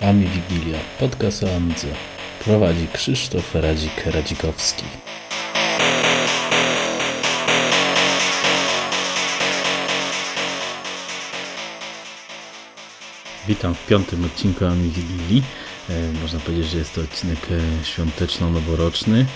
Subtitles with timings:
[0.00, 1.86] Ami Wigilia, podcast o Amidze.
[2.44, 4.84] Prowadzi Krzysztof Radzik-Radzikowski.
[13.48, 15.42] Witam w piątym odcinku Ami Wigilii.
[15.90, 19.26] E, można powiedzieć, że jest to odcinek e, świąteczno-noworoczny.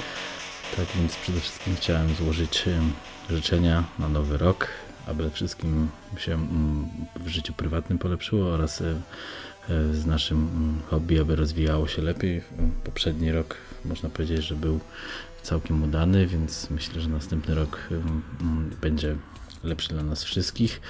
[0.76, 2.80] Tak więc przede wszystkim chciałem złożyć e,
[3.34, 4.68] życzenia na nowy rok,
[5.06, 6.88] aby wszystkim się mm,
[7.20, 8.82] w życiu prywatnym polepszyło oraz
[9.92, 12.42] z naszym mm, hobby, aby rozwijało się lepiej.
[12.84, 14.80] Poprzedni rok można powiedzieć, że był
[15.42, 19.16] całkiem udany, więc myślę, że następny rok mm, będzie
[19.64, 20.80] lepszy dla nas wszystkich.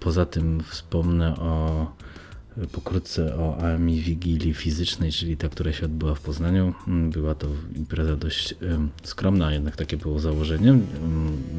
[0.00, 1.86] Poza tym wspomnę o
[2.66, 6.74] pokrótce o AMI Wigilii Fizycznej, czyli ta, która się odbyła w Poznaniu.
[6.86, 8.54] Była to impreza dość
[9.02, 10.78] skromna, jednak takie było założenie.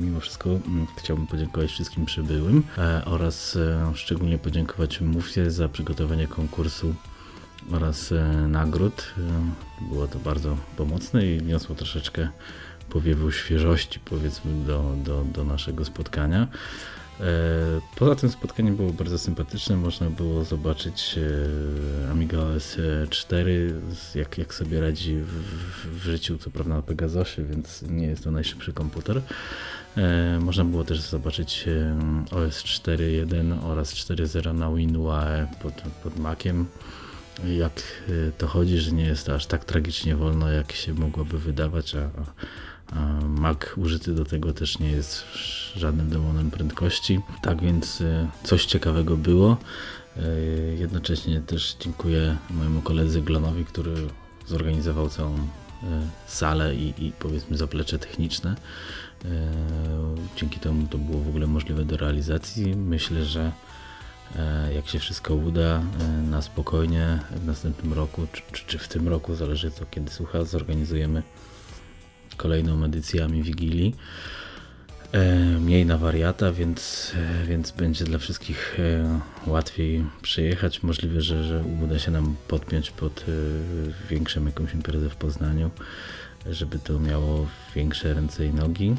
[0.02, 0.60] Mimo wszystko
[0.98, 6.96] chciałbym podziękować wszystkim przybyłym e, oraz e, szczególnie podziękować Mufie za przygotowanie konkursu
[7.72, 9.14] oraz e, nagród.
[9.90, 12.30] Było to bardzo pomocne i wniosło troszeczkę
[12.90, 16.48] powiewu świeżości powiedzmy do, do, do naszego spotkania.
[17.20, 21.20] E, poza tym spotkanie było bardzo sympatyczne, można było zobaczyć
[22.08, 22.78] e, Amiga OS
[23.10, 23.74] 4,
[24.16, 28.32] jak, jak sobie radzi w, w życiu, co prawda na Pegasosie, więc nie jest to
[28.32, 29.22] najszybszy komputer.
[29.98, 31.66] E, można było też zobaczyć
[32.32, 35.74] OS 4.1 oraz 4.0 na WinUAE pod,
[36.04, 36.66] pod Maciem.
[37.58, 37.82] Jak
[38.38, 42.10] to chodzi, że nie jest to aż tak tragicznie wolno, jak się mogłoby wydawać, a,
[43.28, 45.24] Mac użyty do tego też nie jest
[45.76, 47.20] żadnym demonem prędkości.
[47.42, 49.58] Tak więc y, coś ciekawego było.
[50.18, 53.94] Y, jednocześnie też dziękuję mojemu koledze Glonowi, który
[54.48, 55.40] zorganizował całą y,
[56.28, 58.56] salę i, i powiedzmy zaplecze techniczne.
[60.36, 62.76] Dzięki temu to było w ogóle możliwe do realizacji.
[62.76, 63.52] Myślę, że
[64.76, 65.82] jak się wszystko uda
[66.30, 71.24] na spokojnie w następnym roku, czy, czy w tym roku, zależy to kiedy słucha, zorganizujemy
[72.40, 73.96] kolejną edycjami Wigilii.
[75.12, 80.84] E, mniej na wariata, więc, e, więc będzie dla wszystkich e, łatwiej przyjechać.
[80.84, 83.26] Możliwe, że, że uda się nam podpiąć pod
[84.10, 85.70] większą jakąś imprezę w Poznaniu,
[86.50, 88.96] żeby to miało większe ręce i nogi.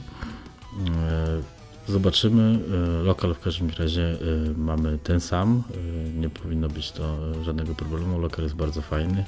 [1.89, 2.59] Zobaczymy.
[3.03, 4.17] Lokal w każdym razie
[4.56, 5.62] mamy ten sam.
[6.17, 8.19] Nie powinno być to żadnego problemu.
[8.19, 9.25] Lokal jest bardzo fajny.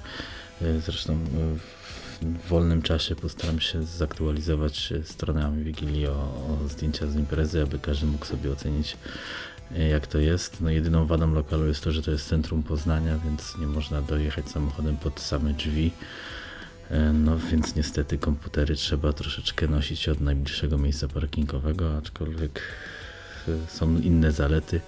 [0.81, 1.19] Zresztą
[2.23, 8.07] w wolnym czasie postaram się zaktualizować stronami Wigilii o, o zdjęcia z imprezy, aby każdy
[8.07, 8.97] mógł sobie ocenić
[9.77, 10.61] e, jak to jest.
[10.61, 14.49] No jedyną wadą lokalu jest to, że to jest centrum Poznania, więc nie można dojechać
[14.49, 15.93] samochodem pod same drzwi.
[16.91, 22.63] E, no więc niestety komputery trzeba troszeczkę nosić od najbliższego miejsca parkingowego, aczkolwiek
[23.49, 24.81] e, są inne zalety,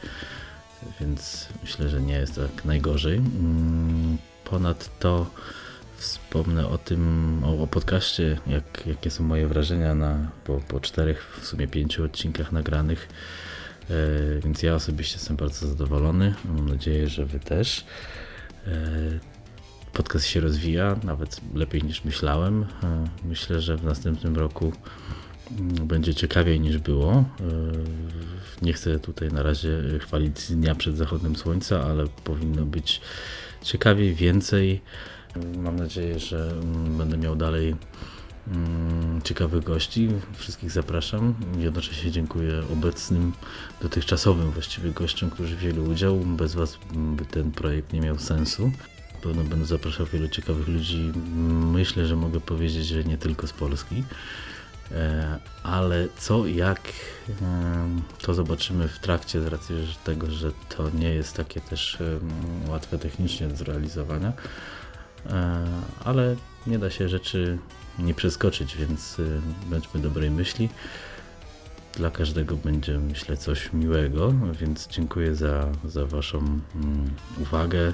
[1.00, 3.16] więc myślę, że nie jest tak najgorzej.
[3.16, 5.26] Mm, ponadto
[6.04, 11.38] wspomnę o tym, o, o podcaście, jak, jakie są moje wrażenia na, po, po czterech,
[11.40, 13.08] w sumie pięciu odcinkach nagranych.
[13.90, 16.34] E, więc ja osobiście jestem bardzo zadowolony.
[16.44, 17.84] Mam nadzieję, że Wy też.
[18.66, 18.70] E,
[19.92, 22.62] podcast się rozwija, nawet lepiej niż myślałem.
[22.62, 22.66] E,
[23.24, 24.72] myślę, że w następnym roku
[25.50, 27.24] mm, będzie ciekawiej niż było.
[28.62, 33.00] Nie chcę tutaj na razie chwalić dnia przed zachodem słońca, ale powinno być
[33.62, 34.80] ciekawiej, więcej.
[35.56, 37.76] Mam nadzieję, że mm, będę miał dalej
[38.48, 40.08] mm, ciekawych gości.
[40.32, 41.34] Wszystkich zapraszam.
[41.58, 43.32] Jednocześnie dziękuję obecnym,
[43.82, 46.16] dotychczasowym właściwie gościom, którzy wzięli udział.
[46.16, 48.70] Bez Was by ten projekt nie miał sensu.
[49.22, 51.12] Pewno będę zapraszał wielu ciekawych ludzi.
[51.72, 54.04] Myślę, że mogę powiedzieć, że nie tylko z Polski.
[54.92, 56.80] E, ale co, jak,
[57.42, 57.88] e,
[58.22, 61.98] to zobaczymy w trakcie, z racji tego, że to nie jest takie też
[62.68, 64.32] łatwe technicznie do zrealizowania.
[65.30, 65.66] E,
[66.04, 66.36] ale
[66.66, 67.58] nie da się rzeczy
[67.98, 70.68] nie przeskoczyć, więc y, bądźmy dobrej myśli.
[71.92, 76.60] Dla każdego będzie, myślę, coś miłego, więc dziękuję za, za Waszą mm,
[77.40, 77.92] uwagę,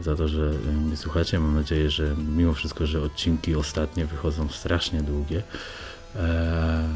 [0.00, 1.40] za to, że y, mnie słuchacie.
[1.40, 5.42] Mam nadzieję, że mimo wszystko, że odcinki ostatnie wychodzą strasznie długie,
[6.16, 6.88] e,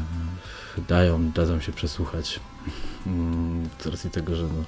[0.87, 2.39] dają, dadzą się przesłuchać.
[3.07, 4.63] Mm, z racji tego, że no,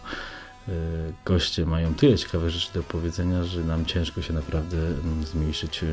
[1.26, 5.88] goście mają tyle ciekawych rzeczy do powiedzenia, że nam ciężko się naprawdę mm, zmniejszyć e,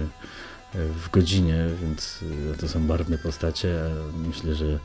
[0.75, 2.25] w godzinie, więc
[2.55, 3.81] e, to są barwne postacie.
[4.29, 4.79] Myślę, że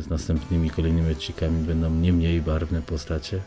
[0.00, 3.40] z następnymi kolejnymi odcinkami będą nie mniej barwne postacie.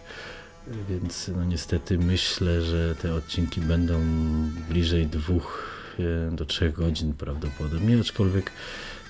[0.89, 3.99] Więc no niestety myślę, że te odcinki będą
[4.69, 5.77] bliżej dwóch
[6.31, 8.51] do trzech godzin prawdopodobnie, aczkolwiek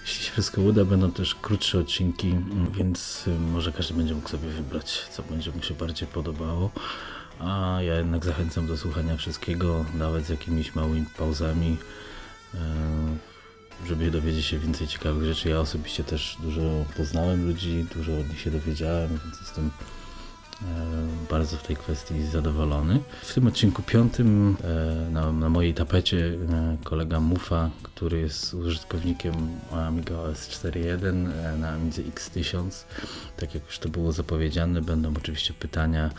[0.02, 2.36] Jeśli się wszystko uda, będą też krótsze odcinki,
[2.74, 6.72] więc może każdy będzie mógł sobie wybrać, co będzie mu się bardziej podobało.
[7.40, 11.78] A ja jednak zachęcam do słuchania wszystkiego, nawet z jakimiś małymi pauzami,
[12.54, 12.58] e,
[13.88, 15.50] żeby dowiedzieć się więcej ciekawych rzeczy.
[15.50, 19.72] Ja osobiście też dużo poznałem ludzi, dużo od nich się dowiedziałem, więc jestem
[21.30, 23.00] bardzo w tej kwestii zadowolony.
[23.22, 26.38] W tym odcinku piątym e, na, na mojej tapecie
[26.84, 29.34] kolega Mufa, który jest użytkownikiem
[29.72, 32.84] Amiga OS 4.1 na Amidze X1000.
[33.38, 36.10] Tak jak już to było zapowiedziane, będą oczywiście pytania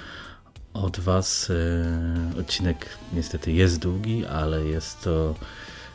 [0.74, 1.50] od Was.
[1.50, 5.34] E, odcinek niestety jest długi, ale jest to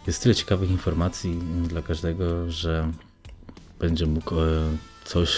[0.07, 2.91] jest tyle ciekawych informacji dla każdego, że
[3.79, 4.77] będzie mógł e,
[5.07, 5.29] coś,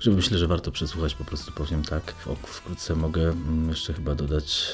[0.00, 2.14] że myślę, że warto przesłuchać, po prostu powiem tak.
[2.46, 4.72] Wkrótce mogę mm, jeszcze chyba dodać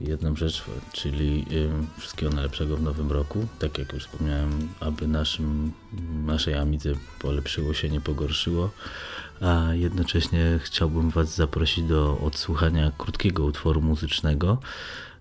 [0.00, 1.46] jedną rzecz, czyli
[1.98, 3.46] wszystkiego najlepszego w nowym roku.
[3.58, 5.72] Tak jak już wspomniałem, aby naszym,
[6.26, 8.70] naszej Amidze polepszyło się, nie pogorszyło
[9.40, 14.58] a jednocześnie chciałbym Was zaprosić do odsłuchania krótkiego utworu muzycznego.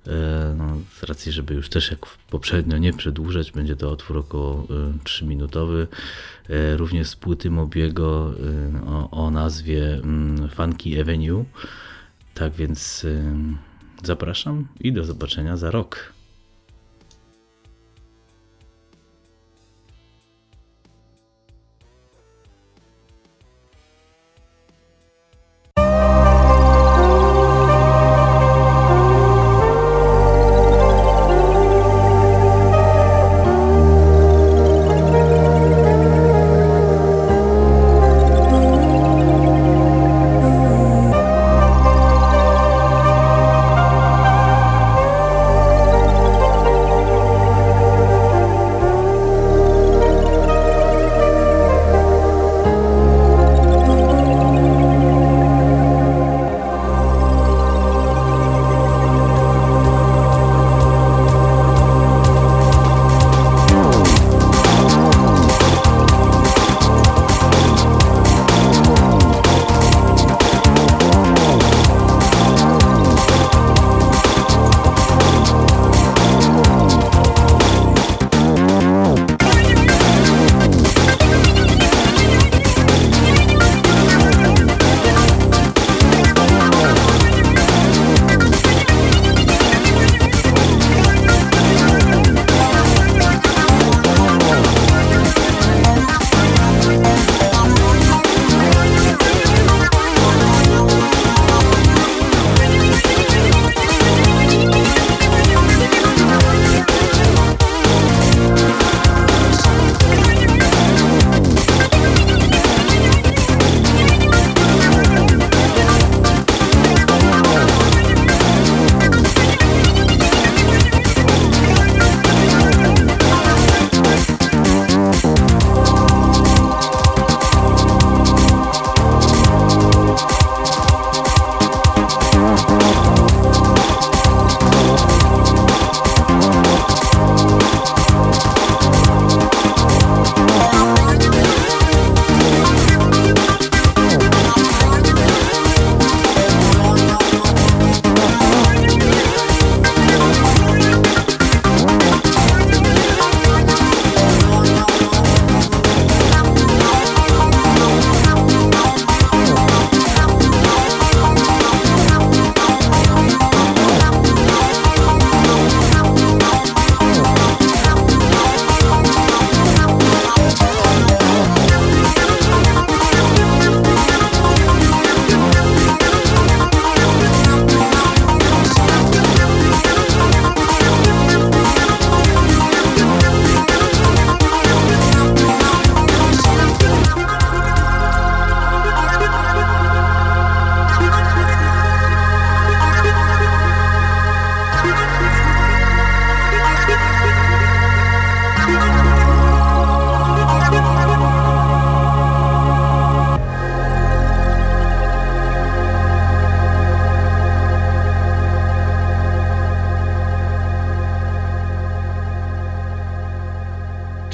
[0.09, 4.67] E, no, z racji, żeby już też jak poprzednio nie przedłużać, będzie to utwór około
[5.03, 5.87] 3-minutowy,
[6.49, 8.33] e, e, również z płyty Mobiego
[8.87, 11.45] o, o nazwie mm, Funky Avenue.
[12.33, 13.05] Tak więc
[14.03, 16.13] zapraszam i do zobaczenia za rok.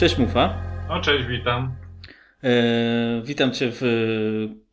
[0.06, 0.62] Cześć Mufa.
[0.90, 1.72] O, cześć, witam.
[2.44, 3.82] E, witam Cię w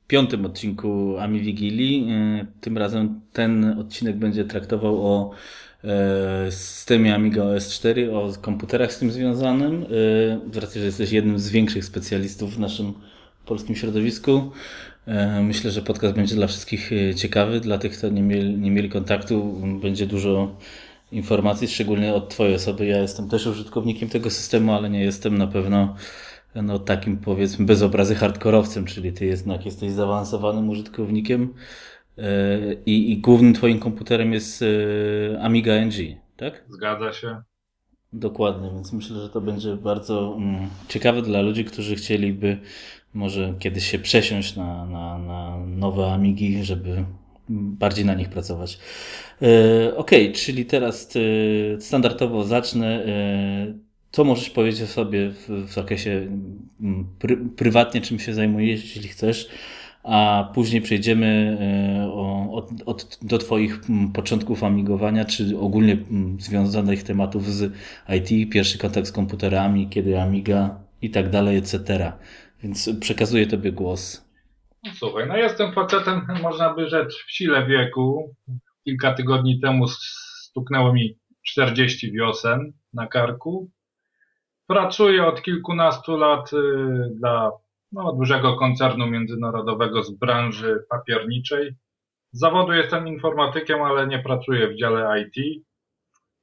[0.07, 2.09] piątym odcinku Ami Wigilii.
[2.11, 5.31] E, tym razem ten odcinek będzie traktował o
[6.51, 9.87] systemie Amiga OS 4, o komputerach z tym związanym.
[10.53, 12.95] Z racji, że jesteś jednym z większych specjalistów w naszym
[13.47, 14.51] polskim środowisku.
[15.43, 17.61] Myślę, że podcast będzie dla wszystkich ciekawy.
[17.61, 20.57] Dla tych, kto nie mieli, nie mieli kontaktu, będzie dużo
[21.13, 22.87] informacji, szczególnie od Twojej osoby.
[22.87, 25.95] Ja jestem też użytkownikiem tego systemu, ale nie jestem na pewno
[26.55, 31.55] no, takim powiedzmy bez obrazy hardkorowcem, czyli Ty jednak jesteś zaawansowanym użytkownikiem
[32.19, 32.23] e,
[32.87, 35.95] i, i głównym Twoim komputerem jest e, Amiga NG,
[36.37, 36.65] tak?
[36.69, 37.43] Zgadza się.
[38.13, 42.59] Dokładnie, więc myślę, że to będzie bardzo mm, ciekawe dla ludzi, którzy chcieliby
[43.15, 47.05] może kiedyś się przesiąść na, na, na nowe Amigi, żeby
[47.49, 48.79] bardziej na nich pracować.
[49.43, 53.05] E, ok, czyli teraz e, standardowo zacznę.
[53.07, 56.29] E, co możesz powiedzieć o sobie w, w zakresie
[57.19, 59.49] pry, prywatnie, czym się zajmujesz, jeśli chcesz,
[60.03, 61.59] a później przejdziemy
[62.13, 63.81] o, od, od, do Twoich
[64.15, 65.97] początków amigowania, czy ogólnie
[66.39, 67.73] związanych tematów z
[68.09, 72.13] IT, pierwszy kontakt z komputerami, kiedy Amiga i tak dalej, etc.
[72.63, 74.33] Więc przekazuję Tobie głos.
[74.95, 78.35] Słuchaj, no jestem facetem, można by rzec, w sile wieku.
[78.85, 83.71] Kilka tygodni temu stuknęło mi 40 wiosen na karku.
[84.67, 86.57] Pracuję od kilkunastu lat y,
[87.15, 87.51] dla
[87.93, 91.75] no, dużego koncernu międzynarodowego z branży papierniczej.
[92.33, 95.65] Z zawodu jestem informatykiem, ale nie pracuję w dziale IT.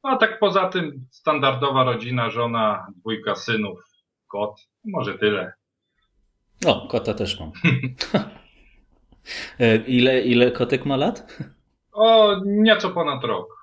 [0.03, 3.79] No, a tak poza tym standardowa rodzina, żona, dwójka synów,
[4.27, 4.55] kot,
[4.85, 5.53] może tyle.
[6.65, 7.51] O, kota też mam.
[9.59, 11.43] E, ile, ile kotek ma lat?
[11.91, 13.59] O, nieco ponad rok.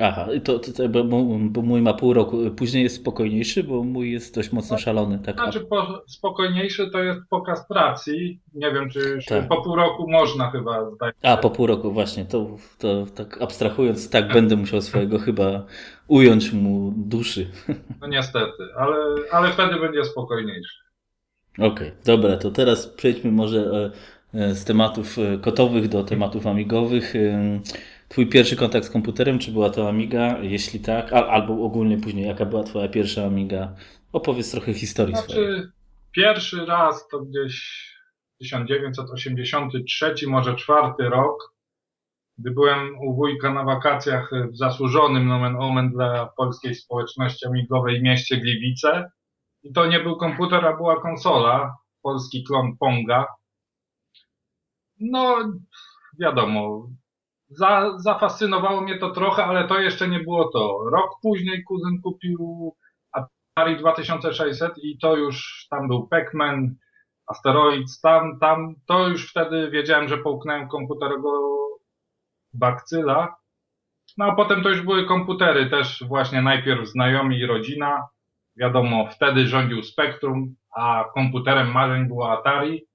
[0.00, 2.38] Aha, to, to, to bo, bo, mój ma pół roku.
[2.56, 5.18] Później jest spokojniejszy, bo mój jest dość mocno no, szalony.
[5.18, 5.34] Tak?
[5.34, 8.40] Znaczy, po, spokojniejszy to jest po kastracji.
[8.54, 9.48] Nie wiem, czy tak.
[9.48, 10.90] po pół roku można chyba.
[10.90, 11.14] Zdać.
[11.22, 12.24] A, po pół roku, właśnie.
[12.24, 15.66] To, to tak abstrahując, tak będę musiał swojego chyba
[16.08, 17.50] ująć mu duszy.
[18.00, 18.96] No niestety, ale,
[19.32, 20.78] ale wtedy będzie spokojniejszy.
[21.54, 23.90] Okej, okay, dobra, to teraz przejdźmy może e,
[24.34, 27.14] z tematów e, kotowych do tematów amigowych.
[28.08, 30.38] Twój pierwszy kontakt z komputerem, czy była to Amiga?
[30.38, 33.74] Jeśli tak, albo ogólnie później, jaka była Twoja pierwsza Amiga?
[34.12, 35.62] Opowiedz trochę historii znaczy, swojej.
[36.12, 37.88] Pierwszy raz to gdzieś
[38.38, 41.54] 1983, może czwarty rok,
[42.38, 48.36] gdy byłem u wujka na wakacjach w zasłużonym nomen omen dla polskiej społeczności amigowej mieście
[48.36, 49.10] Gliwice.
[49.62, 53.26] I to nie był komputer, a była konsola, polski klon Ponga.
[55.00, 55.52] No,
[56.20, 56.88] wiadomo,
[57.48, 60.90] za, zafascynowało mnie to trochę, ale to jeszcze nie było to.
[60.92, 62.72] Rok później kuzyn kupił
[63.12, 66.68] Atari 2600 i to już tam był Pac-Man,
[67.26, 71.58] Asteroids, tam, tam, to już wtedy wiedziałem, że połknąłem komputerowego
[72.52, 73.36] bakcyla.
[74.18, 78.08] No a potem to już były komputery też właśnie najpierw znajomi i rodzina.
[78.56, 82.87] Wiadomo, wtedy rządził Spectrum, a komputerem marzeń było Atari.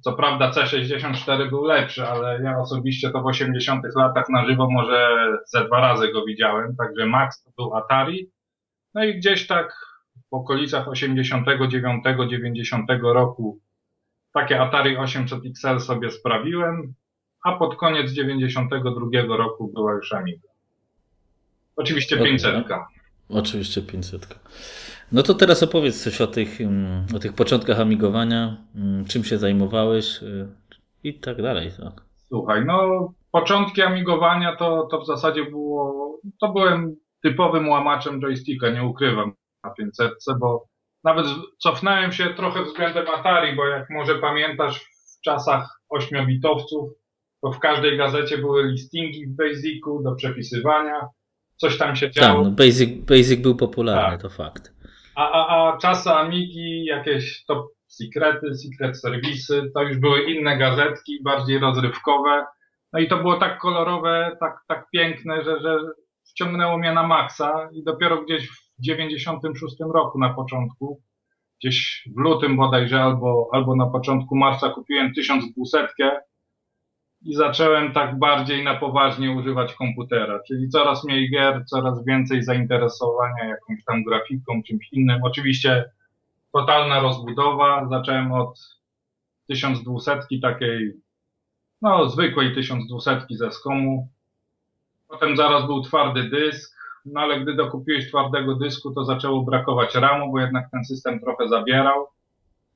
[0.00, 5.28] Co prawda C64 był lepszy, ale ja osobiście to w 80 latach na żywo może
[5.46, 8.30] ze dwa razy go widziałem, także Max to był Atari.
[8.94, 9.76] No i gdzieś tak
[10.30, 13.58] w okolicach 89-90 roku
[14.32, 16.94] takie Atari 800 XL sobie sprawiłem,
[17.44, 20.48] a pod koniec 92 roku była już Amiga.
[21.76, 22.66] Oczywiście 500.
[23.28, 24.38] Oczywiście 500.
[25.12, 29.38] No to teraz opowiedz coś o tych, mm, o tych początkach amigowania, mm, czym się
[29.38, 30.48] zajmowałeś y,
[31.04, 31.70] i tak dalej.
[31.82, 32.04] Tak.
[32.28, 38.84] Słuchaj, no początki amigowania to, to w zasadzie było, to byłem typowym łamaczem joysticka, nie
[38.84, 39.32] ukrywam
[39.64, 40.66] na 500, bo
[41.04, 41.26] nawet
[41.58, 46.88] cofnąłem się trochę względem Atari, bo jak może pamiętasz w czasach 8-bitowców,
[47.42, 51.08] to w każdej gazecie były listingi w Basicu do przepisywania,
[51.56, 52.34] coś tam się działo.
[52.34, 54.22] Tak, no basic, basic był popularny, tak.
[54.22, 54.81] to fakt.
[55.16, 61.22] A, a, a czasy Amigi, jakieś top secrety, secret serwisy, to już były inne gazetki,
[61.22, 62.46] bardziej rozrywkowe.
[62.92, 65.78] No i to było tak kolorowe, tak, tak piękne, że, że
[66.24, 71.02] wciągnęło mnie na maksa i dopiero gdzieś w 96 roku na początku,
[71.60, 76.10] gdzieś w lutym bodajże albo, albo na początku marca kupiłem 1200
[77.24, 83.44] i zacząłem tak bardziej na poważnie używać komputera, czyli coraz mniej gier, coraz więcej zainteresowania
[83.44, 85.20] jakąś tam grafiką, czymś innym.
[85.22, 85.84] Oczywiście
[86.52, 87.88] totalna rozbudowa.
[87.90, 88.78] Zacząłem od
[89.48, 90.92] 1200 takiej,
[91.82, 94.08] no zwykłej 1200 ze skomu.
[95.08, 100.32] Potem zaraz był twardy dysk, no ale gdy dokupiłeś twardego dysku, to zaczęło brakować RAMu,
[100.32, 102.06] bo jednak ten system trochę zabierał.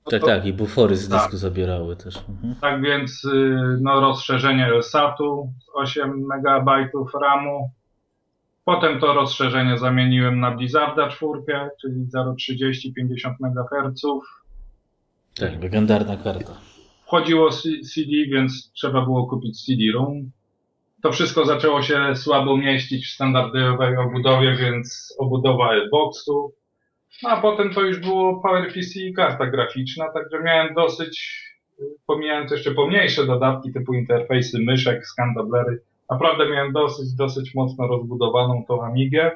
[0.07, 1.37] No tak, to, tak, i bufory z dysku tak.
[1.37, 2.17] zabierały też.
[2.29, 2.55] Mhm.
[2.61, 6.71] Tak więc y, no, rozszerzenie LSAT-u 8 MB
[7.23, 7.71] RAMu.
[8.65, 11.43] Potem to rozszerzenie zamieniłem na Blizzarda 4,
[11.81, 14.03] czyli 0,30 50 MHz.
[15.35, 16.53] Tak, legendarna karta.
[17.07, 17.51] Wchodziło
[17.95, 20.31] CD, więc trzeba było kupić CD-ROM.
[21.03, 26.53] To wszystko zaczęło się słabo mieścić w standardowej obudowie, więc obudowa boxu.
[27.23, 31.43] No a potem to już było PowerPC i karta graficzna, także miałem dosyć,
[32.07, 35.81] pomijając jeszcze pomniejsze dodatki typu interfejsy myszek, skandablery,
[36.11, 39.31] naprawdę miałem dosyć, dosyć mocno rozbudowaną tą Amigę.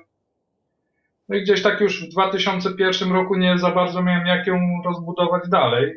[1.29, 5.49] No i gdzieś tak już w 2001 roku nie za bardzo miałem jak ją rozbudować
[5.49, 5.95] dalej.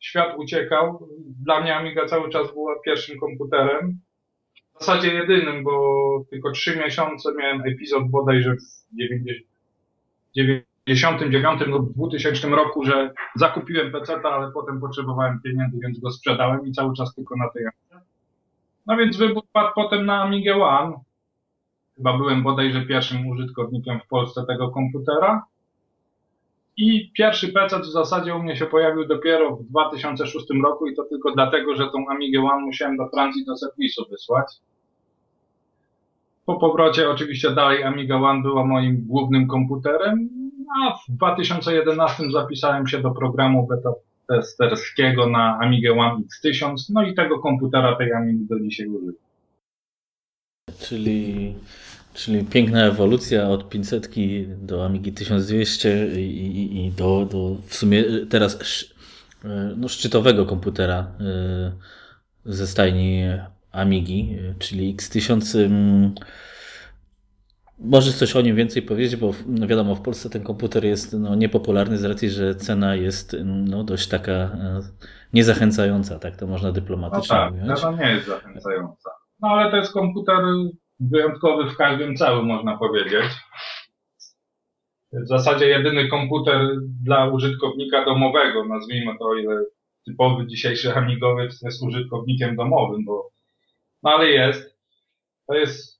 [0.00, 1.08] Świat uciekał.
[1.44, 4.00] Dla mnie Amiga cały czas była pierwszym komputerem.
[4.74, 8.88] W zasadzie jedynym, bo tylko trzy miesiące miałem epizod bodajże w
[10.88, 16.72] 99 lub 2000 roku, że zakupiłem PC, ale potem potrzebowałem pieniędzy, więc go sprzedałem i
[16.72, 17.64] cały czas tylko na tej.
[18.86, 20.96] No więc wybór padł potem na Amigę One.
[21.96, 25.44] Chyba byłem bodajże pierwszym użytkownikiem w Polsce tego komputera.
[26.76, 31.04] I pierwszy PC w zasadzie u mnie się pojawił dopiero w 2006 roku i to
[31.04, 34.46] tylko dlatego, że tą Amigę One musiałem do Francji do serwisu wysłać.
[36.48, 40.28] Po powrocie oczywiście dalej Amiga One była moim głównym komputerem,
[40.76, 43.92] a w 2011 zapisałem się do programu beta
[44.28, 49.14] testerskiego na Amigę One X1000, no i tego komputera tej Amigi do dzisiaj używam.
[50.80, 51.54] Czyli
[52.18, 54.08] Czyli piękna ewolucja od 500
[54.58, 58.58] do Amigi 1200 i, i, i do, do w sumie teraz
[59.76, 61.06] no, szczytowego komputera
[62.46, 63.22] y, ze stajni
[63.72, 65.68] Amigi, czyli X1000.
[67.78, 71.34] Możesz coś o nim więcej powiedzieć, bo no wiadomo, w Polsce ten komputer jest no,
[71.34, 74.80] niepopularny z racji, że cena jest no, dość taka e,
[75.32, 77.80] niezachęcająca, tak to można dyplomatycznie no tak, mówić.
[77.80, 79.10] Cena nie jest zachęcająca.
[79.40, 80.36] No ale to jest komputer
[81.00, 83.24] wyjątkowy w każdym celu, można powiedzieć.
[85.12, 89.64] W zasadzie jedyny komputer dla użytkownika domowego, nazwijmy to, o ile
[90.06, 93.30] typowy dzisiejszy amigowiec jest użytkownikiem domowym, bo
[94.02, 94.78] no ale jest.
[95.46, 95.97] To jest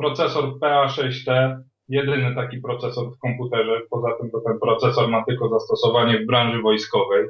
[0.00, 1.58] procesor PA6T,
[1.88, 3.80] jedyny taki procesor w komputerze.
[3.90, 7.26] Poza tym to ten procesor ma tylko zastosowanie w branży wojskowej.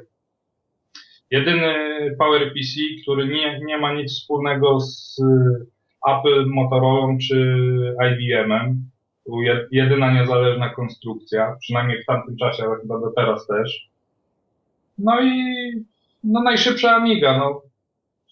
[1.31, 1.73] Jedyny
[2.19, 5.21] PowerPC, który nie, nie ma nic wspólnego z
[6.07, 7.65] Apple, Motorola czy
[8.11, 8.91] IBM-em.
[9.71, 13.89] Jedyna niezależna konstrukcja, przynajmniej w tamtym czasie, ale chyba do teraz też.
[14.97, 15.33] No i
[16.23, 17.61] no najszybsza Amiga, no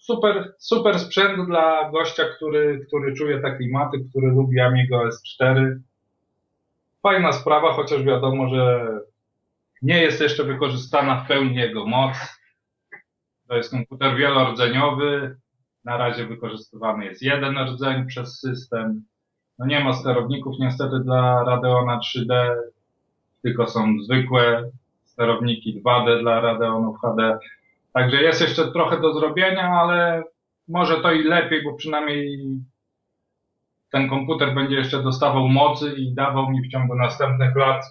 [0.00, 5.78] super, super sprzęt dla gościa, który, który czuje te klimaty, który lubi Amiga S4.
[7.02, 8.86] Fajna sprawa, chociaż wiadomo, że
[9.82, 12.16] nie jest jeszcze wykorzystana w pełni jego moc.
[13.48, 15.36] To jest komputer wielordzeniowy,
[15.84, 19.04] na razie wykorzystywany jest jeden rdzeń przez system.
[19.58, 22.54] No nie ma sterowników niestety dla Radeona 3D,
[23.42, 24.70] tylko są zwykłe
[25.04, 27.38] sterowniki 2D dla Radeonów HD.
[27.92, 30.22] Także jest jeszcze trochę do zrobienia, ale
[30.68, 32.38] może to i lepiej, bo przynajmniej
[33.92, 37.84] ten komputer będzie jeszcze dostawał mocy i dawał mi w ciągu następnych lat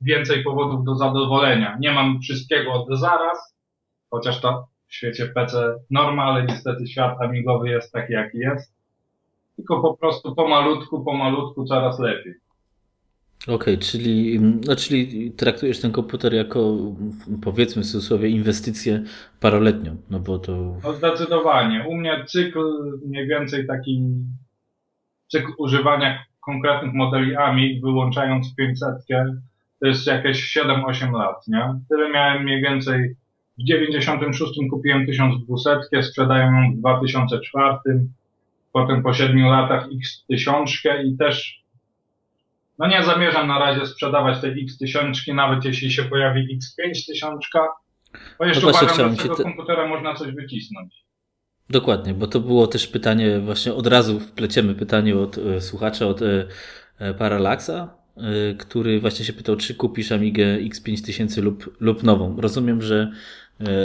[0.00, 1.76] więcej powodów do zadowolenia.
[1.80, 3.56] Nie mam wszystkiego od zaraz,
[4.10, 8.74] chociaż to w świecie PC norma, ale niestety świat amigowy jest taki, jaki jest.
[9.56, 12.41] Tylko po prostu pomalutku, pomalutku coraz lepiej.
[13.42, 16.76] Okej, okay, czyli, no, czyli traktujesz ten komputer jako
[17.42, 19.02] powiedzmy w cudzysłowie inwestycję
[19.40, 20.76] paroletnią, no bo to...
[20.84, 21.84] No zdecydowanie.
[21.88, 22.64] U mnie cykl
[23.06, 24.02] mniej więcej taki
[25.28, 28.88] cykl używania konkretnych modeli AMIG, wyłączając 500,
[29.80, 31.74] to jest jakieś 7-8 lat, nie?
[31.88, 33.16] Tyle miałem mniej więcej
[33.58, 37.78] w 96 kupiłem 1200, sprzedaję ją w 2004,
[38.72, 39.88] potem po 7 latach
[40.30, 41.61] X1000 i też
[42.78, 47.38] no nie zamierzam na razie sprzedawać tej X1000, nawet jeśli się pojawi X5000,
[48.38, 49.42] bo jeszcze no uważam, że z tego te...
[49.42, 51.02] komputera można coś wycisnąć.
[51.70, 56.22] Dokładnie, bo to było też pytanie, właśnie od razu wpleciemy pytanie od e, słuchacza, od
[56.22, 56.46] e,
[56.98, 62.40] e Parallaxa, e, który właśnie się pytał, czy kupisz Amigę X5000 lub, lub nową.
[62.40, 63.12] Rozumiem, że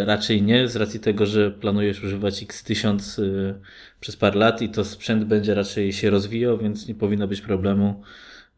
[0.06, 3.60] raczej nie, z racji tego, że planujesz używać X1000 e,
[4.00, 8.04] przez parę lat i to sprzęt będzie raczej się rozwijał, więc nie powinno być problemu,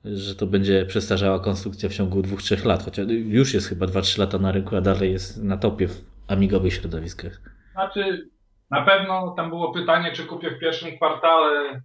[0.05, 4.39] że to będzie przestarzała konstrukcja w ciągu 2-3 lat, chociaż już jest chyba 2-3 lata
[4.39, 7.41] na rynku, a dalej jest na topie w amigowych środowiskach.
[7.71, 8.29] Znaczy,
[8.71, 11.81] na pewno tam było pytanie, czy kupię w pierwszym kwartale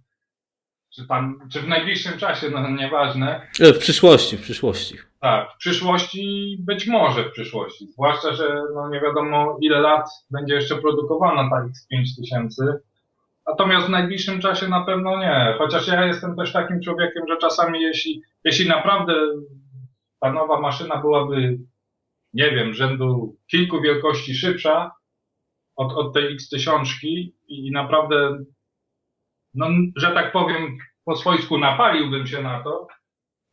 [0.95, 3.47] czy tam, czy w najbliższym czasie, no nieważne.
[3.59, 4.97] E, w przyszłości, w przyszłości.
[5.21, 7.87] Tak, w przyszłości, być może w przyszłości.
[7.87, 12.73] Zwłaszcza, że no nie wiadomo ile lat będzie jeszcze produkowana ta X5000.
[13.47, 15.55] Natomiast w najbliższym czasie na pewno nie.
[15.57, 19.13] Chociaż ja jestem też takim człowiekiem, że czasami jeśli, jeśli naprawdę
[20.19, 21.59] ta nowa maszyna byłaby,
[22.33, 24.91] nie wiem, rzędu kilku wielkości szybsza
[25.75, 28.37] od, od tej X1000 i, i naprawdę,
[29.53, 32.87] no, że tak powiem, po swojsku napaliłbym się na to,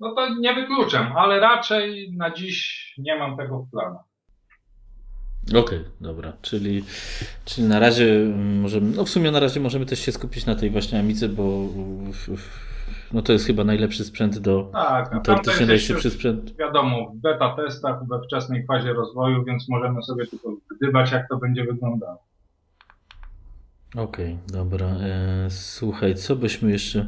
[0.01, 4.12] no to nie wykluczam, ale raczej na dziś nie mam tego w planach.
[5.49, 6.85] Okej, okay, dobra, czyli,
[7.45, 10.71] czyli na razie możemy, no w sumie na razie możemy też się skupić na tej
[10.71, 11.69] właśnie Amice, bo
[13.13, 16.57] no to jest chyba najlepszy sprzęt do, tak, teoretycznie najszybszy sprzęt.
[16.57, 21.37] Wiadomo, w beta testach, we wczesnej fazie rozwoju, więc możemy sobie tylko gdybać, jak to
[21.37, 22.23] będzie wyglądało.
[23.97, 24.87] Okej, okay, dobra.
[24.87, 27.07] E, słuchaj, co byśmy jeszcze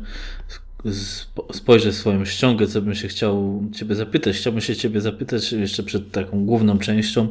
[1.52, 4.36] spojrzę swoją ściągę, co bym się chciał Ciebie zapytać.
[4.36, 7.28] Chciałbym się Ciebie zapytać jeszcze przed taką główną częścią,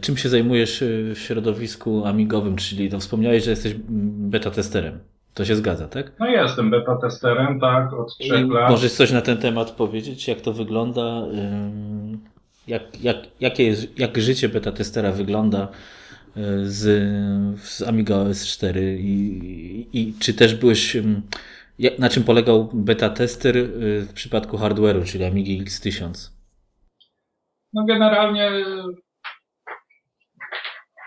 [0.00, 4.98] czym się zajmujesz e, w środowisku amigowym, czyli to wspomniałeś, że jesteś beta testerem.
[5.34, 6.12] To się zgadza, tak?
[6.18, 8.70] No jestem beta testerem, tak, od trzech I lat.
[8.70, 11.22] Możesz coś na ten temat powiedzieć, jak to wygląda?
[12.66, 15.68] Jak, jak, jakie jest, jak życie beta testera wygląda
[16.62, 16.82] z,
[17.60, 20.96] z Amiga OS 4 i, i, czy też byłeś
[21.98, 26.30] na czym polegał beta tester w przypadku hardware'u, czyli Amigi X1000?
[27.72, 28.50] No generalnie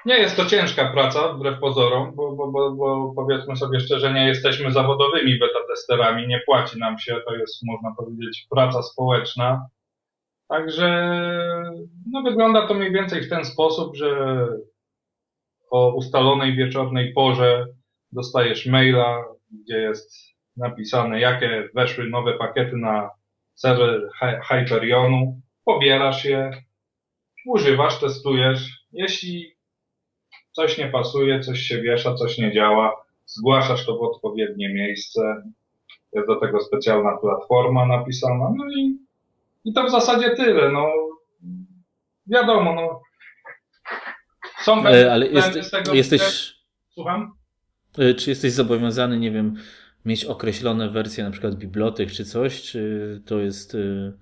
[0.06, 4.28] nie jest to ciężka praca, wbrew pozorom, bo, bo, bo, bo powiedzmy sobie szczerze, nie
[4.28, 9.68] jesteśmy zawodowymi beta testerami, nie płaci nam się, to jest można powiedzieć praca społeczna.
[10.48, 10.90] Także
[12.12, 14.48] no, wygląda to mniej więcej w ten sposób, że
[15.72, 17.66] o ustalonej wieczornej porze
[18.12, 19.24] dostajesz maila,
[19.64, 20.16] gdzie jest
[20.58, 23.10] napisane, jakie weszły nowe pakiety na
[23.56, 24.10] serwer
[24.48, 26.52] Hyperionu, pobierasz je,
[27.46, 28.86] używasz, testujesz.
[28.92, 29.59] Jeśli
[30.52, 35.44] coś nie pasuje, coś się wiesza, coś nie działa, zgłaszasz to w odpowiednie miejsce.
[36.14, 38.54] Jest do tego specjalna platforma napisana.
[38.58, 38.98] No i,
[39.66, 40.72] i to w zasadzie tyle.
[40.72, 40.92] No,
[42.28, 43.02] wiadomo, no.
[44.62, 46.54] Są e, ale jest, z tego, jesteś.
[46.90, 47.34] Słucham?
[47.98, 49.56] E, czy jesteś zobowiązany, nie wiem,
[50.06, 54.14] mieć określone wersje na przykład bibliotek czy coś, czy to jest, y,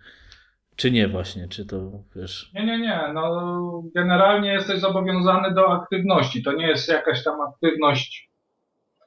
[0.78, 2.52] czy nie właśnie, czy to wiesz?
[2.54, 8.30] Nie, nie, nie, no generalnie jesteś zobowiązany do aktywności, to nie jest jakaś tam aktywność,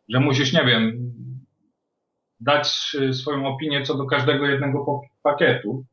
[0.08, 1.12] że musisz, nie wiem,
[2.40, 5.84] dać y, swoją opinię co do każdego jednego pakietu,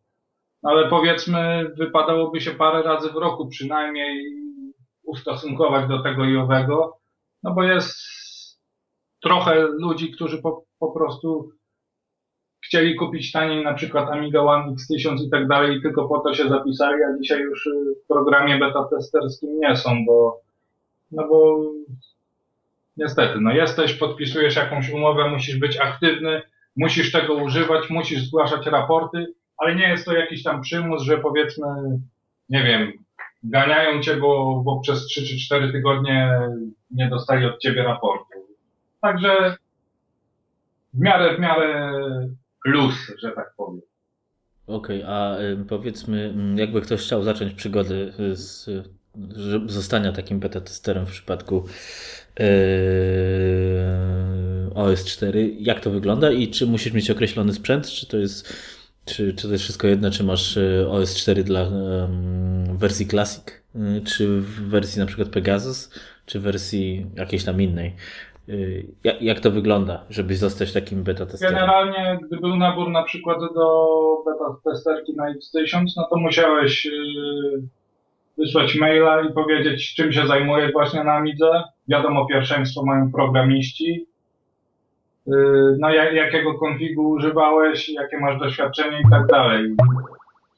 [0.64, 4.26] ale powiedzmy wypadałoby się parę razy w roku przynajmniej
[5.04, 6.98] ustosunkować do tego i owego,
[7.44, 7.98] no bo jest
[9.22, 11.52] trochę ludzi, którzy po, po prostu
[12.66, 16.50] chcieli kupić taniej na przykład Amiga One X1000 i tak dalej tylko po to się
[16.50, 17.70] zapisali, a dzisiaj już
[18.04, 20.42] w programie beta testerskim nie są, bo
[21.12, 21.62] no bo
[22.98, 26.42] niestety, no jesteś, podpisujesz jakąś umowę, musisz być aktywny,
[26.76, 31.68] musisz tego używać, musisz zgłaszać raporty, ale nie jest to jakiś tam przymus, że powiedzmy,
[32.50, 32.92] nie wiem,
[33.44, 36.40] ganiają cię, bo, bo przez 3 czy 4 tygodnie
[36.92, 38.40] nie dostali od ciebie raportu.
[39.02, 39.56] Także
[40.94, 41.92] w miarę, w miarę
[42.68, 43.82] luz, że tak powiem.
[44.68, 45.38] Okej, okay, a
[45.70, 47.96] powiedzmy, jakby ktoś chciał zacząć przygodę
[48.32, 48.70] z
[49.66, 51.66] zostania takim beta testerem w przypadku
[52.40, 52.46] yy,
[54.70, 58.54] OS4, jak to wygląda i czy musisz mieć określony sprzęt, czy to jest,
[59.06, 61.72] czy, czy to jest wszystko jedno, czy masz e, OS4 dla
[62.74, 63.44] wersji Classic,
[64.06, 65.90] czy w wersji na przykład Pegasus,
[66.26, 67.96] czy wersji jakiejś tam innej.
[68.50, 68.88] Y,
[69.22, 71.56] jak, to wygląda, żeby zostać takim beta testerem?
[71.56, 73.88] Generalnie, gdy był nabór na przykład do
[74.26, 76.92] beta testerki na X1000, no to musiałeś y,
[78.38, 81.64] wysłać maila i powiedzieć, czym się zajmujesz właśnie na Amidze.
[81.88, 84.08] Wiadomo, pierwszeństwo mają programiści.
[85.28, 85.32] Y,
[85.80, 89.76] no, jak, jakiego konfigu używałeś, jakie masz doświadczenie i tak dalej.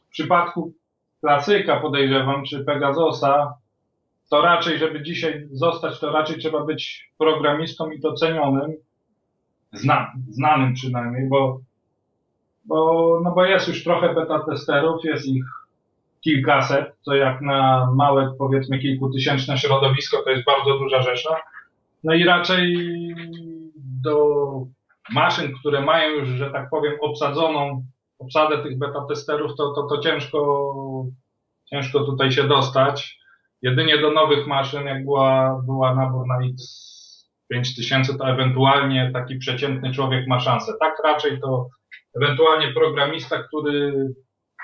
[0.08, 0.74] W przypadku
[1.22, 3.54] klasyka podejrzewam, czy Pegasusa,
[4.30, 8.74] to raczej, żeby dzisiaj zostać, to raczej trzeba być programistą i to cenionym,
[9.74, 11.60] zna, znanym przynajmniej, bo,
[12.66, 15.46] bo, no bo jest już trochę beta testerów, jest ich
[16.22, 21.42] kilkaset, co jak na małe, powiedzmy kilkutysięczne środowisko, to jest bardzo duża rzesza.
[22.04, 22.78] No i raczej
[24.04, 24.46] do
[25.12, 27.84] maszyn, które mają już, że tak powiem, obsadzoną
[28.20, 30.74] obsadę tych beta testerów, to, to, to ciężko,
[31.66, 33.19] ciężko tutaj się dostać.
[33.62, 36.40] Jedynie do nowych maszyn, jak była, była nabór na
[37.54, 40.74] X5000, to ewentualnie taki przeciętny człowiek ma szansę.
[40.80, 41.70] Tak raczej to
[42.16, 43.94] ewentualnie programista, który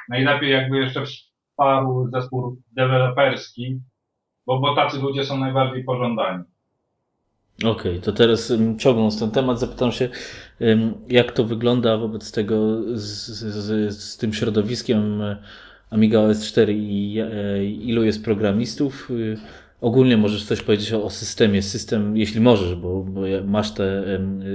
[0.10, 3.80] najlepiej jakby jeszcze wsparł zespół deweloperski,
[4.46, 6.44] bo, bo tacy ludzie są najbardziej pożądani.
[7.60, 10.10] Okej, okay, to teraz ciągnąc ten temat, zapytam się,
[11.08, 15.24] jak to wygląda wobec tego z, z, z tym środowiskiem
[15.96, 17.16] Amiga OS 4 i
[17.90, 19.12] ilu jest programistów?
[19.82, 21.62] Ogólnie możesz coś powiedzieć o, systemie.
[21.62, 24.04] System, jeśli możesz, bo, bo masz te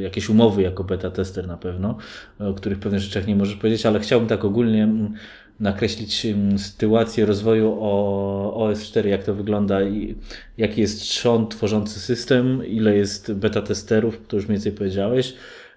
[0.03, 1.97] jakieś umowy jako beta tester na pewno,
[2.39, 4.89] o których pewnych rzeczach nie możesz powiedzieć, ale chciałbym tak ogólnie
[5.61, 6.27] nakreślić
[6.57, 10.15] sytuację rozwoju o OS 4, jak to wygląda i
[10.59, 15.35] jaki jest trzon tworzący system, ile jest beta testerów, to już mniej więcej powiedziałeś,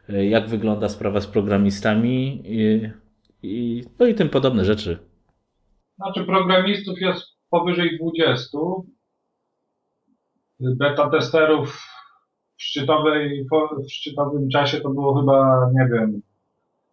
[0.09, 2.89] e, jak wygląda sprawa z programistami i,
[3.43, 5.12] i, no i tym podobne rzeczy.
[6.03, 8.57] Znaczy programistów jest powyżej 20,
[10.59, 11.75] beta testerów
[12.57, 13.45] w, szczytowej,
[13.87, 16.21] w szczytowym czasie to było chyba, nie wiem,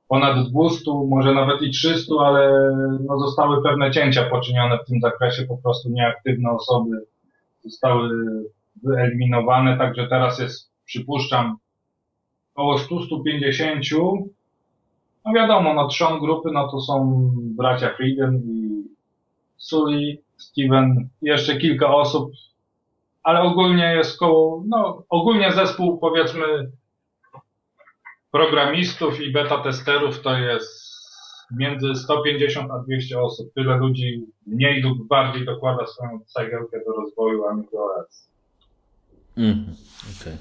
[0.09, 2.73] ponad 200, może nawet i 300, ale
[3.09, 7.07] no zostały pewne cięcia poczynione w tym zakresie, po prostu nieaktywne osoby
[7.65, 8.11] zostały
[8.83, 11.57] wyeliminowane, także teraz jest, przypuszczam,
[12.55, 13.81] około 100-150.
[15.25, 18.60] No wiadomo, no trzon grupy, no to są bracia Frieden i
[19.61, 22.33] Sully, Steven, jeszcze kilka osób
[23.23, 26.71] ale ogólnie jest koło, no ogólnie zespół powiedzmy
[28.31, 30.91] programistów i beta testerów to jest
[31.51, 33.55] między 150 a 200 osób.
[33.55, 38.29] Tyle ludzi mniej lub bardziej dokłada swoją cegiełkę do rozwoju AmigaOS.
[39.37, 39.65] Mm,
[40.21, 40.37] Okej.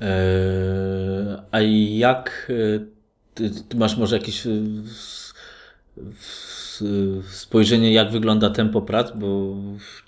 [0.00, 1.60] Eee, a
[1.98, 2.86] jak e,
[3.34, 4.50] ty, ty, masz może jakieś e,
[7.30, 9.56] spojrzenie, jak wygląda tempo prac, bo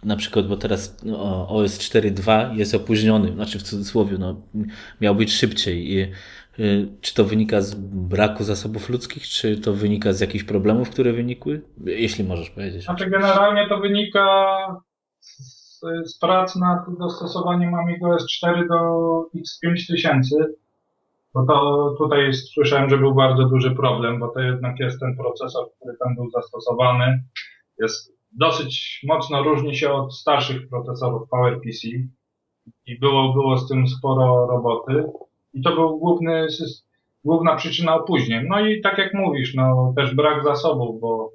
[0.05, 4.42] na przykład, bo teraz no, OS 4.2 jest opóźniony, znaczy w cudzysłowie, no,
[5.00, 5.92] miał być szybciej.
[5.92, 6.12] I,
[6.59, 11.12] y, czy to wynika z braku zasobów ludzkich, czy to wynika z jakichś problemów, które
[11.12, 11.62] wynikły?
[11.85, 12.85] Jeśli możesz powiedzieć.
[12.85, 14.57] Znaczy, generalnie to wynika
[15.20, 18.77] z, z prac nad dostosowaniem Amiga OS 4 do
[19.37, 20.63] X5000
[21.35, 25.66] bo to tutaj słyszałem, że był bardzo duży problem, bo to jednak jest ten procesor,
[25.77, 27.25] który tam był zastosowany.
[27.79, 31.88] Jest dosyć mocno różni się od starszych procesorów PowerPC
[32.87, 35.05] i było, było z tym sporo roboty.
[35.55, 36.47] I to był główny,
[37.25, 38.47] główna przyczyna opóźnień.
[38.49, 41.31] No i tak jak mówisz, no też brak zasobów, bo,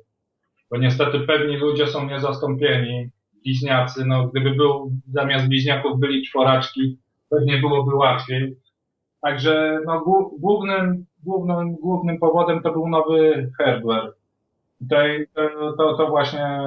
[0.72, 3.10] bo niestety pewni ludzie są niezastąpieni.
[3.44, 6.98] Bliźniacy, no gdyby był, zamiast bliźniaków byli czworaczki,
[7.30, 8.56] pewnie byłoby łatwiej
[9.22, 10.04] Także no,
[10.40, 14.14] głównym, głównym, głównym powodem to był nowy hardware.
[14.80, 16.60] Tutaj to, to, to właśnie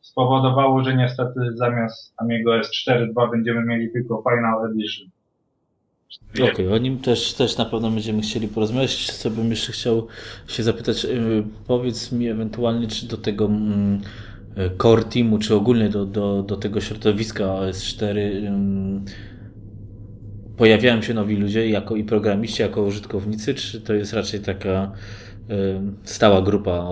[0.00, 5.08] spowodowało, że niestety zamiast Amigo S4.2 będziemy mieli tylko Final Edition.
[6.34, 9.12] Okej, okay, o nim też, też na pewno będziemy chcieli porozmawiać.
[9.12, 10.06] Co bym jeszcze chciał
[10.48, 14.00] się zapytać, y, powiedz mi ewentualnie, czy do tego mm,
[14.78, 18.18] core teamu, czy ogólnie do, do, do tego środowiska OS4
[20.58, 24.92] pojawiają się nowi ludzie jako i programiści, jako użytkownicy, czy to jest raczej taka
[25.50, 26.88] y, stała grupa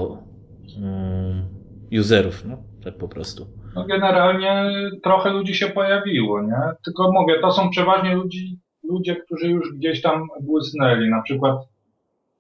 [1.93, 2.57] y, userów, no?
[2.85, 3.47] tak po prostu?
[3.75, 4.71] No generalnie
[5.03, 6.61] trochę ludzi się pojawiło, nie?
[6.85, 11.11] Tylko mówię, to są przeważnie ludzi, ludzie, którzy już gdzieś tam błysnęli.
[11.11, 11.57] Na przykład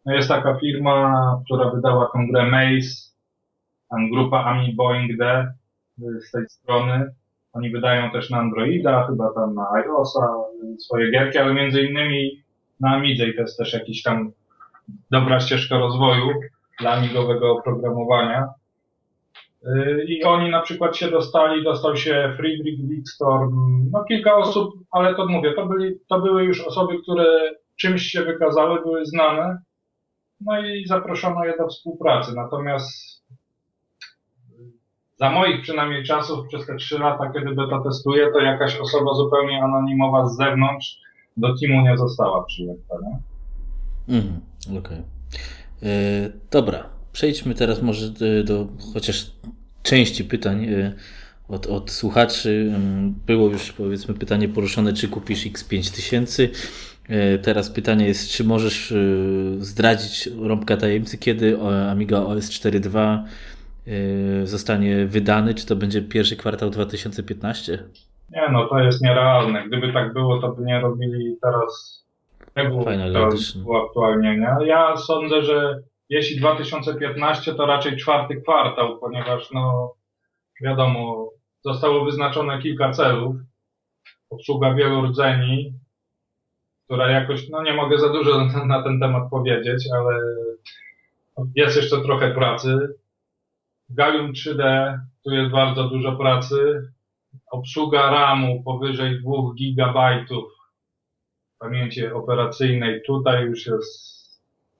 [0.06, 2.94] no jest taka firma, która wydała tą grę Maze,
[3.90, 5.52] tam grupa Ami Boeing D
[5.98, 7.14] z tej strony.
[7.56, 10.34] Oni wydają też na Androida, chyba tam na iOSa
[10.78, 12.42] swoje gierki, ale między innymi
[12.80, 14.30] na Amidze i to jest też jakiś tam
[15.10, 16.32] dobra ścieżka rozwoju
[16.80, 18.48] dla amigowego oprogramowania.
[19.66, 23.50] Y, I oni na przykład się dostali, dostał się Friedrich Wichtstorm,
[23.92, 28.22] no kilka osób, ale to mówię, to, byli, to były już osoby, które czymś się
[28.22, 29.58] wykazały, były znane,
[30.40, 32.32] no i zaproszono je do współpracy.
[32.34, 33.15] Natomiast
[35.16, 39.62] za moich przynajmniej czasów, przez te trzy lata, kiedy beta testuję, to jakaś osoba zupełnie
[39.62, 41.00] anonimowa z zewnątrz
[41.36, 42.94] do teamu nie została przyjęta.
[43.02, 43.18] Nie?
[44.16, 44.78] Mhm, okej.
[44.78, 45.02] Okay.
[45.82, 49.30] E, dobra, przejdźmy teraz może do, do chociaż
[49.82, 50.92] części pytań e,
[51.48, 52.72] od, od słuchaczy.
[52.76, 56.48] Mm, było już powiedzmy pytanie poruszone, czy kupisz X5000.
[57.08, 58.94] E, teraz pytanie jest, czy możesz
[59.58, 61.58] zdradzić rąbka tajemnicy, kiedy
[61.90, 63.55] Amiga OS 4.2 Yy,
[64.44, 65.54] zostanie wydany?
[65.54, 67.78] Czy to będzie pierwszy kwartał 2015?
[68.30, 69.68] Nie, no to jest nierealne.
[69.68, 72.04] Gdyby tak było, to by nie robili teraz
[72.54, 72.84] tego
[73.64, 74.56] uaktualnienia.
[74.64, 79.94] Ja sądzę, że jeśli 2015, to raczej czwarty kwartał, ponieważ no
[80.62, 81.30] wiadomo,
[81.64, 83.36] zostało wyznaczone kilka celów.
[84.30, 85.72] Obsługa wielu rdzeni,
[86.84, 90.18] która jakoś, no nie mogę za dużo na ten temat powiedzieć, ale
[91.54, 92.94] jest jeszcze trochę pracy.
[93.90, 94.94] Gallium 3D,
[95.24, 96.82] tu jest bardzo dużo pracy.
[97.50, 100.24] obsługa RAMu powyżej 2 GB
[101.58, 104.16] pamięci operacyjnej tutaj już jest,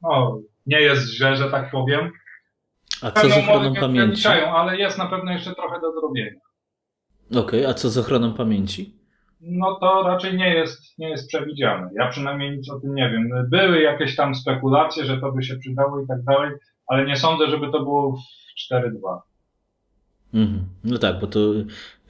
[0.02, 2.10] no, nie jest źle, że tak powiem.
[3.02, 4.28] A co z ochroną pamięci?
[4.28, 6.40] Ale jest na pewno jeszcze trochę do zrobienia.
[7.30, 8.96] Okej, okay, a co z ochroną pamięci?
[9.40, 11.90] No to raczej nie jest, nie jest przewidziane.
[11.94, 13.48] Ja przynajmniej nic o tym nie wiem.
[13.50, 16.50] Były jakieś tam spekulacje, że to by się przydało i tak dalej,
[16.86, 19.20] ale nie sądzę, żeby to było w 4.2.
[20.34, 20.64] Mhm.
[20.84, 21.38] No tak, bo to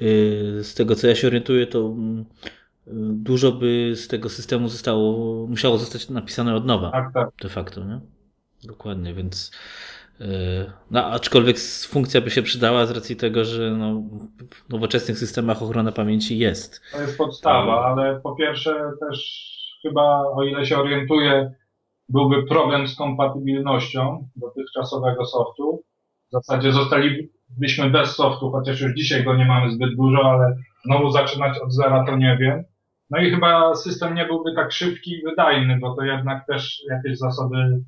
[0.01, 5.47] yy, z tego co ja się orientuję, to yy, dużo by z tego systemu zostało,
[5.47, 6.91] musiało zostać napisane od nowa.
[6.91, 7.31] Tak, tak.
[7.43, 8.01] De facto, nie?
[8.65, 9.51] Dokładnie, więc
[10.21, 10.27] yy,
[10.91, 11.57] no, aczkolwiek
[11.89, 14.03] funkcja by się przydała z racji tego, że no,
[14.51, 16.81] w nowoczesnych systemach ochrona pamięci jest.
[16.93, 19.47] To jest podstawa, ale po pierwsze też
[19.83, 21.55] chyba, o ile się orientuję,
[22.09, 25.83] byłby problem z kompatybilnością dotychczasowego softu.
[26.29, 31.11] W zasadzie zostalibyśmy bez softu, chociaż już dzisiaj go nie mamy zbyt dużo, ale znowu
[31.11, 32.65] zaczynać od zera to nie wiem.
[33.11, 37.19] No i chyba system nie byłby tak szybki i wydajny, bo to jednak też jakieś
[37.19, 37.81] zasoby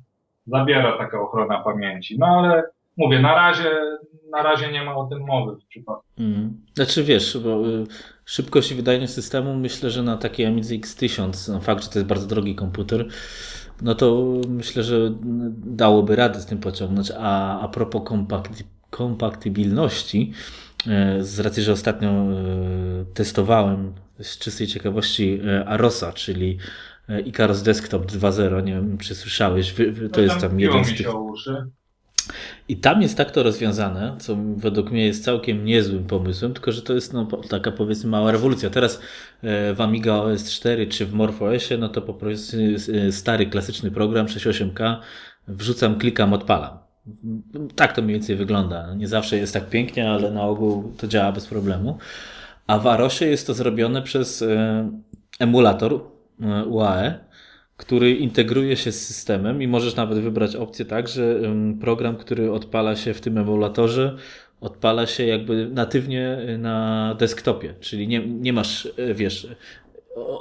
[0.47, 2.19] zabiera taka ochrona pamięci.
[2.19, 2.63] No ale
[2.97, 3.71] mówię, na razie,
[4.31, 6.03] na razie nie ma o tym mowy w przypadku.
[6.19, 6.61] Mm.
[6.73, 7.85] Znaczy wiesz, bo y,
[8.25, 12.09] szybkość i wydajność systemu myślę, że na takiej Amidze X1000, no fakt, że to jest
[12.09, 13.05] bardzo drogi komputer,
[13.81, 15.11] no to myślę, że
[15.65, 17.11] dałoby radę z tym pociągnąć.
[17.17, 20.33] A, a propos kompakty, kompatybilności,
[20.87, 22.25] e, z racji, że ostatnio e,
[23.13, 26.57] testowałem z czystej ciekawości e, Arosa, czyli
[27.25, 29.73] Icarus Desktop 2.0, nie wiem czy słyszałeś,
[30.11, 31.07] to no jest tam jeden z tych...
[32.67, 36.81] I tam jest tak to rozwiązane, co według mnie jest całkiem niezłym pomysłem, tylko że
[36.81, 38.69] to jest no, taka powiedzmy mała rewolucja.
[38.69, 39.01] Teraz
[39.43, 42.57] e, w Amiga OS 4 czy w MorphOSie, no to po prostu
[43.07, 44.97] e, stary, klasyczny program 68K,
[45.47, 46.77] wrzucam, klikam, odpalam.
[47.75, 48.93] Tak to mniej więcej wygląda.
[48.95, 51.97] Nie zawsze jest tak pięknie, ale na ogół to działa bez problemu.
[52.67, 54.89] A w Arosie jest to zrobione przez e,
[55.39, 56.01] emulator
[56.67, 57.13] UAE,
[57.79, 61.41] który integruje się z systemem i możesz nawet wybrać opcję tak, że
[61.81, 64.17] program, który odpala się w tym emulatorze,
[64.61, 69.47] odpala się jakby natywnie na desktopie, czyli nie, nie masz, e, wiesz,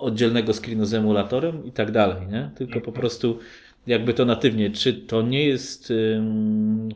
[0.01, 2.51] oddzielnego screenu z emulatorem i tak dalej, nie?
[2.55, 3.38] Tylko po prostu
[3.87, 4.70] jakby to natywnie.
[4.70, 6.88] Czy to nie jest um,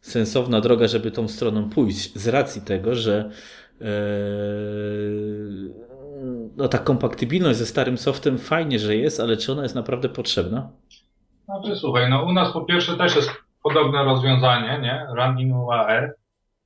[0.00, 3.30] sensowna droga, żeby tą stroną pójść z racji tego, że
[3.80, 3.86] yy,
[6.56, 10.70] no ta kompatybilność ze starym softem fajnie, że jest, ale czy ona jest naprawdę potrzebna?
[11.44, 13.30] Znaczy słuchaj, no u nas po pierwsze też jest
[13.62, 15.06] podobne rozwiązanie, nie?
[15.16, 16.10] Run in UAE.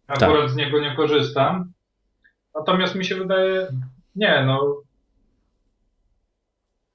[0.07, 0.51] Akurat tak.
[0.51, 1.73] z niego nie korzystam.
[2.55, 3.67] Natomiast mi się wydaje,
[4.17, 4.83] nie, no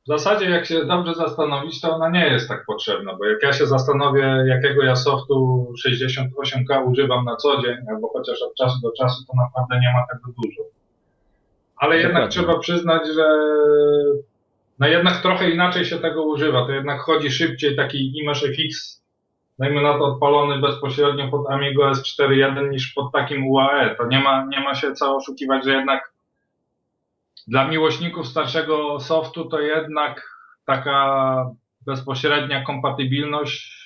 [0.07, 3.53] w zasadzie jak się dobrze zastanowić, to ona nie jest tak potrzebna, bo jak ja
[3.53, 8.91] się zastanowię, jakiego ja softu 68K używam na co dzień, albo chociaż od czasu do
[8.91, 10.76] czasu, to naprawdę nie ma tego dużo.
[11.77, 12.19] Ale Dokładnie.
[12.19, 13.25] jednak trzeba przyznać, że
[14.79, 16.65] no jednak trochę inaczej się tego używa.
[16.65, 19.03] To jednak chodzi szybciej taki Image FX,
[19.59, 23.95] dajmy na to odpalony bezpośrednio pod Amigo S4.1 niż pod takim UAE.
[23.95, 26.11] To nie ma, nie ma się co oszukiwać, że jednak
[27.47, 31.49] dla miłośników starszego softu to jednak taka
[31.85, 33.77] bezpośrednia kompatybilność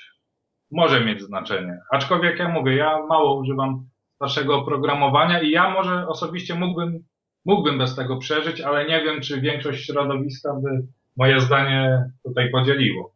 [0.71, 1.79] może mieć znaczenie.
[1.91, 7.03] Aczkolwiek ja mówię, ja mało używam starszego oprogramowania i ja może osobiście mógłbym
[7.45, 10.69] mógłbym bez tego przeżyć, ale nie wiem, czy większość środowiska by
[11.17, 13.13] moje zdanie tutaj podzieliło.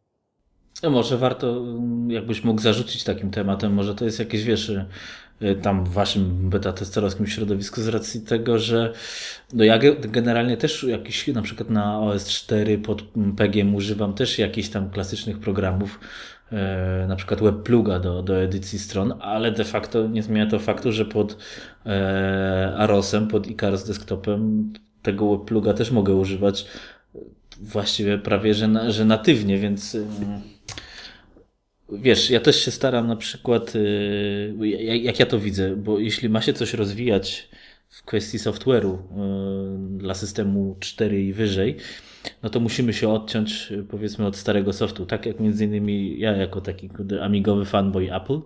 [0.84, 5.56] No może warto, mm, jakbyś mógł zarzucić takim tematem, może to jest jakieś, wiesz, y,
[5.62, 8.94] tam w waszym beta-testerowskim środowisku z racji tego, że
[9.54, 13.04] no ja generalnie też jakiś, na przykład na OS 4 pod
[13.38, 16.00] PGM używam też jakichś tam klasycznych programów,
[17.08, 21.06] na przykład webpluga do, do edycji stron, ale de facto nie zmienia to faktu, że
[21.06, 21.38] pod
[21.86, 26.66] e, Arosem, pod Icarus desktopem tego webpluga też mogę używać
[27.62, 29.98] właściwie prawie, że, na, że natywnie, więc
[31.92, 36.42] wiesz, ja też się staram na przykład, e, jak ja to widzę, bo jeśli ma
[36.42, 37.50] się coś rozwijać
[37.90, 38.98] w kwestii software'u
[39.98, 41.78] dla systemu 4 i wyżej,
[42.44, 45.06] no to musimy się odciąć powiedzmy od starego softu.
[45.06, 46.90] Tak jak między innymi ja jako taki
[47.22, 48.40] amigowy fanboy Apple.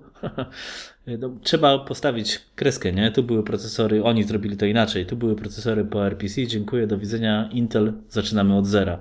[1.20, 3.12] no, trzeba postawić kreskę, nie?
[3.12, 5.06] Tu były procesory, oni zrobili to inaczej.
[5.06, 7.50] Tu były procesory po RPC, dziękuję, do widzenia.
[7.52, 9.00] Intel, zaczynamy od zera.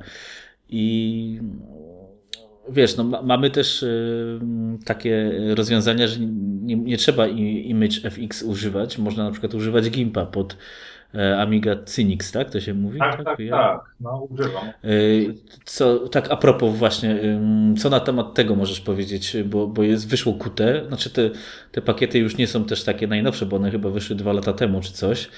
[0.68, 1.40] I
[2.68, 4.38] wiesz, no, mamy też y,
[4.84, 8.98] takie rozwiązania, że nie, nie trzeba Image FX używać.
[8.98, 10.56] Można na przykład używać Gimpa pod
[11.38, 12.50] Amiga Cynix, tak?
[12.50, 12.98] To się mówi?
[12.98, 13.94] Tak, tak, tak, tak.
[14.00, 14.66] no używam.
[14.66, 14.72] E,
[15.64, 17.20] co, tak a propos właśnie,
[17.78, 21.30] co na temat tego możesz powiedzieć, bo, bo jest, wyszło QT, znaczy te,
[21.72, 24.80] te pakiety już nie są też takie najnowsze, bo one chyba wyszły dwa lata temu
[24.80, 25.28] czy coś,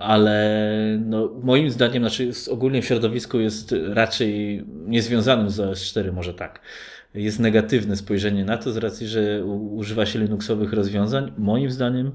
[0.00, 0.68] ale
[1.06, 6.60] no, moim zdaniem, znaczy ogólnie w środowisku jest raczej niezwiązanym z OS4 może tak
[7.14, 11.32] jest negatywne spojrzenie na to z racji, że używa się Linuxowych rozwiązań.
[11.38, 12.12] Moim zdaniem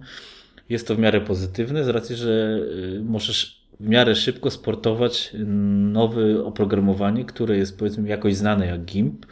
[0.70, 2.60] jest to w miarę pozytywne z racji, że
[2.98, 5.36] y, możesz w miarę szybko sportować
[5.92, 9.26] nowe oprogramowanie, które jest powiedzmy jakoś znane jak GIMP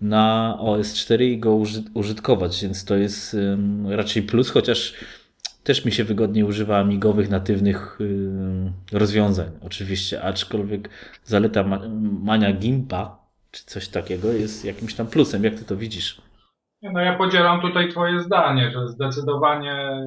[0.00, 1.60] na OS4 i go
[1.94, 3.36] użytkować, więc to jest
[3.88, 4.94] raczej plus, chociaż
[5.64, 7.98] też mi się wygodnie używa amigowych, natywnych
[8.92, 10.88] rozwiązań, oczywiście, aczkolwiek
[11.24, 11.64] zaleta
[12.22, 15.44] mania GIMPa czy coś takiego jest jakimś tam plusem.
[15.44, 16.20] Jak ty to widzisz?
[16.82, 20.06] No ja podzielam tutaj twoje zdanie, że zdecydowanie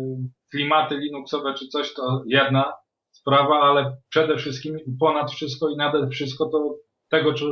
[0.51, 2.73] klimaty Linuxowe czy coś to jedna
[3.11, 6.75] sprawa, ale przede wszystkim ponad wszystko i nade wszystko to
[7.09, 7.45] tego, czy,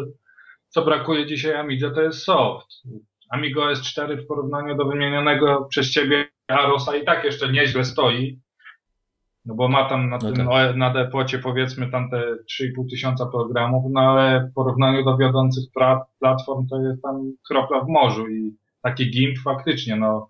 [0.68, 2.68] co brakuje dzisiaj Amidze, to jest soft.
[3.30, 8.40] Amigo S4 w porównaniu do wymienionego przez ciebie Arosa i tak jeszcze nieźle stoi,
[9.46, 10.76] no bo ma tam na, no tak.
[10.76, 15.64] na depocie powiedzmy tam te 3,5 tysiąca programów, no ale w porównaniu do wiodących
[16.20, 20.30] platform to jest tam kropla w morzu i taki GIMP faktycznie, no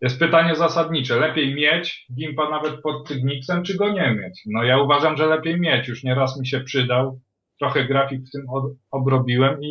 [0.00, 1.16] jest pytanie zasadnicze.
[1.16, 4.42] Lepiej mieć GIMPa nawet pod Cygnixem, czy go nie mieć?
[4.46, 5.88] No ja uważam, że lepiej mieć.
[5.88, 7.20] Już nieraz mi się przydał.
[7.58, 8.46] Trochę grafik w tym
[8.90, 9.68] obrobiłem i,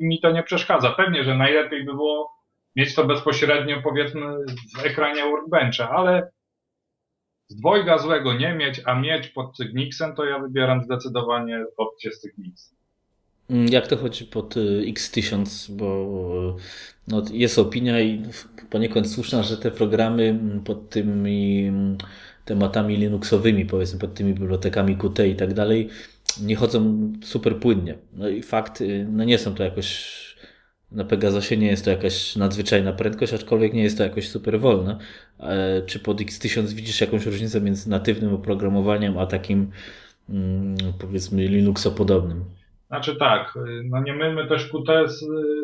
[0.00, 0.92] i mi to nie przeszkadza.
[0.92, 2.30] Pewnie, że najlepiej by było
[2.76, 4.20] mieć to bezpośrednio powiedzmy
[4.78, 6.30] w ekranie Workbencha, ale
[7.48, 12.20] z dwojga złego nie mieć, a mieć pod Cygnixem, to ja wybieram zdecydowanie opcję z
[12.20, 12.75] Cygnixem.
[13.50, 16.56] Mm, jak to chodzi pod y, X1000, bo
[17.08, 18.22] no, jest opinia i
[18.70, 21.98] poniekąd słuszna, że te programy mm, pod tymi mm,
[22.44, 25.88] tematami Linuxowymi, powiedzmy pod tymi bibliotekami Qt i tak dalej,
[26.42, 27.94] nie chodzą super płynnie.
[28.12, 30.26] No i fakt, y, no nie są to jakoś
[30.92, 34.98] na Pegazusie nie jest to jakaś nadzwyczajna prędkość, aczkolwiek nie jest to jakoś super wolne.
[35.40, 39.70] E, czy pod X1000 widzisz jakąś różnicę między natywnym oprogramowaniem, a takim
[40.98, 42.44] powiedzmy Linuxopodobnym?
[42.86, 45.20] Znaczy tak, no nie mylmy też Qt z,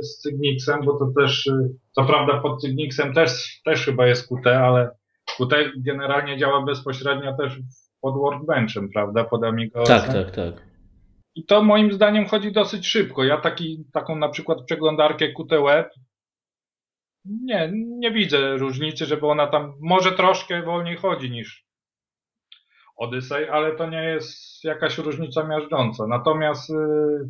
[0.07, 1.51] z Cygnixem, bo to też,
[1.93, 4.91] co prawda pod Cygnixem też, też chyba jest Qt, ale
[5.37, 7.59] Qt generalnie działa bezpośrednio też
[8.01, 10.73] pod Workbenchem, prawda, pod Amiga Tak, tak, tak.
[11.35, 13.25] I to moim zdaniem chodzi dosyć szybko.
[13.25, 15.91] Ja taki, taką na przykład przeglądarkę Qt Web
[17.25, 21.65] nie, nie widzę różnicy, żeby ona tam może troszkę wolniej chodzi niż
[23.03, 26.07] Odyssey, ale to nie jest jakaś różnica miażdżąca.
[26.07, 27.29] Natomiast yy,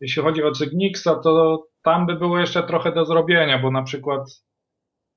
[0.00, 4.42] jeśli chodzi o Cygnixa, to tam by było jeszcze trochę do zrobienia, bo na przykład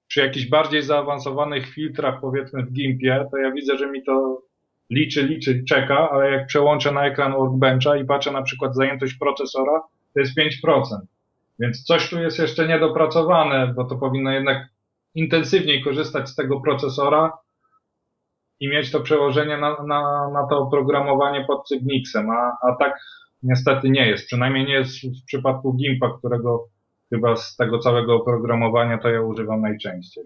[0.08, 4.42] przy jakichś bardziej zaawansowanych filtrach, powiedzmy w Gimpie, to ja widzę, że mi to
[4.90, 9.82] liczy, liczy, czeka, ale jak przełączę na ekran Workbencha i patrzę na przykład zajętość procesora,
[10.14, 10.82] to jest 5%.
[11.60, 14.68] Więc coś tu jest jeszcze niedopracowane, bo to powinno jednak
[15.16, 17.32] intensywniej korzystać z tego procesora
[18.60, 23.00] i mieć to przełożenie na, na, na to oprogramowanie pod Cygnixem, a, a tak
[23.44, 24.26] niestety nie jest.
[24.26, 26.68] Przynajmniej nie jest w przypadku Gimpa, którego
[27.10, 30.24] chyba z tego całego oprogramowania to ja używam najczęściej.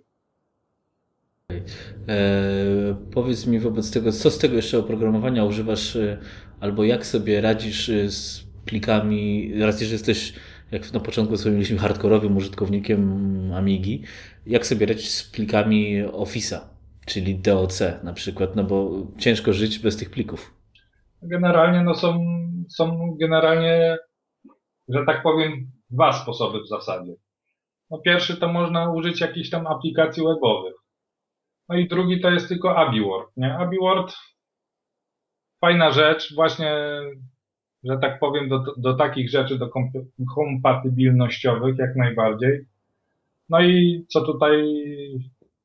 [2.07, 6.17] E, powiedz mi wobec tego, co z tego jeszcze oprogramowania używasz, e,
[6.59, 10.33] albo jak sobie radzisz e, z plikami, raz że jesteś,
[10.71, 14.03] jak na początku sobie mieliśmy, hardkorowym użytkownikiem Amigi,
[14.45, 16.59] jak sobie radzisz z plikami Office'a,
[17.13, 20.53] czyli DOC na przykład, no bo ciężko żyć bez tych plików.
[21.21, 22.25] Generalnie no są,
[22.69, 23.97] są generalnie,
[24.89, 27.13] że tak powiem, dwa sposoby w zasadzie.
[27.89, 30.81] No pierwszy to można użyć jakichś tam aplikacji webowych
[31.71, 33.57] no i drugi to jest tylko AbiWord, nie?
[33.57, 34.15] AbiWord
[35.61, 36.75] fajna rzecz, właśnie,
[37.83, 39.69] że tak powiem, do, do takich rzeczy, do
[40.35, 42.65] kompatybilnościowych jak najbardziej.
[43.49, 44.63] No i co tutaj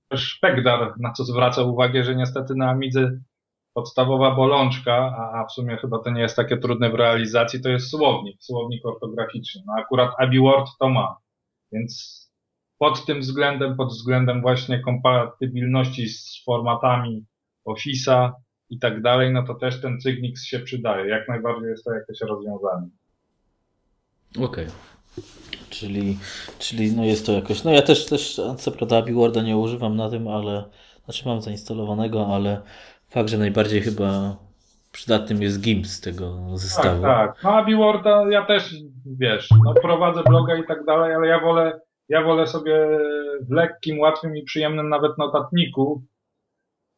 [0.09, 3.19] też Pegdar, na co zwraca uwagę, że niestety na Amidze
[3.75, 7.69] podstawowa bolączka, a, a w sumie chyba to nie jest takie trudne w realizacji, to
[7.69, 9.63] jest słownik, słownik ortograficzny.
[9.67, 11.17] No akurat AbiWord to ma,
[11.73, 12.27] więc
[12.79, 17.25] pod tym względem, pod względem właśnie kompatybilności z formatami
[17.69, 18.33] Office'a
[18.71, 21.09] i tak dalej, no to też ten Cygnix się przydaje.
[21.09, 22.89] Jak najbardziej jest to jakieś rozwiązanie.
[24.37, 24.45] Okej.
[24.45, 24.67] Okay.
[25.71, 26.19] Czyli,
[26.59, 27.65] czyli no jest to jakoś.
[27.65, 30.65] No ja też, też co prawda Biworda nie używam na tym, ale
[31.05, 32.61] znaczy mam zainstalowanego, ale
[33.09, 34.37] fakt, że najbardziej chyba
[34.93, 37.03] przydatnym jest GIMP z tego zestawu.
[37.03, 37.45] Tak, tak.
[37.45, 38.75] No a Biworda ja też,
[39.19, 42.89] wiesz, no prowadzę bloga i tak dalej, ale ja wolę ja wolę sobie
[43.41, 46.03] w lekkim, łatwym i przyjemnym nawet notatniku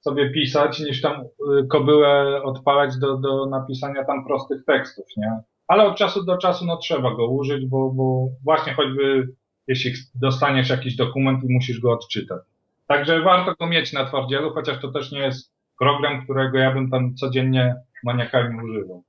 [0.01, 5.41] sobie pisać, niż tam y, kobyłę odpalać do, do napisania tam prostych tekstów, nie?
[5.69, 9.29] Ale od czasu do czasu no trzeba go użyć, bo, bo właśnie choćby
[9.67, 12.43] jeśli dostaniesz jakiś dokument i musisz go odczytać.
[12.87, 16.91] Także warto go mieć na twardzielu, chociaż to też nie jest program, którego ja bym
[16.91, 19.03] tam codziennie maniakalnie używał.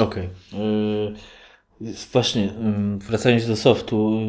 [0.00, 0.28] Okej.
[0.52, 1.14] Okay.
[2.12, 2.48] Właśnie,
[2.98, 4.20] wracając do softu,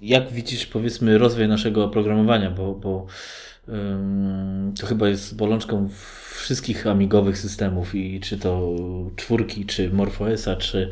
[0.00, 3.06] jak widzisz, powiedzmy, rozwój naszego oprogramowania, bo, bo
[4.80, 5.88] to chyba jest bolączką
[6.42, 8.76] wszystkich amigowych systemów i czy to
[9.16, 10.90] czwórki, czy MorphOSa, czy,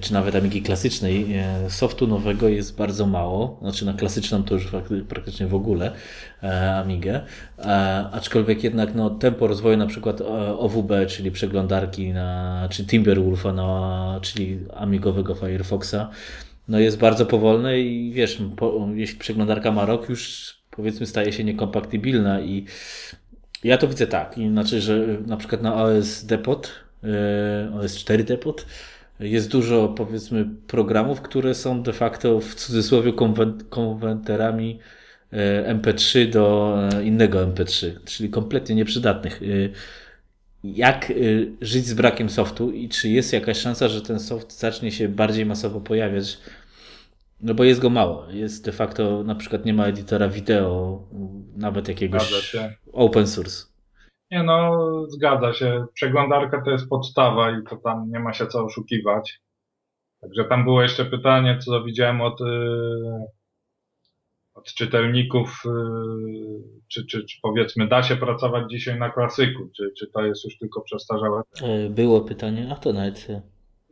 [0.00, 1.34] czy nawet Amigi klasycznej.
[1.34, 4.68] E, softu nowego jest bardzo mało, znaczy na klasyczną to już
[5.08, 5.92] praktycznie w ogóle
[6.42, 7.20] e, Amigę,
[7.58, 7.64] e,
[8.12, 10.20] aczkolwiek jednak no, tempo rozwoju na przykład
[10.58, 13.52] OWB, czyli przeglądarki na, czy Timberwolfa,
[14.22, 16.10] czyli amigowego Firefoxa,
[16.68, 21.44] no jest bardzo powolne i wiesz, po, jeśli przeglądarka ma rok, już powiedzmy staje się
[21.44, 22.66] niekompatybilna i
[23.64, 26.72] ja to widzę tak, znaczy, że na przykład na OS Depot,
[27.04, 28.66] e, OS 4 Depot
[29.20, 33.12] jest dużo powiedzmy programów, które są de facto w cudzysłowie
[33.70, 34.78] konwenterami
[35.32, 39.40] e, MP3 do e, innego MP3, czyli kompletnie nieprzydatnych.
[40.64, 41.12] Jak
[41.60, 45.46] żyć z brakiem softu i czy jest jakaś szansa, że ten soft zacznie się bardziej
[45.46, 46.38] masowo pojawiać
[47.40, 48.26] no bo jest go mało.
[48.30, 51.02] Jest de facto, na przykład nie ma edytora wideo,
[51.56, 52.56] nawet jakiegoś
[52.92, 53.66] open source.
[54.30, 54.78] Nie no,
[55.08, 55.86] zgadza się.
[55.94, 59.40] Przeglądarka to jest podstawa i to tam nie ma się co oszukiwać.
[60.20, 63.26] Także tam było jeszcze pytanie, co widziałem od, yy,
[64.54, 70.06] od czytelników, yy, czy, czy, czy powiedzmy da się pracować dzisiaj na klasyku, czy, czy
[70.06, 71.42] to jest już tylko przestarzałe?
[71.62, 73.26] E, było pytanie, a to nawet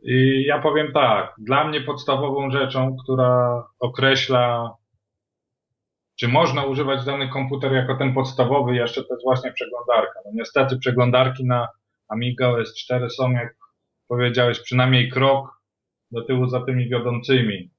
[0.07, 4.75] i ja powiem tak, dla mnie podstawową rzeczą, która określa,
[6.19, 10.19] czy można używać dany komputer jako ten podstawowy, jeszcze to jest właśnie przeglądarka.
[10.25, 11.67] No niestety przeglądarki na
[12.07, 13.55] Amiga OS 4 są, jak
[14.07, 15.61] powiedziałeś, przynajmniej krok
[16.11, 17.69] do tyłu za tymi wiodącymi.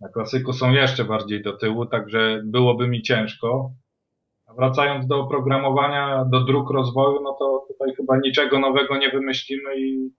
[0.00, 3.70] Na klasyku są jeszcze bardziej do tyłu, także byłoby mi ciężko.
[4.46, 9.80] A wracając do oprogramowania, do dróg rozwoju, no to tutaj chyba niczego nowego nie wymyślimy
[9.80, 10.10] i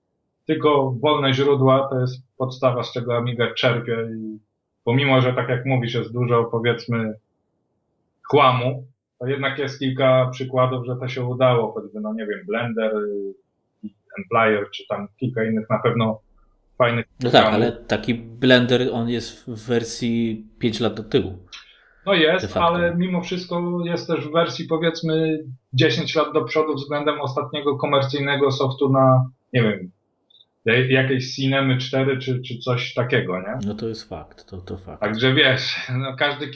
[0.45, 4.39] tylko wolne źródła to jest podstawa, z czego Amiga czerpie i
[4.83, 7.13] pomimo, że tak jak mówisz, jest dużo powiedzmy
[8.29, 8.87] chłamu,
[9.19, 12.93] to jednak jest kilka przykładów, że to się udało, choćby, no nie wiem, Blender,
[14.17, 16.19] Emplier, czy tam kilka innych na pewno
[16.77, 21.37] fajnych No tak, ale taki Blender, on jest w wersji 5 lat do tyłu.
[22.05, 27.21] No jest, ale mimo wszystko jest też w wersji powiedzmy 10 lat do przodu względem
[27.21, 29.91] ostatniego komercyjnego softu na, nie wiem,
[30.65, 33.57] jakiejś Cinemy 4 czy, czy coś takiego, nie?
[33.67, 35.01] No to jest fakt, to, to fakt.
[35.01, 36.51] Także wiesz, no każdy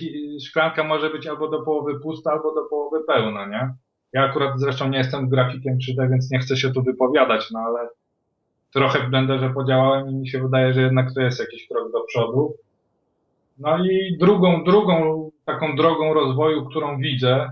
[0.47, 3.69] szklanka może być albo do połowy pusta, albo do połowy pełna, nie?
[4.13, 7.89] Ja akurat zresztą nie jestem grafikiem 3D, więc nie chcę się tu wypowiadać, no ale
[8.73, 12.03] trochę w Blenderze podziałałem i mi się wydaje, że jednak to jest jakiś krok do
[12.03, 12.53] przodu.
[13.59, 17.49] No i drugą, drugą taką drogą rozwoju, którą widzę,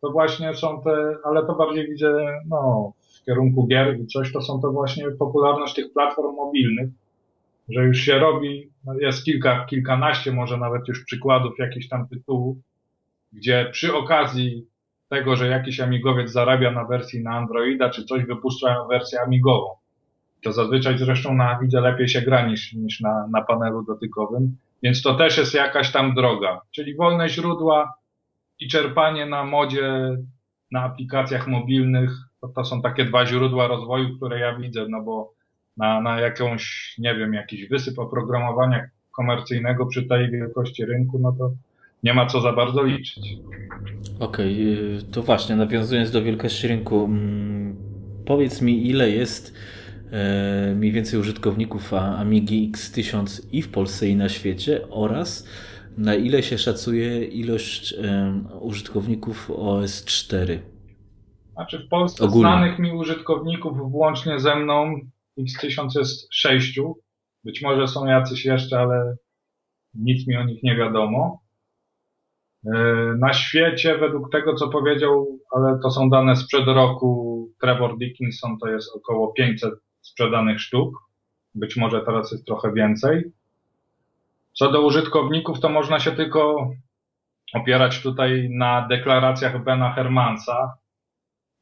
[0.00, 2.92] to właśnie są te, ale to bardziej widzę, no,
[3.26, 6.88] kierunku gier i coś, to są to właśnie popularność tych platform mobilnych,
[7.68, 12.56] że już się robi, no jest kilka, kilkanaście może nawet już przykładów jakichś tam tytułów,
[13.32, 14.66] gdzie przy okazji
[15.08, 19.68] tego, że jakiś amigowiec zarabia na wersji na Androida, czy coś wypuszczają wersję amigową.
[20.42, 25.02] To zazwyczaj zresztą na widzę lepiej się gra niż, niż na, na panelu dotykowym, więc
[25.02, 26.60] to też jest jakaś tam droga.
[26.70, 27.94] Czyli wolne źródła
[28.60, 30.16] i czerpanie na modzie,
[30.70, 32.10] na aplikacjach mobilnych
[32.44, 35.32] to, to są takie dwa źródła rozwoju, które ja widzę, no bo
[35.76, 41.52] na, na jakąś, nie wiem, jakiś wysyp oprogramowania komercyjnego przy tej wielkości rynku, no to
[42.02, 43.36] nie ma co za bardzo liczyć.
[44.20, 47.76] Okej, okay, to właśnie, nawiązując do wielkości rynku, mm,
[48.26, 49.54] powiedz mi, ile jest
[50.12, 55.48] e, mniej więcej użytkowników Amigi X1000 i w Polsce, i na świecie oraz
[55.98, 57.94] na ile się szacuje ilość
[58.60, 60.73] użytkowników OS 4?
[61.54, 62.40] Znaczy w Polsce Ogólnie.
[62.40, 65.00] znanych mi użytkowników włącznie ze mną
[65.38, 66.98] X1000 jest sześciu.
[67.44, 69.16] Być może są jacyś jeszcze, ale
[69.94, 71.40] nic mi o nich nie wiadomo.
[72.66, 72.70] E,
[73.18, 78.68] na świecie, według tego co powiedział, ale to są dane sprzed roku, Trevor Dickinson to
[78.68, 80.94] jest około 500 sprzedanych sztuk.
[81.54, 83.24] Być może teraz jest trochę więcej.
[84.52, 86.70] Co do użytkowników, to można się tylko
[87.54, 90.74] opierać tutaj na deklaracjach Bena Hermansa,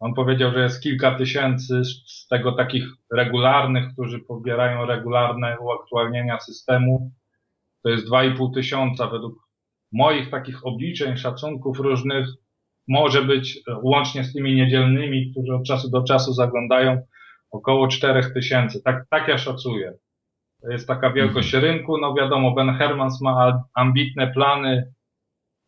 [0.03, 7.11] on powiedział, że jest kilka tysięcy z tego takich regularnych, którzy pobierają regularne uaktualnienia systemu.
[7.83, 9.35] To jest 2,5 tysiąca według
[9.93, 12.27] moich takich obliczeń, szacunków różnych.
[12.89, 17.03] może być łącznie z tymi niedzielnymi, którzy od czasu do czasu zaglądają,
[17.51, 18.83] około 4000.
[18.83, 19.93] Tak, tak ja szacuję.
[20.63, 21.73] To jest taka wielkość mhm.
[21.73, 21.99] rynku.
[21.99, 24.93] No wiadomo, Ben Hermans ma ambitne plany,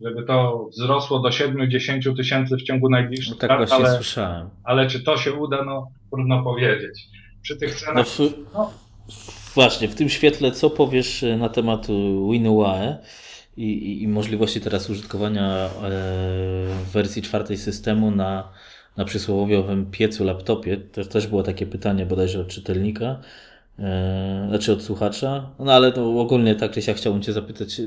[0.04, 4.50] żeby to wzrosło do 7-10 tysięcy w ciągu najbliższych no tak lat, ale, słyszałem.
[4.64, 7.08] ale czy to się uda, no trudno powiedzieć.
[7.42, 7.96] Przy tych cenach...
[7.96, 8.70] No, w, no.
[9.54, 11.86] Właśnie, w tym świetle co powiesz e, na temat
[12.30, 12.98] WinUAE
[13.56, 15.70] i, i, i możliwości teraz użytkowania e,
[16.92, 18.48] wersji czwartej systemu na,
[18.96, 20.76] na przysłowiowym piecu laptopie?
[20.76, 23.20] To też było takie pytanie bodajże od czytelnika.
[23.78, 25.50] E, znaczy od słuchacza.
[25.58, 27.80] No ale to ogólnie tak, ja chciałbym Cię zapytać,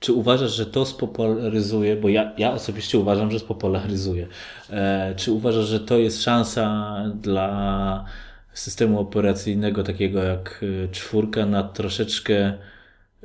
[0.00, 4.26] czy uważasz, że to spopularyzuje, bo ja, ja osobiście uważam, że spopularyzuje.
[4.70, 8.04] E, czy uważasz, że to jest szansa dla
[8.52, 12.52] systemu operacyjnego takiego jak e, czwórka na troszeczkę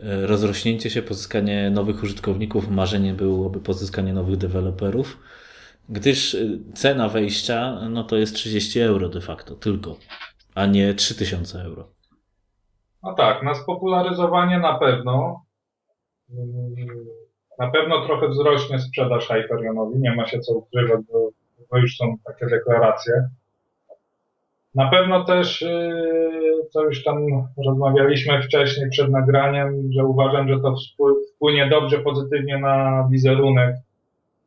[0.04, 2.70] rozrośnięcie się, pozyskanie nowych użytkowników?
[2.70, 5.18] Marzeniem byłoby pozyskanie nowych deweloperów,
[5.90, 6.38] gdyż
[6.74, 9.96] cena wejścia no to jest 30 euro de facto tylko
[10.56, 11.88] a nie 3000 euro.
[13.04, 15.46] No tak, na spopularyzowanie na pewno.
[17.60, 21.30] Na pewno trochę wzrośnie sprzedaż Hyperionowi, nie ma się co ukrywać, bo,
[21.72, 23.14] bo już są takie deklaracje.
[24.76, 27.18] Na pewno też, yy, co już tam
[27.66, 30.76] rozmawialiśmy wcześniej przed nagraniem, że uważam, że to
[31.36, 33.76] wpłynie dobrze pozytywnie na wizerunek,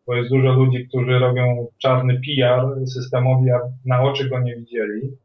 [0.07, 5.16] bo jest dużo ludzi, którzy robią czarny PR systemowi, a na oczy go nie widzieli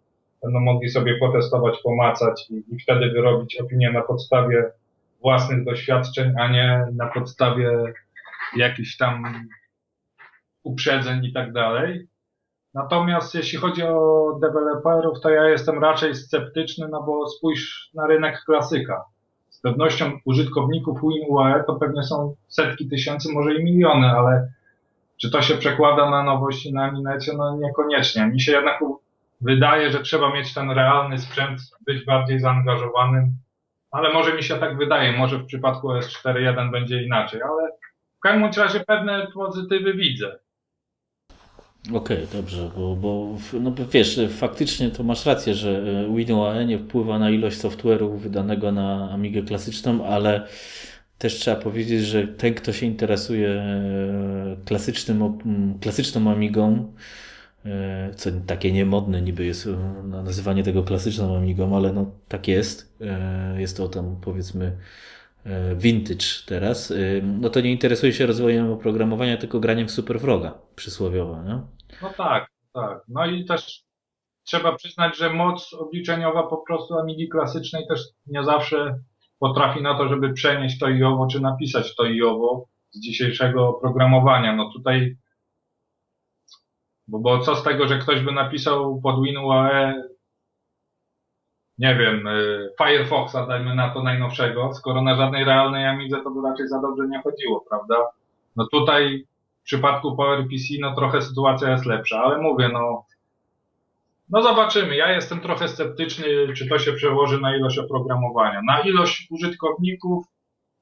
[0.44, 4.72] będą mogli sobie potestować, pomacać i, i wtedy wyrobić opinię na podstawie
[5.22, 7.94] własnych doświadczeń, a nie na podstawie
[8.56, 9.24] jakichś tam
[10.64, 12.08] uprzedzeń i tak dalej.
[12.74, 18.44] Natomiast jeśli chodzi o deweloperów, to ja jestem raczej sceptyczny, no bo spójrz na rynek
[18.46, 19.04] klasyka.
[19.50, 24.52] Z pewnością użytkowników WinUAE to pewnie są setki tysięcy, może i miliony, ale
[25.18, 27.34] czy to się przekłada na nowości na Aminecie?
[27.38, 28.28] No niekoniecznie.
[28.28, 28.84] Mi się jednak
[29.42, 33.34] wydaje, że trzeba mieć ten realny sprzęt, być bardziej zaangażowanym,
[33.92, 37.72] ale może mi się tak wydaje, może w przypadku S4.1 będzie inaczej, ale
[38.18, 40.40] w każdym razie pewne pozytywy widzę.
[41.94, 45.84] Okej, okay, dobrze, bo, bo no wiesz, faktycznie to masz rację, że
[46.16, 50.48] WinUAE nie wpływa na ilość software'u wydanego na Amigę klasyczną, ale
[51.18, 55.40] też trzeba powiedzieć, że ten, kto się interesuje e, klasycznym,
[55.82, 56.94] klasyczną Amigą, E,
[58.16, 62.98] co takie niemodne niby jest e, nazywanie tego klasyczną Amigą, ale no tak jest.
[63.02, 64.78] E, jest to tam powiedzmy
[65.76, 66.94] vintage teraz.
[67.24, 71.62] No to nie interesuje się rozwojem oprogramowania, tylko graniem w Superfroga przysłowiowo, nie?
[72.02, 73.02] No tak, tak.
[73.08, 73.84] No i też
[74.44, 79.00] trzeba przyznać, że moc obliczeniowa po prostu Amigi klasycznej też nie zawsze
[79.40, 83.70] potrafi na to, żeby przenieść to i owo, czy napisać to i owo z dzisiejszego
[83.70, 84.56] oprogramowania.
[84.56, 85.18] No tutaj
[87.10, 89.94] bo, bo co z tego, że ktoś by napisał pod WinUAE,
[91.78, 96.50] nie wiem, y, Firefoxa, dajmy na to najnowszego, skoro na żadnej realnej Amidze to by
[96.50, 97.96] raczej za dobrze nie chodziło, prawda?
[98.56, 99.26] No tutaj
[99.62, 103.06] w przypadku PowerPC no trochę sytuacja jest lepsza, ale mówię, no
[104.30, 104.96] no zobaczymy.
[104.96, 108.62] Ja jestem trochę sceptyczny, czy to się przełoży na ilość oprogramowania.
[108.68, 110.26] Na ilość użytkowników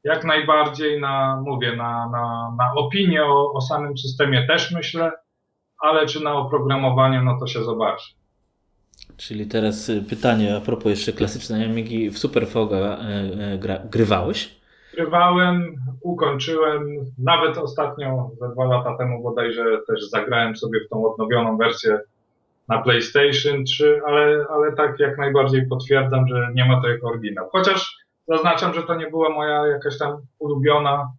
[0.04, 5.12] jak najbardziej, na, mówię, na, na, na opinię o, o samym systemie też myślę
[5.82, 8.14] ale czy na oprogramowanie, no to się zobaczy.
[9.18, 12.10] Czyli teraz y, pytanie a propos jeszcze klasycznej Amigi.
[12.10, 12.98] W Superfoga e,
[13.54, 14.58] e, gra, grywałeś?
[14.94, 21.58] Grywałem, ukończyłem, nawet ostatnio, ze dwa lata temu bodajże też zagrałem sobie w tą odnowioną
[21.58, 22.00] wersję
[22.68, 27.50] na PlayStation 3, ale, ale tak jak najbardziej potwierdzam, że nie ma to jak oryginał.
[27.52, 27.98] Chociaż
[28.28, 31.12] zaznaczam, że to nie była moja jakaś tam ulubiona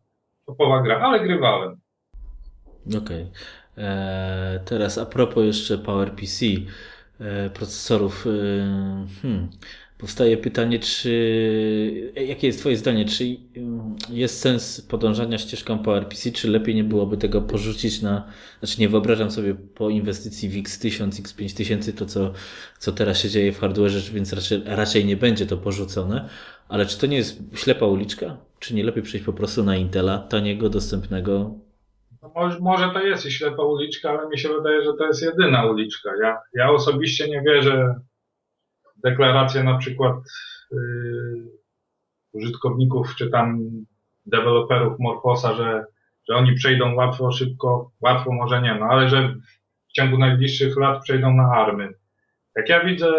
[0.47, 1.77] topowa gra, ale grywałem.
[2.89, 2.99] Okej.
[2.99, 3.27] Okay.
[3.79, 6.47] E, teraz a propos jeszcze PowerPC
[7.21, 8.31] e, procesorów, e,
[9.23, 9.49] hmm,
[9.99, 13.37] powstaje pytanie, czy jakie jest Twoje zdanie, czy
[14.11, 19.31] jest sens podążania ścieżką PowerPC, czy lepiej nie byłoby tego porzucić na, znaczy nie wyobrażam
[19.31, 22.33] sobie po inwestycji w X1000, X5000 to co,
[22.79, 26.29] co teraz się dzieje w hardware, więc raczej, raczej nie będzie to porzucone,
[26.69, 28.37] ale czy to nie jest ślepa uliczka?
[28.59, 31.55] Czy nie lepiej przejść po prostu na Intela, taniego, dostępnego,
[32.35, 35.67] może, może to jest i ślepa uliczka, ale mi się wydaje, że to jest jedyna
[35.67, 36.11] uliczka.
[36.23, 37.95] Ja, ja osobiście nie wierzę
[38.97, 40.15] w deklaracje na przykład
[40.71, 40.79] yy,
[42.33, 43.61] użytkowników czy tam
[44.27, 45.85] deweloperów Morfosa, że,
[46.29, 49.35] że oni przejdą łatwo, szybko, łatwo może nie, no ale że
[49.89, 51.93] w ciągu najbliższych lat przejdą na army.
[52.57, 53.13] Jak ja widzę,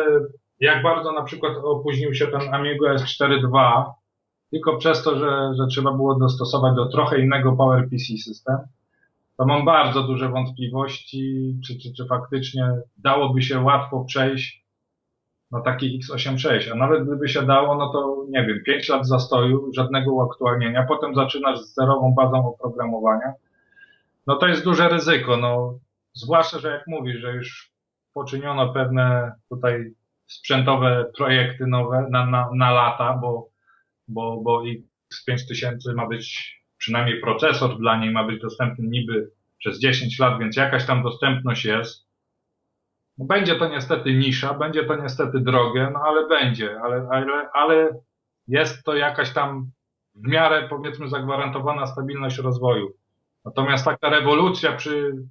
[0.60, 3.84] jak bardzo na przykład opóźnił się ten Amigo S4.2,
[4.51, 8.57] tylko przez to, że, że trzeba było dostosować do trochę innego PowerPC system,
[9.40, 14.66] to mam bardzo duże wątpliwości, czy, czy, czy faktycznie dałoby się łatwo przejść
[15.52, 19.74] na taki x86, a nawet gdyby się dało, no to nie wiem, 5 lat zastoju,
[19.74, 23.34] żadnego uaktualnienia, potem zaczynasz z zerową bazą oprogramowania,
[24.28, 25.80] no to jest duże ryzyko, no.
[26.14, 27.72] Zwłaszcza, że jak mówisz, że już
[28.14, 29.94] poczyniono pewne tutaj
[30.28, 33.50] sprzętowe projekty nowe na, na, na lata, bo,
[34.08, 34.64] bo, bo
[35.14, 40.56] X5000 ma być, przynajmniej procesor dla niej ma być dostępny niby przez 10 lat, więc
[40.56, 42.10] jakaś tam dostępność jest.
[43.18, 47.90] No będzie to niestety nisza, będzie to niestety drogie, no ale będzie, ale, ale, ale
[48.48, 49.72] jest to jakaś tam
[50.16, 52.94] w miarę powiedzmy zagwarantowana stabilność rozwoju.
[53.46, 55.26] Natomiast taka rewolucja przy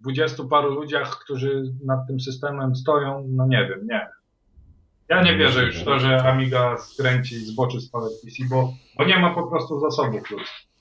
[0.00, 4.08] dwudziestu paru ludziach, którzy nad tym systemem stoją, no nie wiem, nie.
[5.08, 9.04] Ja nie wierzę już w to, że Amiga skręci z boczy z PC, bo, bo
[9.04, 10.71] nie ma po prostu zasobów ludzkich.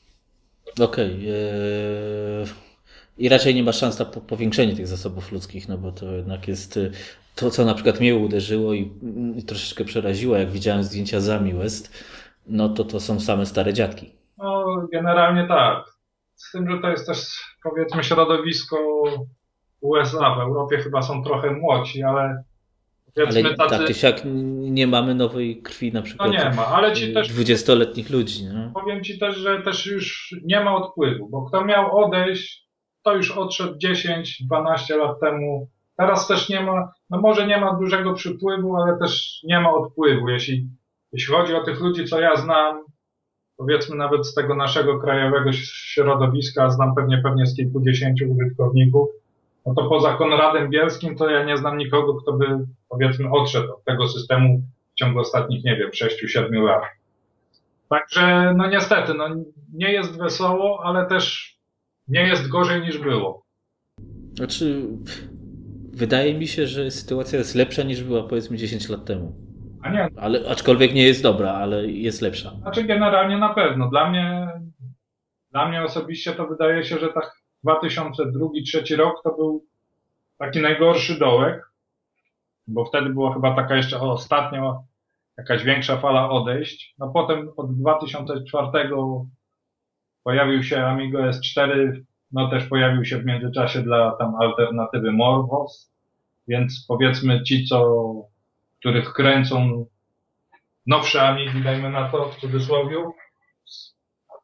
[0.79, 1.15] Okej.
[1.15, 2.71] Okay, ee...
[3.17, 6.77] I raczej nie ma szans na powiększenie tych zasobów ludzkich, no bo to jednak jest
[6.77, 6.91] y,
[7.35, 8.91] to, co na przykład mnie uderzyło i,
[9.35, 12.05] i troszeczkę przeraziło, jak widziałem zdjęcia Zami West,
[12.47, 14.11] no to to są same stare dziadki.
[14.37, 15.85] No, generalnie tak.
[16.35, 17.17] Z tym, że to jest też,
[17.63, 18.77] powiedzmy, środowisko
[19.81, 20.35] USA.
[20.35, 22.43] W Europie chyba są trochę młodsi, ale
[23.17, 23.69] ale tacy...
[23.69, 24.21] tak czy siak
[24.53, 26.29] nie mamy nowej krwi na przykład.
[26.29, 27.33] No nie ma, ale ci też.
[27.33, 28.43] 20-letnich ludzi.
[28.43, 28.71] Nie?
[28.73, 32.67] Powiem ci też, że też już nie ma odpływu, bo kto miał odejść,
[33.03, 35.69] to już odszedł 10-12 lat temu.
[35.97, 40.29] Teraz też nie ma, no może nie ma dużego przypływu, ale też nie ma odpływu.
[40.29, 40.67] Jeśli,
[41.11, 42.83] jeśli chodzi o tych ludzi, co ja znam,
[43.57, 49.09] powiedzmy nawet z tego naszego krajowego środowiska, znam pewnie pewnie z kilkudziesięciu użytkowników,
[49.65, 52.45] no to poza Konradem Bielskim to ja nie znam nikogo, kto by
[52.89, 54.61] powiedzmy odszedł od tego systemu
[54.93, 56.83] w ciągu ostatnich, nie wiem, 6-7 lat.
[57.89, 59.27] Także no niestety, no
[59.73, 61.55] nie jest wesoło, ale też
[62.07, 63.45] nie jest gorzej niż było.
[64.33, 64.81] Znaczy,
[65.93, 69.35] wydaje mi się, że sytuacja jest lepsza niż była powiedzmy 10 lat temu.
[69.81, 70.09] A nie.
[70.17, 72.51] Ale, aczkolwiek nie jest dobra, ale jest lepsza.
[72.61, 73.89] Znaczy generalnie na pewno.
[73.89, 74.47] Dla mnie,
[75.51, 79.65] dla mnie osobiście to wydaje się, że tak 2002-2003 rok to był
[80.37, 81.71] taki najgorszy dołek,
[82.67, 84.77] bo wtedy była chyba taka jeszcze ostatnia
[85.37, 86.95] jakaś większa fala odejść.
[86.99, 88.89] No potem od 2004
[90.23, 92.01] pojawił się Amigo S4,
[92.31, 95.91] no też pojawił się w międzyczasie dla tam alternatywy Morvos,
[96.47, 98.13] więc powiedzmy ci, co,
[98.79, 99.85] których kręcą
[100.87, 102.97] nowsze Amigi, dajmy na to w cudzysłowie,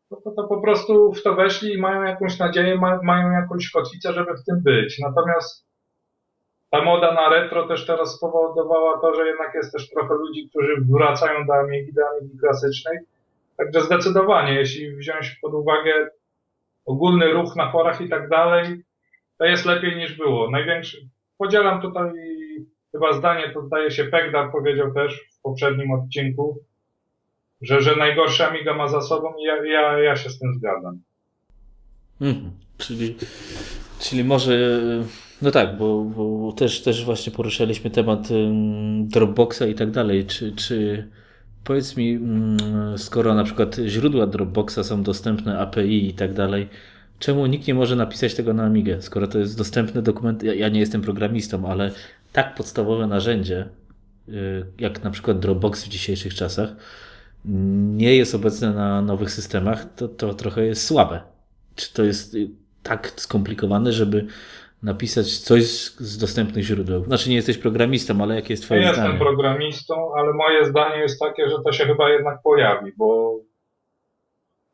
[0.10, 4.14] to, to, po prostu w to weszli i mają jakąś nadzieję, ma, mają jakąś kotwicę,
[4.14, 5.00] żeby w tym być.
[5.00, 5.68] Natomiast
[6.70, 10.76] ta moda na retro też teraz spowodowała to, że jednak jest też trochę ludzi, którzy
[10.90, 12.98] wracają do Amigi, do Amigi klasycznej.
[13.58, 16.10] Także zdecydowanie, jeśli wziąć pod uwagę
[16.86, 18.84] ogólny ruch na forach i tak dalej,
[19.38, 20.52] to jest lepiej niż było.
[20.52, 20.98] Największy,
[21.38, 22.12] podzielam tutaj
[22.92, 26.60] chyba zdanie, to zdaje się Pegdar powiedział też w poprzednim odcinku,
[27.62, 31.02] że, że Amiga ma za sobą i ja, ja, ja się z tym zgadzam.
[32.22, 32.52] Mhm.
[32.78, 33.16] Czyli,
[34.00, 34.80] czyli może,
[35.42, 38.28] no tak, bo, bo też, też właśnie poruszaliśmy temat
[39.02, 40.26] Dropboxa i tak dalej.
[40.26, 41.08] Czy, czy
[41.64, 42.20] powiedz mi,
[42.98, 46.70] skoro na przykład źródła Dropboxa są dostępne, API i tak dalej,
[47.20, 50.44] czemu nikt nie może napisać tego na Amigę, skoro to jest dostępny dokument?
[50.44, 51.92] Ja, ja nie jestem programistą, ale
[52.34, 53.66] tak podstawowe narzędzie,
[54.30, 56.70] y, jak na przykład Dropbox w dzisiejszych czasach,
[57.48, 61.22] nie jest obecne na nowych systemach, to, to trochę jest słabe.
[61.76, 62.50] Czy to jest y,
[62.84, 64.26] tak skomplikowane, żeby
[64.84, 67.04] napisać coś z, z dostępnych źródeł?
[67.04, 69.10] Znaczy nie jesteś programistą, ale jakie jest twoje ja zdanie?
[69.10, 73.40] Jestem programistą, ale moje zdanie jest takie, że to się chyba jednak pojawi, bo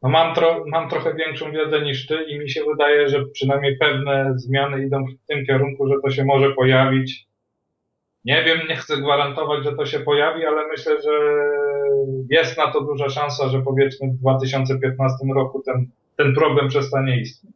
[0.01, 3.77] no mam, tro, mam trochę większą wiedzę niż ty i mi się wydaje, że przynajmniej
[3.77, 7.27] pewne zmiany idą w tym kierunku, że to się może pojawić.
[8.25, 11.11] Nie wiem, nie chcę gwarantować, że to się pojawi, ale myślę, że
[12.29, 17.55] jest na to duża szansa, że powiedzmy w 2015 roku ten, ten problem przestanie istnieć.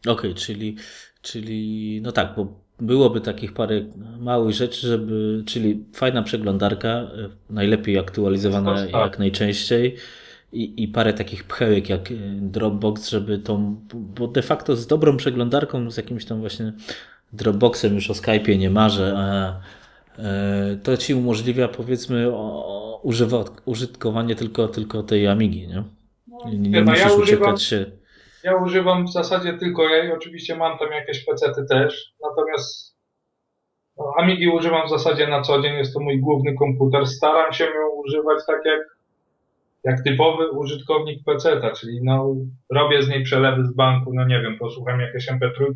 [0.00, 0.76] Okej, okay, czyli,
[1.22, 2.46] czyli no tak, bo
[2.80, 3.84] byłoby takich parę
[4.18, 7.10] małych rzeczy, żeby, czyli fajna przeglądarka,
[7.50, 8.92] najlepiej aktualizowana tak.
[8.92, 9.96] jak najczęściej
[10.52, 12.08] i, i parę takich pchełek jak
[12.40, 16.72] Dropbox, żeby tą, bo de facto z dobrą przeglądarką, z jakimś tam właśnie
[17.32, 19.60] Dropboxem już o Skype'ie nie marzę, a
[20.22, 22.32] e, to ci umożliwia powiedzmy
[23.02, 25.82] używa, użytkowanie tylko, tylko tej Amigi, nie?
[26.46, 27.86] Nie, nie no, musisz ja uciekać się.
[28.44, 32.96] Ja używam w zasadzie tylko jej, oczywiście mam tam jakieś pecety też, natomiast
[33.98, 37.06] no, Amigi używam w zasadzie na co dzień, jest to mój główny komputer.
[37.06, 38.80] Staram się ją używać tak jak,
[39.84, 42.34] jak typowy użytkownik PC-ta, czyli no,
[42.70, 45.72] robię z niej przelewy z banku, no nie wiem, posłucham jakieś MP3,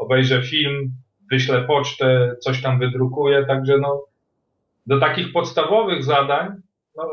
[0.00, 0.92] obejrzę film,
[1.30, 4.04] wyślę pocztę, coś tam wydrukuję, także no,
[4.86, 6.48] do takich podstawowych zadań,
[6.96, 7.08] no,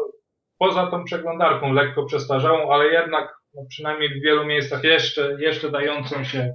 [0.58, 6.24] poza tą przeglądarką lekko przestarzałą, ale jednak no, przynajmniej w wielu miejscach jeszcze, jeszcze dającą
[6.24, 6.54] się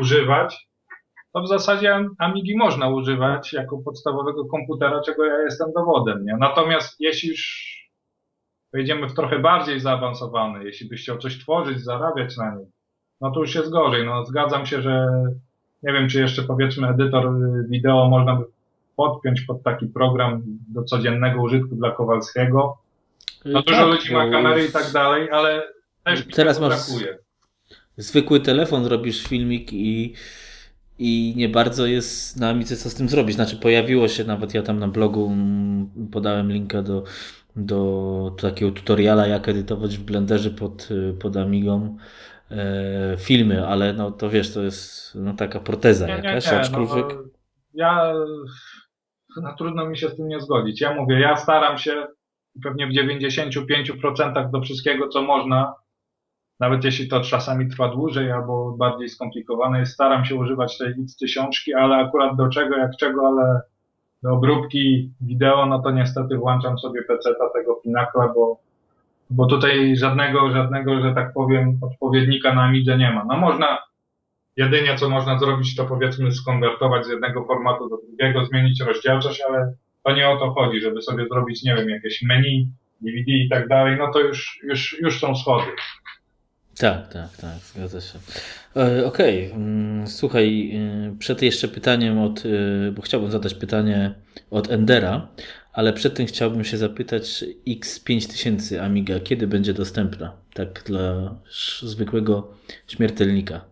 [0.00, 0.68] używać,
[1.32, 6.24] to w zasadzie Amigi można używać jako podstawowego komputera, czego ja jestem dowodem.
[6.24, 6.36] Nie?
[6.36, 7.72] Natomiast jeśli już
[8.72, 12.70] wejdziemy w trochę bardziej zaawansowany, jeśli byś chciał coś tworzyć, zarabiać na nim,
[13.20, 14.06] no to już jest gorzej.
[14.06, 15.08] No zgadzam się, że
[15.86, 17.32] nie wiem, czy jeszcze powiedzmy edytor
[17.68, 18.44] wideo można by
[18.96, 22.78] podpiąć pod taki program do codziennego użytku dla Kowalskiego.
[23.44, 25.62] No dużo tak, ludzi ma kamery i tak dalej, ale
[26.04, 27.18] też mi teraz masz brakuje.
[27.96, 30.14] Zwykły telefon, robisz filmik i
[30.98, 33.34] i nie bardzo jest na Amice co z tym zrobić.
[33.34, 35.32] Znaczy pojawiło się, nawet ja tam na blogu
[36.12, 37.04] podałem linka do,
[37.56, 40.88] do takiego tutoriala, jak edytować w Blenderze pod,
[41.20, 41.96] pod Amigą
[42.50, 46.58] e, filmy, ale no to wiesz, to jest no, taka proteza nie, jakaś, nie, nie,
[46.58, 47.06] aczkolwiek...
[47.08, 47.22] No,
[47.74, 48.14] ja
[49.42, 50.80] no, trudno mi się z tym nie zgodzić.
[50.80, 52.06] Ja mówię, ja staram się
[52.62, 55.74] pewnie w 95% do wszystkiego, co można,
[56.60, 61.16] nawet jeśli to czasami trwa dłużej albo bardziej skomplikowane jest, staram się używać tej X
[61.16, 63.60] tysiączki, ale akurat do czego, jak czego, ale
[64.22, 68.60] do obróbki wideo, no to niestety włączam sobie PC-ta tego Pinacla, bo,
[69.30, 73.24] bo tutaj żadnego, żadnego, że tak powiem, odpowiednika na Amidze nie ma.
[73.24, 73.78] No można,
[74.56, 79.72] jedynie co można zrobić, to powiedzmy skonwertować z jednego formatu do drugiego, zmienić rozdzielczość, ale
[80.04, 82.68] to nie o to chodzi, żeby sobie zrobić, nie wiem, jakieś menu,
[83.00, 85.66] DVD i tak dalej, no to już, już, już są schody.
[86.78, 88.18] Tak, tak, tak, zgadza się.
[88.76, 89.56] E, okej, okay.
[89.56, 94.14] Mm, słuchaj, e, przed jeszcze pytaniem od, e, bo chciałbym zadać pytanie
[94.50, 95.28] od Endera,
[95.76, 100.36] ale przed tym chciałbym się zapytać X5000 Amiga, kiedy będzie dostępna?
[100.54, 101.34] Tak dla
[101.82, 102.54] zwykłego
[102.86, 103.64] śmiertelnika.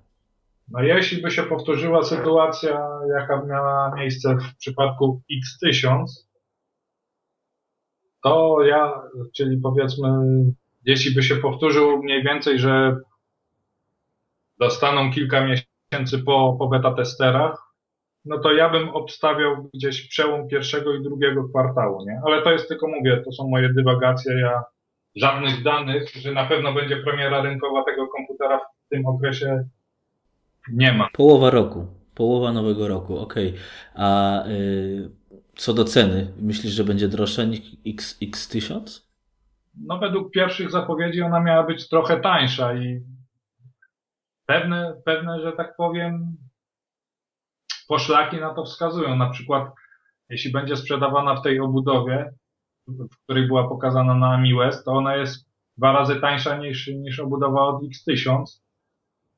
[0.68, 2.88] No jeśli by się powtórzyła sytuacja,
[3.18, 5.22] jaka miała miejsce w przypadku
[5.64, 6.04] X1000,
[8.22, 8.92] to ja,
[9.36, 10.08] czyli powiedzmy
[10.84, 12.96] jeśli by się powtórzył mniej więcej, że
[14.58, 17.63] dostaną kilka miesięcy po, po beta testerach,
[18.24, 22.20] no to ja bym obstawiał gdzieś przełom pierwszego i drugiego kwartału, nie?
[22.26, 24.64] Ale to jest tylko, mówię, to są moje dywagacje, ja
[25.16, 29.64] żadnych danych, że na pewno będzie premiera rynkowa tego komputera w tym okresie
[30.72, 31.08] nie ma.
[31.12, 33.48] Połowa roku, połowa nowego roku, okej.
[33.48, 33.60] Okay.
[33.94, 35.10] A y,
[35.56, 39.04] co do ceny, myślisz, że będzie droższa niż X, X1000?
[39.80, 43.00] no według pierwszych zapowiedzi ona miała być trochę tańsza i
[44.46, 46.36] pewne, pewne, że tak powiem,
[47.86, 49.16] poszlaki na to wskazują.
[49.16, 49.70] Na przykład,
[50.28, 52.30] jeśli będzie sprzedawana w tej obudowie,
[52.88, 57.20] w której była pokazana na Mi West, to ona jest dwa razy tańsza niż, niż
[57.20, 58.44] obudowa od X1000.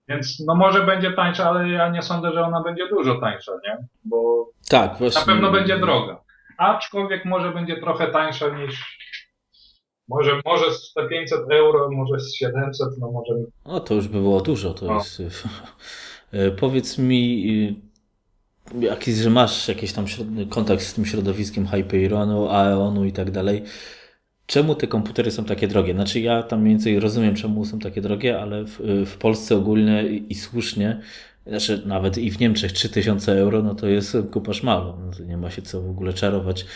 [0.08, 3.76] Więc no może będzie tańsza, ale ja nie sądzę, że ona będzie dużo tańsza, nie?
[4.04, 5.20] Bo tak, właśnie...
[5.20, 6.20] na pewno będzie droga.
[6.58, 8.98] Aczkolwiek może będzie trochę tańsza niż,
[10.08, 13.34] może, może z te 500 euro, może z 700, no może.
[13.64, 14.74] O, to już by było dużo.
[14.74, 15.22] To jest.
[16.32, 17.50] E, powiedz mi,
[17.82, 17.85] e,
[18.80, 20.04] jakiś, że masz jakiś tam
[20.48, 23.62] kontakt z tym środowiskiem Hyperionu, Aeonu i tak dalej.
[24.46, 25.94] Czemu te komputery są takie drogie?
[25.94, 30.08] Znaczy ja tam mniej więcej rozumiem, czemu są takie drogie, ale w, w Polsce ogólnie
[30.08, 31.00] i, i słusznie,
[31.46, 34.94] znaczy nawet i w Niemczech 3000 euro, no to jest kupa szmalu.
[34.98, 36.66] No nie ma się co w ogóle czarować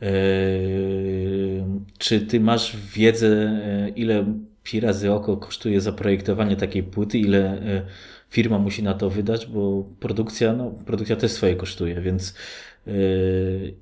[0.00, 1.64] Yy,
[1.98, 7.82] czy ty masz wiedzę, yy, ile pi razy oko kosztuje zaprojektowanie takiej płyty, ile yy,
[8.28, 12.34] firma musi na to wydać, bo produkcja, no, produkcja też swoje kosztuje, więc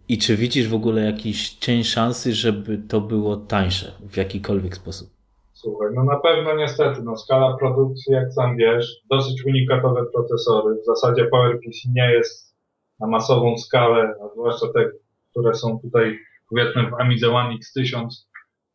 [0.08, 5.10] i czy widzisz w ogóle jakiś cień szansy, żeby to było tańsze w jakikolwiek sposób?
[5.52, 10.76] Słuchaj, no na pewno niestety, no skala produkcji, jak sam wiesz, dosyć unikatowe procesory.
[10.82, 12.54] W zasadzie PowerPC nie jest
[13.00, 14.90] na masową skalę, a zwłaszcza te
[15.30, 16.18] które są tutaj
[16.50, 18.08] powiedzmy w Amidze One X1000,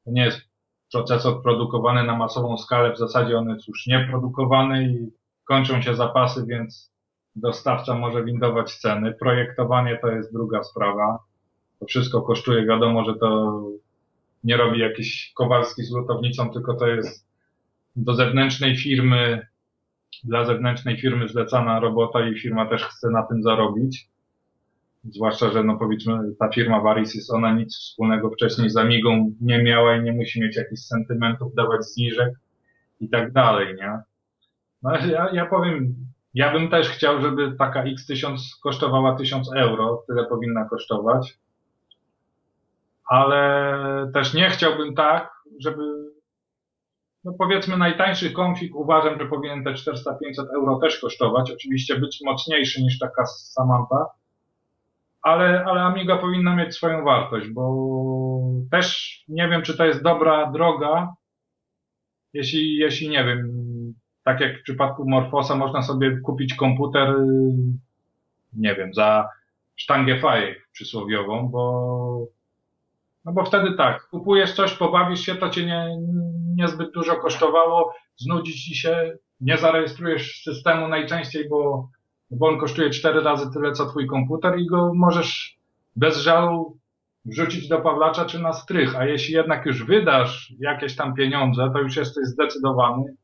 [0.05, 0.41] to nie jest
[0.93, 5.11] procesor produkowany na masową skalę, w zasadzie on jest już nieprodukowany i
[5.45, 6.93] kończą się zapasy, więc
[7.35, 9.13] dostawca może windować ceny.
[9.13, 11.19] Projektowanie to jest druga sprawa.
[11.79, 13.61] To wszystko kosztuje, wiadomo, że to
[14.43, 17.27] nie robi jakiś Kowalski z lutownicą, tylko to jest
[17.95, 19.47] do zewnętrznej firmy,
[20.23, 24.09] dla zewnętrznej firmy zlecana robota i firma też chce na tym zarobić.
[25.03, 29.95] Zwłaszcza, że no powiedzmy ta firma Varisys, ona nic wspólnego wcześniej z Amigą nie miała
[29.95, 32.33] i nie musi mieć jakichś sentymentów, dawać zniżek
[32.99, 33.99] i tak dalej, nie?
[34.83, 35.95] No ja, ja powiem,
[36.33, 41.37] ja bym też chciał, żeby taka X1000 kosztowała 1000 euro, tyle powinna kosztować,
[43.05, 45.83] ale też nie chciałbym tak, żeby
[47.23, 49.93] no powiedzmy najtańszy konfig uważam, że powinien te 400-500
[50.55, 51.51] euro też kosztować.
[51.51, 54.05] Oczywiście być mocniejszy niż taka Samantha,
[55.23, 57.73] ale, ale Amiga powinna mieć swoją wartość, bo
[58.71, 61.13] też nie wiem, czy to jest dobra droga,
[62.33, 63.53] jeśli, jeśli nie wiem,
[64.23, 67.15] tak jak w przypadku Morfosa można sobie kupić komputer,
[68.53, 69.29] nie wiem, za
[69.75, 72.27] sztangę fajek przysłowiową, bo
[73.25, 75.97] no bo wtedy tak, kupujesz coś, pobawisz się, to cię nie,
[76.55, 81.89] niezbyt dużo kosztowało, znudzi ci się, nie zarejestrujesz systemu najczęściej, bo,
[82.37, 85.57] bo on kosztuje cztery razy tyle, co twój komputer i go możesz
[85.95, 86.77] bez żalu
[87.25, 91.79] wrzucić do Pawlacza czy na strych, a jeśli jednak już wydasz jakieś tam pieniądze, to
[91.79, 93.15] już jesteś zdecydowany.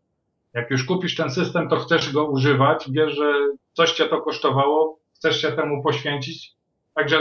[0.54, 3.34] Jak już kupisz ten system, to chcesz go używać, wiesz, że
[3.74, 6.54] coś cię to kosztowało, chcesz się temu poświęcić.
[6.94, 7.18] Także,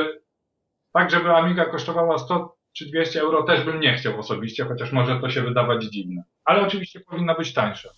[0.92, 5.20] tak żeby Amiga kosztowała 100 czy 200 euro też bym nie chciał osobiście, chociaż może
[5.20, 6.22] to się wydawać dziwne.
[6.44, 7.88] Ale oczywiście powinna być tańsza.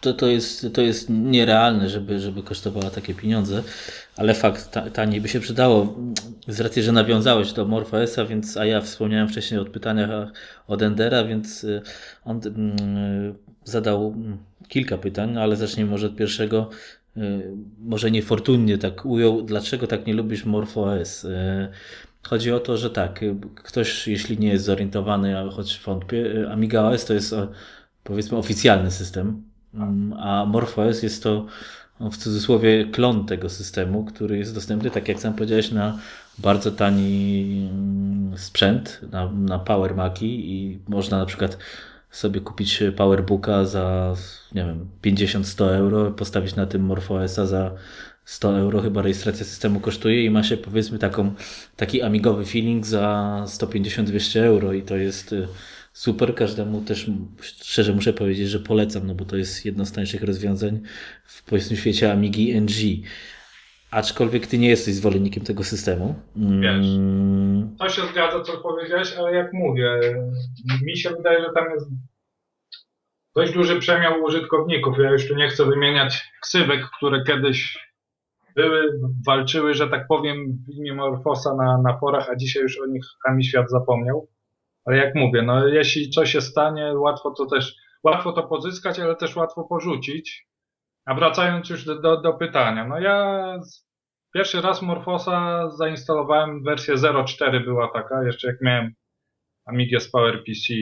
[0.00, 3.62] To, to, jest, to jest nierealne, żeby, żeby kosztowała takie pieniądze,
[4.16, 5.96] ale fakt, ta, taniej by się przydało.
[6.48, 10.32] Z racji, że nawiązałeś do MorphOS-a, więc, a ja wspomniałem wcześniej o pytaniach
[10.66, 11.82] od Endera, więc y,
[12.24, 13.34] on mm,
[13.64, 14.14] zadał
[14.68, 16.70] kilka pytań, ale zacznijmy może od pierwszego.
[17.16, 17.20] Y,
[17.78, 21.24] może niefortunnie tak ujął, dlaczego tak nie lubisz MorphOS?
[21.24, 21.68] Y,
[22.22, 23.20] Chodzi o to, że tak,
[23.54, 27.34] ktoś, jeśli nie jest zorientowany, choć wątpię, Amiga OS to jest
[28.04, 29.49] powiedzmy oficjalny system,
[30.18, 31.46] a MorphOS jest to
[32.00, 35.98] w cudzysłowie klon tego systemu, który jest dostępny, tak jak sam powiedziałeś, na
[36.38, 41.58] bardzo tani mm, sprzęt, na, na Power Maci i można na przykład
[42.10, 44.14] sobie kupić Powerbooka za,
[44.54, 47.70] nie wiem, 50-100 euro, postawić na tym MorphOSa za
[48.24, 51.34] 100 euro chyba rejestracja systemu kosztuje i ma się powiedzmy taką,
[51.76, 55.48] taki amigowy feeling za 150-200 euro i to jest y,
[56.00, 56.34] super.
[56.34, 60.80] Każdemu też szczerze muszę powiedzieć, że polecam, no bo to jest jedno z tańszych rozwiązań
[61.24, 63.06] w powiedzmy świecie Amigi NG.
[63.90, 66.14] Aczkolwiek ty nie jesteś zwolennikiem tego systemu.
[66.36, 67.76] Wiesz, mm.
[67.78, 70.00] to się zgadza, co powiedziałeś, ale jak mówię,
[70.84, 71.86] mi się wydaje, że tam jest
[73.36, 74.98] dość duży przemiał użytkowników.
[74.98, 77.78] Ja już tu nie chcę wymieniać ksywek, które kiedyś
[78.56, 82.86] były, walczyły, że tak powiem, w imię Morfosa na, na forach, a dzisiaj już o
[82.86, 84.28] nich Kami Świat zapomniał.
[84.84, 87.74] Ale jak mówię, no jeśli coś się stanie, łatwo to też,
[88.04, 90.46] łatwo to pozyskać, ale też łatwo porzucić.
[91.04, 93.58] A wracając już do, do, do pytania, no ja
[94.34, 98.92] pierwszy raz Morfosa zainstalowałem wersję 0.4 była taka, jeszcze jak miałem
[99.66, 100.74] Amigę z PowerPC,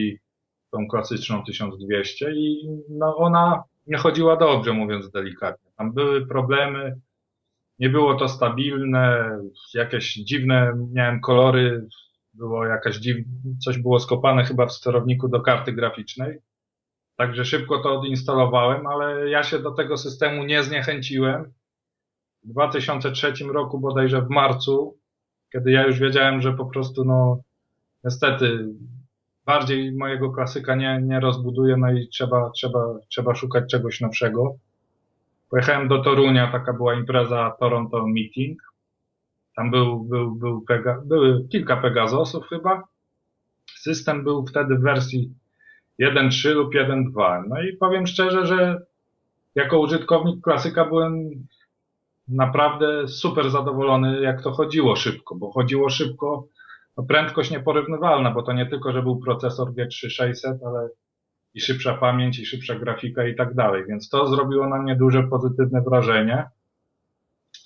[0.71, 5.71] tą klasyczną 1200 i no ona nie chodziła dobrze, mówiąc delikatnie.
[5.77, 6.99] Tam były problemy,
[7.79, 9.37] nie było to stabilne,
[9.73, 11.87] jakieś dziwne miałem kolory,
[12.39, 13.17] było jakaś dziw...
[13.65, 16.39] coś było skopane chyba w sterowniku do karty graficznej.
[17.15, 21.53] Także szybko to odinstalowałem, ale ja się do tego systemu nie zniechęciłem.
[22.43, 24.97] W 2003 roku, bodajże w marcu,
[25.53, 27.41] kiedy ja już wiedziałem, że po prostu, no,
[28.03, 28.67] niestety,
[29.45, 34.55] bardziej mojego klasyka nie, nie rozbuduję, no i trzeba, trzeba, trzeba szukać czegoś nowszego.
[35.49, 38.68] Pojechałem do Torunia, taka była impreza Toronto Meeting.
[39.59, 42.83] Tam był, był, był Pega, były kilka Pegazosów chyba.
[43.75, 45.33] System był wtedy w wersji
[46.01, 47.43] 1.3 lub 1.2.
[47.49, 48.81] No i powiem szczerze, że
[49.55, 51.29] jako użytkownik klasyka byłem
[52.27, 56.47] naprawdę super zadowolony, jak to chodziło szybko, bo chodziło szybko,
[56.97, 60.89] no prędkość nieporównywalna, bo to nie tylko, że był procesor G3600, ale
[61.53, 63.83] i szybsza pamięć, i szybsza grafika i tak dalej.
[63.87, 66.45] Więc to zrobiło na mnie duże pozytywne wrażenie.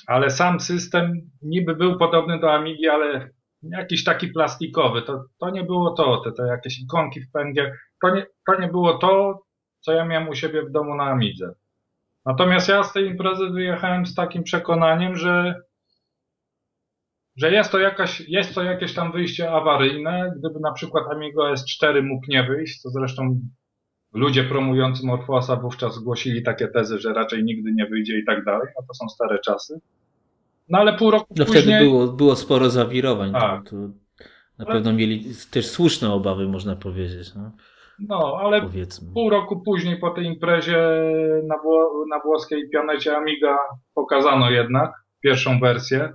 [0.08, 3.30] Ale sam system niby był podobny do Amigi, ale
[3.64, 5.02] jakiś taki plastikowy.
[5.02, 7.72] To, to nie było to, te, te jakieś ikonki w pędzie.
[8.02, 9.44] To nie, to nie było to,
[9.80, 11.54] co ja miałem u siebie w domu na Amidze.
[12.26, 15.62] Natomiast ja z tej imprezy wyjechałem z takim przekonaniem, że,
[17.38, 20.34] że jest, to jakaś, jest to jakieś tam wyjście awaryjne.
[20.40, 23.40] Gdyby na przykład Amigo S4 mógł nie wyjść, to zresztą
[24.14, 28.68] ludzie promujący Morfosa wówczas zgłosili takie tezy, że raczej nigdy nie wyjdzie i tak dalej,
[28.80, 29.80] a to są stare czasy.
[30.74, 31.64] No ale pół roku no, później...
[31.64, 33.32] wtedy było, było sporo zawirowań.
[33.32, 33.70] Tak.
[33.70, 33.76] To,
[34.60, 37.36] na pewno mieli też słuszne obawy, można powiedzieć.
[37.36, 37.52] No,
[38.00, 39.14] no ale Powiedzmy.
[39.14, 40.78] pół roku później po tej imprezie
[41.48, 43.58] na, wło na włoskiej pionecie Amiga
[43.94, 44.92] pokazano jednak
[45.24, 46.14] pierwszą wersję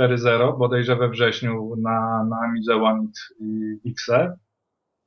[0.00, 3.06] 4.0, bodajże we wrześniu na, na Amidze One
[3.86, 4.36] XE.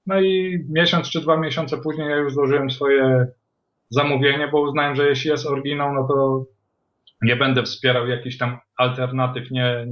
[0.06, 3.28] No i miesiąc czy dwa miesiące później ja już złożyłem swoje
[3.90, 6.46] zamówienie, bo uznałem, że jeśli jest oryginał, no to
[7.26, 9.88] nie będę wspierał jakichś tam alternatyw nie,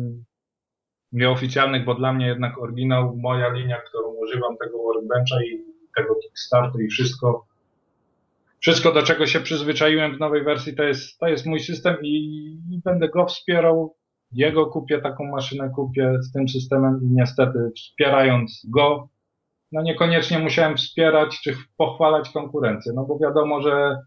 [1.12, 5.64] nieoficjalnych, bo dla mnie jednak oryginał, moja linia, którą używam tego workbencha i
[5.96, 7.46] tego Kickstartu i wszystko,
[8.60, 12.16] wszystko do czego się przyzwyczaiłem w nowej wersji, to jest, to jest mój system i,
[12.72, 13.96] i będę go wspierał.
[14.32, 19.10] Jego kupię, taką maszynę kupię z tym systemem i niestety wspierając go,
[19.72, 23.98] no niekoniecznie musiałem wspierać czy pochwalać konkurencję, no bo wiadomo, że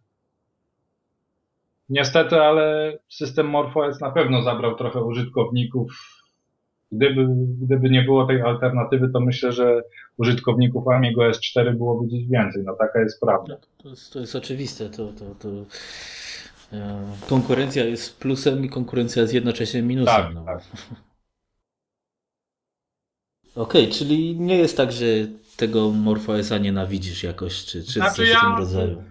[1.89, 5.93] niestety, ale system MorphOS na pewno zabrał trochę użytkowników.
[6.93, 7.27] Gdyby,
[7.63, 9.83] gdyby nie było tej alternatywy, to myślę, że
[10.17, 12.63] użytkowników Amigo S4 byłoby gdzieś więcej.
[12.67, 13.57] No taka jest prawda.
[13.83, 14.91] To jest, to jest oczywiste.
[14.91, 15.49] To, to, to,
[16.77, 20.15] e, konkurencja jest plusem i konkurencja jest jednocześnie minusem.
[20.15, 20.45] Tak, no.
[20.45, 20.63] tak.
[23.57, 25.07] Okej, okay, czyli nie jest tak, że
[25.57, 29.03] tego MorphOSa nienawidzisz jakoś, czy, czy Znaczy coś ja- w tym rodzaju.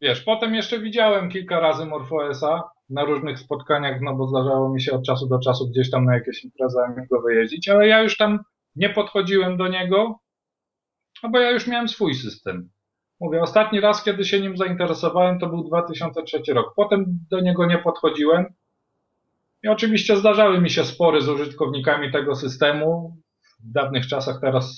[0.00, 4.92] Wiesz, potem jeszcze widziałem kilka razy MorphOSa na różnych spotkaniach, no bo zdarzało mi się
[4.92, 8.38] od czasu do czasu gdzieś tam na jakieś imprezy Amigo wyjeździć, ale ja już tam
[8.76, 10.18] nie podchodziłem do niego,
[11.22, 12.70] no bo ja już miałem swój system.
[13.20, 16.74] Mówię, ostatni raz, kiedy się nim zainteresowałem, to był 2003 rok.
[16.76, 18.44] Potem do niego nie podchodziłem.
[19.62, 23.16] I oczywiście zdarzały mi się spory z użytkownikami tego systemu.
[23.60, 24.76] W dawnych czasach teraz,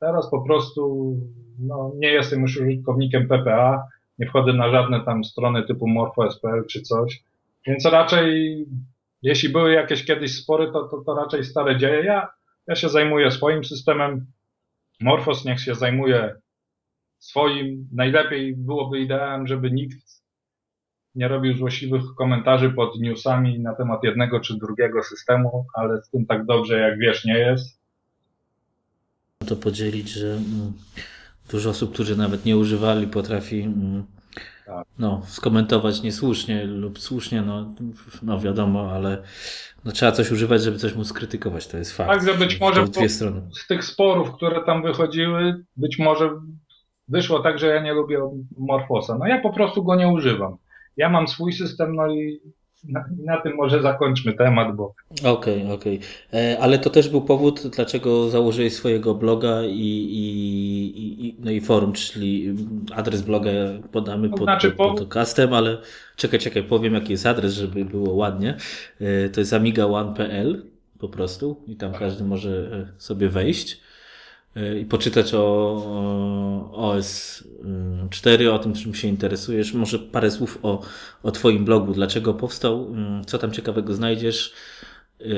[0.00, 1.12] teraz po prostu
[1.58, 3.88] no, nie jestem już użytkownikiem PPA
[4.18, 7.22] nie wchodzę na żadne tam strony typu MorphOS.pl czy coś,
[7.66, 8.66] więc raczej
[9.22, 12.04] jeśli były jakieś kiedyś spory, to, to, to raczej stare dzieje.
[12.04, 12.28] Ja,
[12.66, 14.26] ja się zajmuję swoim systemem,
[15.00, 16.34] Morphos niech się zajmuje
[17.18, 17.88] swoim.
[17.92, 19.98] Najlepiej byłoby ideałem, żeby nikt
[21.14, 26.26] nie robił złośliwych komentarzy pod newsami na temat jednego czy drugiego systemu, ale z tym
[26.26, 27.78] tak dobrze jak wiesz nie jest.
[29.46, 30.72] to podzielić, że mm,
[31.50, 34.04] dużo osób, którzy nawet nie używali, potrafi mm,
[34.66, 34.86] Tak.
[34.98, 37.74] no, skomentować niesłusznie lub słusznie, no,
[38.22, 39.22] no wiadomo, ale
[39.84, 42.10] no, trzeba coś używać, żeby coś móc krytykować, to jest fakt.
[42.10, 43.42] Tak, że być może To dwie strony.
[43.52, 46.30] z tych sporów, które tam wychodziły, być może
[47.08, 48.18] wyszło tak, że ja nie lubię
[48.58, 49.18] Morfosa.
[49.18, 50.56] No ja po prostu go nie używam.
[50.96, 52.40] Ja mam swój system, no i
[52.84, 56.00] na, na tym może zakończmy temat, bo Okej, okej.
[56.34, 59.70] E, Ale to też był powód, dlaczego założyłeś swojego bloga i,
[60.12, 62.54] i, i, no i forum, czyli
[62.94, 63.50] adres bloga
[63.92, 65.78] podamy pod, znaczy pod, po- pod podcastem, ale
[66.16, 68.56] czekaj, czekaj, powiem jaki jest adres, żeby było ładnie.
[69.00, 70.62] E, To jest amiga1.pl
[70.98, 72.50] po prostu i tam każdy może
[72.96, 73.80] e, sobie wejść
[74.80, 75.40] i poczytać o,
[76.72, 77.44] o OS
[78.10, 79.74] 4, o tym, czym się interesujesz.
[79.74, 80.82] Może parę słów o,
[81.22, 84.54] o Twoim blogu, dlaczego powstał, mm, co tam ciekawego znajdziesz.
[85.20, 85.28] Yy,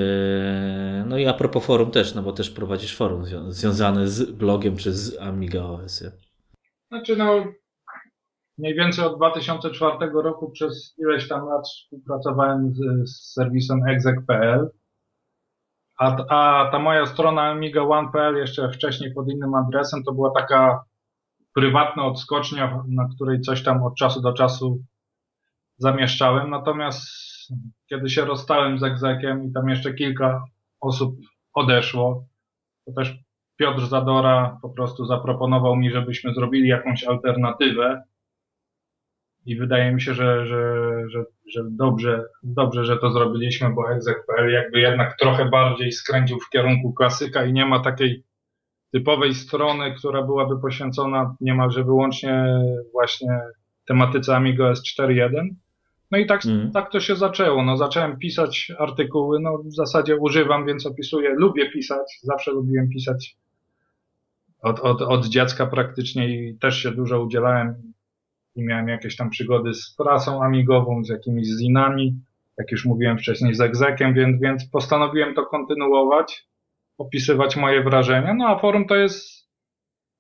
[1.07, 4.77] No i a propos forum też, no bo też prowadzisz forum zwią- związane z blogiem
[4.77, 6.05] czy z Amiga OS.
[6.89, 7.45] Znaczy, no,
[8.59, 14.71] mniej więcej od 2004 roku przez ileś tam lat współpracowałem z, z serwisem exec.pl,
[16.01, 20.85] a, a ta moja strona amiga1.pl jeszcze wcześniej pod innym adresem to była taka
[21.55, 24.79] prywatna odskocznia, na której coś tam od czasu do czasu
[25.79, 26.51] zamieszczałem.
[26.51, 27.01] Natomiast
[27.87, 30.45] kiedy się rozstałem z egzekiem i tam jeszcze kilka
[30.81, 31.17] osób
[31.55, 32.25] odeszło,
[32.87, 33.19] to też
[33.57, 38.03] Piotr Zadora po prostu zaproponował mi, żebyśmy zrobili jakąś alternatywę.
[39.47, 40.75] I wydaje mi się, że, że,
[41.09, 41.25] że,
[41.55, 46.93] że dobrze, dobrze, że to zrobiliśmy, bo Exec.pl jakby jednak trochę bardziej skręcił w kierunku
[46.93, 48.25] klasyka i nie ma takiej
[48.93, 52.45] typowej strony, która byłaby poświęcona niemalże wyłącznie
[52.93, 53.41] właśnie
[53.87, 55.49] tematyce Amigo S4.1.
[56.11, 56.73] No i tak, Mhm.
[56.73, 57.63] tak to się zaczęło.
[57.65, 63.37] No, zacząłem pisać artykuły, no w zasadzie używam, więc opisuję, lubię pisać, zawsze lubiłem pisać
[64.63, 67.90] od, od, od dziecka praktycznie i też się dużo udzielałem
[68.55, 72.21] i miałem jakieś tam przygody z prasą amigową, z jakimiś zinami,
[72.59, 76.47] jak już mówiłem wcześniej, z egzekiem, więc, więc postanowiłem to kontynuować,
[76.99, 78.35] opisywać moje wrażenia.
[78.35, 79.49] No a forum to jest,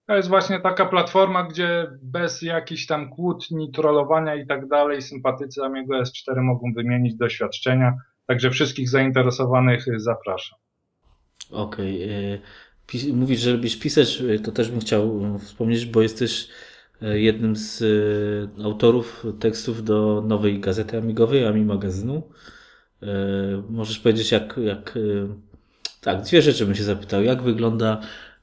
[0.07, 5.63] to jest właśnie taka platforma, gdzie bez jakichś tam kłótni, trollowania i tak dalej, sympatycy
[5.65, 7.95] Amigo S4 mogą wymienić doświadczenia.
[8.27, 10.59] Także wszystkich zainteresowanych zapraszam.
[11.51, 12.09] Okej.
[12.87, 16.49] pis- Mówisz, że lubisz pisać, e, to też bym chciał e, wspomnieć, bo jesteś
[17.01, 17.83] jednym z
[18.61, 22.23] e, autorów tekstów do nowej gazety amigowej, Ami Magazynu.
[23.03, 23.07] E,
[23.69, 25.01] Możesz powiedzieć, jak, jak e,
[26.01, 27.23] tak, dwie rzeczy bym się zapytał.
[27.23, 28.01] Jak wygląda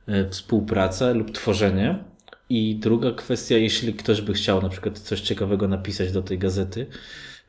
[0.08, 2.04] e, współpraca lub tworzenie?
[2.50, 6.88] I druga kwestia, jeśli ktoś by chciał na przykład coś ciekawego napisać do tej gazety,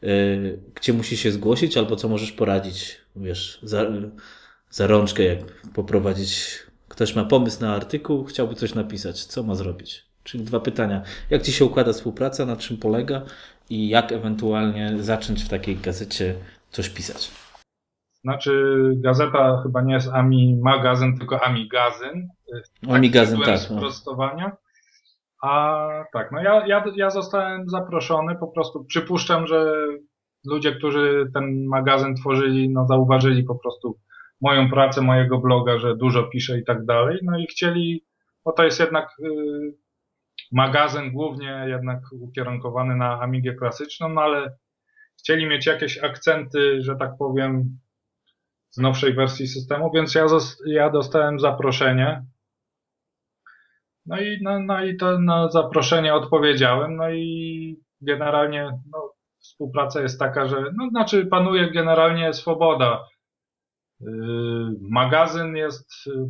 [0.02, 0.06] e,
[0.74, 3.86] gdzie musi się zgłosić, albo co możesz poradzić, wiesz, za,
[4.70, 6.58] za rączkę, jak poprowadzić.
[6.88, 10.07] Ktoś ma pomysł na artykuł, chciałby coś napisać, co ma zrobić?
[10.28, 11.02] Czyli dwa pytania.
[11.30, 13.22] Jak ci się układa współpraca, na czym polega
[13.70, 16.34] i jak ewentualnie zacząć w takiej gazecie
[16.70, 17.30] coś pisać?
[18.24, 22.28] Znaczy, gazeta chyba nie jest Ami Magazyn, tylko Ami Gazyn.
[22.88, 23.70] Amigazyn, tytułem tak.
[23.70, 23.76] No.
[23.76, 24.56] Sprostowania.
[25.42, 25.78] A
[26.12, 29.74] tak, no ja, ja, ja zostałem zaproszony, po prostu przypuszczam, że
[30.46, 33.98] ludzie, którzy ten magazyn tworzyli, no zauważyli po prostu
[34.40, 38.04] moją pracę, mojego bloga, że dużo piszę i tak dalej, no i chcieli,
[38.44, 39.87] bo to jest jednak y,
[40.52, 44.56] magazyn głównie jednak ukierunkowany na Amigę klasyczną, no ale
[45.18, 47.78] chcieli mieć jakieś akcenty, że tak powiem,
[48.70, 50.26] z nowszej wersji systemu, więc ja,
[50.66, 52.24] ja dostałem zaproszenie.
[54.06, 60.18] No i, no, no i to na zaproszenie odpowiedziałem, no i generalnie no, współpraca jest
[60.18, 63.04] taka, że, no znaczy panuje generalnie swoboda.
[64.00, 64.10] Yy,
[64.80, 66.28] magazyn jest yy,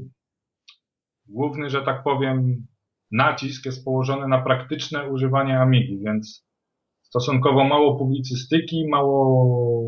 [1.27, 2.67] główny, że tak powiem,
[3.13, 6.49] nacisk jest położony na praktyczne używanie Amigi, więc
[7.03, 9.79] stosunkowo mało publicystyki, mało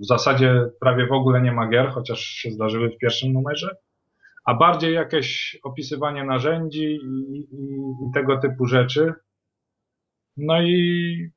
[0.00, 3.76] w zasadzie prawie w ogóle nie ma gier, chociaż się zdarzyły w pierwszym numerze,
[4.44, 7.46] a bardziej jakieś opisywanie narzędzi i, i,
[8.08, 9.12] i tego typu rzeczy.
[10.36, 11.30] No i,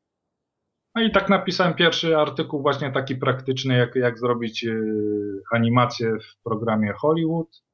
[0.95, 6.44] no i tak napisałem pierwszy artykuł właśnie taki praktyczny, jak, jak zrobić y, animację w
[6.44, 7.66] programie Hollywood.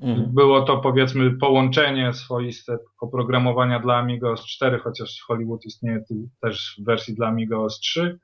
[0.00, 0.34] Mhm.
[0.34, 6.04] Było to powiedzmy połączenie swoiste oprogramowania dla Amiga OS 4, chociaż Hollywood istnieje
[6.42, 8.18] też w wersji dla Amiga OS 3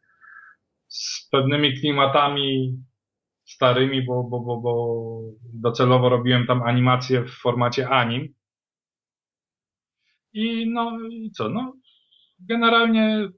[0.89, 2.77] z pewnymi klimatami
[3.45, 5.21] starymi, bo, bo, bo, bo
[5.55, 8.35] docelowo robiłem tam animację w formacie anim.
[10.33, 11.73] I no i co, no
[12.41, 13.29] generalnie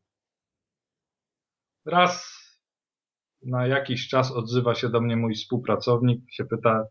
[1.86, 2.34] raz
[3.42, 6.84] na jakiś czas odzywa się do mnie mój współpracownik, się pyta,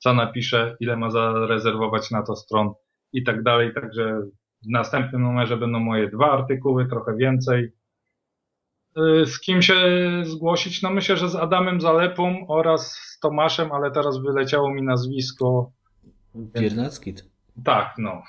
[0.00, 2.72] co napiszę, ile ma zarezerwować na to stron
[3.12, 3.74] i tak dalej.
[3.74, 4.20] Także
[4.62, 7.72] w następnym numerze będą moje dwa artykuły, trochę więcej.
[8.98, 9.74] Y, z kim się
[10.22, 10.82] zgłosić?
[10.82, 15.70] No myślę, że z Adamem Zalepą oraz z Tomaszem, ale teraz wyleciało mi nazwisko.
[16.34, 17.14] Biernacki.
[17.64, 18.22] Tak, no.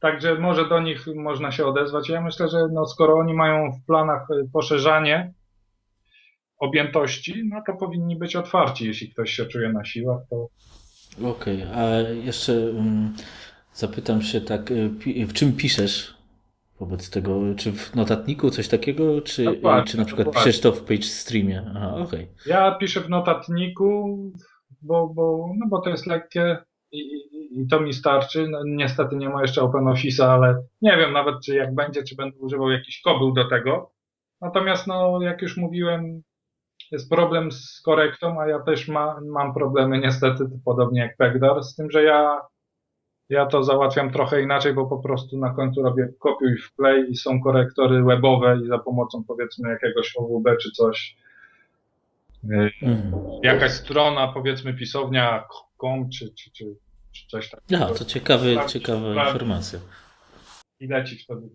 [0.00, 2.08] Także może do nich można się odezwać.
[2.08, 5.32] Ja myślę, że no, skoro oni mają w planach y, poszerzanie
[6.58, 8.86] objętości, no to powinni być otwarci.
[8.86, 10.48] Jeśli ktoś się czuje na siłach, to.
[11.24, 13.14] Okej, okay, a jeszcze um,
[13.72, 16.20] zapytam się tak, y, w czym piszesz?
[16.80, 20.32] wobec tego, czy w notatniku coś takiego, czy, czy na przykład dokładnie.
[20.32, 21.64] piszesz to w page streamie?
[21.76, 22.26] Aha, okay.
[22.46, 24.18] Ja piszę w notatniku,
[24.82, 26.58] bo, bo, no bo to jest lekkie
[26.92, 28.48] i, i, i to mi starczy.
[28.48, 32.38] No, niestety nie ma jeszcze OpenOffice'a, ale nie wiem nawet, czy jak będzie, czy będę
[32.38, 33.92] używał jakiś kobył do tego.
[34.40, 36.22] Natomiast, no, jak już mówiłem,
[36.90, 41.74] jest problem z korektą, a ja też ma, mam problemy niestety, podobnie jak Pegdar, z
[41.74, 42.40] tym, że ja
[43.30, 47.16] ja to załatwiam trochę inaczej, bo po prostu na końcu robię kopiuj w play i
[47.16, 51.16] są korektory webowe i za pomocą powiedzmy jakiegoś OWB czy coś.
[52.82, 53.12] Mhm.
[53.42, 56.64] Jakaś strona, powiedzmy pisownia.com czy, czy, czy,
[57.12, 57.84] czy coś takiego.
[57.84, 59.78] Ja, to ciekawy, ciekawa informacja.
[60.80, 61.48] I leci wtedy.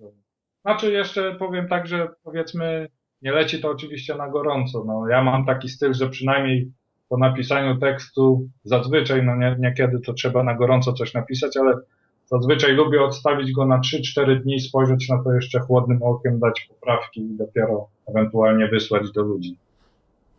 [0.61, 2.89] Znaczy jeszcze powiem tak, że powiedzmy
[3.25, 4.83] nie leci to oczywiście na gorąco.
[4.87, 6.71] No, ja mam taki styl, że przynajmniej
[7.09, 11.73] po napisaniu tekstu zazwyczaj, no nie, niekiedy to trzeba na gorąco coś napisać, ale
[12.25, 17.21] zazwyczaj lubię odstawić go na 3-4 dni, spojrzeć na to jeszcze chłodnym okiem, dać poprawki
[17.21, 19.57] i dopiero ewentualnie wysłać do ludzi.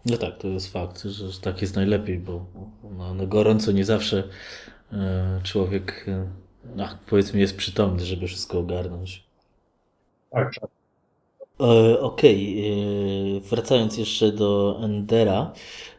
[0.06, 2.44] No tak, to jest fakt, że tak jest najlepiej, bo
[2.98, 4.22] no, na gorąco nie zawsze
[4.92, 6.26] e, człowiek, e,
[6.76, 9.26] no, powiedzmy, jest przytomny, żeby wszystko ogarnąć.
[10.30, 10.70] Tak, tak.
[11.60, 12.64] E, okej,
[13.38, 13.48] okay.
[13.50, 15.52] wracając jeszcze do Endera,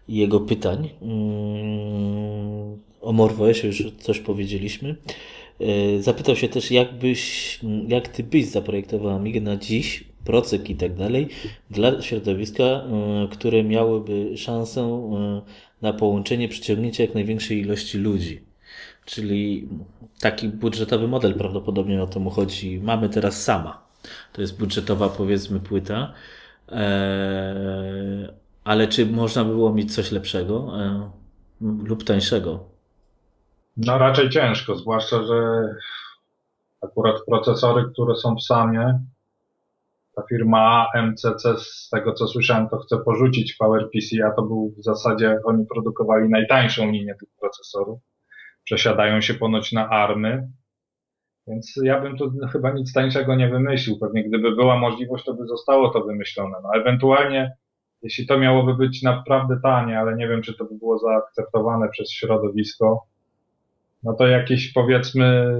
[0.07, 0.89] jego pytań.
[1.01, 4.95] Mm, o Morwoesie już coś powiedzieliśmy.
[5.59, 10.75] E, zapytał się też, jak, byś, jak ty byś zaprojektował Amigę na dziś, procek i
[10.75, 11.27] tak dalej,
[11.69, 15.41] dla środowiska, e, które miałyby szansę e,
[15.81, 18.41] na połączenie, przyciągnięcie jak największej ilości ludzi.
[19.05, 19.67] Czyli
[20.21, 22.79] taki budżetowy model prawdopodobnie o to mu chodzi.
[22.79, 23.86] Mamy teraz sama.
[24.33, 26.13] To jest budżetowa, powiedzmy, płyta.
[26.69, 28.27] Eee,
[28.63, 31.09] ale czy można było mieć coś lepszego e,
[31.61, 32.63] lub tańszego?
[33.77, 35.69] No raczej ciężko, zwłaszcza, że
[36.81, 38.99] akurat procesory, które są w samie,
[40.15, 44.83] ta firma MCC, z tego co słyszałem, to chce porzucić PowerPC, a to był w
[44.83, 47.99] zasadzie, oni produkowali najtańszą linię tych procesorów.
[48.63, 50.47] Przesiadają się ponoć na ARMy,
[51.47, 53.99] więc ja bym tu chyba nic tańszego nie wymyślił.
[53.99, 56.57] Pewnie gdyby była możliwość, to by zostało to wymyślone.
[56.63, 57.51] No, ewentualnie
[58.01, 62.11] jeśli to miałoby być naprawdę tanie, ale nie wiem, czy to by było zaakceptowane przez
[62.11, 63.05] środowisko,
[64.03, 65.55] no to jakieś powiedzmy,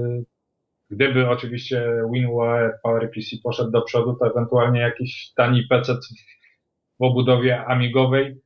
[0.90, 5.94] gdyby oczywiście WinUAE PowerPC poszedł do przodu, to ewentualnie jakiś tani PC
[7.00, 8.40] w obudowie amigowej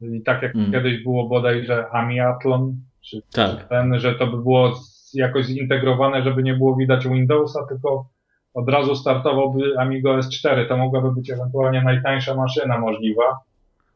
[0.00, 0.72] i tak jak mm.
[0.72, 3.68] kiedyś było bodajże Amiatlon, czy, tak.
[3.68, 4.74] ten, że to by było
[5.14, 8.08] jakoś zintegrowane, żeby nie było widać Windowsa, tylko
[8.54, 10.68] od razu startowałby Amigo S4.
[10.68, 13.38] To mogłaby być ewentualnie najtańsza maszyna możliwa.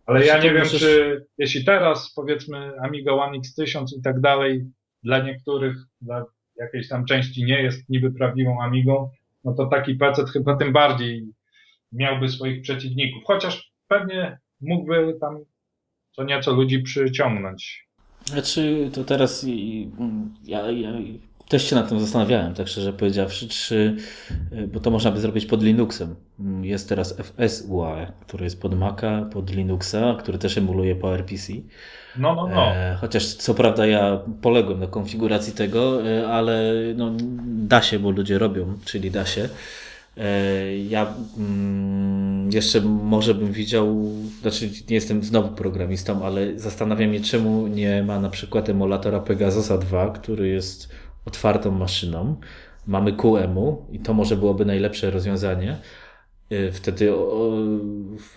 [0.06, 4.64] Ale ja nie wiem, czy jeśli teraz powiedzmy Amiga One X1000 i tak dalej,
[5.02, 6.24] dla niektórych, dla
[6.56, 9.10] jakiejś tam części nie jest niby prawdziwą Amigą,
[9.44, 11.26] no to taki PC chyba tym bardziej
[11.92, 13.22] miałby swoich przeciwników.
[13.26, 15.38] Chociaż pewnie mógłby tam
[16.12, 17.88] co nieco ludzi przyciągnąć.
[18.24, 19.46] Znaczy, to teraz
[20.44, 20.92] ja, ja
[21.48, 23.96] też się nad tym zastanawiałem, tak szczerze powiedziawszy, czy,
[24.72, 26.14] bo to można by zrobić pod Linuxem.
[26.62, 31.52] Jest teraz FS UAE, który jest pod Maca, pod Linuxa, który też emuluje PowerPC.
[32.16, 32.66] No, no, no.
[32.66, 37.12] E, chociaż co prawda ja poległem na konfiguracji tego, e, ale no,
[37.46, 39.48] da się, bo ludzie robią, czyli da się.
[40.16, 47.20] E, ja mm, jeszcze może bym widział, znaczy nie jestem znowu programistą, ale zastanawiam się,
[47.20, 50.88] czemu nie ma na przykład emulatora Pegasusa 2, który jest
[51.24, 52.36] otwartą maszyną.
[52.86, 55.78] Mamy QEMU i to może byłoby najlepsze rozwiązanie.
[56.50, 57.52] E, wtedy o,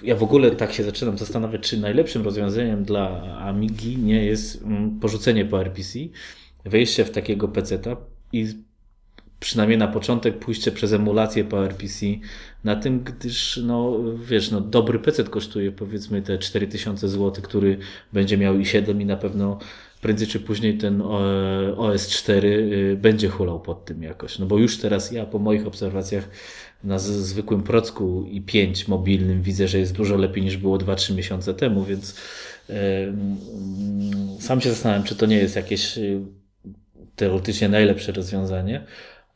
[0.03, 4.99] ja w ogóle tak się zaczynam zastanawiać, czy najlepszym rozwiązaniem dla Amigi nie jest mm,
[4.99, 5.99] porzucenie po RPC,
[6.65, 7.97] wejście w takiego peceta
[8.33, 8.47] i
[9.39, 12.05] przynajmniej na początek pójście przez emulację PowerPC
[12.63, 13.99] na tym, gdyż no
[14.29, 17.77] wiesz, no dobry PC kosztuje powiedzmy te 4000 zł, który
[18.13, 19.59] będzie miał i7 i na pewno
[20.01, 20.99] prędzej czy później ten
[21.75, 24.39] OS4 y, będzie hulał pod tym jakoś.
[24.39, 26.29] No bo już teraz ja po moich obserwacjach
[26.83, 31.53] na zwykłym procku i 5 mobilnym widzę, że jest dużo lepiej niż było 2-3 miesiące
[31.53, 32.15] temu, więc
[32.69, 32.75] yy,
[34.39, 36.21] sam się zastanawiam, czy to nie jest jakieś y,
[37.15, 38.85] teoretycznie najlepsze rozwiązanie.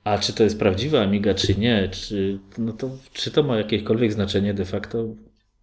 [0.03, 1.89] A czy to jest prawdziwa Amiga, czy nie?
[1.89, 4.97] Czy, no to, czy to ma jakiekolwiek znaczenie de facto?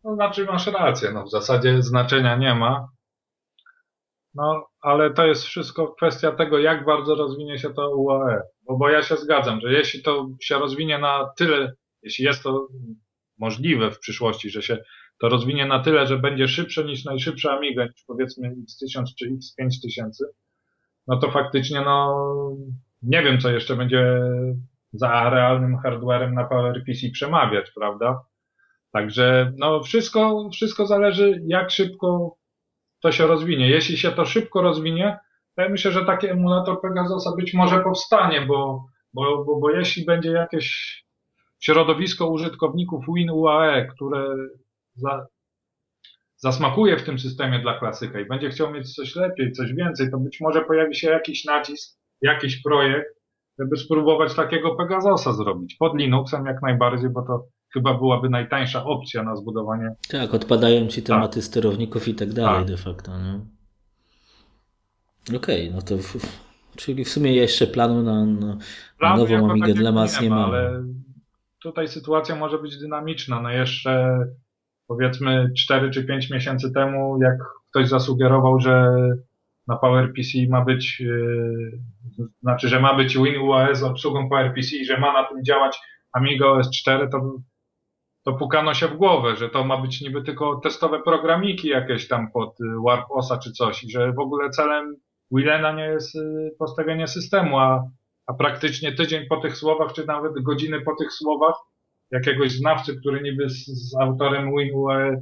[0.04, 2.88] No, znaczy masz rację, no w zasadzie znaczenia nie ma.
[4.34, 8.40] No, ale to jest wszystko kwestia tego, jak bardzo rozwinie się to UAE.
[8.62, 11.72] Bo, bo ja się zgadzam, że jeśli to się rozwinie na tyle,
[12.02, 12.68] jeśli jest to
[13.38, 14.78] możliwe w przyszłości, że się
[15.20, 20.24] to rozwinie na tyle, że będzie szybsze niż najszybsza Amiga, niż powiedzmy X1000 czy X5000,
[21.06, 22.16] no to faktycznie no
[23.06, 24.20] nie wiem, co jeszcze będzie
[24.92, 28.20] za realnym hardwarem na PowerPC przemawiać, prawda?
[28.92, 32.36] Także no wszystko, wszystko zależy, jak szybko
[33.00, 33.70] to się rozwinie.
[33.70, 35.18] Jeśli się to szybko rozwinie,
[35.56, 40.04] to ja myślę, że taki emulator Pegasusa być może powstanie, bo, bo, bo, bo jeśli
[40.04, 40.96] będzie jakieś
[41.60, 44.36] środowisko użytkowników WinUAE, które
[44.94, 45.26] za,
[46.36, 50.18] zasmakuje w tym systemie dla klasyka i będzie chciał mieć coś lepiej, coś więcej, to
[50.18, 53.16] być może pojawi się jakiś nacisk jakiś projekt,
[53.58, 55.74] żeby spróbować takiego Pegasusa zrobić.
[55.74, 59.94] Pod Linuxem jak najbardziej, bo to chyba byłaby najtańsza opcja na zbudowanie.
[60.08, 61.44] Tak, odpadają ci tematy tak.
[61.44, 62.70] sterowników i tak dalej tak.
[62.70, 63.12] de facto.
[65.36, 66.16] Okej, okay, no to w,
[66.76, 68.56] czyli w sumie jeszcze planu na, na,
[69.00, 70.46] na nową Amigę dla mas nie ma.
[70.46, 70.84] Ale
[71.62, 73.42] tutaj sytuacja może być dynamiczna.
[73.42, 74.18] No jeszcze
[74.86, 77.38] powiedzmy 4 czy 5 miesięcy temu, jak
[77.70, 78.94] ktoś zasugerował, że
[79.66, 81.80] na PowerPC ma być, yy,
[82.42, 85.78] znaczy, że ma być WinUAE z obsługą PowerPC i że ma na tym działać
[86.12, 87.38] Amiga OS 4, to,
[88.24, 92.30] to pukano się w głowę, że to ma być niby tylko testowe programiki jakieś tam
[92.32, 94.96] pod y, Warp OSa czy coś i że w ogóle celem
[95.30, 97.84] Willena nie jest y, postawienie systemu, a,
[98.26, 101.54] a praktycznie tydzień po tych słowach, czy nawet godziny po tych słowach
[102.10, 105.20] jakiegoś znawcy, który niby z, z autorem WinUAE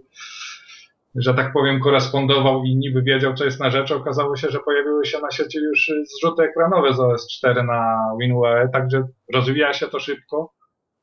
[1.14, 3.94] że tak powiem, korespondował i niby wiedział, co jest na rzeczy.
[3.94, 8.68] Okazało się, że pojawiły się na sieci już zrzuty ekranowe z OS 4 na WinUAE,
[8.72, 10.52] także rozwija się to szybko.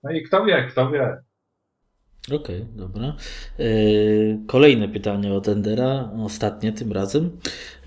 [0.04, 1.18] No i kto wie, kto wie.
[2.28, 3.16] Okej, okay, dobra.
[3.60, 3.64] E,
[4.48, 7.38] kolejne pytanie od Endera, ostatnie tym razem.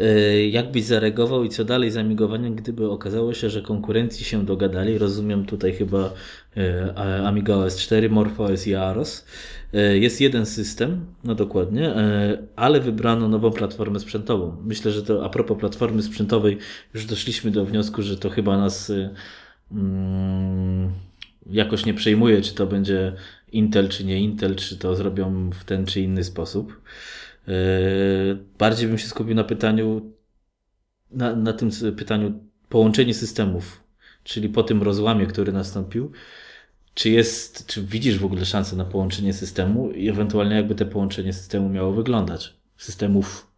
[0.01, 4.45] E, jak byś zareagował i co dalej z amigowaniem, gdyby okazało się, że konkurencji się
[4.45, 4.99] dogadali?
[4.99, 6.13] Rozumiem tutaj chyba
[6.57, 9.27] e, Amiga OS 4, MorphOS i AROS.
[9.95, 11.95] Jest jeden system, no dokładnie,
[12.57, 14.57] ale wybrano nową platformę sprzętową.
[14.65, 16.59] Myślę, że to a propos platformy sprzętowej,
[16.95, 18.93] już doszliśmy do wniosku, że to chyba nas
[19.73, 20.93] mm,
[21.51, 23.13] jakoś nie przejmuje, czy to będzie
[23.53, 26.83] Intel, czy nie Intel, czy to zrobią w ten czy inny sposób.
[27.47, 27.55] Yy,
[28.59, 30.13] bardziej bym się skupił na pytaniu,
[31.11, 33.85] na, na tym pytaniu połączenie systemów,
[34.25, 36.13] czyli po tym rozłamie, który nastąpił,
[36.95, 41.33] czy jest, czy widzisz w ogóle szansę na połączenie systemu i ewentualnie jakby te połączenie
[41.33, 42.55] systemu miało wyglądać?
[42.77, 43.55] Systemów.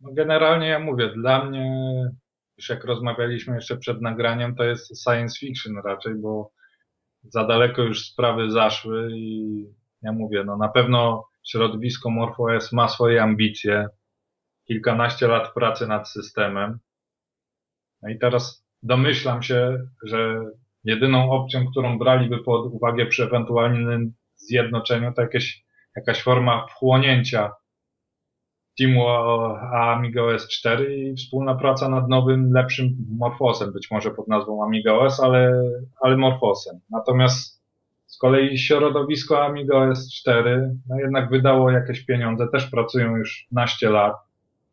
[0.00, 1.94] No generalnie ja mówię, dla mnie,
[2.56, 6.52] już jak rozmawialiśmy jeszcze przed nagraniem, to jest science fiction raczej, bo
[7.24, 9.66] za daleko już sprawy zaszły i
[10.02, 13.86] ja mówię, no na pewno środowisko MorphOS ma swoje ambicje,
[14.64, 16.78] kilkanaście lat pracy nad systemem.
[18.02, 20.44] No i teraz domyślam się, że
[20.84, 25.64] jedyną opcją, którą braliby pod uwagę przy ewentualnym zjednoczeniu, to jakieś,
[25.96, 27.52] jakaś forma wchłonięcia
[28.78, 29.08] Teamu
[29.72, 34.92] Amiga OS 4 i wspólna praca nad nowym, lepszym Morfosem, być może pod nazwą Amiga
[34.92, 35.62] OS, ale,
[36.00, 36.80] ale Morfosem.
[36.90, 37.62] Natomiast
[38.06, 43.90] z kolei środowisko Amiga OS 4 no jednak wydało jakieś pieniądze, też pracują już naście
[43.90, 44.14] lat.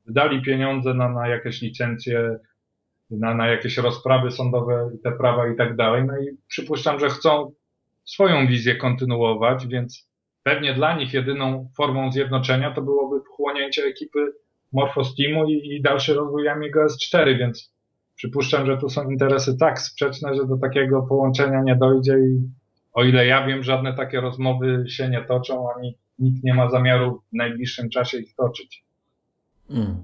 [0.06, 2.40] Wydali pieniądze na, na jakieś licencje,
[3.12, 6.04] na, na jakieś rozprawy sądowe i te prawa i tak dalej.
[6.06, 7.52] No i przypuszczam, że chcą
[8.06, 10.10] swoją wizję kontynuować, więc
[10.44, 14.34] pewnie dla nich jedyną formą zjednoczenia to byłoby wchłonięcie ekipy
[14.74, 17.74] Morfosteamu i, i dalszy rozwój Amiga S4, więc
[18.16, 22.50] przypuszczam, że tu są interesy tak sprzeczne, że do takiego połączenia nie dojdzie i
[22.94, 27.22] o ile ja wiem, żadne takie rozmowy się nie toczą, ani nikt nie ma zamiaru
[27.34, 28.84] w najbliższym czasie ich toczyć.
[29.70, 29.96] Mm.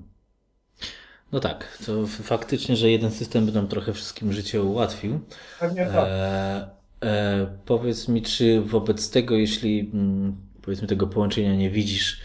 [1.35, 5.19] No tak, to faktycznie, że jeden system by nam trochę wszystkim życie ułatwił.
[5.59, 6.05] Pewnie tak.
[6.07, 6.67] E,
[7.03, 12.19] e, powiedz mi, czy wobec tego, jeśli mm, powiedzmy tego połączenia nie widzisz,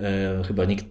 [0.00, 0.84] e, chyba nikt,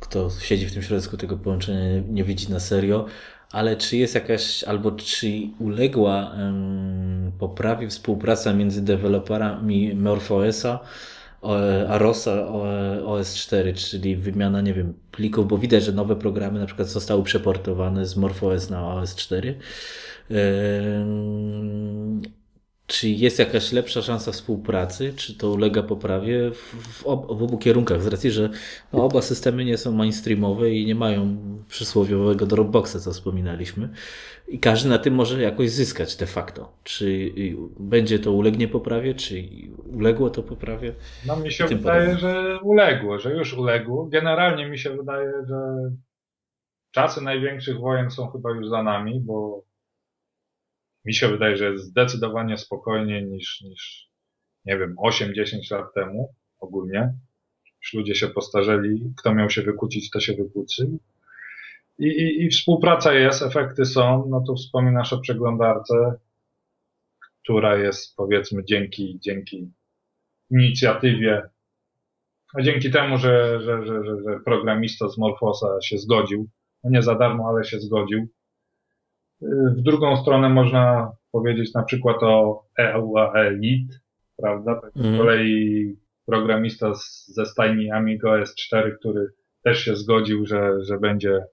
[0.00, 3.06] kto siedzi w tym środku tego połączenia nie, nie widzi na serio,
[3.50, 5.26] ale czy jest jakaś, albo czy
[5.58, 10.80] uległa um, poprawie współpraca między deweloperami MorphOSa
[11.88, 12.46] Arosa
[13.04, 18.06] OS4, czyli wymiana, nie wiem, plików, bo widać, że nowe programy na przykład zostały przeportowane
[18.06, 19.54] z MorphOS na OS4.
[22.86, 25.12] Czy jest jakaś lepsza szansa współpracy?
[25.16, 28.02] Czy to ulega poprawie w, ob, w obu kierunkach?
[28.02, 28.50] Z racji, że
[28.92, 31.36] no, oba systemy nie są mainstreamowe i nie mają
[31.68, 33.88] przysłowiowego Dropboxa, co wspominaliśmy.
[34.48, 36.72] I każdy na tym może jakoś zyskać de facto.
[36.84, 37.32] Czy
[37.78, 39.44] będzie to ulegnie poprawie, czy
[39.92, 40.94] uległo to poprawie?
[41.26, 42.20] No mi się wydaje, podobnie.
[42.20, 44.06] że uległo, że już uległo.
[44.06, 45.56] Generalnie mi się wydaje, że
[46.90, 49.64] czasy największych wojen są chyba już za nami, bo
[51.04, 54.10] mi się wydaje, że jest zdecydowanie spokojniej niż, niż
[54.64, 57.14] nie wiem, 8-10 lat temu ogólnie.
[57.82, 60.98] Już ludzie się postarzeli, kto miał się wykłócić, to się wykłócił.
[61.98, 64.26] I, i, I współpraca jest, efekty są.
[64.30, 66.14] No tu wspominasz o przeglądarce,
[67.42, 69.72] która jest powiedzmy dzięki, dzięki
[70.50, 71.42] inicjatywie,
[72.54, 76.48] a dzięki temu, że, że, że, że, programista z Morfosa się zgodził,
[76.84, 78.28] no nie za darmo, ale się zgodził,
[79.76, 83.94] w drugą stronę można powiedzieć na przykład o EUA Elite,
[84.36, 84.80] prawda?
[84.80, 85.18] Tak z mm.
[85.18, 85.96] kolei
[86.26, 89.26] programista z, ze stajni Amiga OS4, który
[89.62, 91.44] też się zgodził, że, że będzie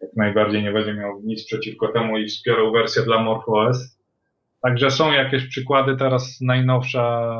[0.00, 3.98] jak najbardziej nie będzie miał nic przeciwko temu i wspierał wersję dla MorphOS.
[4.62, 7.30] Także są jakieś przykłady, teraz najnowsza,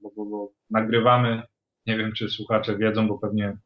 [0.00, 1.42] bo, bo, bo nagrywamy,
[1.86, 3.56] nie wiem czy słuchacze wiedzą, bo pewnie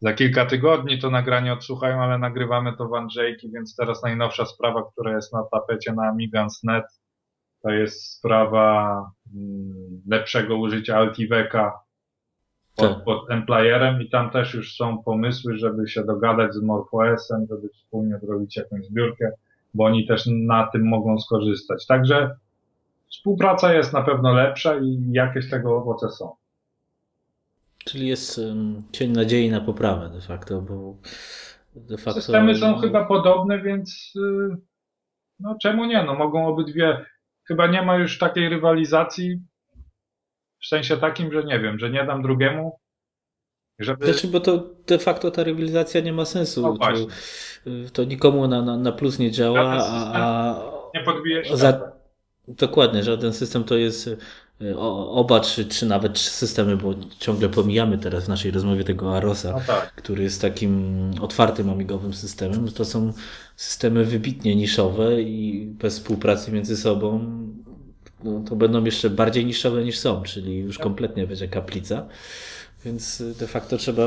[0.00, 4.90] za kilka tygodni to nagranie odsłuchają, ale nagrywamy to w Andrzejki, więc teraz najnowsza sprawa,
[4.92, 6.84] która jest na tapecie na Amigans.net,
[7.62, 11.85] to jest sprawa mm, lepszego użycia Altiveka
[12.76, 13.04] pod, tak.
[13.04, 18.56] pod i tam też już są pomysły, żeby się dogadać z MorphOS-em, żeby wspólnie zrobić
[18.56, 19.30] jakąś zbiórkę,
[19.74, 21.86] bo oni też na tym mogą skorzystać.
[21.86, 22.36] Także
[23.10, 26.34] współpraca jest na pewno lepsza i jakieś tego owoce są.
[27.84, 30.96] Czyli jest um, cień nadziei na poprawę de facto, bo
[31.76, 32.20] de facto...
[32.20, 34.56] Systemy są chyba podobne, więc yy,
[35.40, 36.02] no czemu nie?
[36.02, 37.04] No mogą obydwie,
[37.44, 39.40] chyba nie ma już takiej rywalizacji
[40.66, 42.78] w sensie takim, że nie wiem, że nie dam drugiemu,
[43.78, 44.12] żeby...
[44.12, 46.62] Znaczy, bo to de facto ta rywalizacja nie ma sensu.
[46.62, 46.92] No to,
[47.92, 50.60] to, nikomu na, na, na plus nie działa, a, a...
[50.94, 51.56] Nie podbije się.
[51.56, 51.96] Za...
[52.48, 54.10] Dokładnie, żaden system to jest
[54.62, 59.16] Y, oba, czy, czy nawet trzy systemy, bo ciągle pomijamy teraz w naszej rozmowie tego
[59.16, 59.94] Arosa, no tak.
[59.94, 63.12] który jest takim otwartym amigowym systemem, to są
[63.56, 67.20] systemy wybitnie niszowe i bez współpracy między sobą
[68.24, 72.08] no, to będą jeszcze bardziej niszowe niż są, czyli już kompletnie będzie kaplica.
[72.84, 74.02] Więc de facto trzeba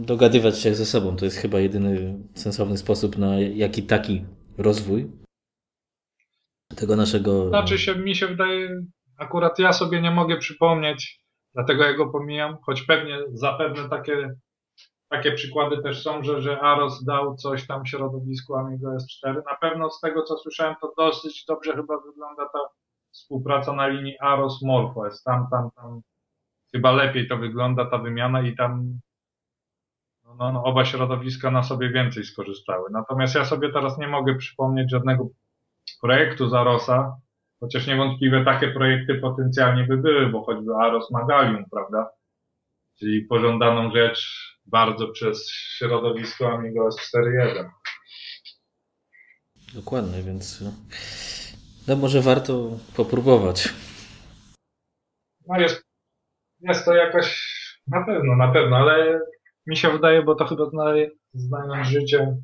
[0.00, 1.16] dogadywać się ze sobą.
[1.16, 4.24] To jest chyba jedyny sensowny sposób na jaki taki
[4.58, 5.10] rozwój
[6.76, 7.48] tego naszego.
[7.48, 8.68] Znaczy się, mi się wydaje,
[9.18, 11.20] akurat ja sobie nie mogę przypomnieć,
[11.54, 14.34] dlatego ja go pomijam, choć pewnie, zapewne takie,
[15.08, 19.34] takie przykłady też są, że, że Aros dał coś tam środowisku Amigo S4.
[19.34, 22.58] Na pewno z tego, co słyszałem, to dosyć dobrze chyba wygląda ta
[23.12, 25.22] współpraca na linii Aros MorphOS.
[25.22, 26.00] Tam, tam, tam
[26.72, 29.00] chyba lepiej to wygląda, ta wymiana i tam
[30.24, 32.90] no, no, oba środowiska na sobie więcej skorzystały.
[32.90, 35.28] Natomiast ja sobie teraz nie mogę przypomnieć żadnego
[36.00, 37.16] projektu z Arosa,
[37.62, 42.10] Chociaż niewątpliwie takie projekty potencjalnie by były, bo choćby Aros Magalium, prawda?
[42.98, 44.26] Czyli pożądaną rzecz
[44.66, 47.68] bardzo przez środowisko Amigo S4.1.
[49.74, 50.64] Dokładnie, więc
[51.88, 53.74] no może warto popróbować.
[55.48, 55.84] No jest,
[56.60, 57.52] jest to jakaś,
[57.86, 59.20] na pewno, na pewno, ale
[59.66, 60.64] mi się wydaje, bo to chyba
[61.34, 62.36] znając życie,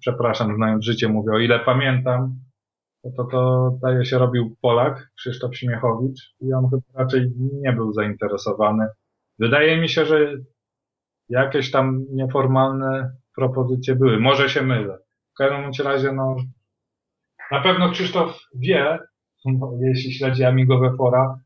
[0.00, 2.34] przepraszam, znając życie mówię, o ile pamiętam,
[3.02, 7.92] to, to, to daje się robił Polak, Krzysztof Śmiechowicz i on chyba raczej nie był
[7.92, 8.86] zainteresowany.
[9.38, 10.36] Wydaje mi się, że
[11.28, 14.20] jakieś tam nieformalne propozycje były.
[14.20, 14.98] Może się mylę.
[15.34, 16.36] W każdym razie, no,
[17.50, 18.98] na pewno Krzysztof wie,
[19.44, 21.38] no, jeśli śledzi Amigowe fora,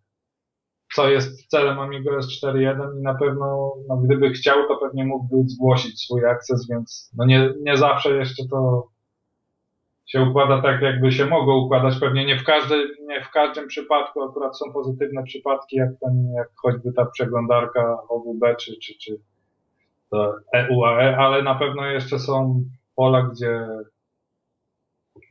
[0.95, 6.01] co jest celem Amigo S4.1 i na pewno, no, gdyby chciał, to pewnie mógłby zgłosić
[6.01, 8.89] swój akces, więc no nie, nie zawsze jeszcze to
[10.07, 11.99] się układa tak, jakby się mogło układać.
[12.01, 16.49] Pewnie nie w, każdy, nie w każdym przypadku akurat są pozytywne przypadki, jak ten, jak
[16.55, 19.19] choćby ta przeglądarka OWB czy, czy, czy
[20.55, 22.65] EUAE, ale na pewno jeszcze są
[22.97, 23.67] pola, gdzie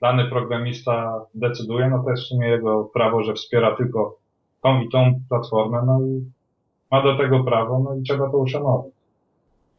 [0.03, 4.17] dany programista decyduje, no to jest w sumie jego prawo, że wspiera tylko
[4.61, 6.31] tą i tą platformę, no i
[6.91, 8.91] ma do tego prawo, no i trzeba to uszanować.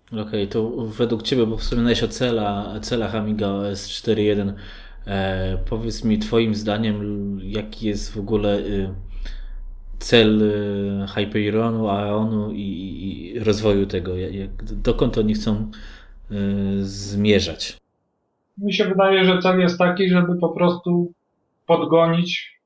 [0.07, 4.53] Okej, okay, to według Ciebie, bo wspominałeś o cela, celach Amiga OS 4.1,
[5.07, 8.95] e, powiedz mi Twoim zdaniem, jaki jest w ogóle y,
[9.99, 15.71] cel y, Hyperionu, Aeonu i, i, rozwoju tego, jak, dokąd oni chcą
[16.31, 17.84] y, zmierzać?
[18.59, 21.13] Mi się wydaje, że cel jest taki, żeby po prostu
[21.67, 22.61] podgonić,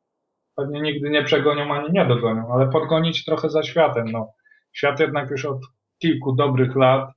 [0.57, 4.13] pewnie nigdy nie przegonią ani nie dogonią, ale podgonić trochę za światem.
[4.13, 4.33] No,
[4.73, 5.61] świat jednak już od
[5.99, 7.11] kilku dobrych lat,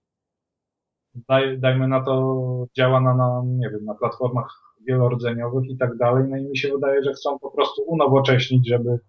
[1.16, 4.48] daj, dajmy na to, działa na, na, nie wiem, na platformach
[4.88, 6.24] wielordzeniowych i tak dalej.
[6.30, 9.00] No i mi się wydaje, że chcą po prostu unowocześnić, żeby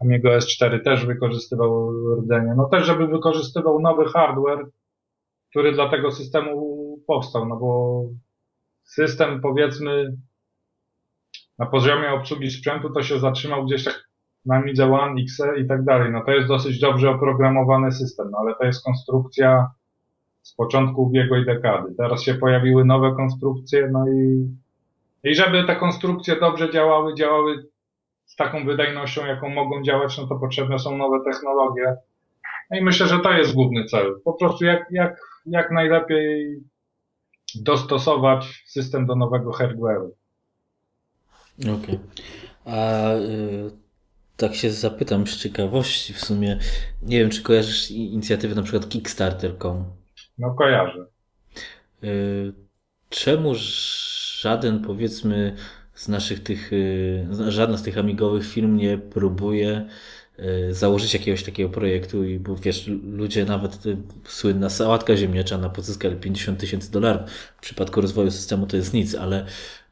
[0.00, 2.54] Amigo S4 też wykorzystywał rdzenie.
[2.56, 4.66] No też, żeby wykorzystywał nowy hardware,
[5.50, 8.02] który dla tego systemu powstał, no bo
[8.88, 10.16] system powiedzmy
[11.58, 14.08] na poziomie obsługi sprzętu to się zatrzymał gdzieś tak
[14.46, 16.12] na Midze One, XE i tak dalej.
[16.12, 19.70] No to jest dosyć dobrze oprogramowany system, no ale to jest konstrukcja
[20.42, 21.94] z początku ubiegłej dekady.
[21.98, 24.48] Teraz się pojawiły nowe konstrukcje, no i,
[25.24, 27.64] i żeby te konstrukcje dobrze działały, działały
[28.26, 31.96] z taką wydajnością, jaką mogą działać, no to potrzebne są nowe technologie.
[32.70, 34.20] No i myślę, że to jest główny cel.
[34.24, 36.60] Po prostu jak, jak, jak najlepiej
[37.54, 40.10] dostosować system do nowego hardware'u.
[41.60, 41.74] Okej.
[41.74, 41.98] Okay.
[42.64, 43.70] A y,
[44.36, 46.58] tak się zapytam z ciekawości w sumie,
[47.02, 49.84] nie wiem, czy kojarzysz inicjatywę na przykład Kickstarter.com?
[50.38, 51.06] No kojarzę.
[52.04, 52.52] Y,
[53.08, 53.52] czemu
[54.40, 55.56] żaden powiedzmy
[55.94, 59.88] z naszych tych, y, żadna z tych amigowych firm nie próbuje
[60.70, 66.60] założyć jakiegoś takiego projektu i bo wiesz, ludzie nawet y, słynna sałatka ziemniaczana pozyskali 50
[66.60, 67.30] tysięcy dolarów.
[67.30, 69.46] W przypadku rozwoju systemu to jest nic, ale,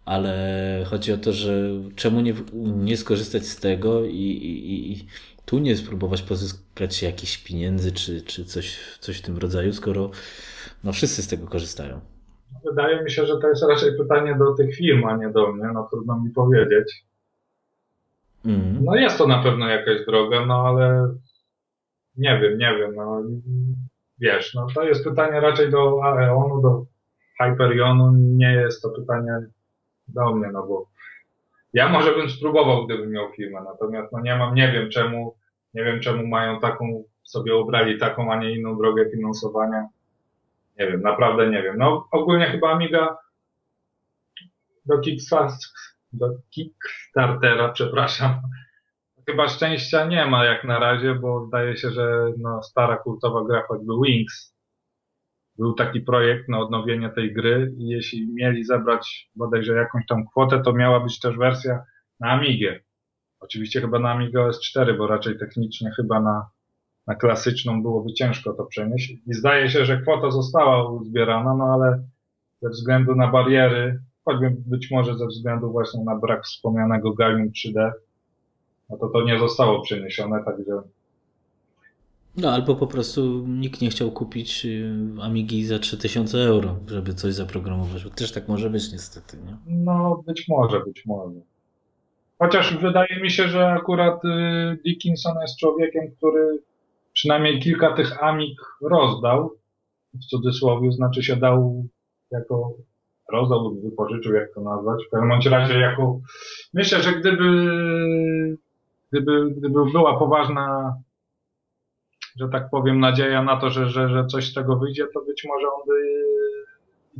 [0.05, 5.07] ale chodzi o to, że czemu nie, nie skorzystać z tego i, i, i
[5.45, 10.11] tu nie spróbować pozyskać jakichś pieniędzy czy, czy coś, coś w tym rodzaju, skoro
[10.85, 12.01] no, wszyscy z tego korzystają.
[12.65, 15.65] Wydaje mi się, że to jest raczej pytanie do tych firm, a nie do mnie,
[15.75, 17.07] no trudno mi powiedzieć.
[18.45, 18.85] Mm.
[18.85, 21.15] No jest to na pewno jakaś droga, no ale
[22.17, 23.23] nie wiem, nie wiem, no
[24.19, 26.85] wiesz, no to jest pytanie raczej do Aeonu, do
[27.41, 29.33] Hyperionu, nie jest to pytanie
[30.09, 30.87] do mnie, no bo
[31.73, 35.37] ja może bym spróbował, gdybym miał firmę, natomiast no nie mam, nie wiem czemu,
[35.75, 39.89] nie wiem czemu mają taką, sobie obrali taką, a nie inną drogę finansowania.
[40.79, 41.79] Nie wiem, naprawdę nie wiem.
[41.79, 43.17] No ogólnie chyba Amiga
[44.87, 45.01] do,
[46.17, 48.41] do Kickstartera, przepraszam,
[49.27, 53.63] chyba szczęścia nie ma jak na razie, bo zdaje się, że no, stara kultowa gra
[53.69, 54.57] choćby Wings
[55.59, 60.63] był taki projekt na odnowienie tej gry i jeśli mieli zebrać bodajże jakąś tam kwotę,
[60.63, 61.85] to miała być też wersja
[62.21, 62.81] na Amigę.
[63.41, 66.51] Oczywiście chyba na Amiga OS 4, bo raczej technicznie chyba na
[67.07, 69.11] na klasyczną byłoby ciężko to przenieść.
[69.27, 72.09] I zdaje się, że kwota została uzbierana, no ale
[72.63, 77.91] ze względu na bariery, choćby być może ze względu właśnie na brak wspomnianego Gallium 3D,
[78.91, 80.83] no to to nie zostało przeniesione, także
[82.37, 87.35] no albo po prostu nikt nie chciał kupić y, Amigi za 3000 euro, żeby coś
[87.35, 89.57] zaprogramować, bo też tak może być niestety, nie?
[89.85, 91.41] No być może, być może.
[92.39, 96.59] Chociaż wydaje mi się, że akurat y, Dickinson jest człowiekiem, który
[97.13, 99.51] przynajmniej kilka tych amik rozdał,
[100.15, 101.87] w cudzysłowie, znaczy się dał
[102.31, 102.75] jako
[103.33, 105.05] rozdał lub wypożyczył, jak to nazwać.
[105.07, 106.21] W każdym razie jako,
[106.75, 107.49] myślę, że gdyby,
[109.13, 110.97] gdyby, gdyby była poważna,
[112.41, 115.47] że tak powiem, nadzieja na to, że, że, że coś z tego wyjdzie, to być
[115.49, 115.97] może on by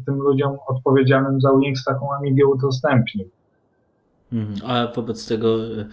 [0.05, 3.29] tym ludziom odpowiedzialnym za Wings taką Amigę udostępnił.
[4.33, 4.71] Mhm.
[4.71, 5.89] A wobec tego, e,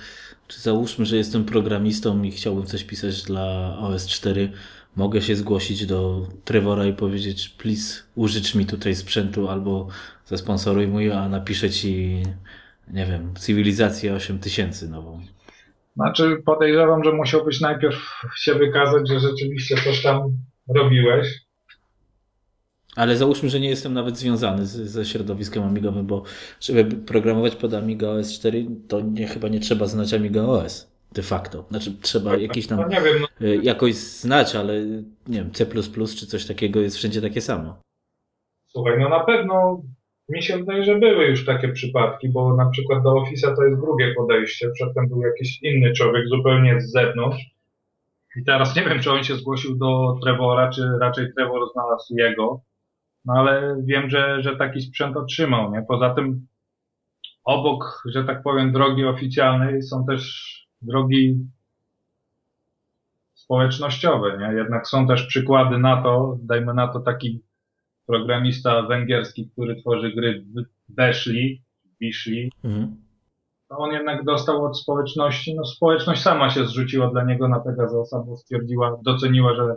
[0.48, 4.49] czy załóżmy, że jestem programistą i chciałbym coś pisać dla OS4,
[4.95, 9.88] mogę się zgłosić do Trevora i powiedzieć, please użycz mi tutaj sprzętu albo
[10.26, 12.24] zasponsoruj mój, a napiszę ci,
[12.94, 15.22] nie wiem, cywilizację 8000 nową.
[15.95, 20.38] Znaczy podejrzewam, że musiałbyś najpierw się wykazać, że rzeczywiście coś tam
[20.76, 21.44] robiłeś.
[22.95, 26.24] Ale załóżmy, że nie jestem nawet związany z, ze środowiskiem amigowym, bo
[26.60, 31.22] żeby programować pod Amiga OS 4, to nie, chyba nie trzeba znać Amiga OS de
[31.23, 31.65] facto.
[31.69, 34.81] Znaczy trzeba jakieś tam No wiem, no, y, jakoś znać, ale
[35.27, 35.65] nie wiem, C++
[36.19, 37.81] czy coś takiego jest wszędzie takie samo.
[38.68, 39.81] słuchaj, no na pewno
[40.30, 43.81] mi się wydaje, że były już takie przypadki, bo na przykład do Office'a to jest
[43.81, 44.69] drugie podejście.
[44.73, 47.53] Przedtem był jakiś inny człowiek zupełnie z zewnątrz.
[48.35, 52.61] I teraz nie wiem, czy on się zgłosił do Trevora, czy raczej Trevor znalazł jego.
[53.26, 55.85] No ale wiem, że, że taki sprzęt otrzymał, nie?
[55.88, 56.48] Poza tym
[57.44, 61.47] obok, że tak powiem, drogi oficjalnej są też drogi
[63.34, 64.57] społecznościowe, nie?
[64.57, 67.41] Jednak są też przykłady na to, dajmy na to taki
[68.07, 70.45] programista węgierski, który tworzy gry
[70.89, 71.61] Weszli,
[72.01, 72.95] Wiszli, Mhm.
[73.69, 78.23] to on jednak dostał od społeczności, no społeczność sama się zrzuciła dla niego na Pegasusa,
[78.27, 79.76] bo stwierdziła, doceniła, że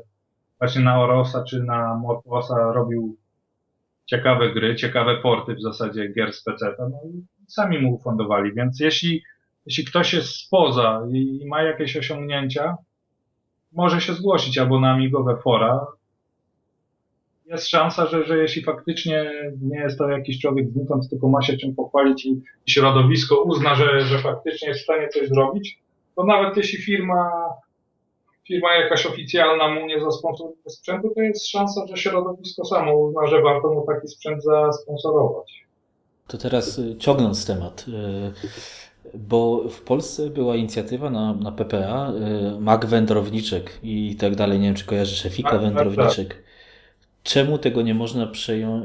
[0.59, 3.17] właśnie na Orosa czy na Morfosa robił
[4.07, 8.81] ciekawe gry, ciekawe porty w zasadzie gier z PC, no i sami mu ufundowali, więc
[8.81, 9.23] jeśli,
[9.67, 12.77] jeśli ktoś jest spoza i, ma jakieś osiągnięcia,
[13.73, 15.87] może się zgłosić albo na amigowe fora.
[17.47, 19.33] Jest szansa, że, że jeśli faktycznie
[19.63, 24.01] nie jest to jakiś człowiek znikąd, tylko ma się czym pochwalić i środowisko uzna, że,
[24.01, 25.79] że faktycznie jest w stanie coś zrobić,
[26.17, 27.31] to nawet jeśli firma,
[28.47, 33.43] firma jakaś oficjalna mu nie zasponsoruje sprzętu, to jest szansa, że środowisko samo uzna, że
[33.43, 35.67] warto mu taki sprzęt zasponsorować.
[36.27, 38.33] To teraz y, ciągnąc temat, y,
[39.19, 42.13] bo w Polsce była inicjatywa na, na PPA,
[42.57, 44.59] y, Mac wędrowniczek i tak dalej.
[44.59, 46.43] Nie wiem, czy kojarzysz Efika Tak, tak, wędrowniczek.
[47.23, 48.85] Czemu tego nie można przejąć,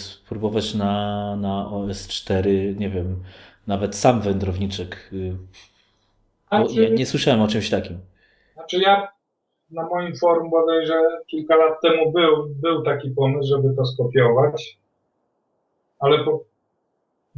[0.00, 2.46] spróbować na, na OS4,
[2.78, 3.22] nie wiem,
[3.66, 5.10] nawet sam wędrowniczek?
[5.12, 5.36] y,
[6.50, 7.98] Bo Znaczy- ja nie słyszałem o czymś takim.
[8.54, 9.08] Znaczy ja
[9.70, 10.94] na moim forum bodajże
[11.26, 14.78] kilka lat temu był, był taki pomysł, żeby to skopiować,
[15.98, 16.44] ale po,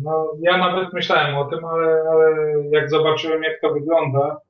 [0.03, 2.37] no, ja nawet myślałem o tym, ale, ale
[2.71, 4.41] jak zobaczyłem jak to wygląda,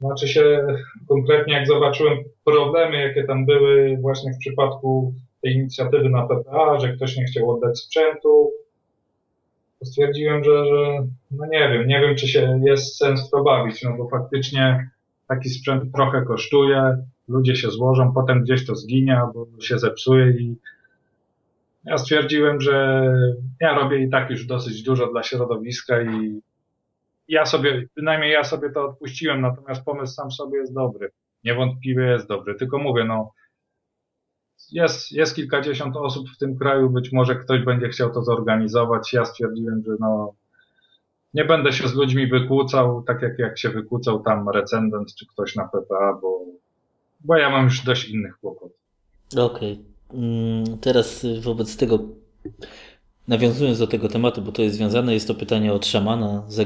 [0.00, 0.66] znaczy się
[1.08, 6.92] konkretnie jak zobaczyłem problemy, jakie tam były właśnie w przypadku tej inicjatywy na PPA, że
[6.92, 8.50] ktoś nie chciał oddać sprzętu,
[9.78, 13.82] to stwierdziłem, że, że no nie wiem, nie wiem czy się jest sens to bawić,
[13.82, 14.90] no bo faktycznie
[15.28, 16.96] taki sprzęt trochę kosztuje,
[17.28, 20.56] ludzie się złożą, potem gdzieś to zginie albo się zepsuje i
[21.84, 23.04] ja stwierdziłem, że
[23.60, 26.40] ja robię i tak już dosyć dużo dla środowiska i
[27.28, 31.10] ja sobie, bynajmniej ja sobie to odpuściłem, natomiast pomysł sam sobie jest dobry.
[31.44, 33.32] Niewątpliwie jest dobry, tylko mówię, no
[34.72, 39.12] jest, jest kilkadziesiąt osób w tym kraju, być może ktoś będzie chciał to zorganizować.
[39.12, 40.34] Ja stwierdziłem, że no
[41.34, 45.56] nie będę się z ludźmi wykłócał, tak jak, jak się wykłócał tam recendent czy ktoś
[45.56, 46.44] na PPA, bo,
[47.20, 48.78] bo ja mam już dość innych kłopotów.
[49.38, 49.72] Okej.
[49.72, 49.87] Mm,
[50.80, 51.98] Teraz y, wobec tego,
[53.28, 56.58] nawiązując do tego tematu, bo to jest związane, jest to pytanie od szamana z.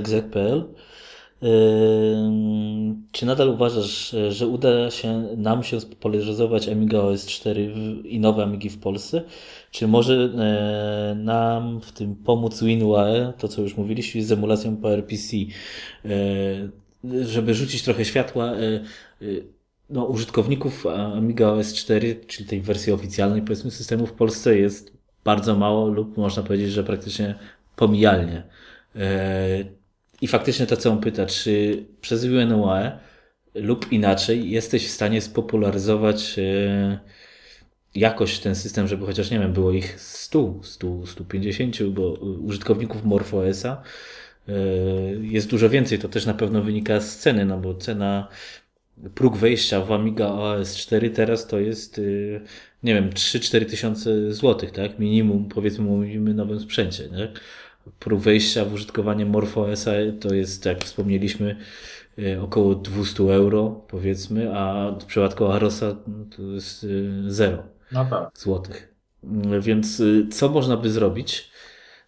[1.43, 8.21] Ym, Czy nadal uważasz, że uda się nam się spopularyzować Amiga OS 4 w- i
[8.21, 9.23] nowe Amigi w Polsce?
[9.71, 15.37] Czy może e, nam w tym pomóc WinUAE, to co już mówiliśmy, z emulacją PowerPC,
[16.05, 16.09] e,
[17.25, 18.81] żeby rzucić trochę światła, e,
[19.93, 24.93] no, użytkowników Amiga OS 4, czyli tej wersji oficjalnej powiedzmy systemu w Polsce jest
[25.25, 27.35] bardzo mało lub można powiedzieć, że praktycznie
[27.77, 28.43] pomijalnie.
[28.97, 29.65] E,
[30.21, 32.99] I faktycznie to, co on pyta, czy przez UNUAE
[33.55, 36.99] lub inaczej jesteś w stanie spopularyzować e,
[37.95, 42.13] jakoś ten system, żeby chociaż, nie wiem, było ich 100, 100, 150, bo
[42.45, 43.83] użytkowników MorphOS-a
[44.49, 44.53] e,
[45.21, 45.99] jest dużo więcej.
[45.99, 48.29] To też na pewno wynika z ceny, no bo cena
[49.15, 52.41] próg wejścia w Amiga OS 4 teraz to jest, y,
[52.83, 54.99] nie wiem, 3-4 tysiące złotych, tak?
[54.99, 57.41] Minimum, powiedzmy, mówimy nowym sprzęcie, tak?
[57.99, 59.85] Próg wejścia w użytkowanie MorphOS
[60.21, 61.57] to jest, jak wspomnieliśmy,
[62.19, 67.63] y, około 200 euro, powiedzmy, a w przypadku Arosa no, to jest y, 0
[67.93, 68.39] No tak.
[68.39, 68.95] złotych.
[69.61, 71.51] Więc co można by zrobić,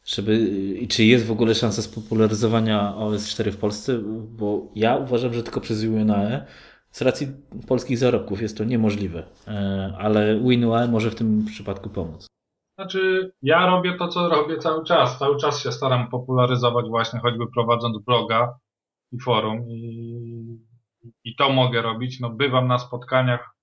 [0.05, 0.39] żeby
[0.81, 3.99] i czy jest w ogóle szansa spopularyzowania OS 4 w Polsce?
[4.29, 6.45] Bo ja uważam, że tylko przez UNAE
[6.95, 7.27] z racji
[7.69, 12.27] polskich zarobków jest to niemożliwe, E, ale WinUAE może w tym przypadku pomóc.
[12.79, 15.19] Znaczy, ja robię to, co robię cały czas.
[15.19, 18.59] Cały czas się staram popularyzować właśnie, choćby prowadząc bloga
[19.13, 20.59] i forum i,
[21.25, 22.21] i to mogę robić.
[22.21, 23.55] No, bywam na spotkaniach.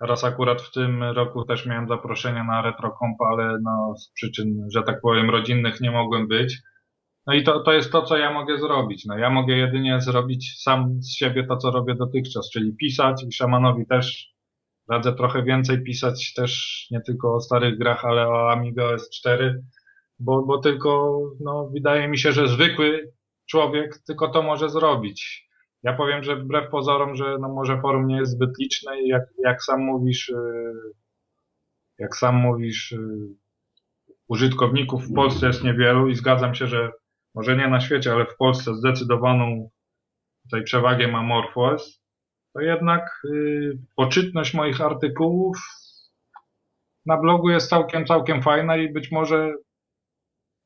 [0.00, 4.82] Teraz akurat w tym roku też miałem zaproszenia na RetroComp, ale no, z przyczyn, że
[4.82, 6.62] tak powiem, rodzinnych nie mogłem być.
[7.26, 9.04] No i to, to jest to, co ja mogę zrobić.
[9.06, 13.32] No, ja mogę jedynie zrobić sam z siebie to, co robię dotychczas, czyli pisać i
[13.32, 14.32] szamanowi też
[14.88, 19.62] radzę trochę więcej pisać też nie tylko o starych grach, ale o Amiga OS 4,
[20.18, 23.12] bo, bo tylko, no, wydaje mi się, że zwykły
[23.46, 25.48] człowiek tylko to może zrobić.
[25.82, 29.22] Ja powiem, że wbrew pozorom, że no może forum nie jest zbyt liczne i jak,
[29.44, 30.92] jak sam mówisz, yy,
[31.98, 33.28] jak sam mówisz, yy,
[34.28, 36.90] użytkowników w Polsce jest niewielu i zgadzam się, że
[37.34, 39.70] może nie na świecie, ale w Polsce zdecydowaną
[40.42, 42.02] tutaj przewagę ma MorphOS,
[42.54, 45.58] to jednak yy, poczytność moich artykułów
[47.06, 49.52] na blogu jest całkiem, całkiem fajna i być może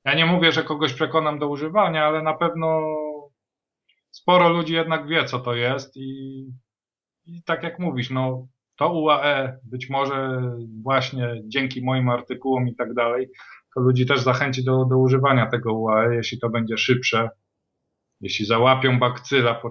[0.06, 2.82] ja nie mówię, że kogoś przekonam do używania, ale na pewno
[4.10, 6.47] sporo ludzi jednak wie, co to jest i,
[7.26, 10.43] i tak jak mówisz, no to UAE być może
[10.82, 13.28] właśnie dzięki moim artykułom i tak dalej,
[13.77, 17.31] to ludzi też zachęci do, do używania tego UAE, jeśli to będzie szybsze.
[18.20, 19.62] Jeśli załapią bakcyla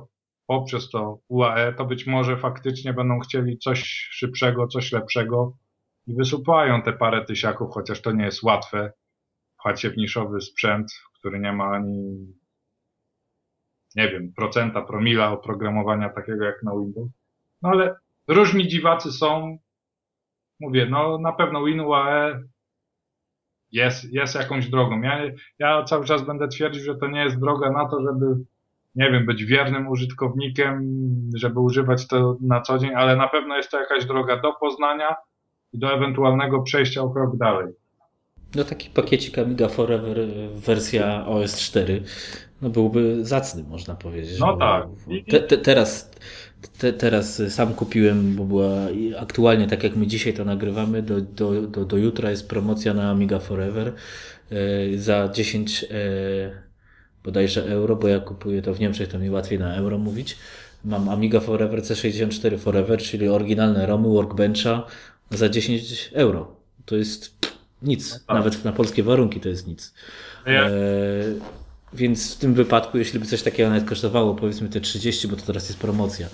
[0.48, 5.58] poprzez to UAE, to być może faktycznie będą chcieli coś szybszego, coś lepszego
[6.08, 8.92] i wysupają te parę tysiaków, chociaż to nie jest łatwe.
[9.58, 12.34] Pchać się w niszowy sprzęt, który nie ma ani,
[13.96, 17.10] nie wiem, procenta, promila oprogramowania takiego jak na Windows.
[17.62, 17.96] No ale
[18.28, 19.58] różni dziwacy są.
[20.60, 22.40] Mówię, no na pewno WinUAE
[23.76, 25.02] jest, jest jakąś drogą.
[25.02, 25.20] Ja,
[25.60, 28.26] ja cały czas będę twierdził, że to nie jest droga na to, żeby
[28.96, 30.82] nie wiem, być wiernym użytkownikiem,
[31.36, 35.16] żeby używać to na co dzień, ale na pewno jest to jakaś droga do poznania
[35.74, 37.74] i do ewentualnego przejścia o krok dalej.
[38.56, 42.04] No taki pakiecik Amiga Forever wersja OS 4
[42.62, 44.40] no byłby zacny, można powiedzieć.
[44.40, 44.88] No tak.
[45.30, 46.12] Te, te, teraz,
[46.78, 48.68] te, teraz sam kupiłem, bo była
[49.20, 53.12] aktualnie, tak jak my dzisiaj to nagrywamy, do, do, do, do jutra jest promocja na
[53.12, 53.94] Amiga Forever
[54.52, 55.88] e, za 10 e,
[57.24, 60.38] bodajże euro, bo ja kupuję to w Niemczech, to mi łatwiej na euro mówić.
[60.86, 64.86] Mam Amiga Forever C64 Forever, czyli oryginalne ROMy Workbencha
[65.30, 66.56] za 10 euro.
[66.86, 67.36] To jest
[67.86, 68.14] nic.
[68.14, 68.38] No tak.
[68.38, 69.94] Nawet na polskie warunki to jest nic.
[70.48, 70.70] E,
[71.94, 75.42] więc w tym wypadku, jeśli by coś takiego nawet kosztowało, powiedzmy te 30, bo to
[75.42, 76.28] teraz jest promocja,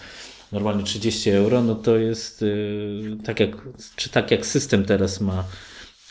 [0.52, 3.49] normalnie 30 euro, no to jest yy, tak jak,
[3.95, 5.44] czy tak jak system teraz ma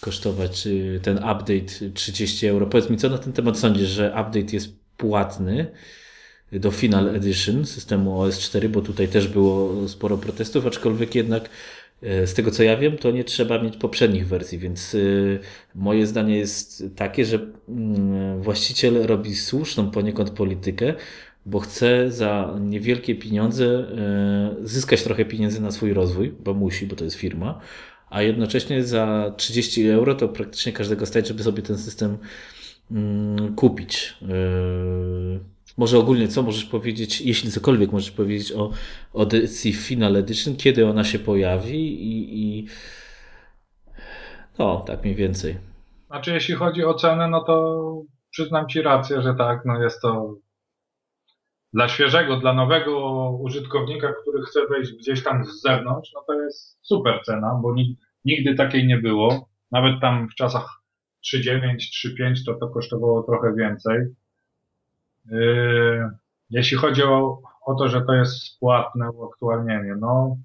[0.01, 2.67] kosztować yy, ten update 30 euro.
[2.67, 5.67] Powiedz mi, co na ten temat sądzisz, że update jest płatny
[6.53, 11.49] do Final Edition systemu OS 4, bo tutaj też było sporo protestów, aczkolwiek jednak E,
[12.03, 14.99] z tego co ja wiem, to nie trzeba mieć poprzednich wersji, więc e,
[15.75, 20.95] moje zdanie jest takie, że mm, właściciel robi słuszną poniekąd politykę,
[21.47, 26.97] bo chce za niewielkie pieniądze e, zyskać trochę pieniędzy na swój rozwój, bo musi, bo
[26.97, 27.61] to jest firma,
[28.11, 32.19] a jednocześnie za 30 euro to praktycznie każdego stać, żeby sobie ten system
[32.91, 34.15] mm, kupić.
[35.81, 38.71] Może ogólnie co możesz powiedzieć, jeśli cokolwiek możesz powiedzieć o,
[39.23, 42.67] edycji Final Edition, kiedy ona się pojawi i, i
[44.59, 45.59] no, tak mniej więcej.
[46.07, 47.85] Znaczy, jeśli chodzi o cenę, no to
[48.31, 50.35] przyznam Ci rację, że tak, no jest to
[51.73, 56.79] dla świeżego, dla nowego użytkownika, który chce wejść gdzieś tam z zewnątrz, no to jest
[56.83, 57.75] super cena, bo
[58.25, 59.49] nigdy takiej nie było.
[59.71, 60.83] Nawet tam w czasach
[61.35, 61.77] 3.9,
[62.21, 63.97] 3.5 to to kosztowało trochę więcej.
[65.31, 66.11] Yy,
[66.51, 70.37] jeśli chodzi o, o to, że to jest płatne uaktualnienie, no,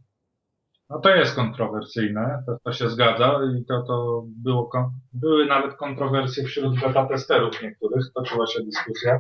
[0.90, 4.72] no to jest kontrowersyjne, to, to się zgadza i to, to było,
[5.14, 9.20] były nawet kontrowersje wśród beta testerów niektórych, toczyła się dyskusja,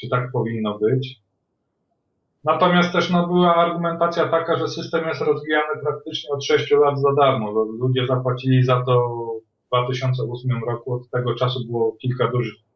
[0.00, 1.20] czy tak powinno być.
[2.44, 7.12] Natomiast też no, była argumentacja taka, że system jest rozwijany praktycznie od 6 lat za
[7.14, 7.50] darmo.
[7.50, 9.08] Ludzie zapłacili za to
[9.66, 12.67] w 2008 roku, od tego czasu było kilka dużych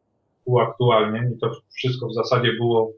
[0.44, 2.92] uaktualnień i to wszystko w zasadzie było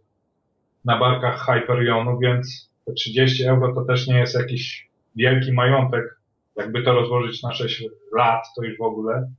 [0.84, 6.20] na barkach Hyperionu, więc te 30 euro to też nie jest jakiś wielki majątek.
[6.56, 9.30] Jakby to rozłożyć na 6 lat, to już w ogóle.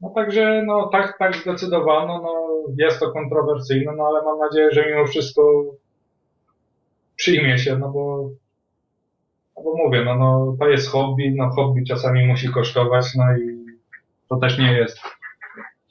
[0.00, 4.86] No także, no tak, tak zdecydowano, no jest to kontrowersyjne, no ale mam nadzieję, że
[4.86, 5.64] mimo wszystko
[7.16, 8.30] przyjmie się, no bo,
[9.56, 13.62] no bo mówię, no, no to jest hobby, no hobby czasami musi kosztować, no i
[14.28, 14.98] to też nie jest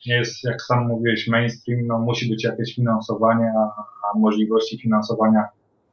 [0.05, 5.45] nie jest, jak sam mówiłeś, mainstream, no musi być jakieś finansowanie, a, możliwości finansowania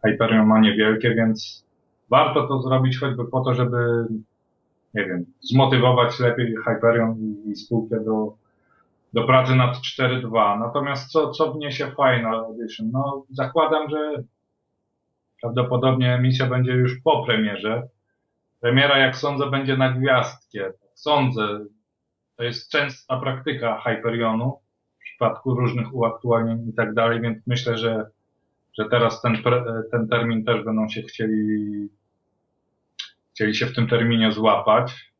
[0.05, 1.67] Hyperion ma niewielkie, więc
[2.11, 4.07] warto to zrobić choćby po to, żeby
[4.95, 8.35] nie wiem, zmotywować lepiej Hyperion i, i spółkę do,
[9.13, 10.59] do pracy nad 4.2.
[10.61, 12.91] Natomiast co, co wniesie Final Edition?
[12.93, 14.23] No, zakładam, że
[15.41, 17.89] prawdopodobnie emisja będzie już po premierze.
[18.61, 20.73] Premiera, jak sądzę, będzie na gwiazdkę.
[20.95, 21.65] Sądzę,
[22.39, 24.59] to jest częsta praktyka Hyperionu
[24.99, 28.11] w przypadku różnych uaktualnień i tak dalej, więc myślę, że,
[28.79, 29.37] że teraz ten,
[29.91, 31.89] ten termin też będą się chcieli,
[33.31, 35.13] chcieli się w tym terminie złapać.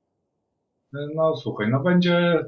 [0.93, 2.45] No słuchaj, no będzie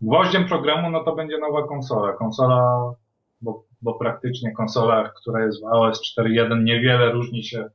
[0.00, 2.12] gwoździem programu, no to będzie nowa konsola.
[2.12, 2.92] Konsola,
[3.40, 7.70] bo, bo praktycznie konsola, która jest w AOS 4.1 niewiele różni się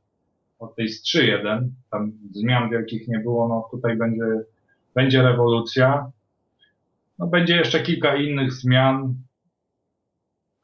[0.58, 1.68] od tej z 3.1.
[1.90, 4.24] Tam zmian wielkich nie było, no tutaj będzie
[4.94, 6.10] będzie rewolucja.
[7.18, 9.14] No, będzie jeszcze kilka innych zmian,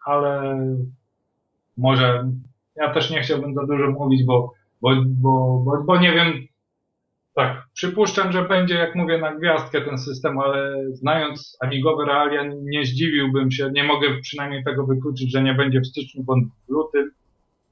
[0.05, 0.59] ale
[1.77, 2.31] może
[2.77, 6.33] ja też nie chciałbym za dużo mówić, bo, bo, bo, bo, bo nie wiem.
[7.35, 12.87] Tak, przypuszczam, że będzie, jak mówię, na gwiazdkę ten system, ale znając amigowe realia, nie
[12.87, 17.11] zdziwiłbym się, nie mogę przynajmniej tego wykluczyć, że nie będzie w styczniu bądź w lutym.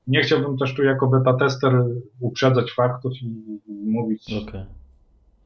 [0.07, 1.85] Nie chciałbym też tu jako beta tester
[2.21, 3.27] uprzedzać faktów i,
[3.67, 4.23] i mówić.
[4.43, 4.67] Okay.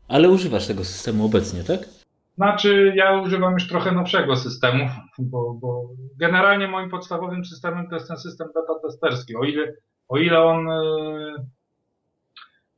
[0.08, 1.80] Ale używasz tego systemu obecnie, tak?
[2.36, 8.08] Znaczy, ja używam już trochę nowszego systemu, bo, bo generalnie moim podstawowym systemem to jest
[8.08, 9.36] ten system beta testerski.
[9.36, 9.72] O ile,
[10.08, 11.46] o ile on, e,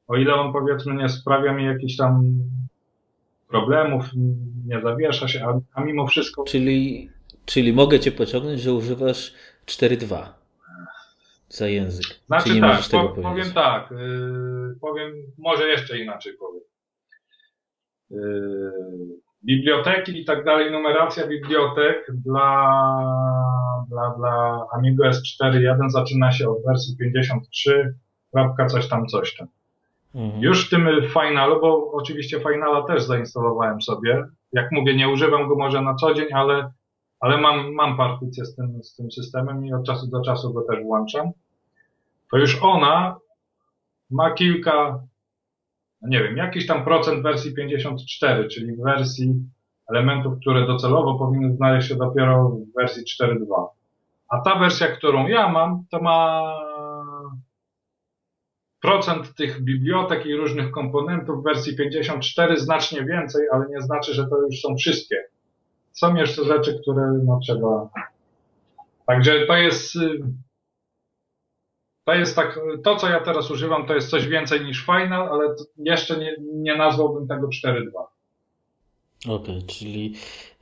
[0.09, 2.25] o ile on powiedzmy nie sprawia mi jakichś tam
[3.49, 4.05] problemów,
[4.67, 6.45] nie zawiesza się, a, a mimo wszystko.
[6.45, 7.11] Czyli,
[7.47, 9.35] czyli mogę cię pociągnąć, że używasz
[9.67, 10.27] 4.2
[11.49, 12.07] za język.
[12.27, 16.70] Znaczy tak, po, powiem tak, yy, powiem, może jeszcze inaczej powiem.
[18.11, 22.71] Yy, biblioteki i tak dalej, numeracja bibliotek dla,
[23.89, 27.95] dla, dla Amigo S4.1 zaczyna się od wersji 53,
[28.69, 29.49] coś tam, coś tam.
[30.15, 30.43] Mhm.
[30.43, 34.25] Już w tym Finalu, bo oczywiście Finala też zainstalowałem sobie.
[34.53, 36.73] Jak mówię, nie używam go może na co dzień, ale,
[37.21, 40.63] ale mam, mam partycję z tym, z tym systemem i od czasu do czasu go
[40.63, 41.31] też włączam.
[42.31, 43.17] To już ona
[44.11, 45.01] ma kilka
[46.03, 49.35] nie wiem, jakiś tam procent wersji 54, czyli wersji
[49.91, 53.67] elementów, które docelowo powinny znaleźć się dopiero w wersji 4.2.
[54.29, 56.43] A ta wersja, którą ja mam, to ma
[58.81, 64.27] procent tych bibliotek i różnych komponentów w wersji 54 znacznie więcej, ale nie znaczy, że
[64.27, 65.17] to już są wszystkie.
[65.93, 67.89] Są jeszcze rzeczy, które no, trzeba.
[69.07, 69.99] Także to jest
[72.05, 75.55] to jest tak, to co ja teraz używam, to jest coś więcej niż Final, ale
[75.79, 77.81] jeszcze nie, nie nazwałbym tego 4.2.
[79.25, 80.15] Okej, okay, czyli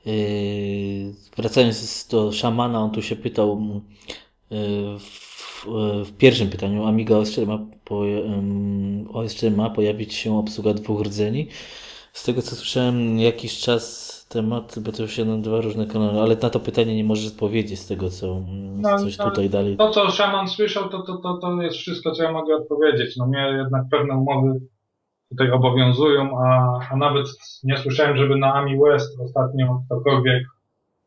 [0.05, 3.81] yy, wracając do szamana, on tu się pytał
[4.51, 5.65] yy, w,
[6.05, 8.23] w, pierwszym pytaniu, Amiga OS 4 ma, po, yy,
[9.13, 11.47] OS 4 ma pojawić się obsługa dwóch rdzeni.
[12.13, 16.35] Z tego co słyszałem jakiś czas temat, bo to już się dwa różne kanały, ale
[16.35, 19.77] na to pytanie nie możesz odpowiedzieć z tego, co mm, no, coś no, tutaj dalej.
[19.77, 23.17] To, co szaman słyszał, to, to, to, to jest wszystko, co ja mogę odpowiedzieć.
[23.17, 24.59] No mnie jednak pewne umowy
[25.29, 27.27] tutaj obowiązują, a, a nawet
[27.63, 30.43] nie słyszałem, żeby na AMI West ostatnio ktokolwiek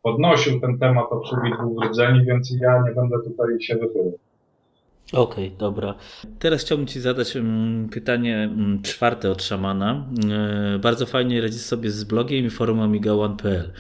[0.03, 4.19] podnosił ten temat obsługi dwóch rdzeni, więc ja nie będę tutaj się wychylał.
[5.12, 5.94] Okej, okay, dobra.
[6.39, 10.06] Teraz chciałbym Ci zadać mm, pytanie mm, czwarte od szamana.
[10.30, 13.72] E, bardzo fajnie radzisz sobie z blogiem i forum amiga1.pl.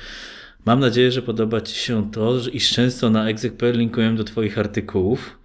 [0.64, 5.38] Mam nadzieję, że podoba Ci się to, iż często na exec.pl linkuję do Twoich artykułów,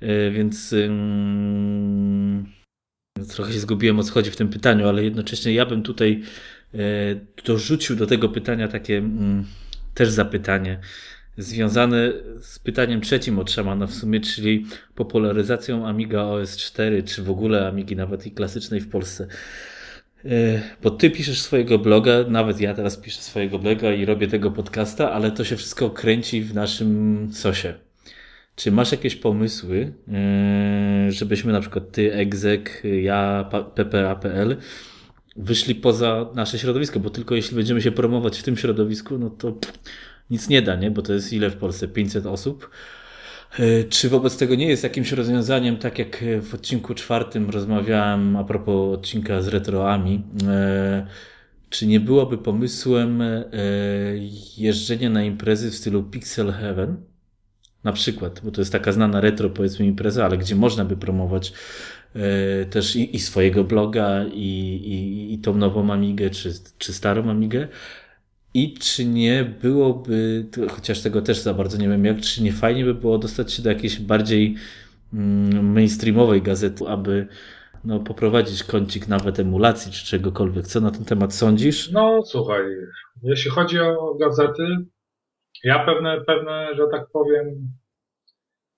[0.00, 2.46] e, więc um,
[3.34, 6.22] trochę się zgubiłem o co chodzi w tym pytaniu, ale jednocześnie ja bym tutaj
[6.74, 6.78] e,
[7.44, 9.02] dorzucił do tego pytania takie
[9.94, 10.80] też zapytanie
[11.42, 17.30] związane z pytaniem trzecim od Szamana w sumie, czyli popularyzacją Amiga OS 4, czy w
[17.30, 19.26] ogóle Amigi nawet i klasycznej w Polsce.
[20.24, 20.28] E,
[20.82, 25.12] bo ty piszesz swojego bloga, nawet ja teraz piszę swojego bloga i robię tego podcasta,
[25.12, 27.74] ale to się wszystko kręci w naszym sosie.
[28.56, 34.56] Czy masz jakieś pomysły, e, żebyśmy na przykład ty, Egzek, ja, PPA.pl
[35.36, 39.58] wyszli poza nasze środowisko, bo tylko jeśli będziemy się promować w tym środowisku, no to
[40.30, 40.90] nic nie da, nie?
[40.90, 41.88] bo to jest ile w Polsce?
[41.88, 42.70] 500 osób.
[43.58, 48.44] E, czy wobec tego nie jest jakimś rozwiązaniem, tak jak w odcinku czwartym rozmawiałem a
[48.44, 51.06] propos odcinka z retroami, e,
[51.70, 53.46] czy nie byłoby pomysłem e,
[54.56, 56.96] jeżdżenia na imprezy w stylu Pixel Heaven?
[57.84, 61.52] Na przykład, bo to jest taka znana retro, powiedzmy, impreza, ale gdzie można by promować
[62.70, 64.48] też i, swojego bloga, i,
[64.84, 67.68] i, i tą nową Amigę, czy, czy starą Amigę,
[68.54, 72.84] i czy nie byłoby, chociaż tego też za bardzo nie wiem jak, czy nie fajnie
[72.84, 74.56] by było dostać się do jakiejś bardziej
[75.14, 77.26] mm, mainstreamowej gazety, aby
[77.84, 80.66] no, poprowadzić kącik nawet emulacji czy czegokolwiek.
[80.66, 81.90] Co na ten temat sądzisz?
[81.92, 82.62] No słuchaj,
[83.22, 84.62] jeśli chodzi o gazety,
[85.64, 87.72] ja pewne, pewne, że tak powiem,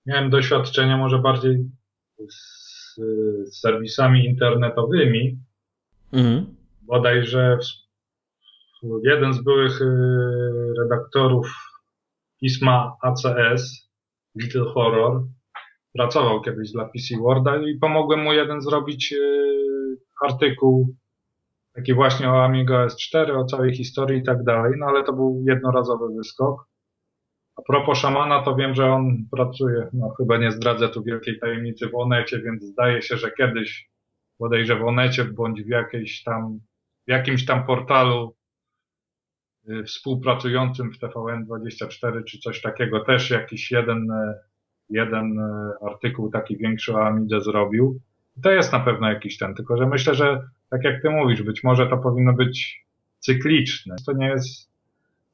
[0.05, 1.57] miałem doświadczenia może bardziej
[2.29, 2.95] z,
[3.45, 5.39] z serwisami internetowymi.
[6.13, 6.55] Mhm.
[6.81, 7.57] Bodajże
[9.03, 9.85] jeden z byłych y,
[10.79, 11.47] redaktorów
[12.41, 13.89] pisma ACS,
[14.35, 15.23] Little Horror,
[15.93, 20.95] pracował kiedyś dla PC Worda i pomogłem mu jeden zrobić y, artykuł
[21.75, 25.43] taki właśnie o Amiga S4, o całej historii i tak dalej, no ale to był
[25.47, 26.67] jednorazowy wyskok.
[27.55, 31.87] A propos szamana, to wiem, że on pracuje, no chyba nie zdradzę tu wielkiej tajemnicy
[31.87, 33.89] w Onecie, więc zdaje się, że kiedyś
[34.39, 36.59] bodajże w Onecie bądź w jakiejś tam,
[37.07, 38.35] w jakimś tam portalu
[39.85, 44.33] współpracującym w TVN24 czy coś takiego też jakiś jeden, y,
[44.89, 47.99] jeden y, artykuł taki większy o Amidze zrobił.
[48.43, 51.63] To jest na pewno jakiś ten, tylko że myślę, że tak jak ty mówisz, być
[51.63, 52.85] może to powinno być
[53.19, 53.95] cykliczne.
[54.05, 54.71] To nie jest,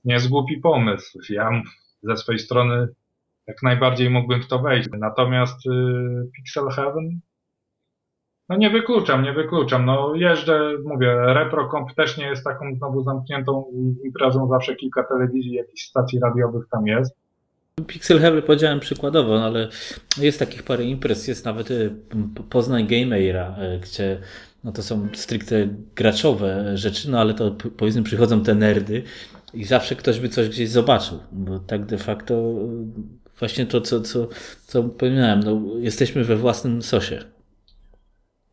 [0.06, 1.20] nie jest głupi pomysł.
[1.30, 1.62] Ja
[2.04, 2.88] ze swojej strony
[3.48, 4.90] jak najbardziej mógłbym w to wejść.
[5.00, 5.70] Natomiast y,
[6.36, 7.20] Pixel Heaven
[8.50, 9.86] no nie wykluczam, nie wykluczam.
[9.86, 13.66] No jeżdżę, mówię, RetroComp też nie jest taką znowu zamkniętą
[14.04, 17.16] imprezą, zawsze kilka telewizji, jakichś stacji radiowych tam jest.
[17.88, 19.68] Pixel Heaven powiedziałem przykładowo, no ale
[20.18, 21.96] jest takich parę imprez, jest nawet y,
[22.50, 24.20] Poznań Game Era, y, gdzie
[24.64, 29.04] no to są stricte graczowe rzeczy, no ale to powiedzmy przychodzą te nerdy
[29.54, 34.02] i zawsze ktoś by coś gdzieś zobaczył, bo tak de facto y, właśnie to, co,
[34.02, 34.28] co,
[34.66, 37.24] co powiedziałem, no, jesteśmy we własnym sosie.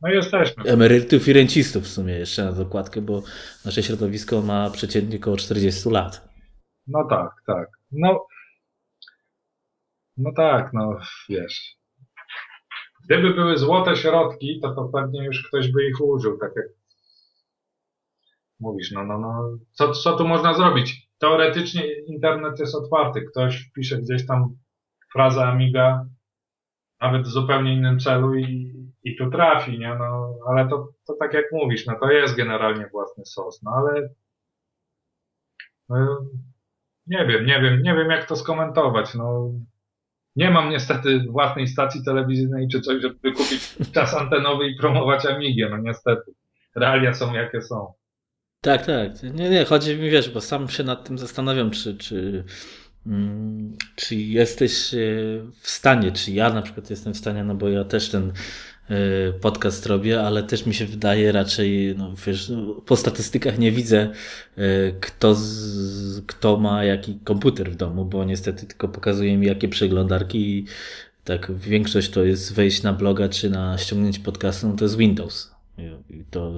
[0.02, 0.64] No jesteśmy.
[0.64, 3.22] Emerytów i rencistów w sumie jeszcze na dokładkę, bo
[3.64, 6.28] nasze środowisko ma przeciętnie około 40 lat.
[6.86, 7.68] No tak, tak.
[7.92, 8.26] No,
[10.16, 10.98] no tak, no
[11.28, 11.76] wiesz.
[13.04, 16.66] Gdyby były złote środki, to, to pewnie już ktoś by ich użył, tak jak
[18.60, 21.08] mówisz, no, no, no, co, co tu można zrobić?
[21.18, 23.22] Teoretycznie internet jest otwarty.
[23.22, 24.56] Ktoś wpisze gdzieś tam
[25.12, 26.06] frazę Amiga,
[27.00, 28.74] nawet w zupełnie innym celu i,
[29.04, 29.94] i tu trafi, nie?
[29.94, 34.08] No, ale to, to tak jak mówisz, no to jest generalnie własny sos, no ale
[35.88, 36.20] no,
[37.06, 39.50] nie wiem, nie wiem, nie wiem jak to skomentować, no
[40.36, 45.68] nie mam niestety własnej stacji telewizyjnej czy coś, żeby kupić czas antenowy i promować Amigę,
[45.70, 46.32] no niestety.
[46.74, 47.92] Realia są jakie są.
[48.60, 49.22] Tak, tak.
[49.22, 52.44] Nie, nie, chodzi mi, wiesz, bo sam się nad tym zastanawiam, czy, czy,
[53.96, 54.98] czy jesteś e,
[55.60, 58.32] w stanie, czy ja na przykład jestem w stanie, no bo ja też ten
[58.90, 62.52] e, podcast robię, ale też mi się wydaje raczej, no wiesz,
[62.86, 64.10] po statystykach nie widzę,
[64.56, 64.62] e,
[65.00, 70.58] kto, z, kto ma jaki komputer w domu, bo niestety tylko pokazuje mi jakie przeglądarki
[70.58, 70.64] i
[71.24, 75.56] tak większość to jest wejść na bloga czy na ściągnięcie podcastu, no to jest Windows.
[76.10, 76.52] I to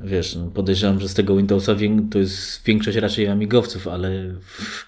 [0.00, 1.74] wiesz, no podejrzewam, że z tego Windowsa
[2.10, 4.86] to jest większość raczej amigowców, ale w,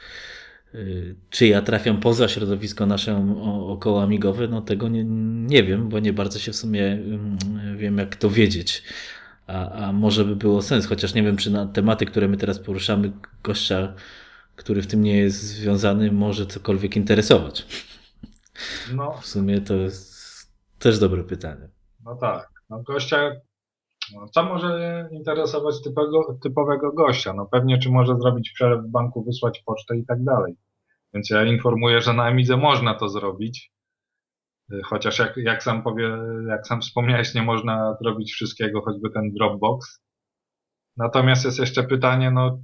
[1.31, 3.37] czy ja trafiam poza środowisko nasze
[3.67, 5.05] około amigowe, no tego nie,
[5.49, 7.39] nie wiem, bo nie bardzo się w sumie mm,
[7.77, 8.83] wiem, jak to wiedzieć.
[9.47, 12.59] A, a może by było sens, chociaż nie wiem, czy na tematy, które my teraz
[12.59, 13.13] poruszamy,
[13.43, 13.95] gościa,
[14.57, 17.67] który w tym nie jest związany, może cokolwiek interesować.
[18.95, 19.13] No.
[19.13, 20.13] W sumie to jest
[20.79, 21.69] też dobre pytanie.
[22.05, 22.51] No tak.
[22.71, 23.31] No gościa,
[24.15, 27.33] no, co może interesować typowego, typowego gościa?
[27.33, 30.57] No pewnie, czy może zrobić przelew w banku, wysłać pocztę i tak dalej.
[31.15, 33.73] Więc ja informuję, że na Amidze można to zrobić.
[34.73, 36.19] Y, chociaż jak, jak sam powie,
[36.49, 40.03] jak sam wspomniałeś, nie można zrobić wszystkiego, choćby ten Dropbox.
[40.97, 42.59] Natomiast jest jeszcze pytanie, no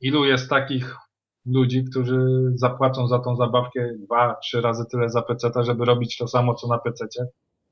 [0.00, 0.96] ilu jest takich
[1.46, 2.18] ludzi, którzy
[2.54, 6.68] zapłacą za tą zabawkę dwa, trzy razy tyle za PC, żeby robić to samo, co
[6.68, 7.06] na PC.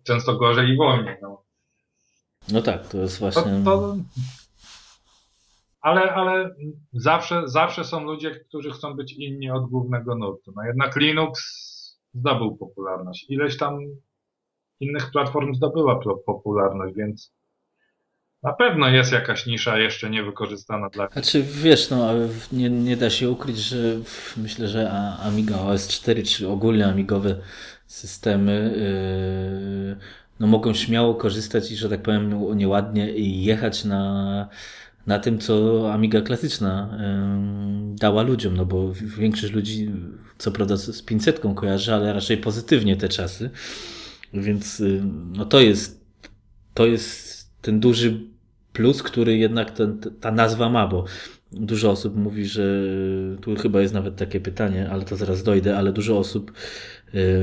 [0.04, 1.16] Często gorzej i wolniej.
[1.22, 1.44] No.
[2.52, 3.62] No tak, to jest właśnie.
[3.64, 3.96] To, to...
[5.80, 6.54] Ale, ale
[6.92, 10.52] zawsze, zawsze są ludzie, którzy chcą być inni od głównego nurtu.
[10.56, 11.40] No jednak Linux
[12.14, 13.26] zdobył popularność.
[13.28, 13.78] Ileś tam
[14.80, 17.32] innych platform zdobyła popularność, więc
[18.42, 21.08] na pewno jest jakaś nisza jeszcze niewykorzystana dla.
[21.08, 22.08] Znaczy wiesz, no
[22.52, 23.76] nie, nie da się ukryć, że
[24.36, 24.90] myślę, że
[25.22, 27.36] Amiga OS 4 czy ogólnie amigowe
[27.86, 28.74] systemy
[29.96, 34.48] yy, no mogą śmiało korzystać i, że tak powiem nieładnie, jechać na,
[35.06, 36.98] na tym, co Amiga klasyczna
[37.94, 39.90] dała ludziom, no bo większość ludzi,
[40.38, 43.50] co prawda z 500 kojarzy, ale raczej pozytywnie te czasy.
[44.34, 44.82] Więc
[45.32, 46.04] no to jest,
[46.74, 48.20] to jest ten duży
[48.72, 51.04] plus, który jednak ten, ta nazwa ma, bo
[51.52, 52.84] Dużo osób mówi, że
[53.40, 56.52] tu chyba jest nawet takie pytanie, ale to zaraz dojdę, ale dużo osób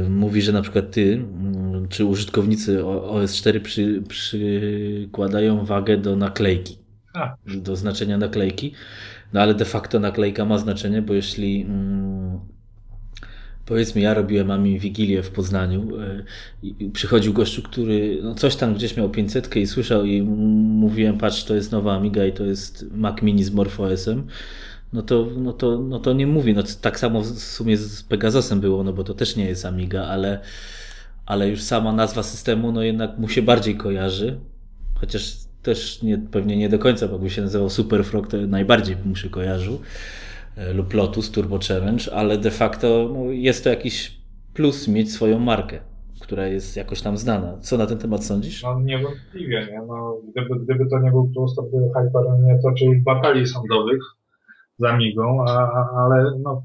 [0.09, 6.77] mówi, że na przykład ty, y, czy użytkownicy OS4 przy, przykładają wagę do naklejki,
[7.13, 7.35] A.
[7.45, 8.73] do znaczenia naklejki,
[9.33, 12.57] no ale de facto naklejka ma znaczenie, bo jeśli y,
[13.67, 16.23] Powiedzmy, ja robiłem mami Wigilię w Poznaniu e,
[16.63, 21.43] i przychodził gościu, który no coś tam gdzieś miał 500 i słyszał i mówiłem, patrz,
[21.43, 24.27] to jest nowa Amiga i to jest Mac Mini z MorphOS-em.
[24.93, 26.53] No to, no, to, no to nie mówi.
[26.53, 30.05] No, tak samo w sumie z Pegasusem było, no bo to też nie jest Amiga,
[30.05, 30.39] ale,
[31.25, 34.39] ale już sama nazwa systemu, no jednak mu się bardziej kojarzy.
[34.95, 38.97] Chociaż też nie, pewnie nie do końca, bo jakby się nazywał Super Frog, to najbardziej
[39.05, 39.79] mu się kojarzył.
[40.57, 44.17] E, lub Lotus Turbo Challenge, ale de facto no, jest to jakiś
[44.53, 45.79] plus mieć swoją markę,
[46.19, 47.57] która jest jakoś tam znana.
[47.57, 48.63] Co na ten temat sądzisz?
[48.63, 49.81] No niewątpliwie, nie?
[49.87, 54.16] No, gdyby, gdyby to nie był to by Hyper nie toczył batalii sądowych
[54.77, 56.63] z Amigą, a, ale no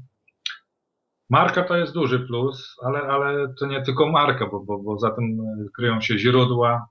[1.29, 5.11] Marka to jest duży plus, ale, ale to nie tylko marka, bo, bo, bo za
[5.11, 5.37] tym
[5.73, 6.87] kryją się źródła,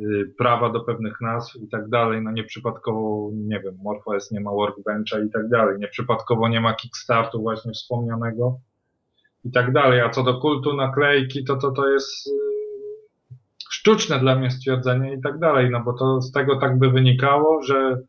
[0.00, 2.22] Y, prawa do pewnych nazw i tak dalej.
[2.22, 5.78] No nieprzypadkowo, nie wiem, MorphOS nie ma Workbencha i tak dalej.
[5.78, 8.58] Nieprzypadkowo nie ma Kickstartu właśnie wspomnianego
[9.44, 10.00] i tak dalej.
[10.00, 12.30] A co do kultu naklejki, to to, to jest y,
[13.70, 17.62] sztuczne dla mnie stwierdzenie i tak dalej, no bo to z tego tak by wynikało,
[17.62, 18.02] że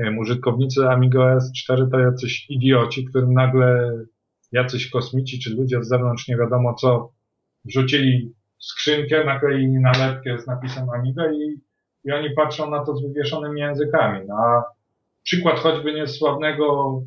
[0.00, 3.92] nie wiem, użytkownicy Amiga OS 4 to jacyś idioci, którym nagle
[4.52, 7.12] jacyś kosmici czy ludzie z zewnątrz nie wiadomo co
[7.64, 11.60] wrzucili skrzynkę, nakleili nalepkę z napisem Amiga i,
[12.04, 14.26] i oni patrzą na to z wywieszonymi językami.
[14.28, 14.64] No, a
[15.22, 17.00] przykład choćby niesławnego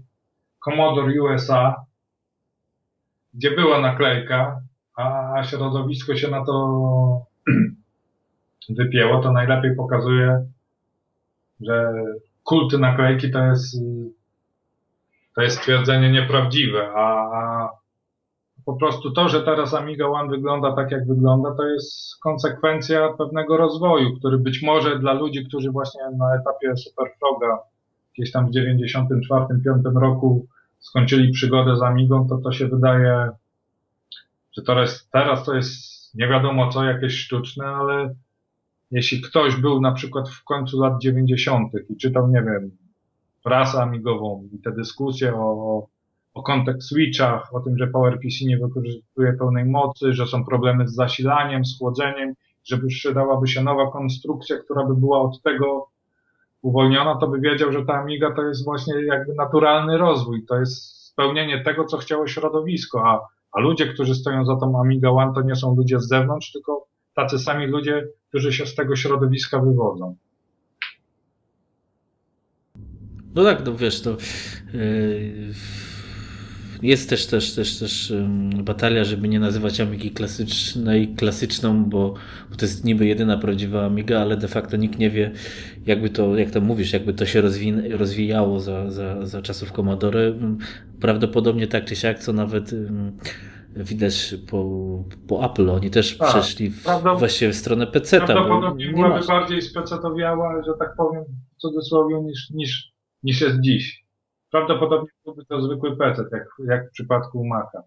[0.66, 1.86] Commodore USA,
[3.34, 4.62] gdzie była naklejka,
[4.98, 7.26] a, a środowisko się na to
[8.80, 10.46] wypięło, to najlepiej pokazuje,
[11.62, 11.94] że
[12.44, 13.78] kulty naklejki to jest
[15.36, 17.06] to jest stwierdzenie nieprawdziwe, a,
[17.36, 17.70] a
[18.66, 23.58] po prostu to, że teraz Amiga One wygląda tak, jak wygląda, to jest konsekwencja pewnego
[23.58, 27.60] rozwoju, który być może dla ludzi, którzy właśnie na etapie Superfroga
[28.14, 30.48] gdzieś tam w 94-5 roku
[30.80, 33.30] skończyli przygodę z Amigą, to to się wydaje,
[34.52, 38.16] że teraz, teraz to jest nie wiadomo co, jakieś sztuczne, ale
[38.94, 41.72] jeśli ktoś był na przykład w końcu lat 90.
[41.90, 42.72] i czytał, nie wiem,
[43.44, 45.88] prasę amigową i te dyskusje o
[46.34, 50.96] o context switchach, o tym, że PowerPC nie wykorzystuje pełnej mocy, że są problemy z
[50.96, 52.34] zasilaniem, z chłodzeniem,
[52.64, 55.88] żeby przydałaby się nowa konstrukcja, która by była od tego
[56.62, 61.06] uwolniona, to by wiedział, że ta Amiga to jest właśnie jakby naturalny rozwój, to jest
[61.06, 63.20] spełnienie tego, co chciało środowisko, a,
[63.52, 66.86] a ludzie, którzy stoją za tą Amiga One, to nie są ludzie z zewnątrz, tylko
[67.16, 70.16] tacy sami ludzie, którzy się z tego środowiska wywodzą.
[73.36, 74.18] No tak, no wiesz, to
[74.74, 75.54] yy
[76.84, 78.14] jest też, też, też, też
[78.64, 82.14] batalia, żeby nie nazywać Amigi klasycznej klasyczną, bo,
[82.50, 85.32] bo to jest niby jedyna prawdziwa Amiga, ale de facto nikt nie wie,
[85.86, 90.34] jakby to, jak to mówisz, jakby to się rozwi rozwijało za, za, za czasów Commodore.
[91.00, 92.72] Prawdopodobnie tak czy siak, co nawet
[93.76, 94.66] widać po,
[95.28, 95.70] po Apple.
[95.70, 98.18] Oni też A, przeszli w, prawda, właściwie w stronę PC.
[98.18, 101.24] Prawdopodobnie byłaby bardziej specetowiała, że tak powiem,
[101.58, 102.92] w cudzysłowie, niż, niż,
[103.24, 104.04] niż jest dziś.
[104.52, 107.84] Prawdopodobnie byłby to zwykły PC, jak, jak w przypadku Maca.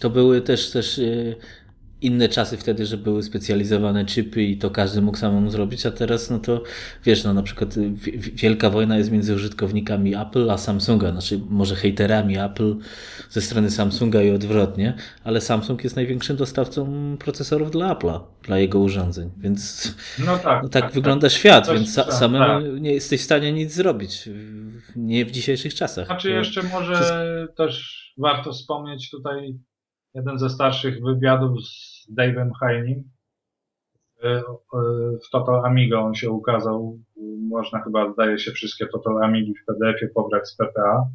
[0.00, 1.36] To były też, też y,
[2.04, 6.30] inne czasy wtedy, że były specjalizowane chipy i to każdy mógł samemu zrobić, a teraz
[6.30, 6.62] no to
[7.04, 7.74] wiesz, no na przykład
[8.18, 12.76] wielka wojna jest między użytkownikami Apple a Samsunga, znaczy może hejterami Apple
[13.30, 14.94] ze strony Samsunga i odwrotnie,
[15.24, 20.68] ale Samsung jest największym dostawcą procesorów dla Apple'a, dla jego urządzeń, więc no tak, no
[20.74, 21.36] tak, tak wygląda tak.
[21.36, 22.80] świat, więc tak, samemu tak.
[22.80, 24.28] nie jesteś w stanie nic zrobić,
[24.96, 26.06] nie w dzisiejszych czasach.
[26.06, 27.16] Znaczy jeszcze może Wszystko...
[27.56, 29.58] też warto wspomnieć tutaj
[30.14, 33.04] jeden ze starszych wywiadów z Dave'em Heinim.
[34.22, 34.42] E, e,
[35.26, 36.98] w Total Amiga on się ukazał.
[37.48, 41.08] Można chyba, zdaje się, wszystkie Total Amigi w PDF-ie pobrać z PPA.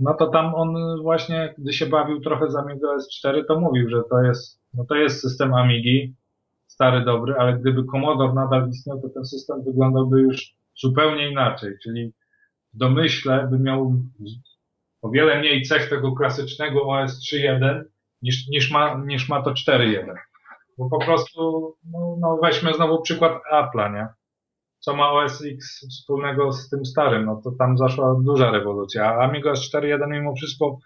[0.00, 4.02] No to tam on właśnie, gdy się bawił trochę z Amiga S4, to mówił, że
[4.10, 6.14] to jest, no to jest system Amigi,
[6.66, 12.12] stary, dobry, ale gdyby Commodore nadal istniał, to ten system wyglądałby już zupełnie inaczej, czyli
[12.74, 14.02] w domyśle by miał
[15.02, 17.82] o wiele mniej cech tego klasycznego OS 3.1
[18.24, 20.14] niż, niż, ma, niż ma to 4.1.
[20.78, 24.06] Bo po prostu, no, no weźmy znowu przykład Apple'a, nie?
[24.78, 27.24] Co ma OS X wspólnego z tym starym?
[27.24, 29.04] No to tam zaszła duża rewolucja.
[29.04, 30.78] A Amiga OS 4.1 mimo wszystko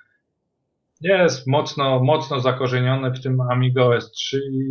[1.00, 4.64] jest mocno, mocno zakorzeniony w tym Amiga OS 3 i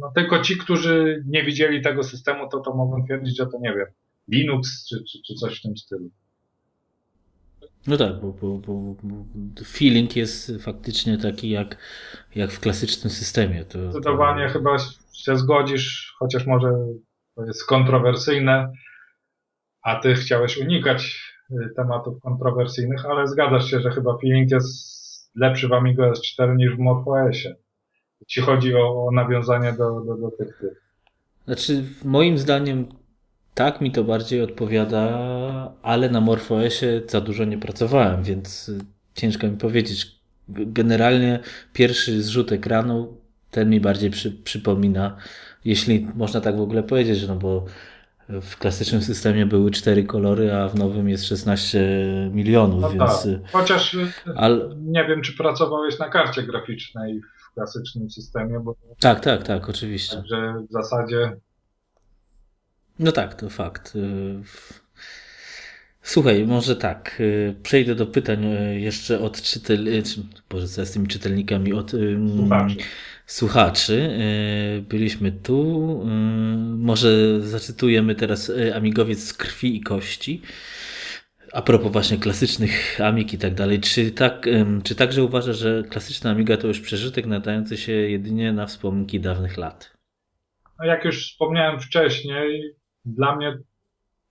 [0.00, 3.74] no tylko ci, którzy nie widzieli tego systemu, to to mogą twierdzić, że to nie
[3.74, 3.86] wiem.
[4.28, 6.10] Linux czy, czy, czy coś w tym stylu.
[7.86, 8.94] No tak, bo, bo, bo,
[9.64, 11.76] feeling jest faktycznie taki jak,
[12.34, 13.64] jak w klasycznym systemie.
[13.64, 14.52] To, Zdecydowanie to...
[14.52, 14.78] chyba
[15.12, 16.68] się zgodzisz, chociaż może
[17.34, 18.72] to jest kontrowersyjne,
[19.82, 25.02] a ty chciałeś unikać y, tematów kontrowersyjnych, ale zgadzasz się, że chyba feeling jest
[25.34, 27.54] lepszy w Amigo S4 niż w MorphOSie.
[28.20, 30.82] Jeśli chodzi o, o nawiązanie do, do, do tych, tych.
[31.44, 33.01] Znaczy, moim zdaniem
[33.54, 38.70] tak mi to bardziej odpowiada, ale na MorphOSie za dużo nie pracowałem, więc
[39.14, 40.22] ciężko mi powiedzieć.
[40.48, 41.38] Generalnie
[41.72, 43.16] pierwszy zrzut ekranu,
[43.50, 45.16] ten mi bardziej przy, przypomina,
[45.64, 47.64] jeśli można tak w ogóle powiedzieć, no bo
[48.28, 51.86] w klasycznym systemie były cztery kolory, a w nowym jest 16
[52.30, 53.22] milionów, no więc...
[53.22, 53.52] Tak.
[53.52, 53.96] Chociaż
[54.36, 54.76] al...
[54.78, 58.74] nie wiem, czy pracowałeś na karcie graficznej w klasycznym systemie, bo...
[59.00, 60.16] Tak, tak, tak, oczywiście.
[60.16, 61.36] Także w zasadzie
[62.98, 63.96] no tak, to fakt.
[63.96, 64.42] Y,
[66.02, 71.08] słuchaj, może tak, y, przejdę do pytań y, jeszcze od czytelników, Boże, co z tymi
[71.08, 71.92] czytelnikami, od
[72.36, 72.76] słuchaczy.
[73.26, 74.10] słuchaczy.
[74.88, 76.04] Byliśmy tu,
[76.78, 80.42] może zacytujemy teraz Amigowiec z krwi i kości.
[81.52, 84.48] A propos właśnie klasycznych Amig i tak dalej, czy, tak,
[84.84, 89.56] czy także uważasz, że klasyczna Amiga to już przeżytek nadający się jedynie na wspomnienki dawnych
[89.56, 89.92] lat?
[90.78, 92.74] No jak już wspomniałem wcześniej,
[93.04, 93.58] dla mnie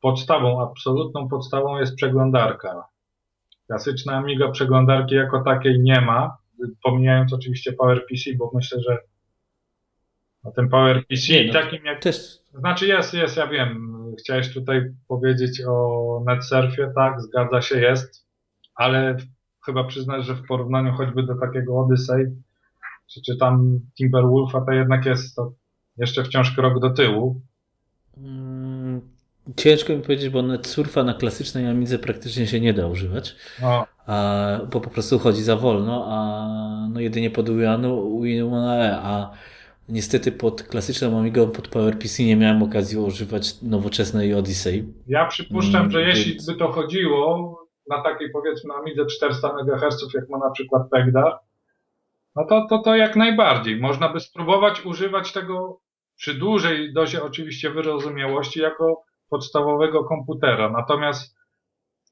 [0.01, 2.83] podstawą, absolutną podstawą jest przeglądarka.
[3.67, 6.37] Klasyczna Amiga przeglądarki jako takiej nie ma,
[6.83, 8.97] pomijając oczywiście PowerPC, bo myślę, że
[10.43, 12.01] no ten PowerPC nie, no, takim jak...
[12.01, 12.39] Też...
[12.53, 13.97] Znaczy jest, jest, ja wiem.
[14.19, 18.27] Chciałeś tutaj powiedzieć o NetSurfie, tak, zgadza się, jest,
[18.75, 19.17] ale
[19.65, 22.25] chyba przyznać, że w porównaniu choćby do takiego Odyssey,
[23.13, 25.51] czy, czy tam Timberwolfa, to jednak jest to
[25.97, 27.41] jeszcze wciąż krok do tyłu.
[29.47, 33.35] Mm, ciężko mi powiedzieć, bo surfa na klasycznej Amidze praktycznie się nie da używać.
[33.63, 33.85] O.
[34.07, 36.47] A, bo po prostu chodzi za wolno, a
[36.93, 39.31] no jedynie pod Windows E, a
[39.89, 44.93] niestety pod klasyczną Amigą, pod PowerPC nie miałem okazji używać nowoczesnej Odyssey.
[45.07, 46.17] Ja przypuszczam, mm, że więc...
[46.17, 47.57] jeśli by to chodziło
[47.89, 51.39] na takiej powiedzmy Amidze 400 MHz, jak ma na przykład Pegdar,
[52.35, 53.79] no to, to, to jak najbardziej.
[53.79, 55.81] Można by spróbować używać tego
[56.15, 60.69] przy dużej dozie oczywiście wyrozumiałości jako podstawowego komputera.
[60.69, 61.35] Natomiast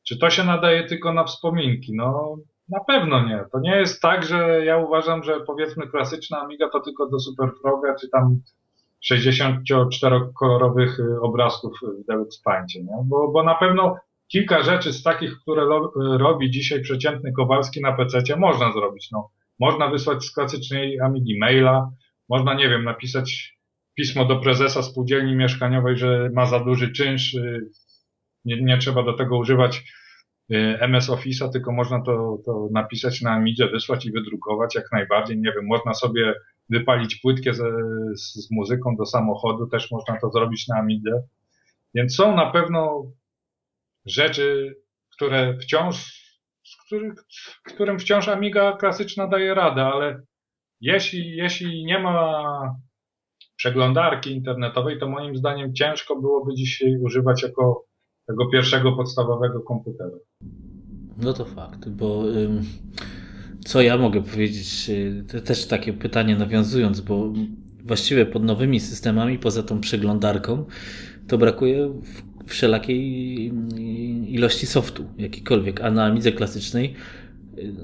[0.08, 1.96] czy to się nadaje tylko na wspominki?
[1.96, 2.38] No
[2.70, 3.46] na pewno nie.
[3.52, 7.50] To nie jest tak, że ja uważam, że powiedzmy klasyczna Amiga to tylko do Super
[7.62, 8.42] Froga, czy tam
[9.12, 12.98] 64-kolorowych y, obrazków w Deluxe Paintie, nie?
[13.06, 13.96] Bo, bo na pewno
[14.28, 19.12] kilka rzeczy z takich, które lo, robi dzisiaj przeciętny Kowalski na PC można zrobić.
[19.12, 19.30] No,
[19.60, 21.92] można wysłać z klasycznej Amigi maila,
[22.30, 23.59] można, nie wiem, napisać
[24.00, 27.34] pismo do prezesa spółdzielni mieszkaniowej, że ma za duży czynsz.
[27.34, 27.70] Y,
[28.46, 29.84] nie, nie trzeba do tego używać
[30.52, 35.38] y, MS Office'a, tylko można to, to napisać na Amidze, wysłać i wydrukować jak najbardziej.
[35.38, 36.34] Nie wiem, można sobie
[36.70, 37.62] wypalić płytkę z,
[38.16, 41.24] z muzyką do samochodu, też można to zrobić na Amidze.
[41.94, 43.12] Więc są na pewno
[44.06, 44.76] rzeczy,
[45.14, 45.96] które wciąż,
[46.64, 47.14] z których,
[47.66, 50.22] którym wciąż Amiga klasyczna daje radę, ale
[50.82, 52.44] jeśli, jeśli nie ma
[53.60, 57.86] przeglądarki internetowej, to moim zdaniem ciężko byłoby dzisiaj używać jako
[58.28, 60.18] tego pierwszego podstawowego komputera.
[61.18, 62.24] No to fakt, bo
[63.66, 64.92] co ja mogę powiedzieć,
[65.32, 67.34] to też takie pytanie nawiązując, bo
[67.84, 70.66] właściwie pod nowymi systemami, poza tą przeglądarką,
[71.28, 71.94] to brakuje
[72.48, 73.52] wszelakiej
[74.28, 76.96] ilości softu, jakikolwiek, a na Amidze klasycznej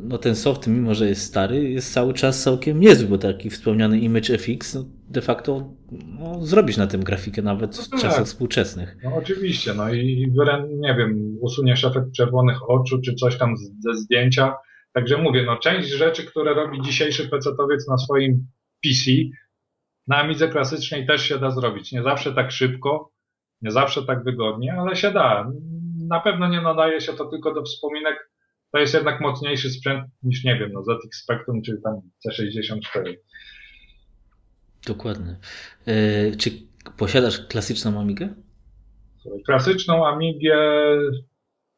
[0.02, 4.00] no ten soft, mimo że jest stary, jest cały czas całkiem niezły, bo taki wspomniany
[4.00, 5.74] Image FX no, de facto
[6.20, 8.26] no, zrobić na tym grafikę nawet w no czasach tak.
[8.26, 8.98] współczesnych.
[9.04, 10.32] No oczywiście, no i
[10.68, 14.56] nie wiem, usuniesz efekt czerwonych oczu, czy coś tam ze zdjęcia.
[14.94, 18.48] Także mówię, no część rzeczy, które robi dzisiejszy PC-towiec na swoim
[18.84, 19.12] PC,
[20.08, 21.92] na Amidze klasycznej też się da zrobić.
[21.92, 23.12] Nie zawsze tak szybko,
[23.62, 25.52] nie zawsze tak wygodnie, ale się da.
[26.08, 28.30] Na pewno nie nadaje się to tylko do wspominek
[28.76, 33.16] to jest jednak mocniejszy sprzęt niż, nie wiem, no ZX Spectrum czy tam C64.
[34.88, 35.38] Dokładnie.
[35.88, 36.50] E, czy
[36.98, 38.36] posiadasz klasyczną Amigę?
[39.46, 40.58] Klasyczną Amigę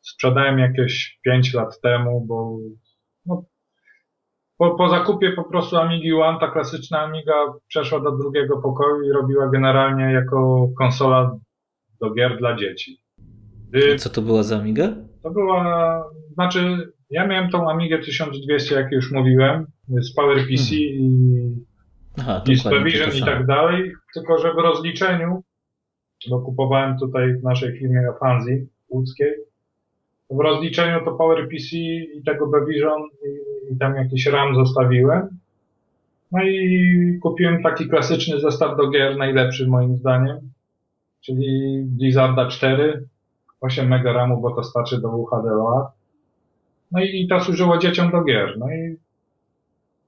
[0.02, 2.58] sprzedałem jakieś 5 lat temu, bo
[3.26, 3.46] no,
[4.58, 7.34] po, po, zakupie po prostu Amigi One ta klasyczna Amiga
[7.68, 11.38] przeszła do drugiego pokoju i robiła generalnie jako konsola
[12.02, 13.02] do gier dla dzieci.
[13.98, 14.96] Co to była za Amiga?
[15.28, 21.00] To była, znaczy ja miałem tą Amigę 1200, jak już mówiłem, z PowerPC hmm.
[21.00, 21.66] i,
[22.20, 25.44] Aha, i z Prevision i tak dalej, tylko że w rozliczeniu
[26.30, 29.34] bo kupowałem tutaj w naszej firmie Afanzi łódzkiej.
[30.30, 31.78] W rozliczeniu to PowerPC
[32.16, 35.28] i tego Bevision i, i tam jakiś RAM zostawiłem.
[36.32, 40.38] No i kupiłem taki klasyczny zestaw do gier, najlepszy moim zdaniem,
[41.22, 43.08] czyli Blizzarda 4,
[43.62, 45.92] 8 MB RAMu, bo to starczy do UHD-OA.
[46.92, 48.58] No i, i to służyło dzieciom do gier.
[48.58, 48.98] No i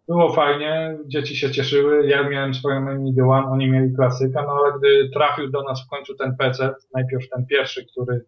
[0.08, 4.80] było fajnie, dzieci się cieszyły, ja miałem swoją Amiga One, oni mieli klasyka, no ale
[4.80, 8.26] gdy trafił do nas w końcu ten PC, najpierw ten pierwszy, który,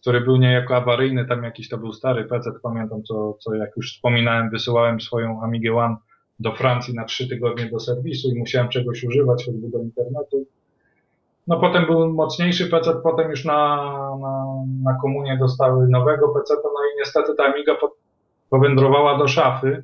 [0.00, 3.94] który był niejako awaryjny, tam jakiś to był stary PC, pamiętam co, co jak już
[3.94, 5.96] wspominałem, wysyłałem swoją Amigę One
[6.40, 10.46] do Francji na trzy tygodnie do serwisu i musiałem czegoś używać, choćby do internetu.
[11.46, 13.76] No potem był mocniejszy PC, potem już na,
[14.20, 14.44] na,
[14.82, 17.76] na komunie dostały nowego PC, no i niestety ta Amiga
[18.50, 19.82] powędrowała do szafy,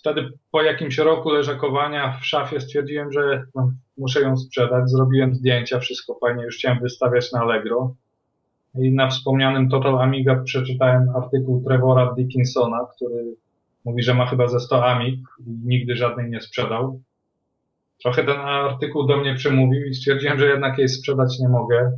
[0.00, 4.90] Wtedy po jakimś roku leżakowania w szafie stwierdziłem, że no, muszę ją sprzedać.
[4.90, 7.94] Zrobiłem zdjęcia, wszystko fajnie, już chciałem wystawiać na Allegro.
[8.74, 13.24] I na wspomnianym Total Amiga przeczytałem artykuł Trevora Dickinsona, który
[13.84, 17.00] mówi, że ma chyba ze 100 Amig i nigdy żadnej nie sprzedał.
[18.02, 21.92] Trochę ten artykuł do mnie przemówił i stwierdziłem, że jednak jej sprzedać nie mogę.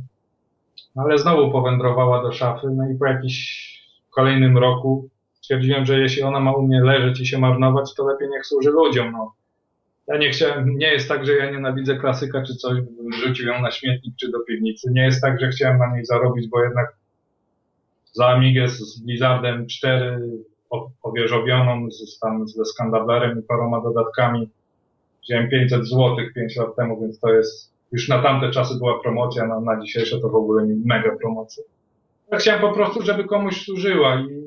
[0.95, 3.73] Ale znowu powędrowała do szafy, no i po jakimś
[4.09, 8.29] kolejnym roku stwierdziłem, że jeśli ona ma u mnie leżeć i się marnować, to lepiej
[8.29, 9.11] niech służy ludziom.
[9.11, 9.33] No.
[10.07, 13.61] Ja nie chciałem, nie jest tak, że ja nienawidzę klasyka czy coś, bym rzucił ją
[13.61, 14.91] na śmietnik czy do piwnicy.
[14.91, 16.95] Nie jest tak, że chciałem na niej zarobić, bo jednak
[18.13, 20.29] za Amigę z Blizzardem 4
[21.03, 24.49] powierzowioną z, tam ze skandablerem i paroma dodatkami
[25.23, 29.47] wziąłem 500 zł 5 lat temu, więc to jest, już na tamte czasy była promocja,
[29.47, 31.63] na, na dzisiejsze to w ogóle mega promocja.
[32.31, 34.43] Ja chciałem po prostu, żeby komuś służyła i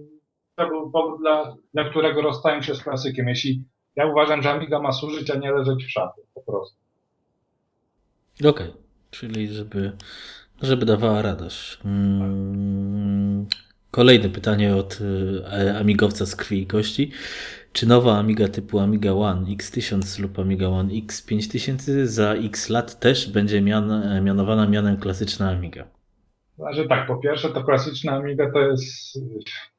[0.56, 3.28] to był powód, dla, dla którego rozstałem się z klasykiem.
[3.28, 3.62] Jeśli
[3.96, 6.76] ja uważam, że Amiga ma służyć, a nie leżeć w szafie, po prostu.
[8.40, 8.72] Okej, okay.
[9.10, 9.92] czyli żeby,
[10.62, 11.78] żeby dawała radość.
[11.82, 13.46] Hmm.
[13.90, 14.98] Kolejne pytanie od
[15.52, 17.10] e, amigowca z krwi i kości.
[17.76, 23.32] Czy nowa Amiga typu Amiga One X1000 lub Amiga One X5000 za X lat też
[23.32, 25.84] będzie mian, mianowana mianem klasyczna Amiga?
[26.58, 29.18] Znaczy tak, po pierwsze to klasyczna Amiga to jest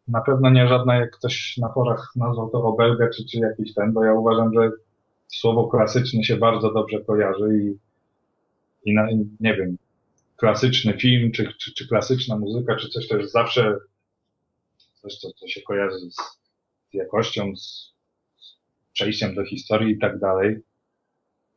[0.07, 3.93] na pewno nie żadna, jak ktoś na forach nazwał to obelgę, czy, czy jakiś ten,
[3.93, 4.71] bo ja uważam, że
[5.27, 7.77] słowo klasyczny się bardzo dobrze kojarzy i,
[8.89, 9.07] i na,
[9.39, 9.77] nie wiem,
[10.35, 13.77] klasyczny film, czy, czy, czy klasyczna muzyka, czy coś to jest zawsze
[15.01, 16.36] coś, co, co się kojarzy z,
[16.91, 17.93] z jakością, z,
[18.37, 20.59] z przejściem do historii i tak dalej.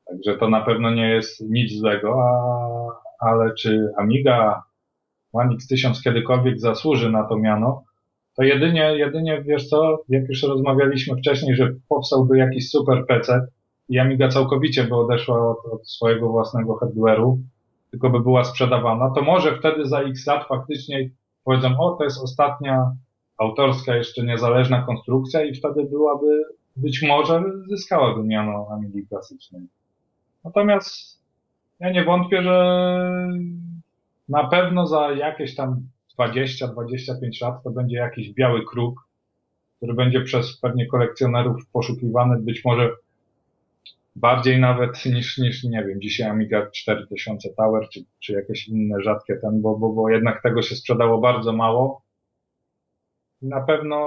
[0.07, 4.63] Także to na pewno nie jest nic złego, a, ale czy Amiga
[5.33, 7.85] One X1000 kiedykolwiek zasłuży na to miano,
[8.37, 13.47] to jedynie, jedynie, wiesz co, jak już rozmawialiśmy wcześniej, że powstałby jakiś super PC
[13.89, 17.37] i Amiga całkowicie by odeszła od, od swojego własnego hardware'u,
[17.91, 21.11] tylko by była sprzedawana, to może wtedy za x lat faktycznie
[21.45, 22.93] powiedzą, o, to jest ostatnia
[23.41, 26.45] autorska, jeszcze niezależna konstrukcja i wtedy byłaby,
[26.77, 29.63] być może zyskałaby miano Amigi klasycznej.
[30.45, 31.21] Natomiast
[31.81, 32.97] ja nie wątpię, że
[34.29, 35.83] na pewno za jakieś tam
[36.19, 39.09] 20-25 lat to będzie jakiś biały kruk,
[39.77, 42.91] który będzie przez pewnie kolekcjonerów poszukiwany, być może
[44.17, 49.37] bardziej nawet niż, niż nie wiem, dzisiaj Amiga 4000 Tower, czy, czy jakieś inne rzadkie
[49.37, 52.00] ten, bo, bo, bo jednak tego się sprzedało bardzo mało.
[53.43, 54.01] Na pewno,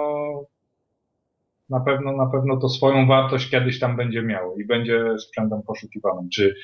[1.69, 6.29] na pewno, na pewno to swoją wartość kiedyś tam będzie miało i będzie sprzętem poszukiwanym.
[6.29, 6.55] Czy,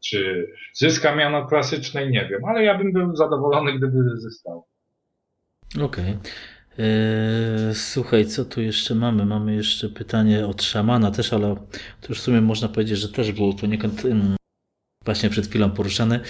[0.00, 4.64] czy zyska miano klasycznej, nie wiem, ale ja bym był zadowolony, gdyby zyskał.
[5.74, 5.84] Okej.
[5.84, 6.18] Okay.
[6.78, 9.26] E, słuchaj, co tu jeszcze mamy?
[9.26, 11.54] Mamy jeszcze pytanie od szamana też, ale
[12.00, 14.04] to już w sumie można powiedzieć, że też było poniekąd
[15.04, 16.20] właśnie przed chwilą poruszane.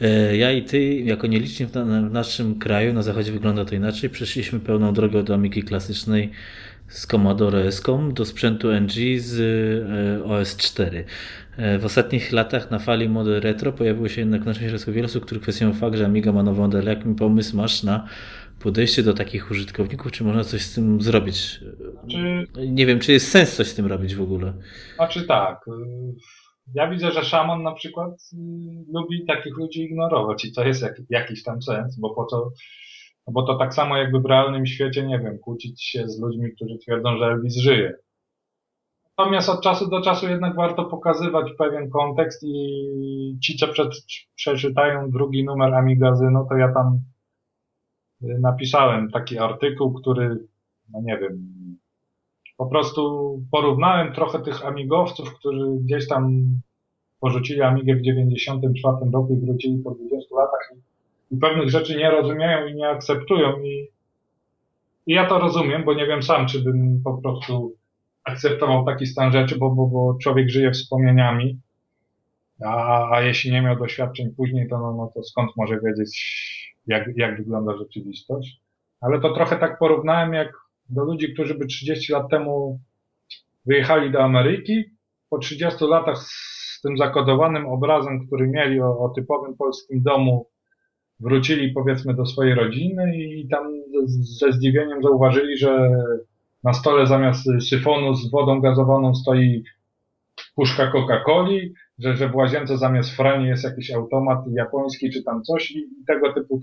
[0.00, 1.74] E, ja i ty, jako nieliczni w,
[2.10, 4.10] naszym kraju, na zachodzie wygląda to inaczej.
[4.10, 6.30] Przeszliśmy pełną drogę do Amiki klasycznej
[6.88, 11.04] z Commodore ESCOM do sprzętu NG z e, OS4.
[11.56, 15.24] E, w ostatnich latach na fali mody retro pojawiło się jednak na szczęście wiele osób,
[15.24, 16.86] których kwestionują fakt, że Amiga ma nową model.
[16.86, 18.08] Jaki pomysł masz na
[18.60, 20.12] podejście do takich użytkowników?
[20.12, 21.60] Czy można coś z tym zrobić?
[22.04, 24.52] Znaczy, Nie wiem, czy jest sens coś z tym robić w ogóle.
[24.96, 25.64] Znaczy tak.
[26.74, 28.36] Ja widzę, że szaman na przykład y,
[28.92, 32.50] lubi takich ludzi ignorować i to jest jak, jakiś tam sens, bo po co
[33.32, 36.78] bo to tak samo jakby w realnym świecie, nie wiem, kłócić się z ludźmi, którzy
[36.78, 37.94] twierdzą, że Elvis żyje.
[39.18, 43.88] Natomiast od czasu do czasu jednak warto pokazywać pewien kontekst i ci, co przed,
[44.34, 47.00] przeczytają drugi numer Amigazynu, to ja tam
[48.22, 50.46] y, napisałem taki artykuł, który,
[50.92, 51.56] no nie wiem,
[52.56, 56.46] po prostu porównałem trochę tych amigowców, którzy gdzieś tam
[57.20, 62.10] porzucili Amigę w 94 roku i wrócili po 20 latach i, i pewnych rzeczy nie
[62.10, 63.88] rozumieją i nie akceptują i,
[65.06, 67.74] i ja to rozumiem, bo nie wiem sam, czy bym po prostu
[68.24, 71.58] akceptował taki stan rzeczy, bo, bo, bo człowiek żyje wspomnieniami,
[72.64, 77.08] a, a jeśli nie miał doświadczeń później, to, no, no to skąd może wiedzieć, jak,
[77.16, 78.60] jak wygląda rzeczywistość.
[79.00, 80.52] Ale to trochę tak porównałem jak
[80.88, 82.80] do ludzi, którzy by 30 lat temu
[83.66, 84.84] wyjechali do Ameryki,
[85.30, 90.46] po 30 latach z tym zakodowanym obrazem, który mieli o, o typowym polskim domu,
[91.20, 93.72] wrócili powiedzmy do swojej rodziny i tam
[94.06, 95.90] ze, zdziwieniem zauważyli, że
[96.64, 99.64] na stole zamiast syfonu z wodą gazowaną stoi
[100.54, 105.70] puszka Coca-Coli, że, że w łazience zamiast frani jest jakiś automat japoński czy tam coś
[105.70, 106.60] i tego typu.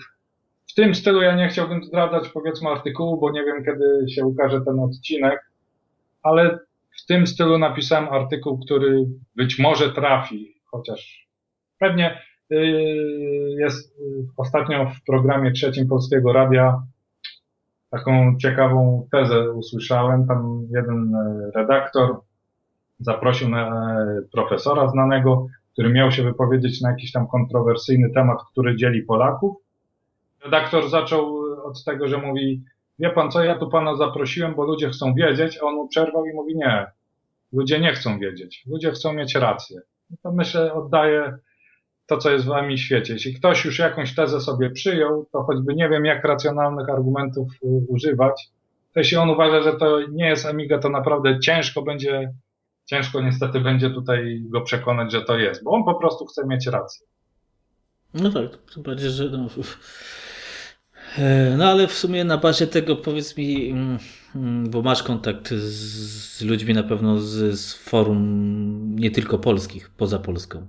[0.74, 4.62] W tym stylu ja nie chciałbym zdradzać powiedzmy artykułu, bo nie wiem kiedy się ukaże
[4.62, 5.52] ten odcinek,
[6.24, 6.60] ale
[7.02, 9.06] w tym stylu napisałem artykuł, który
[9.36, 11.28] być może trafi, chociaż
[11.80, 12.60] pewnie yy,
[13.60, 16.84] jest yy, ostatnio w programie trzecim Polskiego Radia
[17.94, 20.28] taką ciekawą tezę usłyszałem.
[20.28, 22.20] Tam jeden e, redaktor
[23.00, 28.76] zaprosił na e, profesora znanego, który miał się wypowiedzieć na jakiś tam kontrowersyjny temat, który
[28.76, 29.63] dzieli Polaków.
[30.44, 32.64] Redaktor zaczął od tego, że mówi,
[33.00, 36.26] wie pan co, ja tu pana zaprosiłem, bo ludzie chcą wiedzieć, a on mu przerwał
[36.26, 36.86] i mówi, nie,
[37.54, 39.82] ludzie nie chcą wiedzieć, ludzie chcą mieć rację.
[40.10, 41.38] No to myślę, oddaję
[42.06, 43.14] to, co jest w wami świecie.
[43.14, 47.68] Jeśli ktoś już jakąś tezę sobie przyjął, to choćby nie wiem, jak racjonalnych argumentów y,
[47.88, 48.50] używać,
[48.94, 52.34] to jeśli on uważa, że to nie jest Amiga, to naprawdę ciężko będzie,
[52.86, 56.68] ciężko niestety będzie tutaj go przekonać, że to jest, bo on po prostu chce mieć
[56.68, 57.08] rację.
[58.14, 59.48] No tak, tym bardziej, że no, e,
[61.58, 63.98] no ale w sumie na bazie tego powiedz mi, mm,
[64.36, 70.20] mm, bo masz kontakt z ludźmi na pewno z, z forum nie tylko polskich, poza
[70.20, 70.68] Polską.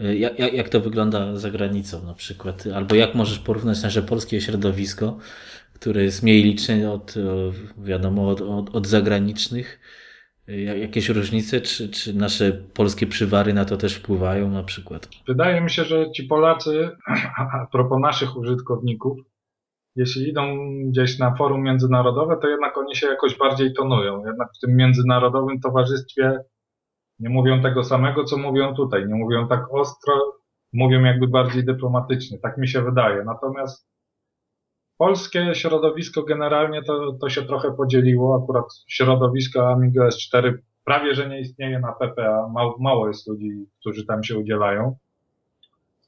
[0.00, 2.64] E, jak, jak, to wygląda za granicą na przykład?
[2.74, 5.18] Albo jak możesz porównać nasze polskie środowisko,
[5.74, 7.14] które jest mniej liczne od,
[7.78, 9.80] wiadomo, od, od, od zagranicznych?
[10.48, 15.08] E, jakieś różnice, czy, czy nasze polskie przywary na to też wpływają na przykład?
[15.28, 16.90] Wydaje mi się, że ci Polacy,
[17.52, 19.18] a propos naszych użytkowników,
[19.96, 20.42] jeśli idą
[20.86, 24.26] gdzieś na forum międzynarodowe, to jednak oni się jakoś bardziej tonują.
[24.26, 26.38] Jednak w tym międzynarodowym towarzystwie
[27.18, 29.06] nie mówią tego samego, co mówią tutaj.
[29.06, 30.32] Nie mówią tak ostro,
[30.72, 32.38] mówią jakby bardziej dyplomatycznie.
[32.38, 33.24] Tak mi się wydaje.
[33.24, 33.90] Natomiast
[34.98, 38.40] polskie środowisko generalnie to, to się trochę podzieliło.
[38.42, 40.54] Akurat środowisko Amiga S4
[40.84, 42.48] prawie, że nie istnieje na PPA.
[42.54, 44.96] Mało, mało jest ludzi, którzy tam się udzielają.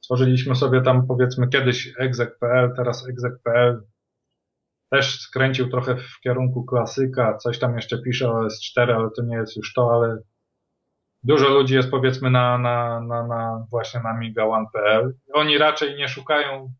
[0.03, 3.83] Stworzyliśmy sobie tam powiedzmy kiedyś exec.pl, teraz exec.pl
[4.91, 9.35] też skręcił trochę w kierunku klasyka, coś tam jeszcze pisze o S4, ale to nie
[9.35, 10.17] jest już to, ale
[11.23, 15.13] dużo ludzi jest powiedzmy na, na, na, na właśnie na miga1.pl.
[15.33, 16.73] Oni raczej nie szukają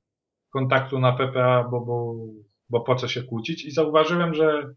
[0.49, 2.15] kontaktu na PPA, bo, bo,
[2.69, 3.65] bo po co się kłócić.
[3.65, 4.73] I zauważyłem, że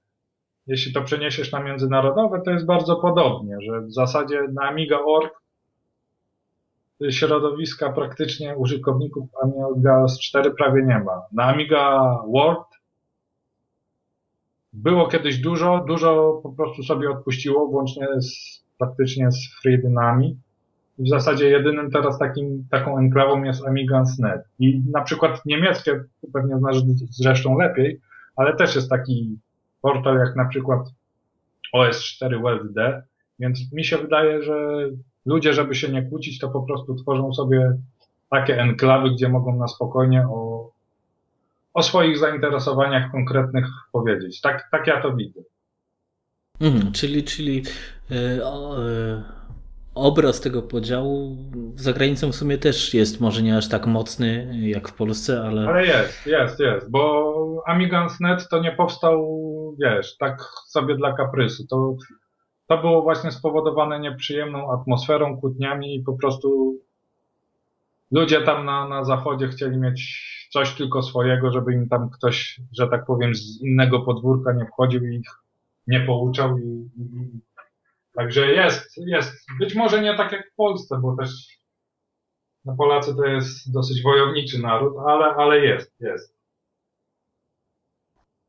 [0.66, 5.45] jeśli to przeniesiesz na międzynarodowe, to jest bardzo podobnie, że w zasadzie na Amiga.org
[7.10, 11.23] środowiska praktycznie użytkowników Amiga S4 prawie nie ma.
[11.32, 12.01] Na Amiga
[12.32, 12.66] World
[14.73, 20.36] było kiedyś dużo, dużo po prostu sobie odpuściło, włącznie z praktycznie z FreeDynami.
[20.98, 24.43] W zasadzie jedynym teraz takim, taką enklawą jest Amiga.net.
[24.59, 26.77] I na przykład niemieckie, pewnie znasz
[27.10, 28.01] zresztą lepiej,
[28.36, 29.39] ale też jest taki
[29.82, 30.81] portal jak na przykład
[31.74, 33.02] OS4 WebD,
[33.39, 34.89] więc mi się wydaje, że
[35.27, 37.77] ludzie, żeby się nie kłócić, to po prostu tworzą sobie
[38.31, 40.70] takie enklawy, gdzie mogą na spokojnie o,
[41.74, 44.40] o swoich zainteresowaniach konkretnych powiedzieć.
[44.40, 45.40] Tak, tak ja to widzę.
[46.61, 47.62] Mhm, czyli czyli
[48.11, 49.23] yy, yy,
[49.94, 51.36] obraz tego podziału
[51.77, 55.69] za granicą w sumie też jest może nie aż tak mocny jak w Polsce, ale...
[55.69, 59.27] Ale jest, jest, jest, bo Amigans.net to nie powstał,
[59.81, 61.66] wiesz, tak sobie dla kaprysu.
[61.66, 61.97] To,
[62.67, 66.79] to było właśnie spowodowane nieprzyjemną atmosferą, kłótniami i po prostu
[68.11, 72.89] ludzie tam na, na zachodzie chcieli mieć coś tylko swojego, żeby im tam ktoś, że
[72.89, 75.31] tak powiem, z innego podwórka nie wchodził i ich
[75.87, 77.41] nie pouczał i, i,
[78.15, 79.47] także jest, jest.
[79.59, 81.31] Być może nie tak jak w Polsce, bo też
[82.65, 86.36] no Polacy to jest dosyć wojowniczy naród, ale, ale jest, jest.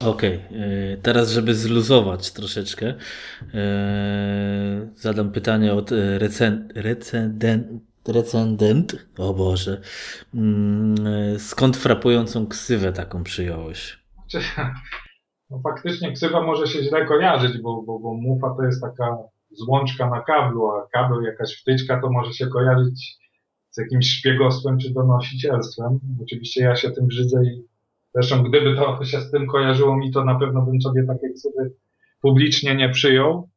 [0.06, 0.98] Okej, okay.
[1.02, 2.94] teraz żeby zluzować troszeczkę,
[3.54, 7.68] e, zadam pytanie od recen, recendent,
[8.08, 9.82] recendent, o Boże,
[10.34, 10.96] mm,
[11.40, 14.04] skąd frapującą ksywę taką przyjąłeś?
[15.50, 19.18] no faktycznie ksywa może się źle kojarzyć, bo, bo, bo mufa to jest taka
[19.52, 23.18] złączka na kablu, a kabel jakaś wtyczka to może się kojarzyć
[23.72, 26.00] z jakimś szpiegostwem czy donosicielstwem.
[26.24, 27.67] Oczywiście ja się tym brzydzę i
[28.18, 31.72] zresztą gdyby to się z tym kojarzyło mi, to na pewno bym sobie takie ksywy
[32.22, 33.50] publicznie nie przyjął.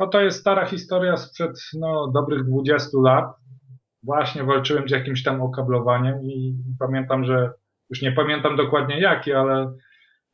[0.00, 3.24] No to jest stara historia sprzed no, dobrych 20 lat.
[4.02, 7.52] Właśnie walczyłem z jakimś tam okablowaniem i pamiętam, że
[7.90, 9.72] już nie pamiętam dokładnie jaki, ale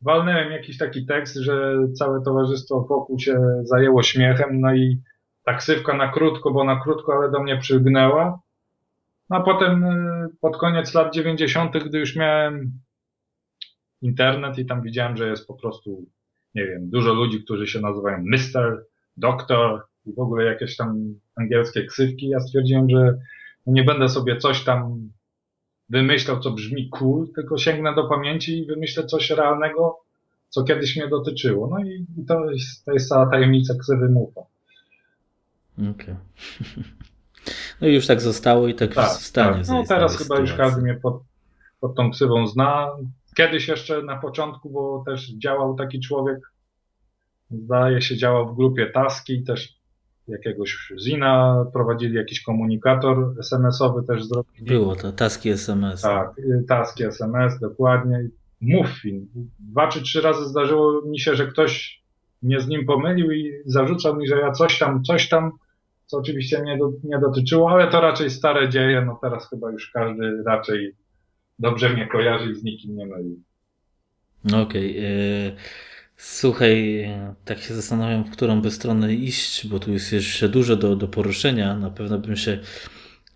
[0.02, 5.02] walnąłem jakiś taki tekst, że całe towarzystwo wokół się zajęło śmiechem, no i
[5.44, 8.40] taksywka na krótko, bo na krótko, ale do mnie przygnęła.
[9.30, 12.72] No a potem y, pod koniec lat 90., gdy już miałem
[14.02, 16.06] internet i tam widziałem, że jest po prostu,
[16.54, 18.84] nie wiem, dużo ludzi, którzy się nazywają Mister,
[19.16, 22.28] Doktor i w ogóle jakieś tam angielskie ksywki.
[22.28, 23.18] Ja stwierdziłem, że
[23.66, 25.10] nie będę sobie coś tam
[25.88, 30.00] wymyślał, co brzmi cool, tylko sięgnę do pamięci i wymyślę coś realnego,
[30.48, 31.68] co kiedyś mnie dotyczyło.
[31.68, 34.40] No i, to, jest, to jest cała tajemnica ksywy Mufa.
[35.78, 35.90] Okej.
[35.90, 36.16] Okay.
[37.80, 39.64] No i już tak zostało i tak, tak stanie.
[39.64, 39.68] Tak.
[39.68, 40.42] No teraz chyba sytuacji.
[40.42, 41.22] już każdy mnie pod,
[41.80, 42.88] pod tą ksywą zna.
[43.40, 46.38] Kiedyś jeszcze na początku, bo też działał taki człowiek,
[47.50, 49.80] zdaje się działał w grupie Taski, też
[50.28, 54.66] jakiegoś Zina, prowadzili jakiś komunikator SMS-owy też zrobili.
[54.66, 56.02] Było to, Taski SMS.
[56.02, 58.28] Tak, y, Taski SMS, dokładnie.
[58.60, 59.26] Muffin.
[59.58, 62.02] Dwa czy trzy razy zdarzyło mi się, że ktoś
[62.42, 65.52] mnie z nim pomylił i zarzucał mi, że ja coś tam, coś tam,
[66.06, 69.90] co oczywiście mnie do, nie dotyczyło, ale to raczej stare dzieje, no teraz chyba już
[69.90, 70.94] każdy raczej
[71.60, 73.42] dobrze mnie kojarzy i z nikim nie myli.
[74.44, 74.90] Okej.
[74.90, 75.56] Okay.
[76.16, 77.08] Słuchaj,
[77.44, 81.08] tak się zastanawiam, w którą by stronę iść, bo tu jest jeszcze dużo do, do
[81.08, 81.76] poruszenia.
[81.76, 82.58] Na pewno bym się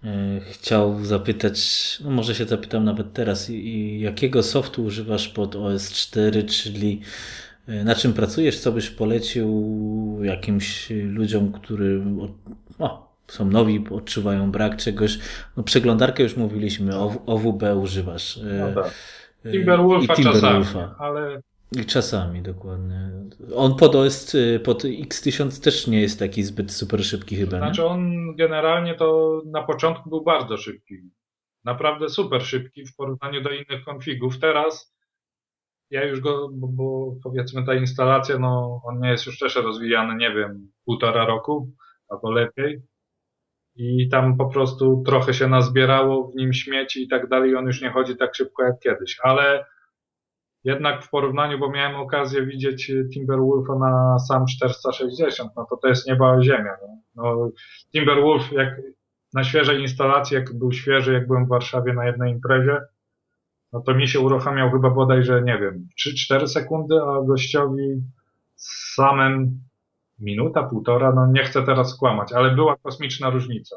[0.04, 1.58] e, chciał zapytać,
[2.04, 7.00] no może się zapytam nawet teraz, i, jakiego softu używasz pod OS 4, czyli
[7.66, 9.78] e, na czym pracujesz, co byś polecił
[10.22, 12.02] jakimś ludziom, którzy
[12.78, 15.18] no, są nowi, odczuwają brak czegoś.
[15.56, 16.96] No, przeglądarkę już mówiliśmy,
[17.26, 18.38] OWB używasz.
[18.38, 18.42] E,
[18.74, 18.94] no tak.
[19.52, 20.72] Timberwolfa, Timberwolfa.
[20.72, 21.40] czasami, ale
[21.76, 23.10] i czasami, dokładnie.
[23.56, 27.86] On pod OS, pod X1000 też nie jest taki zbyt super szybki chyba, Znaczy nie?
[27.86, 30.94] on generalnie to na początku był bardzo szybki.
[31.64, 34.38] Naprawdę super szybki w porównaniu do innych konfigów.
[34.38, 34.94] Teraz
[35.90, 40.14] ja już go, bo, bo powiedzmy ta instalacja, no on nie jest już też rozwijany,
[40.16, 41.72] nie wiem, półtora roku
[42.08, 42.82] albo lepiej.
[43.76, 47.56] I tam po prostu trochę się nazbierało w nim śmieci i tak dalej.
[47.56, 49.64] On już nie chodzi tak szybko jak kiedyś, ale
[50.64, 56.06] jednak w porównaniu, bo miałem okazję widzieć Timberwolfa na sam 460, no to to jest
[56.06, 56.76] nieba ziemia.
[56.82, 56.98] No.
[57.14, 57.50] no
[57.92, 58.80] Timberwolf jak
[59.34, 62.80] na świeżej instalacji, jak był świeży, jak byłem w Warszawie na jednej imprezie,
[63.72, 65.88] no to mi się uruchamiał chyba bodajże, nie wiem,
[66.30, 68.02] 3-4 sekundy, a gościowi
[68.94, 69.60] samym
[70.18, 73.76] minuta, półtora, no nie chcę teraz skłamać, ale była kosmiczna różnica.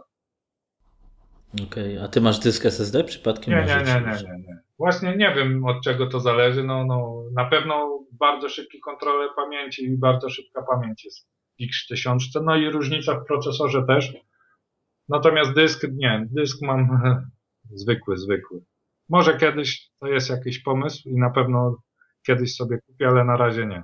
[1.54, 2.06] Okej, okay.
[2.06, 3.54] a ty masz dysk SSD przypadkiem?
[3.54, 4.58] Nie, nie, nie, nie, nie, nie.
[4.78, 6.64] Właśnie nie wiem od czego to zależy.
[6.64, 12.44] No, no, na pewno bardzo szybki kontroler pamięci i bardzo szybka pamięć jest w X1000,
[12.44, 14.14] no i różnica w procesorze też.
[15.10, 17.00] Natomiast dysk nie, dysk mam
[17.82, 18.62] zwykły, zwykły.
[19.10, 21.78] Może kiedyś to jest jakiś pomysł i na pewno
[22.26, 23.84] kiedyś sobie kupię, ale na razie nie.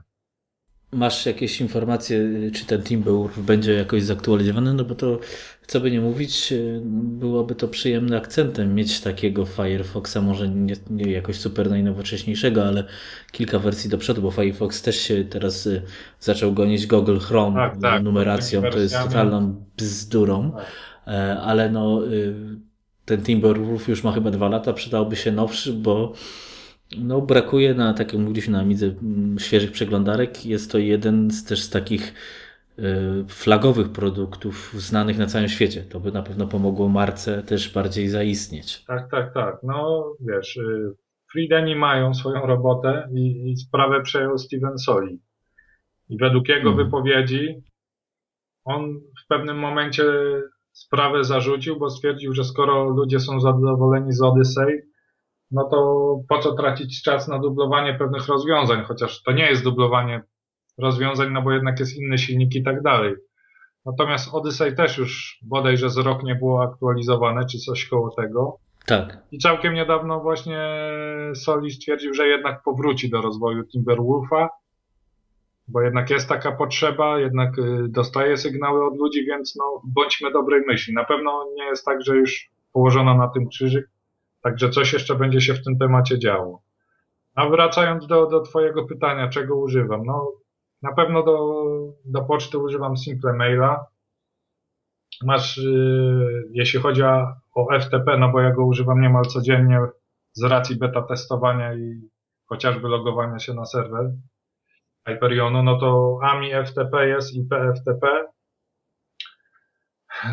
[0.93, 2.19] Masz jakieś informacje,
[2.53, 4.73] czy ten Timberwolf będzie jakoś zaktualizowany?
[4.73, 5.19] No bo to,
[5.67, 6.53] co by nie mówić,
[6.93, 12.83] byłoby to przyjemnym akcentem mieć takiego Firefoxa, może nie, nie jakoś super najnowocześniejszego, ale
[13.31, 15.81] kilka wersji do przodu, bo Firefox też się teraz y,
[16.19, 20.65] zaczął gonić Google Chrome tak, tak, numeracją, to jest totalną bzdurą, tak.
[21.07, 22.35] E, ale no y,
[23.05, 26.13] ten Timberwolf już ma chyba dwa lata, przydałoby się nowszy, bo
[26.97, 30.45] no, brakuje na, tak jak mówiliśmy na Amidze, mm, świeżych przeglądarek.
[30.45, 32.13] Jest to jeden z też z takich
[32.79, 32.83] y,
[33.27, 35.83] flagowych produktów znanych na całym świecie.
[35.83, 38.85] To by na pewno pomogło marce też bardziej zaistnieć.
[38.85, 39.55] Tak, tak, tak.
[39.63, 40.93] No wiesz, y,
[41.31, 45.19] Freedeni mają swoją robotę i, i sprawę przejął Steven Soli.
[46.09, 46.85] I według jego mhm.
[46.85, 47.63] wypowiedzi
[48.65, 50.03] on w pewnym momencie
[50.71, 54.81] sprawę zarzucił, bo stwierdził, że skoro ludzie są zadowoleni z Odyssey,
[55.51, 60.21] no to po co tracić czas na dublowanie pewnych rozwiązań, chociaż to nie jest dublowanie
[60.77, 63.15] rozwiązań, no bo jednak jest inny silnik i tak dalej.
[63.85, 68.57] Natomiast Odyssey też już bodajże z rok nie było aktualizowane, czy coś koło tego.
[68.85, 69.17] Tak.
[69.31, 70.59] I całkiem niedawno właśnie
[71.35, 74.49] Soli stwierdził, że jednak powróci do rozwoju Timberwolfa,
[75.67, 80.61] bo jednak jest taka potrzeba, jednak y, dostaje sygnały od ludzi, więc no bądźmy dobrej
[80.67, 80.93] myśli.
[80.93, 83.89] Na pewno nie jest tak, że już położono na tym krzyżyk,
[84.43, 86.61] Także coś jeszcze będzie się w tym temacie działo.
[87.35, 90.05] A wracając do, do Twojego pytania, czego używam?
[90.05, 90.31] No,
[90.81, 91.63] Na pewno do,
[92.05, 93.85] do poczty używam Simple Maila.
[95.23, 97.03] Masz, yy, jeśli chodzi
[97.55, 99.79] o FTP, no bo ja go używam niemal codziennie
[100.33, 102.09] z racji beta testowania i
[102.45, 104.11] chociażby logowania się na serwer
[105.07, 108.32] Hyperionu, no to AMI FTP jest i PFTP.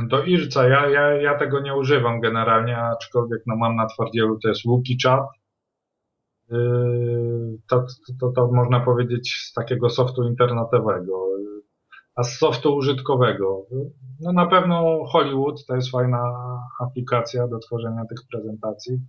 [0.09, 4.49] Do Irca ja, ja, ja tego nie używam generalnie, aczkolwiek no mam na twardzielu to
[4.49, 5.27] jest WooChat.
[6.51, 7.87] Yy, to,
[8.21, 11.27] to, to można powiedzieć z takiego softu internetowego.
[12.15, 13.67] A z softu użytkowego,
[14.21, 16.23] no na pewno Hollywood to jest fajna
[16.81, 19.01] aplikacja do tworzenia tych prezentacji.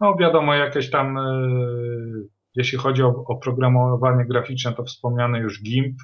[0.00, 5.96] No wiadomo, jakieś tam, yy, jeśli chodzi o oprogramowanie graficzne, to wspomniany już GIMP.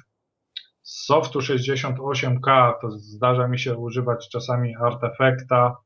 [0.91, 5.77] Z softu 68K to zdarza mi się używać czasami Artefacta.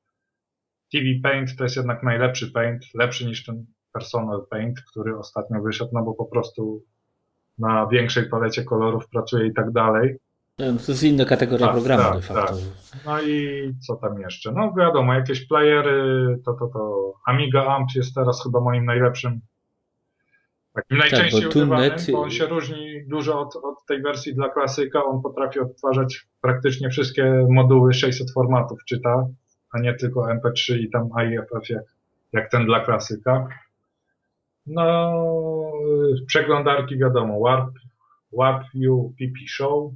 [0.92, 5.92] TV Paint to jest jednak najlepszy paint, lepszy niż ten Personal Paint, który ostatnio wyszedł,
[5.94, 6.84] no bo po prostu
[7.58, 10.18] na większej palecie kolorów pracuje i tak dalej.
[10.58, 12.56] To jest inna kategoria tak, programu tak, de facto.
[12.56, 13.06] Tak.
[13.06, 14.52] No i co tam jeszcze?
[14.52, 19.42] No wiadomo, jakieś playery, to, to, to Amiga Amp jest teraz chyba moim najlepszym
[20.76, 22.12] takim tak, najczęściej tak, bo używanym, net...
[22.12, 25.06] bo on się różni dużo od, od tej wersji dla klasyka.
[25.06, 29.28] On potrafi odtwarzać praktycznie wszystkie moduły 600 formatów czyta,
[29.72, 31.84] a nie tylko MP3 i tam AIFF jak,
[32.34, 33.48] jak ten dla klasyka.
[34.66, 35.24] No,
[36.28, 37.70] przeglądarki wiadomo, Warp,
[38.34, 39.92] Warp View, PP Show.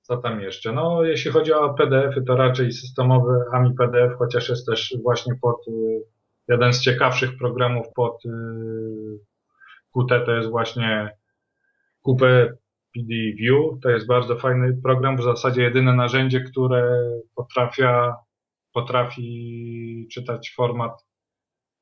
[0.00, 0.72] Co tam jeszcze?
[0.72, 5.68] No, jeśli chodzi o PDF-y, to raczej systemowy AMI PDF, chociaż jest też właśnie pod
[5.68, 6.02] y,
[6.48, 8.28] jeden z ciekawszych programów pod y,
[9.94, 11.10] Qt, to jest właśnie
[12.04, 12.20] QP
[12.94, 13.80] PD View.
[13.82, 18.16] To jest bardzo fajny program, w zasadzie jedyne narzędzie, które potrafia,
[18.72, 21.04] potrafi czytać format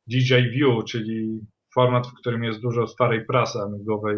[0.06, 1.40] DJ View, czyli
[1.74, 4.16] format, w którym jest dużo starej prasy amigowej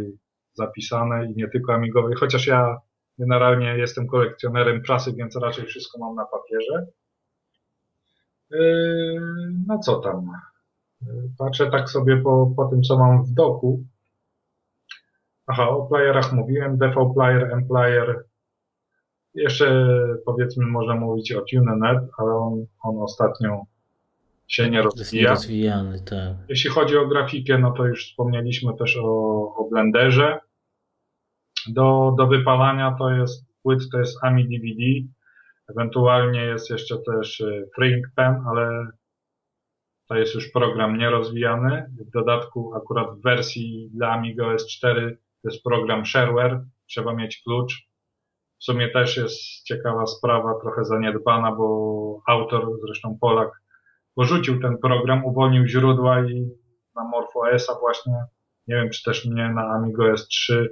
[0.55, 2.77] zapisane i nie tylko amigowej, chociaż ja
[3.19, 6.87] generalnie jestem kolekcjonerem prasy, więc raczej wszystko mam na papierze.
[8.55, 9.21] Yy,
[9.67, 10.31] no co tam?
[11.03, 13.85] Yy, patrzę tak sobie po, po tym, co mam w doku.
[15.47, 18.25] Aha, o playerach mówiłem, DV Player, M Player.
[19.35, 19.87] Jeszcze
[20.25, 23.65] powiedzmy można mówić o TuneNet, ale on, on ostatnio
[24.49, 25.31] się nie rozwija.
[25.31, 26.37] Rozwijany, tak.
[26.49, 29.05] Jeśli chodzi o grafikę, no to już wspomnieliśmy też o,
[29.57, 30.41] o Blenderze.
[31.69, 35.14] Do, do wypalania to jest płyt, to jest AMI DVD.
[35.71, 38.87] Ewentualnie jest jeszcze też y, Frink Pen, ale
[40.09, 41.87] to jest już program nierozwijany.
[42.07, 46.65] W dodatku akurat w wersji dla Amiga OS 4 to jest program shareware.
[46.87, 47.89] Trzeba mieć klucz.
[48.61, 53.51] W sumie też jest ciekawa sprawa, trochę zaniedbana, bo autor, zresztą Polak,
[54.15, 56.51] porzucił ten program, uwolnił źródła i
[56.97, 58.13] na MorphOS-a właśnie,
[58.69, 60.67] nie wiem czy też nie na Amigo S3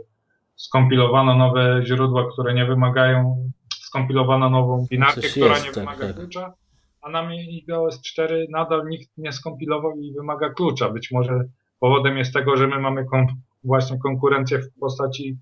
[0.57, 3.51] skompilowano nowe źródła, które nie wymagają,
[3.93, 6.17] skompilowano nową binarkę, Coś która jest, nie tak, wymaga tak.
[6.17, 6.55] klucza,
[7.01, 10.91] a na Amigo S4 nadal nikt nie skompilował i wymaga klucza.
[10.91, 11.45] Być może
[11.81, 13.27] powodem jest tego, że my mamy kon
[13.65, 15.39] właśnie konkurencję w postaci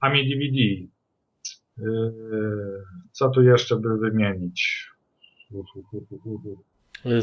[0.00, 0.58] AMI DVD.
[1.78, 4.88] Yy, co tu jeszcze by wymienić?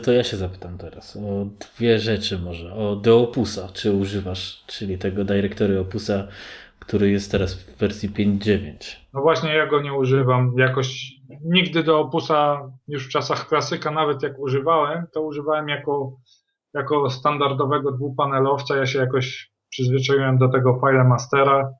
[0.04, 2.74] To ja się zapytam teraz o dwie rzeczy może.
[2.74, 6.28] O do Opusa, czy używasz, czyli tego Directory Opusa,
[6.88, 8.96] który jest teraz w wersji 5.9.
[9.14, 10.54] No właśnie ja go nie używam.
[10.58, 16.18] Jakoś nigdy do Opusa już w czasach klasyka, nawet jak używałem, to używałem jako,
[16.74, 18.78] jako standardowego dwupanelowca.
[18.78, 21.74] Ja się jakoś przyzwyczaiłem do tego file mastera.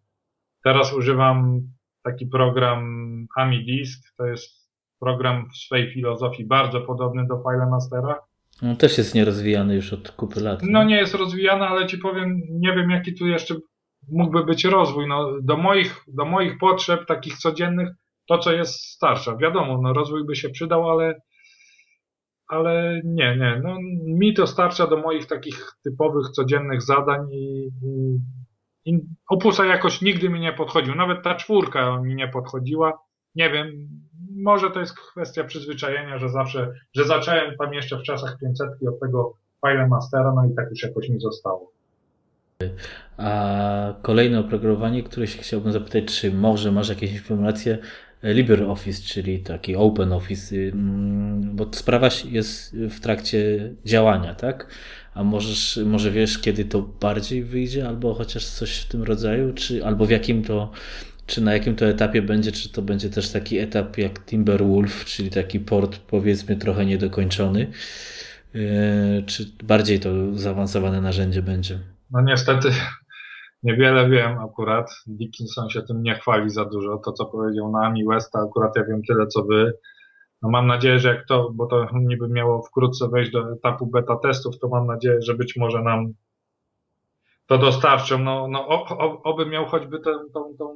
[0.64, 1.62] Teraz używam
[2.04, 4.66] taki program AmiDisk, to jest
[5.00, 8.20] program w swojej filozofii bardzo podobny do FileMastera.
[8.64, 10.60] On też jest nierozwijany już od kupy lat.
[10.64, 13.56] No nie jest rozwijany, ale ci powiem, nie wiem jaki tu jeszcze
[14.12, 15.08] mógłby być rozwój.
[15.08, 17.90] No, do, moich, do moich potrzeb takich codziennych
[18.28, 19.38] to, co jest starsze.
[19.38, 21.22] Wiadomo, no, rozwój by się przydał, ale,
[22.48, 23.62] ale nie, nie.
[23.64, 28.20] No, mi to starcza do moich takich typowych, codziennych zadań i, i,
[28.86, 30.96] i opusa jakoś nigdy mi nie podchodził.
[30.96, 33.00] Nawet ta czwórka mi nie podchodziła.
[33.36, 33.88] Nie wiem,
[34.44, 39.00] może to jest kwestia przyzwyczajenia, że zawsze, że zacząłem tam jeszcze w czasach 500 od
[39.00, 39.34] tego
[39.66, 41.75] file mastera, no i tak już jakoś mi zostało.
[43.18, 47.78] A kolejne oprogramowanie, które się chciałbym zapytać, czy może masz jakieś informacje
[48.24, 54.68] LibreOffice, czyli taki Open Office, mm, bo sprawa jest w trakcie działania, tak?
[55.14, 59.86] A możesz, może wiesz, kiedy to bardziej wyjdzie, albo chociaż coś w tym rodzaju, czy
[59.86, 60.72] albo w jakim to
[61.28, 65.30] czy na jakim to etapie będzie, czy to będzie też taki etap jak Timberwolf, czyli
[65.30, 67.68] taki port powiedzmy trochę niedokończony,
[68.54, 68.62] yy,
[69.26, 71.80] czy bardziej to zaawansowane narzędzie będzie?
[72.12, 72.70] No niestety,
[73.64, 74.92] niewiele wiem akurat.
[75.08, 76.98] Dickinson się tym nie chwali za dużo.
[76.98, 79.74] To, co powiedział na Ami Westa, akurat ja wiem tyle, co wy.
[80.42, 84.16] No mam nadzieję, że jak to, bo to niby miało wkrótce wejść do etapu beta
[84.16, 86.14] testów, to mam nadzieję, że być może nam
[87.48, 88.20] to dostarczą.
[88.20, 88.68] No, no
[89.24, 90.76] oby miał choćby tę, tą, tą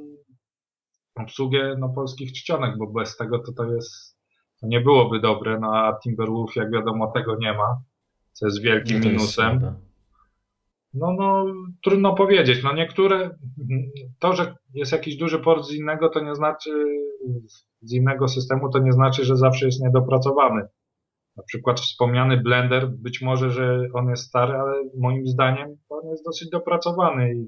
[1.16, 4.18] obsługę no, polskich czcionek, bo bez tego to to jest,
[4.62, 7.82] to nie byłoby dobre, no a Timberwolf jak wiadomo tego nie ma,
[8.34, 9.54] co jest wielkim no minusem.
[9.54, 9.89] Jest
[10.94, 11.46] no, no,
[11.84, 12.64] trudno powiedzieć.
[12.64, 13.38] No niektóre,
[14.20, 16.70] to, że jest jakiś duży port z innego, to nie znaczy,
[17.82, 20.62] z innego systemu, to nie znaczy, że zawsze jest niedopracowany.
[21.38, 26.26] Na przykład wspomniany Blender, być może, że on jest stary, ale moim zdaniem on jest
[26.26, 27.48] dosyć dopracowany i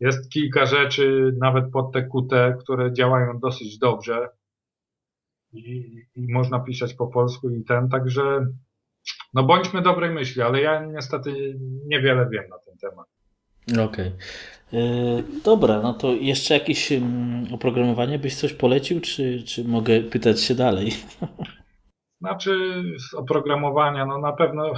[0.00, 4.28] jest kilka rzeczy, nawet pod te QT, które działają dosyć dobrze
[5.52, 8.46] i, i można pisać po polsku i ten, także
[9.34, 13.06] no bądźmy dobrej myśli, ale ja niestety niewiele wiem na ten temat.
[13.72, 13.84] Okej.
[13.84, 14.12] Okay.
[14.72, 16.92] E, dobra, no to jeszcze jakieś
[17.52, 20.92] oprogramowanie byś coś polecił, czy, czy mogę pytać się dalej?
[22.20, 24.72] Znaczy, z oprogramowania, no na pewno,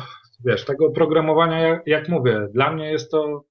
[0.44, 3.44] wiesz, tego oprogramowania, jak, jak mówię, dla mnie jest to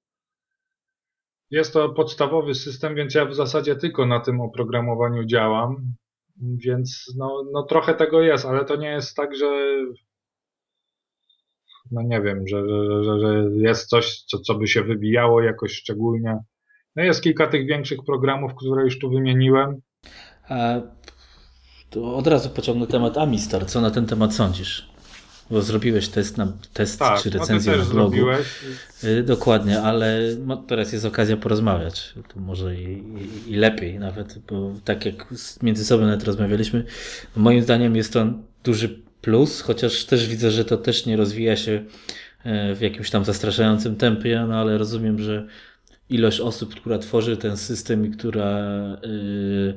[1.52, 5.94] jest to podstawowy system, więc ja w zasadzie tylko na tym oprogramowaniu działam,
[6.42, 9.48] więc no, no trochę tego jest, ale to nie jest tak, że
[11.92, 12.64] no nie wiem, że,
[13.04, 16.38] że, że jest coś, co, co by się wybijało jakoś szczególnie.
[16.96, 19.82] No jest kilka tych większych programów, które już tu wymieniłem.
[20.50, 20.82] A
[21.90, 23.66] to od razu pociągnę temat Amistar.
[23.66, 24.90] Co na ten temat sądzisz?
[25.52, 28.16] Bo zrobiłeś test, na, test tak, czy no recenzję no na blogu.
[28.16, 28.48] Zrobiłeś.
[29.04, 30.20] Y, dokładnie, ale
[30.68, 32.14] teraz jest okazja porozmawiać.
[32.34, 33.04] To może i,
[33.48, 36.84] i, i, lepiej nawet, bo tak jak między sobą nawet rozmawialiśmy,
[37.36, 38.26] moim zdaniem jest to
[38.64, 41.84] duży plus, chociaż też widzę, że to też nie rozwija się
[42.44, 45.48] e, w jakimś tam zastraszającym tempie, no ale rozumiem, że
[46.10, 48.70] ilość osób, która tworzy ten system i która,
[49.04, 49.74] yy,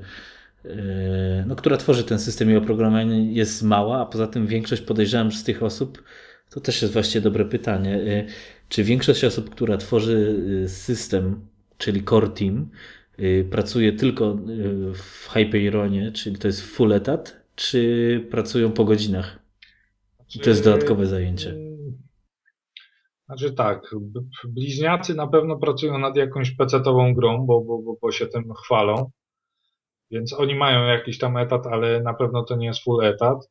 [0.65, 5.31] yy, no, która tworzy ten system i oprogramowanie jest mała, a poza tym większość podejrzewam,
[5.31, 6.03] że z tych osób,
[6.51, 8.27] to też jest właściwie dobre pytanie, yy,
[8.69, 10.37] czy większość osób, która tworzy
[10.69, 11.41] system,
[11.79, 12.71] czyli core team,
[13.51, 14.39] pracuje tylko
[14.95, 19.39] w Hyperionie, czyli to jest full etat, czy pracują po godzinach?
[20.43, 21.55] to jest dodatkowe zajęcie.
[23.27, 23.95] Znaczy tak,
[24.49, 29.11] bliźniacy na pewno pracują nad jakąś pecetową grą, bo, bo, bo, bo się tym chwalą.
[30.11, 33.51] Więc oni mają jakiś tam etat, ale na pewno to nie jest full etat.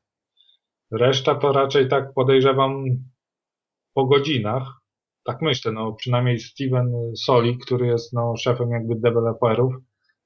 [0.92, 2.84] Reszta to raczej tak podejrzewam
[3.94, 4.64] po godzinach.
[5.24, 9.74] Tak myślę, no przynajmniej Steven Soli, który jest no, szefem jakby deweloperów,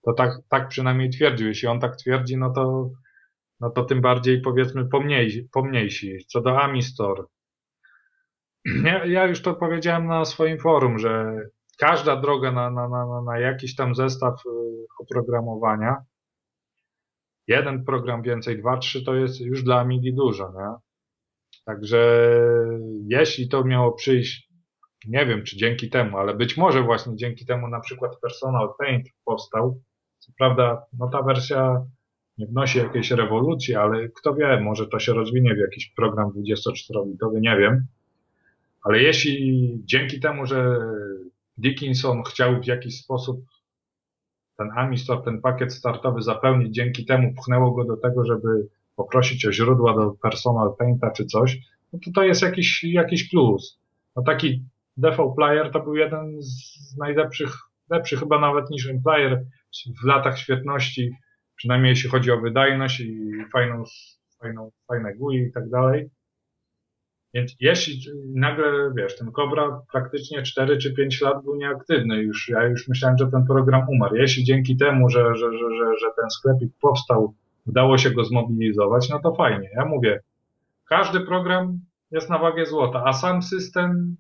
[0.06, 1.48] to tak, tak przynajmniej twierdził.
[1.48, 2.90] Jeśli on tak twierdzi, no to
[3.64, 4.90] no to tym bardziej powiedzmy
[5.51, 6.25] pomniejsi.
[6.27, 7.27] Co do Amistor,
[8.85, 11.35] ja, ja już to powiedziałem na swoim forum, że
[11.77, 14.50] każda droga na, na, na, na jakiś tam zestaw y,
[15.00, 15.95] oprogramowania,
[17.48, 20.75] jeden program więcej, dwa, trzy, to jest już dla Amigi dużo, nie?
[21.66, 22.30] Także
[23.08, 24.50] jeśli to miało przyjść,
[25.08, 29.08] nie wiem czy dzięki temu, ale być może właśnie dzięki temu na przykład Personal Paint
[29.25, 29.82] powstał.
[30.19, 31.85] Co prawda, no ta wersja
[32.38, 37.58] wnosi jakiejś rewolucji, ale kto wie, może to się rozwinie w jakiś program 24-bitowy, nie
[37.58, 37.86] wiem.
[38.84, 40.80] Ale jeśli dzięki temu, że
[41.58, 43.45] Dickinson chciał w jakiś sposób
[44.58, 49.52] ten Amistor, ten pakiet startowy zapełnić, dzięki temu pchnęło go do tego, żeby poprosić o
[49.52, 51.58] źródła do Personal Painta czy coś,
[51.94, 53.80] no to to jest jakiś, jakiś plus.
[54.16, 54.64] No taki
[54.98, 57.58] Default Player to był jeden z najlepszych,
[57.90, 59.45] lepszy chyba nawet niż Player
[60.03, 61.12] w latach świetności
[61.56, 63.83] przynajmniej jeśli chodzi o wydajność i fajną,
[64.41, 66.09] fajną, fajne GUI i tak dalej.
[67.33, 68.01] Więc jeśli
[68.35, 73.17] nagle, wiesz, ten Cobra praktycznie 4 czy 5 lat był nieaktywny, już, ja już myślałem,
[73.17, 74.15] że ten program umarł.
[74.15, 79.09] Jeśli dzięki temu, że, że, że, że, że ten sklepik powstał, udało się go zmobilizować,
[79.09, 79.69] no to fajnie.
[79.75, 80.19] Ja mówię,
[80.90, 81.80] każdy program
[82.11, 84.17] jest na wagę złota, a sam system,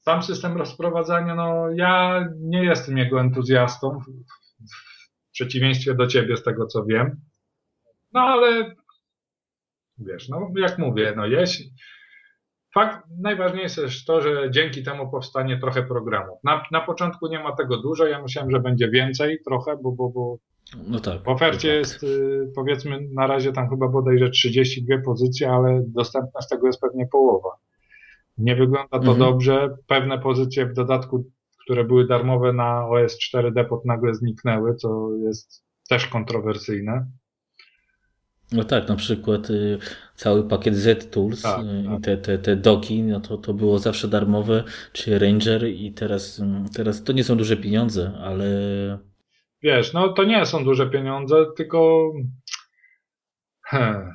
[0.00, 4.00] sam system rozprowadzania, no ja nie jestem jego entuzjastą
[5.32, 7.20] w przeciwieństwie do ciebie, z tego co wiem.
[8.12, 8.74] No ale
[9.98, 11.72] wiesz, no jak mówię, no jeśli.
[12.74, 16.38] Fakt, najważniejsze jest to, że dzięki temu powstanie trochę programów.
[16.44, 20.08] Na, na początku nie ma tego dużo, ja myślałem, że będzie więcej trochę, bo, bo,
[20.08, 20.36] bo
[20.88, 21.78] no tak, w ofercie tak.
[21.78, 26.80] jest y, powiedzmy na razie tam chyba bodajże 32 pozycje, ale dostępna z tego jest
[26.80, 27.48] pewnie połowa.
[28.38, 29.18] Nie wygląda to mhm.
[29.18, 29.76] dobrze.
[29.86, 31.24] Pewne pozycje w dodatku
[31.64, 37.06] które były darmowe na OS 4 Depot nagle zniknęły, co jest też kontrowersyjne.
[38.52, 39.78] No tak, na przykład y,
[40.14, 41.98] cały pakiet Z Tools Tak, y, tak.
[41.98, 46.40] i te, te, te doki, no to, to było zawsze darmowe, czy Ranger i teraz,
[46.40, 48.46] mm, teraz to nie są duże pieniądze, ale
[49.62, 52.12] Wiesz, no to nie są duże pieniądze, tylko
[53.72, 54.14] Hmm.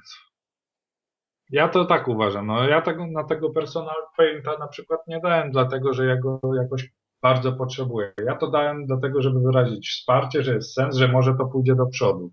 [1.49, 2.47] ja to tak uważam.
[2.47, 6.39] No, ja tego, na tego personal painta na przykład nie dałem, dlatego że ja go
[6.61, 6.89] jakoś
[7.21, 8.13] bardzo potrzebuję.
[8.25, 11.85] Ja to dałem dlatego, żeby wyrazić wsparcie, że jest sens, że może to pójdzie do
[11.85, 12.31] przodu.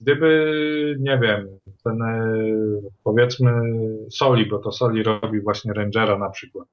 [0.00, 2.34] Gdyby, nie wiem, ten e,
[3.04, 3.52] powiedzmy
[4.10, 6.68] Soli, bo to Soli robi właśnie Rangera na przykład,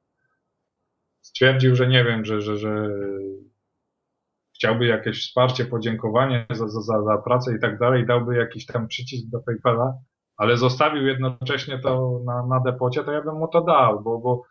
[1.22, 2.90] stwierdził, że nie wiem, że, że, że
[4.56, 8.88] chciałby jakieś wsparcie, podziękowanie za, za, za, za pracę i tak dalej, dałby jakiś tam
[8.88, 9.94] przycisk do PayPala,
[10.38, 14.44] ale zostawił jednocześnie to na, na depocie, to ja bym mu to dał, bo, bo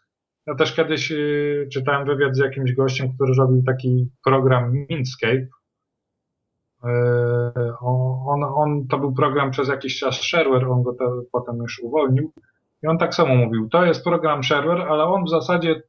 [0.47, 5.35] ja też kiedyś y, czytałem wywiad z jakimś gościem, który robił taki program Mindscape.
[5.35, 5.49] Y,
[7.81, 10.97] on, on, to był program przez jakiś czas shareware, on go
[11.33, 12.33] potem już uwolnił.
[12.83, 15.83] I on tak samo mówił, to jest program shareware, ale on w zasadzie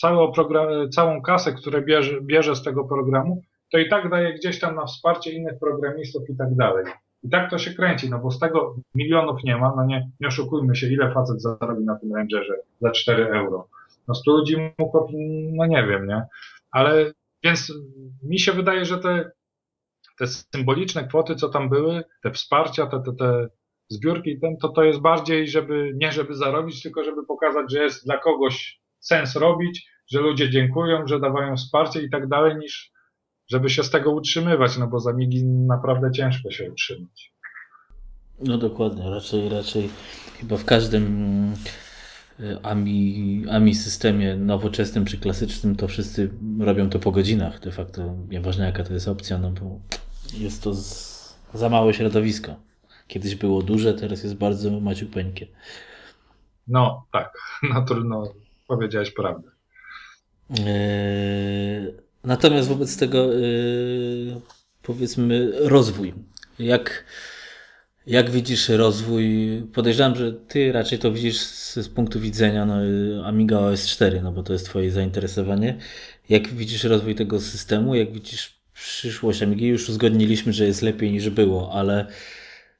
[0.00, 4.60] całą, program, całą kasę, którą bierze, bierze z tego programu, to i tak daje gdzieś
[4.60, 6.84] tam na wsparcie innych programistów i tak dalej.
[7.22, 10.28] I tak to się kręci, no bo z tego milionów nie ma, no nie, nie
[10.28, 13.68] oszukujmy się, ile facet zarobi na tym Rangerze za 4 euro.
[14.10, 14.56] No 100 ludzi
[14.92, 15.16] kupi,
[15.52, 16.22] no nie wiem, nie?
[16.70, 17.12] Ale
[17.44, 17.72] więc
[18.22, 19.30] mi się wydaje, że te,
[20.18, 23.48] te symboliczne kwoty, co tam były, te wsparcia, te, te, te
[23.88, 28.04] zbiórki, ten, to to jest bardziej, żeby, nie żeby zarobić, tylko żeby pokazać, że jest
[28.04, 32.92] dla kogoś sens robić, że ludzie dziękują, że dawają wsparcie i tak dalej, niż
[33.50, 37.34] żeby się z tego utrzymywać, no bo za migi naprawdę ciężko się utrzymać.
[38.40, 39.88] No dokładnie, raczej, raczej
[40.40, 41.54] chyba w każdym
[42.62, 48.64] AMI, AMI systemie nowoczesnym czy klasycznym to wszyscy robią to po godzinach de facto, nieważne
[48.64, 49.80] jaka to jest opcja, no bo
[50.34, 52.56] jest to z, za małe środowisko.
[53.06, 55.46] Kiedyś było duże, teraz jest bardzo maciupeńkie.
[56.68, 57.32] No tak,
[57.74, 58.32] no trudno
[58.66, 59.50] powiedziałeś prawdę.
[60.50, 61.94] Eee,
[62.24, 64.40] natomiast wobec tego eee,
[64.82, 66.14] powiedzmy rozwój.
[66.58, 67.04] Jak,
[68.06, 69.26] jak widzisz rozwój?
[69.74, 72.74] Podejrzewam, że ty raczej to widzisz z, z punktu widzenia no,
[73.24, 75.76] Amiga OS 4, no bo to jest twoje zainteresowanie.
[76.28, 77.94] Jak widzisz rozwój tego systemu?
[77.94, 79.66] Jak widzisz przyszłość Amigi?
[79.66, 82.06] Już uzgodniliśmy, że jest lepiej niż było, ale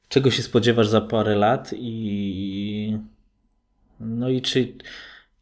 [0.08, 2.98] czego się spodziewasz za parę lat i
[4.00, 4.74] no i czy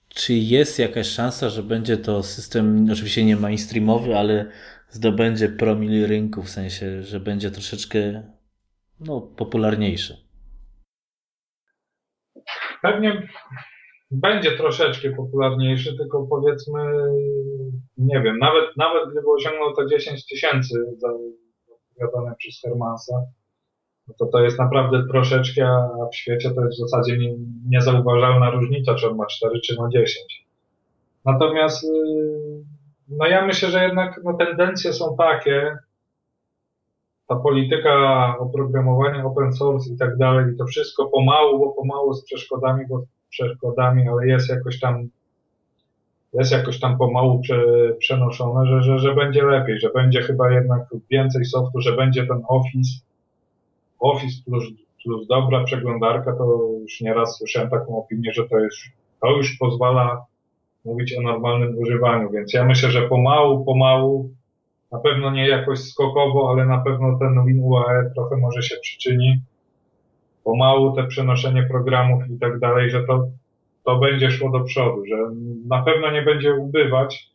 [0.08, 4.46] czy jest jakaś szansa, że będzie to system, oczywiście nie mainstreamowy, ale
[4.90, 8.22] zdobędzie promil rynku, w sensie, że będzie troszeczkę
[9.00, 10.16] no, popularniejszy?
[12.82, 13.28] Pewnie
[14.10, 16.80] będzie troszeczkę popularniejszy, tylko powiedzmy,
[17.96, 23.12] nie wiem, nawet, nawet gdyby osiągnął to 10 tysięcy zapowiadane przez Hermansa,
[24.08, 27.34] no to to jest naprawdę troszeczkę, a w świecie to jest w zasadzie nie,
[27.68, 30.46] niezauważalna różnica, czy on ma 4, czy ma 10.
[31.24, 31.86] Natomiast
[33.08, 35.76] no ja myślę, że jednak no, tendencje są takie,
[37.28, 42.24] ta polityka oprogramowania open source i tak dalej, i to wszystko pomału, bo pomału z
[42.24, 45.08] przeszkodami, bo z przeszkodami, ale jest jakoś tam
[46.32, 47.64] jest jakoś tam pomału prze,
[47.98, 52.42] przenoszone, że, że, że będzie lepiej, że będzie chyba jednak więcej softu, że będzie ten
[52.48, 52.90] Office,
[53.98, 54.64] Office plus,
[55.04, 58.76] plus dobra przeglądarka, to już nieraz słyszałem taką opinię, że to jest,
[59.20, 60.24] to już pozwala
[60.84, 64.30] mówić o normalnym używaniu, więc ja myślę, że pomału, pomału,
[64.92, 69.40] na pewno nie jakoś skokowo, ale na pewno ten WinUAE trochę może się przyczyni.
[70.44, 73.28] Pomału te przenoszenie programów i tak dalej, że to,
[73.84, 75.16] to będzie szło do przodu, że
[75.68, 77.30] na pewno nie będzie ubywać,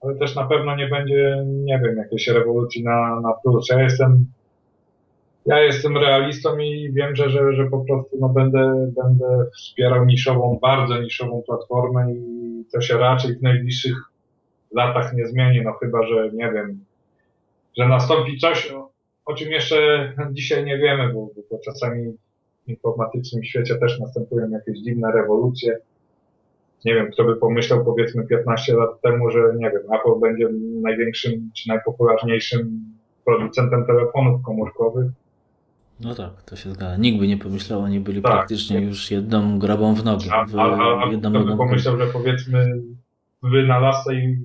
[0.00, 3.68] ale też na pewno nie będzie, nie wiem, jakiejś rewolucji na, na plus.
[3.68, 4.26] Ja jestem
[5.46, 10.58] ja jestem realistą i wiem, że, że, że po prostu no, będę, będę wspierał niszową,
[10.62, 13.96] bardzo niszową platformę i to się raczej w najbliższych
[14.72, 16.84] latach nie zmieni, no chyba, że nie wiem,
[17.76, 18.72] że nastąpi coś,
[19.24, 22.12] o, czym jeszcze dzisiaj nie wiemy, bo, bo czasami
[22.66, 25.78] w informatycznym świecie też następują jakieś dziwne rewolucje.
[26.84, 30.48] Nie wiem, kto by pomyślał powiedzmy 15 lat temu, że nie wiem, Apple będzie
[30.82, 32.80] największym czy najpopularniejszym
[33.24, 35.10] producentem telefonów komórkowych
[36.00, 36.96] no tak, to się zgadza.
[36.96, 38.32] Nikt by nie pomyślał, oni byli tak.
[38.32, 40.24] praktycznie już jedną grabą w nogę.
[40.48, 42.82] W, a, a, a jedną kto by pomyślał, że powiedzmy
[43.42, 44.44] wynalazca i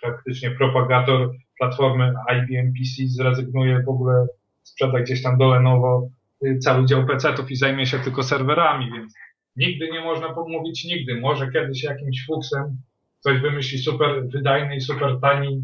[0.00, 4.26] praktycznie propagator platformy IBM PC zrezygnuje w ogóle,
[4.62, 6.08] sprzeda gdzieś tam do Lenovo
[6.60, 9.14] cały dział PC-ów i zajmie się tylko serwerami, więc
[9.56, 11.20] nigdy nie można pomówić nigdy.
[11.20, 12.76] Może kiedyś jakimś fuksem
[13.20, 15.62] ktoś wymyśli super wydajny i super tani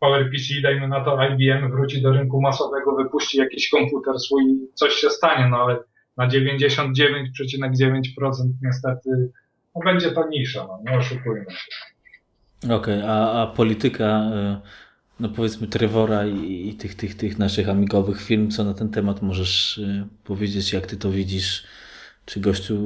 [0.00, 4.42] PowerPC, dajmy na to IBM wróci do rynku masowego, wypuści jakiś komputer swój,
[4.74, 5.76] coś się stanie, no ale
[6.16, 9.30] na 99,9% niestety
[9.74, 11.56] no będzie to nisza, no nie oszukujmy się.
[12.64, 14.60] Okej, okay, a, a polityka, e,
[15.20, 19.22] no powiedzmy Trevora i, i, tych, tych, tych naszych amigowych firm, co na ten temat
[19.22, 21.64] możesz e, powiedzieć, jak ty to widzisz?
[22.24, 22.78] Czy gościu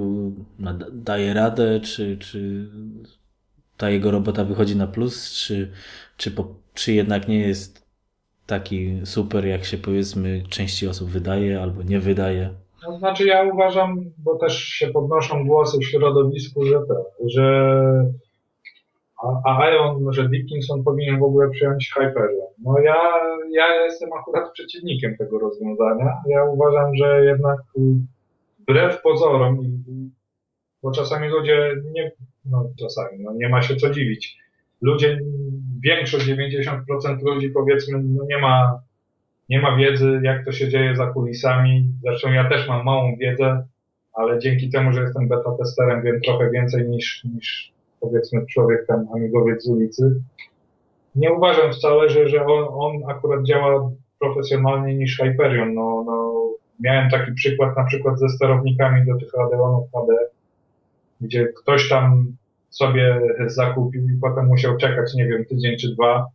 [0.92, 2.68] daje radę, czy, czy
[3.76, 5.72] ta jego robota wychodzi na plus, czy,
[6.16, 7.86] czy, po, czy jednak nie jest
[8.46, 12.54] taki super, jak się powiedzmy części osób wydaje albo nie wydaje?
[12.82, 16.80] No, znaczy ja uważam, bo też się podnoszą głosy w środowisku, że,
[17.26, 17.74] że
[19.44, 22.48] a Ion, że Dickinson powinien w ogóle przyjąć Hyperion.
[22.58, 22.96] No ja,
[23.50, 26.22] ja jestem akurat przeciwnikiem tego rozwiązania.
[26.28, 27.58] Ja uważam, że jednak
[28.58, 29.58] wbrew pozorom,
[30.82, 32.12] bo czasami ludzie nie,
[32.44, 34.38] no czasami, no nie ma się co dziwić.
[34.80, 35.20] Ludzie,
[35.84, 38.82] większość, 90% ludzi powiedzmy, no nie ma,
[39.48, 41.84] nie ma wiedzy, jak to się dzieje za kulisami.
[42.02, 43.66] Zresztą ja też mam małą wiedzę,
[44.12, 47.71] ale dzięki temu, że jestem beta testerem, wiem trochę więcej niż, niż
[48.02, 50.22] powiedzmy człowiek tam amigowiec z ulicy.
[51.14, 55.74] Nie uważam wcale, że, że on, on akurat działa profesjonalniej niż Hyperion.
[55.74, 56.32] No, no,
[56.80, 60.14] miałem taki przykład na przykład ze sterownikami do tych Radeonów HD,
[61.20, 62.36] gdzie ktoś tam
[62.70, 66.26] sobie zakupił i potem musiał czekać, nie wiem, tydzień czy dwa,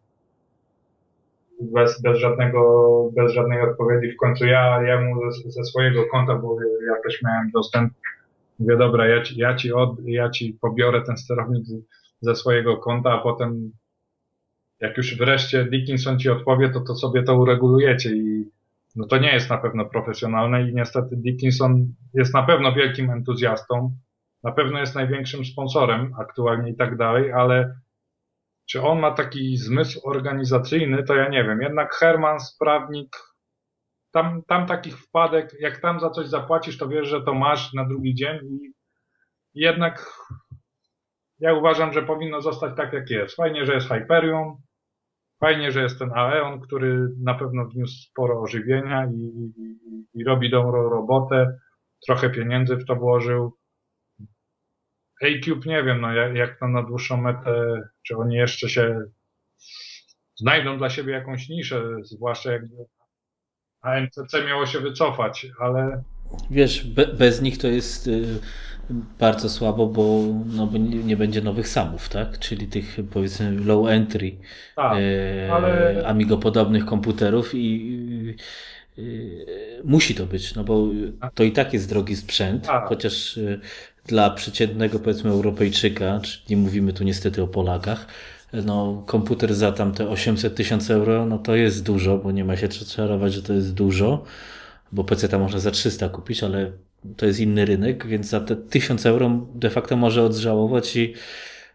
[1.62, 4.12] bez, bez żadnego, bez żadnej odpowiedzi.
[4.12, 7.94] W końcu ja, ja mu ze, ze swojego konta, bo ja też miałem dostęp,
[8.60, 11.66] mówię, dobra, ja ci, ja ci, od, ja ci pobiorę ten sterownik
[12.22, 13.72] ze swojego konta, a potem
[14.80, 18.52] jak już wreszcie Dickinson ci odpowie, to to sobie to uregulujecie i
[18.95, 23.98] no to nie jest na pewno profesjonalne i niestety Dickinson jest na pewno wielkim entuzjastą,
[24.44, 27.80] na pewno jest największym sponsorem aktualnie i tak dalej, ale
[28.66, 31.61] czy on ma taki zmysł organizacyjny, to ja nie wiem.
[31.61, 33.18] Jednak Herman, sprawnik,
[34.11, 37.86] tam, tam takich wpadek, jak tam za coś zapłacisz, to wiesz, że to masz na
[37.86, 38.74] drugi dzień i
[39.53, 40.06] jednak
[41.40, 43.36] ja uważam, że powinno zostać tak, jak jest.
[43.36, 44.56] Fajnie, że jest Hyperion,
[45.40, 50.50] fajnie, że jest ten Aeon, który na pewno wniósł sporo ożywienia i, i, i robi
[50.50, 51.60] dobrą robotę,
[52.06, 53.58] trochę pieniędzy w to włożył.
[55.24, 59.02] A-Cube nie wiem, no jak, jak to na dłuższą metę, czy oni jeszcze się
[60.36, 62.61] znajdą dla siebie jakąś niszę, zwłaszcza jak
[63.82, 66.04] AMCC miało się wycofać, ale...
[66.50, 68.26] Wiesz, be, bez nich to jest y,
[69.20, 72.40] bardzo słabo, bo, no, bo nie, nie, będzie nowych samów, tak?
[72.40, 74.32] Czyli tych powiedzmy low entry
[74.76, 76.04] tak, y, ale...
[76.08, 78.36] Amigo podobnych komputerów i
[78.98, 80.88] y, musi to być, no bo
[81.34, 82.86] to i tak jest drogi sprzęt, tak.
[82.86, 83.40] chociaż
[84.06, 88.08] dla przeciętnego powiedzmy Europejczyka, czyli nie mówimy tu niestety o Polakach,
[88.66, 92.58] no, komputer za tam te 800 tysięcy euro, no to jest dużo, bo nie ma
[92.58, 94.24] się czarować, że to jest dużo,
[94.92, 96.72] bo PC tam można za 300 kupić, ale
[97.18, 101.14] to jest inny rynek, więc za te 1000 euro de facto może odżałować i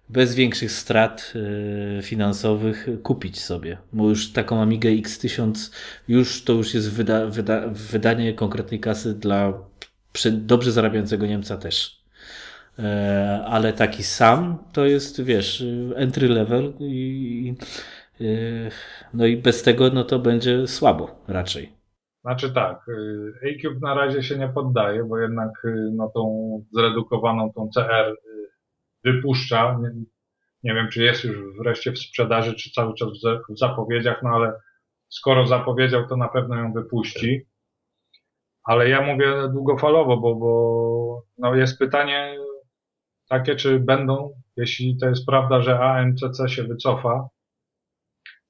[0.09, 1.33] bez większych strat
[1.99, 3.78] y, finansowych kupić sobie.
[3.93, 5.70] Bo już taką Amigę X1000
[6.09, 9.52] już to już jest wyda, wyda, wydanie konkretnej kasy dla
[10.33, 12.02] dobrze zarabiającego Niemca też.
[12.78, 15.65] E, ale taki sam to jest, wiesz,
[15.97, 17.55] entry level i,
[18.20, 18.25] e,
[19.15, 21.73] no i bez tego no to będzie słabo raczej.
[22.23, 25.51] Znaczy tak, e, A-Cube na razie się nie poddaje, bo jednak
[25.92, 28.17] no tą zredukowaną tą CR
[29.05, 29.78] wypuszcza.
[29.83, 29.91] Nie,
[30.62, 33.09] nie wiem, czy jest już wreszcie w sprzedaży, czy cały czas
[33.49, 34.52] w zapowiedziach, no ale
[35.09, 37.47] skoro zapowiedział, to na pewno ją wypuści.
[38.65, 42.36] Ale ja mówię długofalowo, bo, bo no jest pytanie,
[43.33, 47.28] takie, czy będą, jeśli to jest prawda, że AMCC się wycofa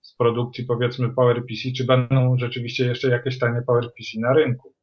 [0.00, 4.74] z produkcji powiedzmy PowerPC, czy będą rzeczywiście jeszcze jakieś tanie PowerPC na rynku.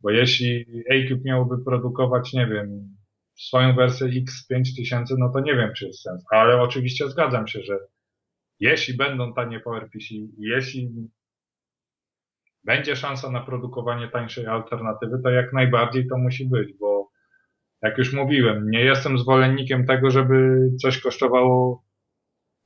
[0.00, 2.96] Bo jeśli ACube miałoby produkować, nie wiem,
[3.34, 6.24] swoją wersję X5000, no to nie wiem, czy jest sens.
[6.30, 7.78] Ale oczywiście zgadzam się, że
[8.60, 10.90] jeśli będą tanie PowerPC, jeśli
[12.64, 16.89] będzie szansa na produkowanie tańszej alternatywy, to jak najbardziej to musi być, bo
[17.82, 21.82] jak już mówiłem, nie jestem zwolennikiem tego, żeby coś kosztowało,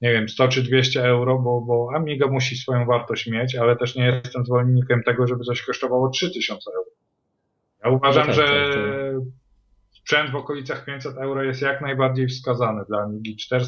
[0.00, 3.96] nie wiem, 100 czy 200 euro, bo, bo Amiga musi swoją wartość mieć, ale też
[3.96, 6.90] nie jestem zwolennikiem tego, żeby coś kosztowało 3000 euro.
[7.84, 8.82] Ja uważam, no tak, że tak, tak.
[9.90, 13.36] sprzęt w okolicach 500 euro jest jak najbardziej wskazany dla Amigi.
[13.52, 13.60] 400-500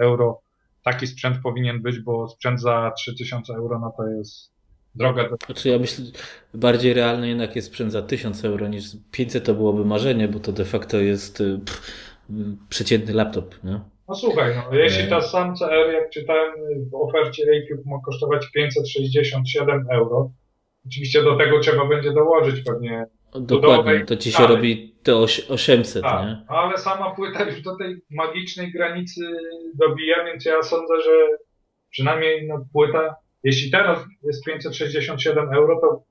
[0.00, 0.40] euro
[0.84, 4.55] taki sprzęt powinien być, bo sprzęt za 3000 euro no to jest
[4.96, 5.36] droga do...
[5.46, 6.04] Znaczy ja myślę,
[6.54, 10.52] bardziej realny jednak jest sprzęt za 1000 euro niż 500 to byłoby marzenie, bo to
[10.52, 11.82] de facto jest y, pff,
[12.68, 13.80] przeciętny laptop, nie?
[14.08, 16.52] No słuchaj, no, jeśli ta sam CR, jak czytałem
[16.90, 20.30] w ofercie ACube, ma kosztować 567 euro,
[20.86, 23.06] oczywiście do tego trzeba będzie dołożyć pewnie
[23.40, 24.56] Dokładnie, to ci się dalej.
[24.56, 25.16] robi te
[25.48, 26.44] 800, tak, nie?
[26.48, 29.20] Ale sama płyta już do tej magicznej granicy
[29.74, 31.10] dobija, więc ja sądzę, że
[31.90, 33.16] przynajmniej no, płyta,
[33.46, 36.02] jeśli teraz jest 567 euro, to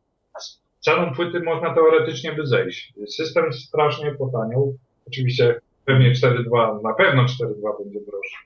[0.80, 2.94] ceną płyty można teoretycznie by zejść.
[3.08, 4.78] System strasznie potaniał.
[5.08, 8.38] Oczywiście pewnie 4.2, na pewno 4.2 będzie droższy.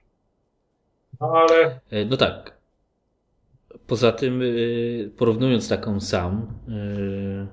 [1.22, 1.80] No ale...
[1.92, 2.58] E, no tak.
[3.88, 4.46] Poza tym, e,
[5.18, 7.48] porównując taką sam, e,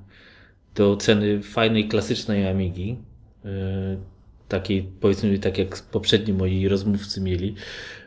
[0.75, 2.99] do ceny fajnej, klasycznej Amigi,
[3.45, 3.49] e,
[4.49, 7.55] takiej powiedzmy tak jak poprzedni moi rozmówcy mieli,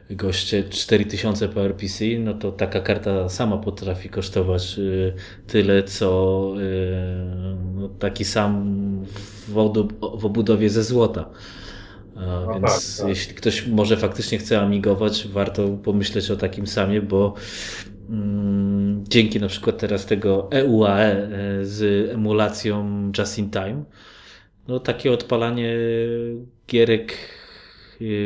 [0.10, 5.14] goście 4000 PowerPC, no to taka karta sama potrafi kosztować e,
[5.48, 8.66] tyle, co e, no, taki sam
[9.04, 9.54] w,
[10.18, 11.30] w obudowie ze złota.
[12.16, 13.10] No Więc tak, tak.
[13.10, 17.36] jeśli ktoś może faktycznie chce amigować, warto pomyśleć o takim samie, bo
[18.10, 23.84] Mm, dzięki na przykład teraz tego EUAE e, z emulacją Just in Time,
[24.68, 25.76] no takie odpalanie
[26.68, 27.39] gierek y,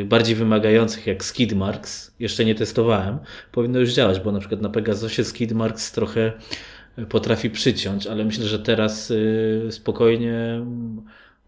[0.04, 3.18] bardziej wymagających jak Skidmarks, jeszcze nie testowałem,
[3.52, 6.32] powinno już działać, bo na przykład na Pegasusie Skidmarks trochę
[7.08, 10.66] potrafi przyciąć, ale myślę, że teraz y, spokojnie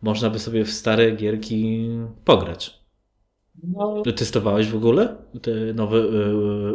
[0.02, 1.88] można by sobie w stare gierki
[2.24, 2.80] pograć.
[3.62, 6.06] No, Testowałeś w ogóle te nowe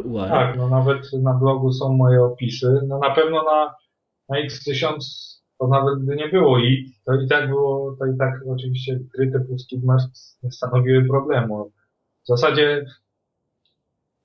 [0.04, 0.30] UAE?
[0.30, 2.80] Tak, no nawet na blogu są moje opisy.
[2.88, 3.76] No na pewno na,
[4.30, 4.98] na X1000
[5.62, 9.32] to nawet gdy nie było i to i tak było, to i tak oczywiście gry
[9.32, 11.72] typu Skidmarks nie stanowiły problemu.
[12.24, 12.86] W zasadzie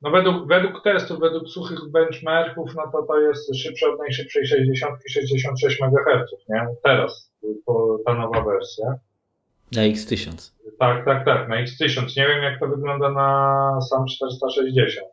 [0.03, 4.99] no według, według testów, według suchych benchmarków, no to to jest szybsze od najszybszej 60
[5.11, 6.67] 66 MHz, nie?
[6.85, 7.33] Teraz,
[7.67, 8.95] po, ta nowa wersja.
[9.73, 10.53] Na X1000.
[10.79, 12.17] Tak, tak, tak, na X1000.
[12.17, 15.07] Nie wiem, jak to wygląda na sam 460.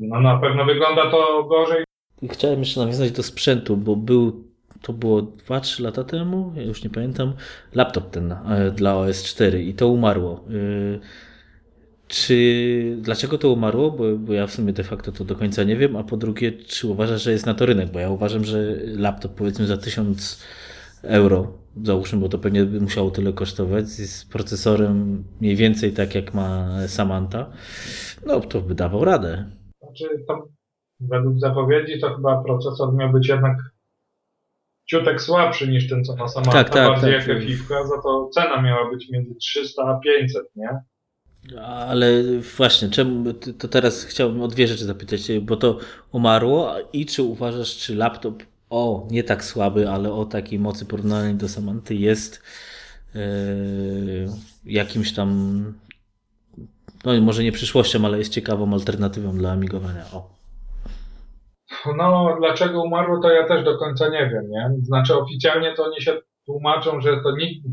[0.00, 1.84] No na pewno wygląda to gorzej.
[2.30, 4.47] Chciałem jeszcze nawiązać do sprzętu, bo był,
[4.82, 7.32] to było 2-3 lata temu, ja już nie pamiętam,
[7.74, 10.44] laptop ten e, dla OS4 i to umarło.
[10.94, 10.98] E,
[12.08, 13.90] czy, dlaczego to umarło?
[13.90, 16.52] Bo, bo ja w sumie de facto to do końca nie wiem, a po drugie,
[16.52, 17.92] czy uważasz, że jest na to rynek?
[17.92, 20.44] Bo ja uważam, że laptop powiedzmy za 1000
[21.02, 26.34] euro, załóżmy, bo to pewnie by musiało tyle kosztować, z procesorem mniej więcej tak jak
[26.34, 27.50] ma Samantha,
[28.26, 29.44] no to by dawał radę.
[29.82, 30.48] Znaczy, to
[31.00, 33.56] według zapowiedzi to chyba procesor miał być jednak
[34.90, 38.30] ciutek słabszy niż ten, co ma Samantha, tak, tak, bardziej tak, jak efiwka, za to
[38.34, 40.68] cena miała być między 300 a 500, nie?
[41.60, 42.22] Ale
[42.56, 45.78] właśnie, czemu, to teraz chciałbym o dwie rzeczy zapytać, bo to
[46.12, 51.34] umarło i czy uważasz, czy laptop o nie tak słaby, ale o takiej mocy porównalnej
[51.34, 52.42] do Samanty jest
[53.14, 53.20] yy,
[54.64, 55.64] jakimś tam
[57.04, 60.04] no może nie przyszłością, ale jest ciekawą alternatywą dla amigowania.
[60.12, 60.37] O.
[61.96, 64.70] No, dlaczego umarło, to ja też do końca nie wiem, nie?
[64.82, 67.66] Znaczy oficjalnie to oni się tłumaczą, że to nikt,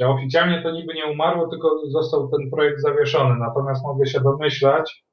[0.00, 3.36] że oficjalnie to niby nie umarło, tylko został ten projekt zawieszony.
[3.38, 5.04] Natomiast mogę się domyślać,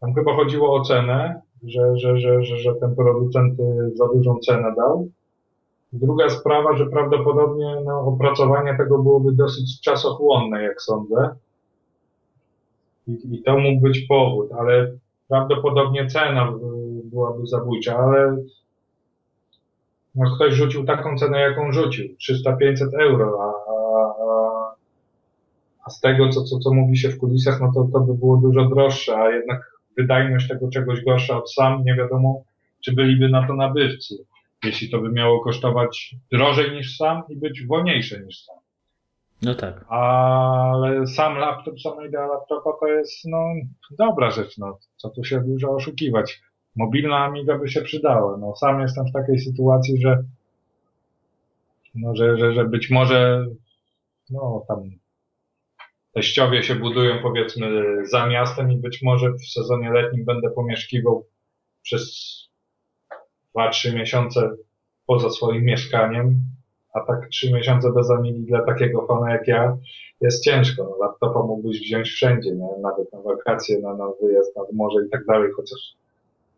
[0.00, 4.38] tam chyba chodziło o cenę, że, że, że, że, że ten producent y, za dużą
[4.38, 5.08] cenę dał.
[5.92, 11.34] Druga sprawa, że prawdopodobnie no, opracowanie tego byłoby dosyć czasochłonne, jak sądzę.
[13.06, 14.92] I, I to mógł być powód, ale
[15.28, 18.36] prawdopodobnie cena y, byłaby zabójcza, ale
[20.14, 22.16] no, ktoś rzucił taką cenę, jaką rzucił.
[22.30, 24.74] 300-500 euro, a, a,
[25.84, 28.36] a z tego, co, co, co mówi się w kulisach, no to, to by było
[28.36, 32.42] dużo droższe, a jednak wydajność tego czegoś gorsza od sam, nie wiadomo,
[32.80, 34.14] czy byliby na to nabywcy,
[34.64, 38.56] jeśli to by miało kosztować drożej niż sam i być wolniejsze niż sam.
[39.42, 39.84] No tak.
[39.88, 43.46] Ale sam laptop, sama idea laptopa to jest, no,
[43.90, 46.42] dobra rzecz, no, co tu się dużo oszukiwać.
[46.76, 48.36] Mobilna Amiga by się przydała.
[48.36, 50.24] No, sam jestem w takiej sytuacji, że,
[51.94, 53.46] no, że, że, że być może,
[54.30, 54.90] no, tam
[56.14, 61.26] teściowie się budują powiedzmy za miastem i być może w sezonie letnim będę pomieszkiwał
[61.82, 62.32] przez
[63.56, 64.50] 2-3 miesiące
[65.06, 66.40] poza swoim mieszkaniem,
[66.94, 69.76] a tak 3 miesiące bez Amigi dla takiego fana jak ja
[70.20, 70.84] jest ciężko.
[70.84, 72.68] No, laptopa mógłbyś wziąć wszędzie, nie?
[72.82, 76.01] nawet na wakacje, na, na wyjazd nad morze i tak dalej, chociaż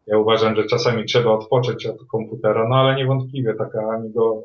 [0.07, 4.43] ja uważam, że czasami trzeba odpocząć od komputera, no ale niewątpliwie taka Amigo,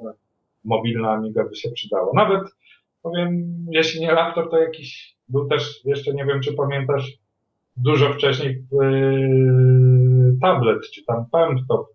[0.66, 2.12] mobilna Amiga by się przydała.
[2.14, 2.44] Nawet
[3.04, 7.18] powiem, jeśli nie laptop, to jakiś, był też, jeszcze nie wiem, czy pamiętasz,
[7.78, 11.88] dużo wcześniej yy, tablet, czy tam laptop.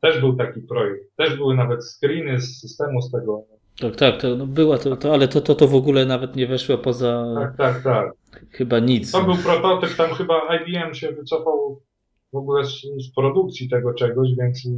[0.00, 1.16] Też był taki projekt.
[1.16, 3.42] Też były nawet screeny z systemu z tego.
[3.80, 6.46] Tak, tak, to no była to, to ale to, to, to w ogóle nawet nie
[6.46, 7.34] weszło poza.
[7.34, 8.12] Tak, tak, tak.
[8.50, 9.12] Chyba nic.
[9.12, 11.80] To był prototyp, tam chyba IBM się wycofał
[12.32, 14.68] w ogóle z, z produkcji tego czegoś, więc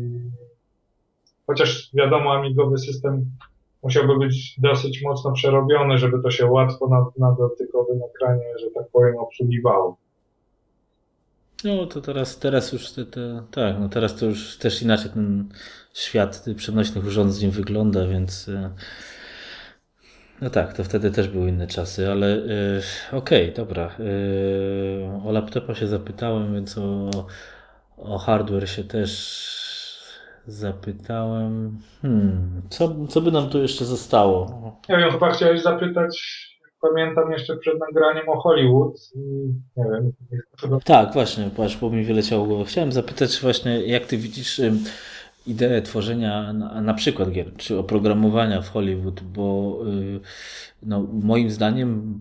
[1.46, 3.24] chociaż wiadomo, amigowy system
[3.82, 8.84] musiałby być dosyć mocno przerobiony, żeby to się łatwo na, na dotykowym ekranie, że tak
[8.92, 9.96] powiem, obsługiwało.
[11.64, 15.48] No to teraz, teraz już te, te, tak, no teraz to już też inaczej ten
[15.94, 18.70] świat przenośnych urządzeń wygląda, więc e,
[20.41, 23.91] no tak, to wtedy też były inne czasy, ale yy, okej, okay, dobra.
[23.99, 27.10] Yy, o laptopa się zapytałem, więc o,
[27.97, 29.10] o hardware się też
[30.47, 31.78] zapytałem.
[32.02, 34.47] Hmm, co, co by nam tu jeszcze zostało?
[34.89, 39.19] Nie wiem, chyba chciałeś zapytać pamiętam jeszcze przed nagraniem o Hollywood i
[39.77, 40.12] nie wiem.
[40.60, 40.81] Chyba...
[40.81, 42.65] Tak, właśnie, patrz, bo mi wyleciało.
[42.65, 44.59] Chciałem zapytać właśnie, jak ty widzisz
[45.47, 50.20] ideę tworzenia na, na przykład gier, czy oprogramowania w Hollywood, bo y,
[50.83, 52.20] no, moim zdaniem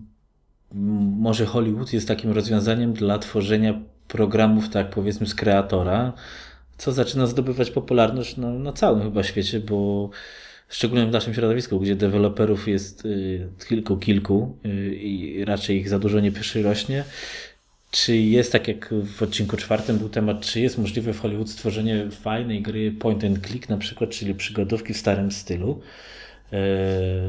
[1.20, 6.12] może Hollywood jest takim rozwiązaniem dla tworzenia programów, tak powiedzmy, z kreatora,
[6.78, 10.10] co zaczyna zdobywać popularność na, na całym chyba świecie, bo
[10.68, 15.98] szczególnie w naszym środowisku, gdzie deweloperów jest y, tylko kilku y, i raczej ich za
[15.98, 17.04] dużo nie przyrośnie.
[17.90, 22.10] Czy jest, tak jak w odcinku czwartym był temat, czy jest możliwe w Hollywood stworzenie
[22.10, 25.80] fajnej gry point and click na przykład, czyli przygodówki w starym stylu?
[26.52, 26.60] E,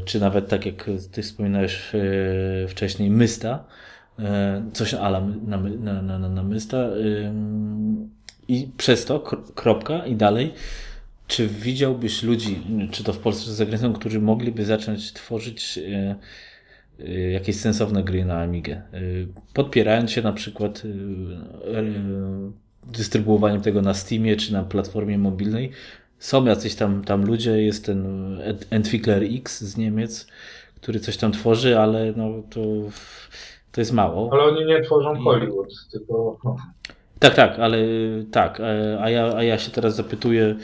[0.05, 3.63] czy nawet tak jak ty wspominałeś e, wcześniej, Mysta,
[4.19, 6.89] e, coś ala na, na, na, na Mysta
[8.47, 9.19] i przez to
[9.55, 10.53] kropka i dalej
[11.27, 15.79] czy widziałbyś ludzi, czy to w Polsce, czy za granicą, którzy mogliby zacząć tworzyć
[17.31, 18.75] jakieś sensowne gry na Amigę?
[18.75, 18.99] E,
[19.53, 20.83] podpierając się na przykład
[22.87, 25.71] dystrybuowaniem tego na Steamie, czy na platformie mobilnej.
[26.19, 28.05] Są jacyś tam, tam ludzie, jest ten
[28.69, 30.27] Entwickler X z Niemiec,
[30.75, 32.61] który coś tam tworzy, ale no to,
[33.71, 34.29] to jest mało.
[34.33, 36.39] Ale oni nie tworzą Hollywood, tylko...
[36.43, 36.55] No.
[37.19, 37.77] Tak, tak, ale
[38.31, 38.61] tak.
[38.99, 40.55] A ja, a ja się teraz zapytuję,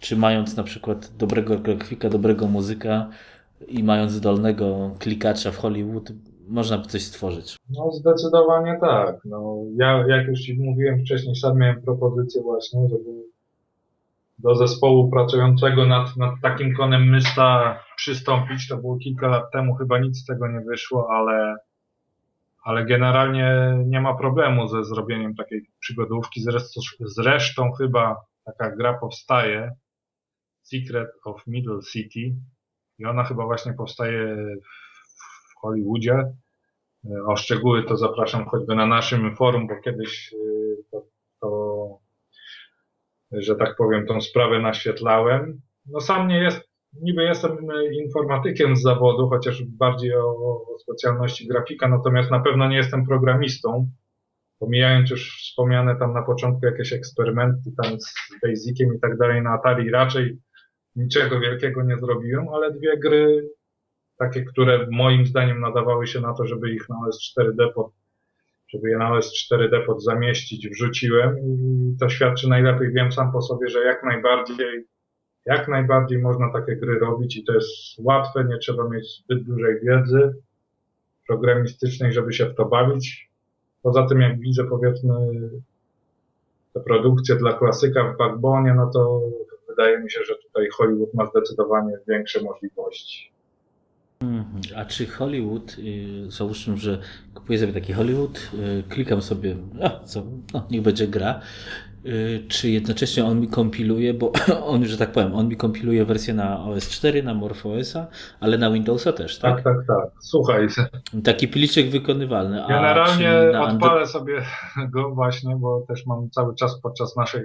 [0.00, 3.08] czy mając na przykład dobrego grafika, dobrego muzyka
[3.68, 6.12] i mając zdolnego klikacza w Hollywood,
[6.48, 7.56] można by coś stworzyć?
[7.70, 9.16] No zdecydowanie tak.
[9.24, 13.10] No, ja, jak już Ci mówiłem wcześniej, sam miałem propozycję właśnie, żeby
[14.38, 18.68] do zespołu pracującego nad, nad takim konem Mysta przystąpić.
[18.68, 21.56] To było kilka lat temu, chyba nic z tego nie wyszło, ale,
[22.64, 26.40] ale generalnie nie ma problemu ze zrobieniem takiej przygodówki.
[26.40, 29.72] Zresztą, zresztą chyba taka gra powstaje,
[30.62, 32.36] Secret of Middle City
[32.98, 34.36] i ona chyba właśnie powstaje
[35.50, 36.32] w Hollywoodzie.
[37.26, 41.02] O szczegóły to zapraszam choćby na naszym forum, bo kiedyś y, to,
[41.40, 42.00] to
[43.32, 45.60] że tak powiem, tą sprawę naświetlałem.
[45.86, 46.60] No sam nie jest,
[47.02, 47.56] niby jestem
[47.92, 53.90] informatykiem z zawodu, chociaż bardziej o, o specjalności grafika, natomiast na pewno nie jestem programistą.
[54.58, 59.50] Pomijając już wspomniane tam na początku jakieś eksperymenty tam z Basiciem i tak dalej na
[59.50, 60.38] Atari, raczej
[60.96, 63.48] niczego wielkiego nie zrobiłem, ale dwie gry,
[64.18, 67.92] takie, które moim zdaniem nadawały się na to, żeby ich na OS4D pod,
[68.68, 73.68] żeby je na OS4D pod zamieścić, wrzuciłem i to świadczy najlepiej, wiem sam po sobie,
[73.68, 74.84] że jak najbardziej,
[75.46, 77.68] jak najbardziej można takie gry robić i to jest
[77.98, 80.34] łatwe, nie trzeba mieć zbyt dużej wiedzy
[81.26, 83.30] programistycznej, żeby się w to bawić.
[83.82, 85.14] Poza tym, jak widzę, powiedzmy,
[86.74, 89.20] te produkcje dla klasyka w Backbone, no to
[89.76, 93.32] wydaje mi się, że tutaj Hollywood ma zdecydowanie większe możliwości.
[94.20, 94.60] Mhm.
[94.76, 96.98] A czy Hollywood, y, załóżmy, że
[97.34, 100.22] kupuję sobie taki Hollywood, y, klikam sobie, a co,
[100.54, 101.40] no, niech będzie gra,
[102.06, 104.32] y, czy jednocześnie on mi kompiluje, bo
[104.72, 108.06] on, że tak powiem, on mi kompiluje wersję na OS4, na MorphOSa,
[108.40, 109.54] ale na Windowsa też, tak?
[109.54, 110.10] Tak, tak, tak.
[110.20, 110.66] Słuchaj.
[111.24, 112.62] Taki pliczek wykonywalny.
[112.68, 114.42] Generalnie odpalę sobie
[114.90, 117.42] go właśnie, bo też mam cały czas podczas naszej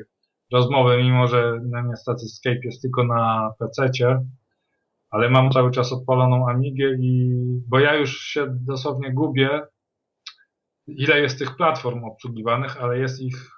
[0.52, 4.26] rozmowy, mimo że niestety Skype jest tylko na PC-cie,
[5.10, 7.36] ale mam cały czas odpaloną Amigę i
[7.68, 9.62] bo ja już się dosłownie gubię,
[10.88, 13.52] ile jest tych platform obsługiwanych, ale jest ich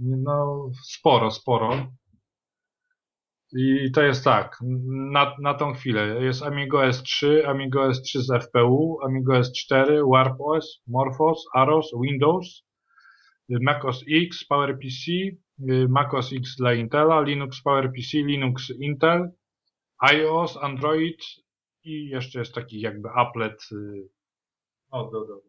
[0.00, 1.86] no sporo, sporo.
[3.56, 4.58] I to jest tak,
[5.12, 11.44] na, na tą chwilę jest Amigo S3, Amigo S3 z FPU, Amigo S4, WarpOS, Morphos,
[11.54, 12.64] Aros, Windows,
[13.48, 15.12] macOS X, PowerPC,
[15.88, 19.30] macOS X dla Intela, Linux PowerPC, Linux Intel,
[19.98, 21.16] iOS, Android
[21.84, 24.08] i jeszcze jest taki jakby applet y,
[24.92, 25.40] no, do, do,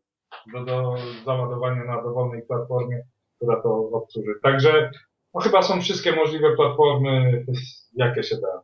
[0.54, 3.02] do, do załadowania na dowolnej platformie,
[3.38, 4.32] która to obsłuży.
[4.44, 4.92] Także
[5.34, 7.46] no, chyba są wszystkie możliwe platformy,
[7.96, 8.62] jakie się da.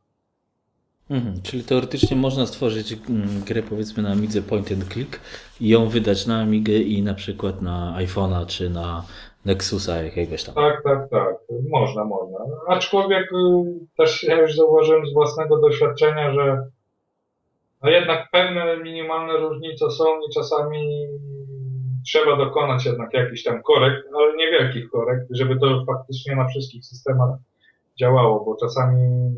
[1.10, 5.20] Mhm, czyli teoretycznie można stworzyć mm, grę powiedzmy na Amidze point and click
[5.62, 9.06] i ją wydać na Amigę i na przykład na iPhone'a czy na
[9.46, 10.56] Nexusa jakiegoś tam.
[10.56, 11.36] Tak, tak, tak.
[11.70, 12.38] Można, można.
[12.68, 13.36] Aczkolwiek y,
[13.98, 16.64] też ja już zauważyłem z własnego doświadczenia, że
[17.84, 21.08] no jednak pewne minimalne różnice są i czasami
[22.06, 27.38] trzeba dokonać jednak jakichś tam korekt, ale niewielkich korekt, żeby to faktycznie na wszystkich systemach
[28.00, 29.36] działało, bo czasami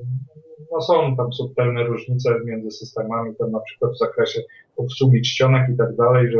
[0.71, 4.41] no są tam subtelne różnice między systemami, tam na przykład w zakresie
[4.77, 6.39] obsługi czcionek i tak dalej, że,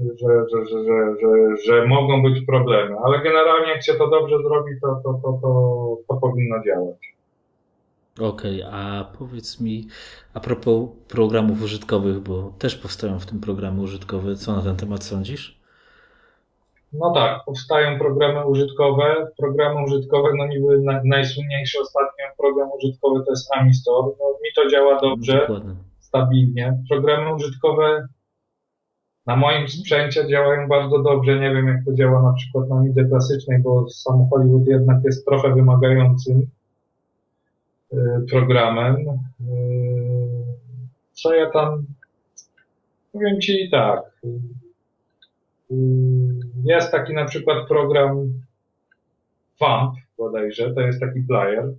[0.00, 5.00] że, że, że, że, mogą być problemy, ale generalnie jak się to dobrze zrobi, to,
[5.04, 7.16] to, to, to, to powinno działać.
[8.20, 9.88] Okej, a powiedz mi
[10.34, 15.04] a propos programów użytkowych, bo też powstają w tym programy użytkowe, co na ten temat
[15.04, 15.60] sądzisz?
[16.92, 19.26] No tak, powstają programy użytkowe.
[19.38, 24.08] Programy użytkowe, no niby najsłynniejszy ostatnio program użytkowy to jest Amistore.
[24.20, 25.48] No, mi to działa dobrze,
[26.00, 26.78] stabilnie.
[26.88, 28.08] Programy użytkowe
[29.26, 31.40] na moim sprzęcie działają bardzo dobrze.
[31.40, 35.24] Nie wiem, jak to działa na przykład na midze klasycznej, bo sam Hollywood jednak jest
[35.24, 36.46] trochę wymagającym
[37.92, 37.96] y,
[38.30, 38.96] programem.
[38.96, 39.06] Y,
[41.12, 41.86] co ja tam
[43.12, 44.00] powiem Ci tak.
[45.70, 48.32] Mm, jest taki na przykład program
[49.58, 51.72] FAMP bodajże, to jest taki player.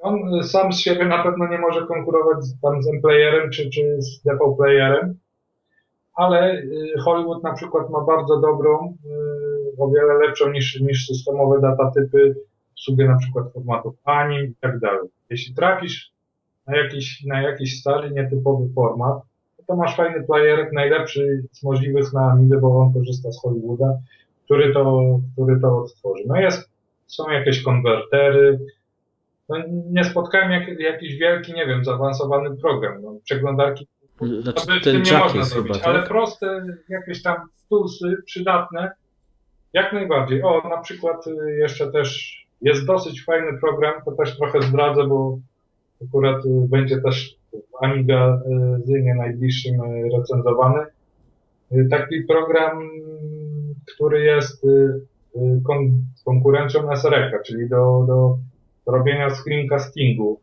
[0.00, 4.02] On sam z siebie na pewno nie może konkurować z, tam z M-Playerem czy, czy
[4.02, 5.18] z DV Playerem,
[6.14, 11.60] ale y, Hollywood na przykład ma bardzo dobrą, y, o wiele lepszą niż, niż systemowe
[11.60, 12.36] datatypy,
[12.72, 15.08] obsługę na przykład formatów ANIM i tak dalej.
[15.30, 16.12] Jeśli trafisz
[16.66, 19.22] na jakiś, na jakiś stary, nietypowy format,
[19.66, 23.98] to masz fajny playerek, najlepszy z możliwych na Amidze, bo on korzysta z Hollywooda,
[24.44, 26.22] który to, który to odtworzy.
[26.26, 26.70] No jest,
[27.06, 28.58] są jakieś konwertery,
[29.48, 29.56] no
[29.90, 33.02] nie spotkałem jak, jakiś wielki, nie wiem, zaawansowany program.
[33.02, 33.86] No, przeglądarki
[34.26, 35.94] znaczy, to ten nie można zrobić, chyba, tak?
[35.94, 37.36] ale proste jakieś tam
[37.70, 38.92] toolsy przydatne,
[39.72, 40.42] jak najbardziej.
[40.42, 45.38] O, na przykład y, jeszcze też jest dosyć fajny program, to też trochę zdradzę, bo
[46.08, 48.40] akurat y, będzie też w Amiga
[48.84, 50.86] Zynie najbliższym y, recenzowany.
[51.72, 52.90] Y, taki program,
[53.94, 54.66] który jest
[55.66, 58.38] kon konkurencją SREC, czyli do, do
[58.92, 60.40] robienia screencastingu.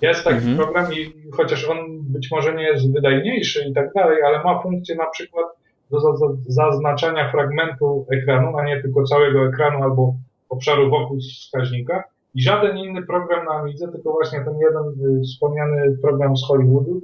[0.00, 0.56] Jest taki mhm.
[0.56, 4.94] program i chociaż on być może nie jest wydajniejszy i tak dalej, ale ma funkcję
[4.94, 5.46] na przykład
[5.90, 5.98] do
[6.46, 10.14] zaznaczania fragmentu ekranu, a nie tylko całego ekranu albo
[10.48, 12.04] obszaru wokół wskaźnika
[12.34, 17.02] i żaden inny program na Amidze, tylko właśnie ten jeden y, wspomniany program z Hollywoodu,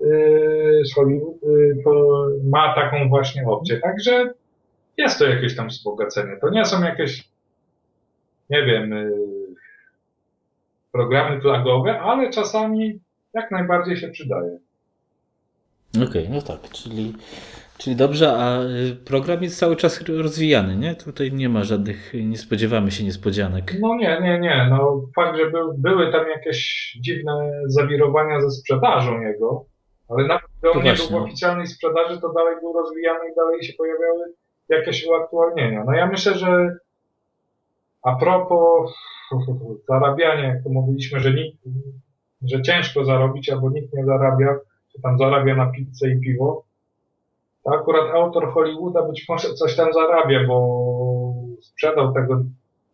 [0.00, 3.80] y, z Hollywood, y, to ma taką właśnie opcję.
[3.80, 4.30] Także
[4.96, 6.36] jest to jakieś tam wzbogacenie.
[6.40, 7.28] To nie są jakieś,
[8.50, 8.94] nie wiem,
[10.96, 13.00] programy flagowe, ale czasami
[13.34, 14.58] jak najbardziej się przydaje.
[15.96, 17.14] Okej, okay, no tak, czyli
[17.78, 20.94] Czyli dobrze, a y, program jest cały czas rozwijany, nie?
[20.94, 23.74] Tutaj nie ma żadnych, nie spodziewamy się niespodzianek.
[23.80, 24.66] No nie, nie, nie.
[24.70, 29.64] No fakt, że by, były tam jakieś dziwne zawirowania ze sprzedażą jego,
[30.08, 31.18] ale nawet gdy on nie był w no.
[31.18, 34.32] oficjalnej sprzedaży, to dalej był rozwijany i dalej się pojawiały
[34.68, 35.84] jakieś uaktualnienia.
[35.86, 36.76] No ja myślę, że
[38.02, 38.94] a propos
[39.88, 41.58] zarabiania, jak to mówiliśmy, że nikt,
[42.42, 44.58] że ciężko zarobić, albo nikt nie zarabia,
[44.92, 46.64] czy tam zarabia na pizzę i piwo,
[47.64, 52.42] to akurat autor Hollywooda być może coś tam zarabia, bo sprzedał tego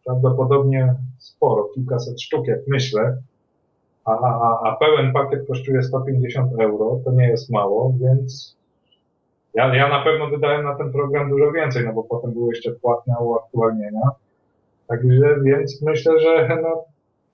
[0.05, 3.17] prawdopodobnie sporo, kilkaset sztuk, jak myślę,
[4.05, 8.57] a, a, a pełen pakiet kosztuje 150 euro, to nie jest mało, więc
[9.55, 12.73] ja, ja na pewno wydałem na ten program dużo więcej, no bo potem były jeszcze
[12.73, 14.11] płatne uaktualnienia.
[14.89, 16.85] Także, więc myślę, że no,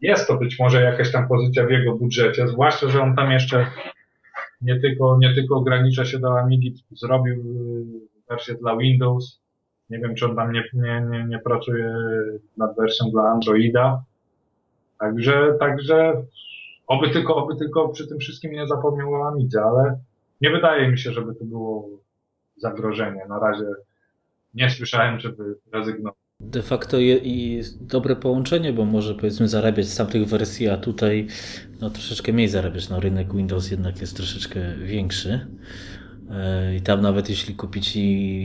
[0.00, 3.66] jest to być może jakaś tam pozycja w jego budżecie, zwłaszcza, że on tam jeszcze
[4.60, 9.40] nie tylko, nie tylko ogranicza się do Amigi, zrobił y, wersję dla Windows.
[9.90, 11.94] Nie wiem, czy on tam nie, nie, nie, nie pracuje
[12.56, 14.02] nad wersją dla Androida.
[14.98, 16.22] Także, także
[16.86, 19.98] oby tylko, oby tylko przy tym wszystkim nie zapomniał o Amidze, ale
[20.40, 21.88] nie wydaje mi się, żeby to było
[22.56, 23.26] zagrożenie.
[23.28, 23.66] Na razie
[24.54, 30.26] nie słyszałem, żeby rezygnował de facto i dobre połączenie, bo może powiedzmy zarabiać z tamtych
[30.26, 31.26] wersji, a tutaj
[31.80, 32.88] no, troszeczkę mniej zarabiać.
[32.88, 35.46] No, rynek Windows jednak jest troszeczkę większy.
[36.30, 37.96] E, I tam nawet jeśli kupić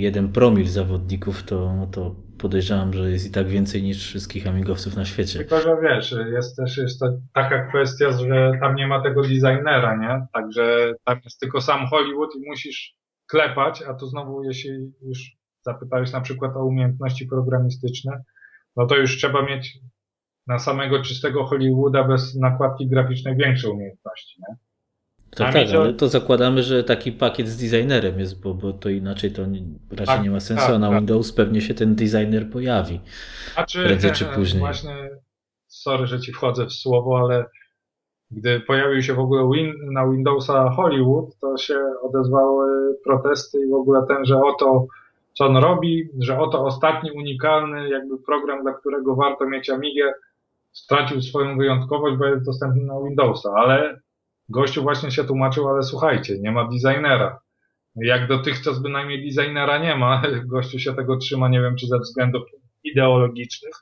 [0.01, 5.05] jeden promil zawodników, to, to podejrzewam, że jest i tak więcej niż wszystkich amigowców na
[5.05, 5.39] świecie.
[5.39, 9.97] Tylko, że wiesz, jest też jest to taka kwestia, że tam nie ma tego designera,
[9.97, 10.27] nie?
[10.33, 12.95] Także tam jest tylko sam Hollywood i musisz
[13.27, 18.23] klepać, a to znowu jeśli już zapytałeś na przykład o umiejętności programistyczne,
[18.75, 19.79] no to już trzeba mieć
[20.47, 24.55] na samego czystego Hollywooda bez nakładki graficznej większe umiejętności, nie?
[25.35, 29.31] Tak, tak, ale to zakładamy, że taki pakiet z designerem jest, bo, bo to inaczej
[29.31, 29.61] to nie,
[29.91, 30.97] raczej tak, nie ma sensu, tak, a na tak.
[30.97, 33.01] Windows pewnie się ten designer pojawi.
[33.55, 34.59] A czy, prędzej czy później.
[34.59, 35.09] Właśnie,
[35.67, 37.45] sorry, że ci wchodzę w słowo, ale
[38.31, 43.73] gdy pojawił się w ogóle win, na Windowsa Hollywood, to się odezwały protesty i w
[43.73, 44.87] ogóle ten, że oto
[45.33, 50.13] co on robi, że oto ostatni unikalny jakby program, dla którego warto mieć Amigę,
[50.71, 53.99] stracił swoją wyjątkowość, bo jest dostępny na Windowsa, ale
[54.49, 57.39] gościu właśnie się tłumaczył, ale słuchajcie, nie ma designera.
[57.95, 60.21] Jak dotychczas bynajmniej designera nie ma,
[60.53, 62.43] gościu się tego trzyma, nie wiem czy ze względów
[62.83, 63.73] ideologicznych,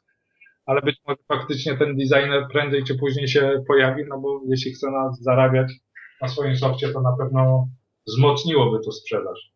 [0.65, 4.91] ale być może faktycznie ten designer prędzej czy później się pojawi, no bo jeśli chce
[4.91, 5.73] nas zarabiać
[6.21, 7.67] na swoim softie, to na pewno
[8.07, 9.50] wzmocniłoby to sprzedaż.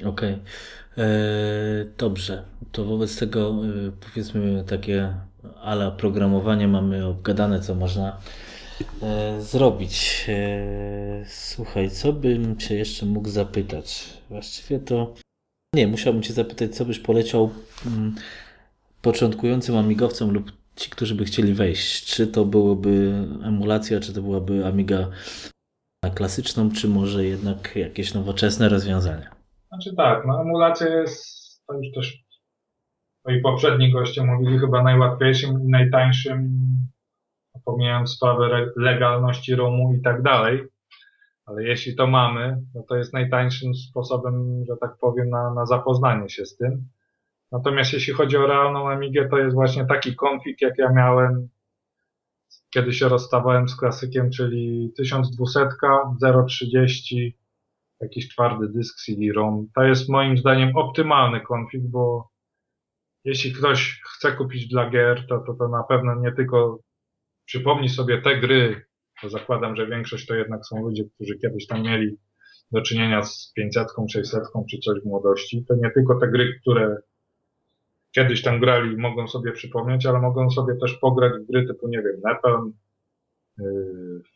[0.00, 0.10] Okej.
[0.12, 0.38] Okay.
[0.98, 2.42] E, dobrze.
[2.72, 5.14] To wobec tego e, powiedzmy takie
[5.62, 8.20] ala programowanie mamy obgadane, co można
[9.02, 10.26] e, zrobić.
[11.26, 14.04] Słuchaj, co bym Cię jeszcze mógł zapytać?
[14.30, 15.14] Właściwie to...
[15.74, 17.50] Nie, musiałbym Cię zapytać, co byś poleciał
[17.86, 18.14] mm,
[19.02, 22.14] początkującym amigowcom lub ci, którzy by chcieli wejść.
[22.14, 25.10] Czy to byłoby emulacja, czy to byłaby Amiga
[26.14, 29.33] klasyczną, czy może jednak jakieś nowoczesne rozwiązania?
[29.74, 32.24] Znaczy tak, no emulacja jest, to już też
[33.24, 36.58] moi poprzedni goście mówili, chyba najłatwiejszym i najtańszym,
[37.64, 40.64] pomijam sprawę legalności ROMu i tak dalej,
[41.46, 46.28] ale jeśli to mamy, no to jest najtańszym sposobem, że tak powiem, na, na zapoznanie
[46.28, 46.88] się z tym.
[47.52, 51.48] Natomiast jeśli chodzi o realną Amigę, to jest właśnie taki konfig, jak ja miałem,
[52.70, 55.68] kiedy się rozstawałem z klasykiem, czyli 1200,
[56.48, 57.36] 030,
[58.04, 59.68] jakiś twardy dysk CD-ROM.
[59.74, 62.28] To jest moim zdaniem optymalny konfig, bo
[63.24, 66.78] jeśli ktoś chce kupić dla gier, to, to, to na pewno nie tylko
[67.44, 68.84] przypomni sobie te gry,
[69.22, 72.16] bo zakładam, że większość to jednak są ludzie, którzy kiedyś tam mieli
[72.72, 75.64] do czynienia z 500, 600 czy coś w młodości.
[75.68, 76.96] To nie tylko te gry, które
[78.14, 82.02] kiedyś tam grali, mogą sobie przypomnieć, ale mogą sobie też pograć w gry typu, nie
[82.02, 82.70] wiem, Nepal,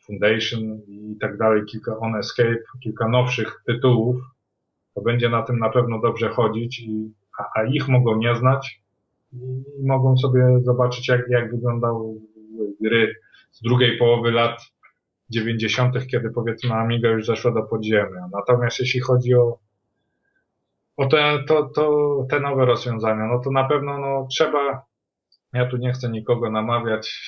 [0.05, 4.15] Foundation i tak dalej, kilka On Escape, kilka nowszych tytułów.
[4.95, 8.81] To będzie na tym na pewno dobrze chodzić, i, a, a ich mogą nie znać
[9.79, 12.15] i mogą sobie zobaczyć, jak, jak wyglądały
[12.81, 13.15] gry
[13.51, 14.61] z drugiej połowy lat
[15.29, 18.29] 90., kiedy powiedzmy Amiga już zeszła do podziemia.
[18.31, 19.57] Natomiast jeśli chodzi o
[20.99, 24.85] o te, to, to, te nowe rozwiązania, no to na pewno no, trzeba,
[25.53, 27.21] ja tu nie chcę nikogo namawiać,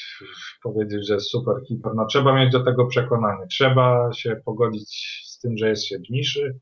[0.64, 5.40] powiedzieć, że jest super, hiper, no trzeba mieć do tego przekonanie, trzeba się pogodzić z
[5.40, 6.60] tym, że jest się w niszy,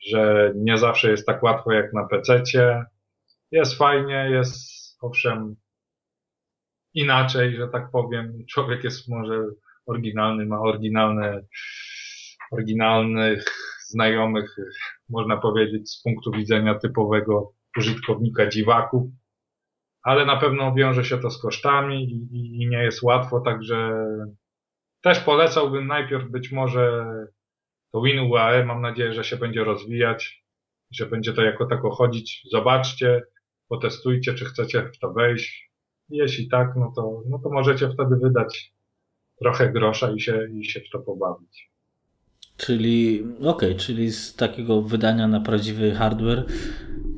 [0.00, 2.84] że nie zawsze jest tak łatwo jak na PC-cie,
[3.50, 4.68] jest fajnie, jest
[5.00, 5.56] owszem
[6.94, 9.44] inaczej, że tak powiem, człowiek jest może
[9.86, 11.42] oryginalny, ma oryginalne,
[12.50, 13.44] oryginalnych
[13.88, 14.56] znajomych,
[15.08, 19.10] można powiedzieć, z punktu widzenia typowego użytkownika dziwaków,
[20.02, 24.06] ale na pewno wiąże się to z kosztami i, i nie jest łatwo, także
[25.00, 27.04] też polecałbym najpierw być może
[27.92, 30.44] to WinUAE, mam nadzieję, że się będzie rozwijać,
[30.90, 32.42] że będzie to jako tako chodzić.
[32.50, 33.22] Zobaczcie,
[33.68, 35.70] potestujcie, czy chcecie w to wejść.
[36.08, 38.72] Jeśli tak, no to, no to możecie wtedy wydać
[39.38, 41.70] trochę grosza i się, i się w to pobawić.
[42.58, 46.44] Czyli, okej, okay, czyli z takiego wydania na prawdziwy hardware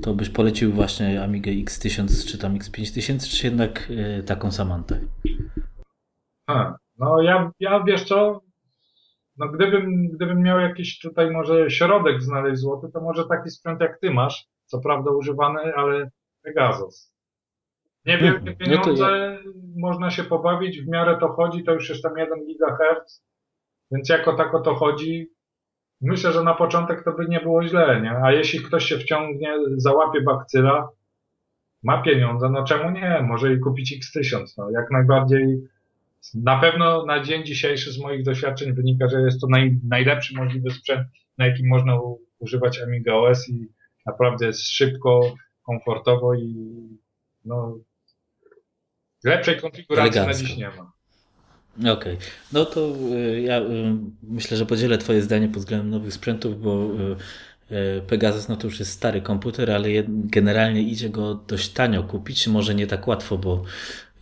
[0.02, 5.01] to byś polecił właśnie Amiga X1000 czy tam X5000, czy jednak y, taką Samantę?
[6.47, 8.41] A, no ja, ja wiesz co,
[9.36, 14.01] no gdybym, gdybym miał jakiś tutaj może środek znaleźć złoty, to może taki sprzęt jak
[14.01, 16.10] ty masz, co prawda używany, ale
[16.43, 17.15] Pegasus.
[18.07, 19.39] Niewielkie hmm, pieniądze, no ja...
[19.77, 23.30] można się pobawić, w miarę to chodzi, to już jest tam 1 GHz,
[23.91, 25.31] więc jako tak o to chodzi,
[26.01, 28.10] myślę, że na początek to by nie było źle, nie?
[28.10, 30.89] A jeśli ktoś się wciągnie, załapie bakcyla,
[31.83, 33.23] ma pieniądze, no czemu nie?
[33.23, 35.69] Może i kupić X1000, no jak najbardziej.
[36.35, 40.70] Na pewno na dzień dzisiejszy z moich doświadczeń wynika, że jest to naj, najlepszy możliwy
[40.70, 41.99] sprzęt, na jakim można
[42.39, 43.67] używać Amiga OS i
[44.07, 46.55] naprawdę jest szybko, komfortowo i
[47.44, 47.78] no
[49.25, 50.43] lepszej konfiguracji Elegancko.
[50.43, 50.93] na dziś nie ma.
[51.81, 52.17] Okej, okay.
[52.52, 56.91] no to y, ja y, myślę, że podzielę Twoje zdanie pod względem nowych sprzętów, bo
[57.70, 62.49] y, Pegasus no to już jest stary komputer, ale generalnie idzie go dość tanio kupić,
[62.49, 63.62] może nie tak łatwo, bo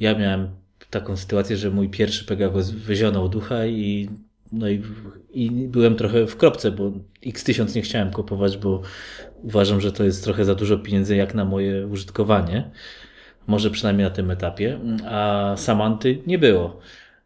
[0.01, 0.49] ja miałem
[0.91, 4.09] taką sytuację, że mój pierwszy Pegasus wyzionął ducha i
[4.53, 4.83] no i,
[5.33, 6.93] i byłem trochę w kropce, bo
[7.27, 8.83] X1000 nie chciałem kupować, bo
[9.43, 12.71] uważam, że to jest trochę za dużo pieniędzy jak na moje użytkowanie.
[13.47, 16.81] Może przynajmniej na tym etapie, a Samanty nie było.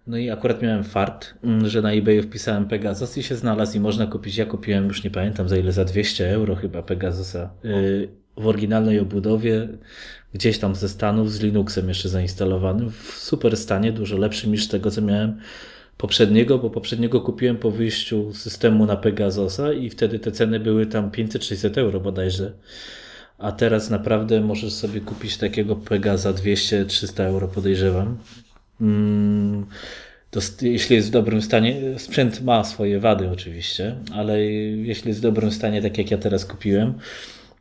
[0.06, 4.06] No i akurat miałem fart, że na eBayu wpisałem Pegasus i się znalazł i można
[4.06, 4.36] kupić.
[4.36, 9.00] Ja kupiłem, już nie pamiętam za ile, za 200 euro chyba Pegasusa y, w oryginalnej
[9.00, 9.68] obudowie,
[10.34, 14.90] gdzieś tam ze Stanów, z Linuxem jeszcze zainstalowanym, w super stanie, dużo lepszym niż tego,
[14.90, 15.40] co miałem
[15.96, 21.10] poprzedniego, bo poprzedniego kupiłem po wyjściu systemu na Pegasusa i wtedy te ceny były tam
[21.10, 22.52] 500-600 euro bodajże.
[23.38, 28.18] A teraz naprawdę możesz sobie kupić takiego Pega za 200-300 euro, podejrzewam.
[28.82, 29.66] Mm,
[30.62, 35.50] jeśli jest w dobrym stanie, sprzęt ma swoje wady oczywiście, ale jeśli jest w dobrym
[35.50, 36.94] stanie, tak jak ja teraz kupiłem,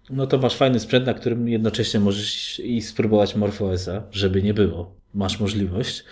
[0.10, 4.96] no to masz fajny sprzęt, na którym jednocześnie możesz i spróbować MorphOSa, żeby nie było.
[5.14, 6.04] Masz możliwość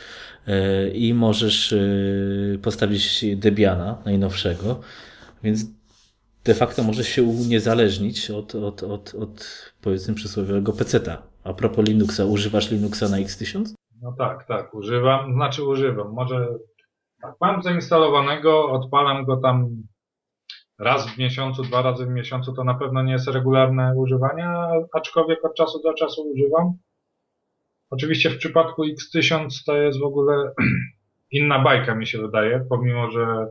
[0.48, 1.78] e, i możesz e,
[2.62, 4.82] postawić Debiana najnowszego,
[5.44, 5.66] więc
[6.44, 9.48] de facto możesz się uniezależnić od, od, od, od
[9.82, 11.22] powiedzmy przysłowiowego peceta.
[11.44, 13.74] A propos Linuxa, używasz Linuxa na X1000?
[14.02, 16.14] No tak, tak, używam, znaczy używam.
[16.14, 16.48] Może
[17.22, 19.70] tak, mam zainstalowanego, odpalam go tam
[20.80, 24.48] raz w miesiącu, dwa razy w miesiącu, to na pewno nie jest regularne używanie,
[24.94, 26.74] aczkolwiek od czasu do czasu używam.
[27.90, 30.52] Oczywiście w przypadku X1000 to jest w ogóle
[31.32, 33.48] inna bajka mi się wydaje, pomimo że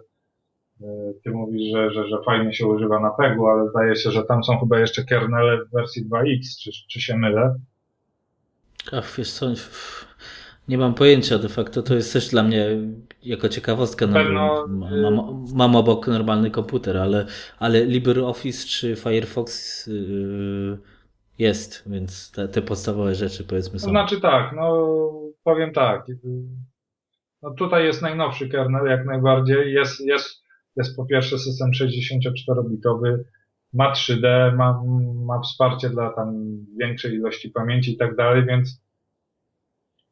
[0.81, 0.87] e,
[1.25, 4.45] ty mówisz, że, że, że fajnie się używa na Pegu, ale zdaje się, że tam
[4.45, 7.55] są chyba jeszcze kernele w wersji 2X, czy, czy się mylę?
[8.93, 9.47] Ach, wiesz co,
[10.69, 12.67] nie mam pojęcia de facto, to jest też dla mnie
[13.23, 14.07] jako ciekawostka.
[14.07, 14.67] No, Pewno...
[14.69, 17.27] mam, mam, obok normalny komputer, ale,
[17.59, 20.79] ale LibreOffice czy Firefox yy,
[21.39, 23.85] jest, więc te, te, podstawowe rzeczy powiedzmy są.
[23.85, 24.95] To znaczy tak, no
[25.45, 26.07] powiem tak.
[27.43, 29.73] No tutaj jest najnowszy kernel jak najbardziej.
[29.73, 30.45] Jest, jest,
[30.77, 33.19] jest po pierwsze system 64-bitowy,
[33.73, 34.83] ma 3D, ma,
[35.27, 38.88] ma wsparcie dla tam większej ilości pamięci i tak dalej, więc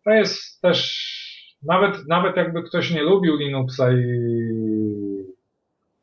[0.07, 4.05] to jest też, nawet, nawet jakby ktoś nie lubił Linuxa i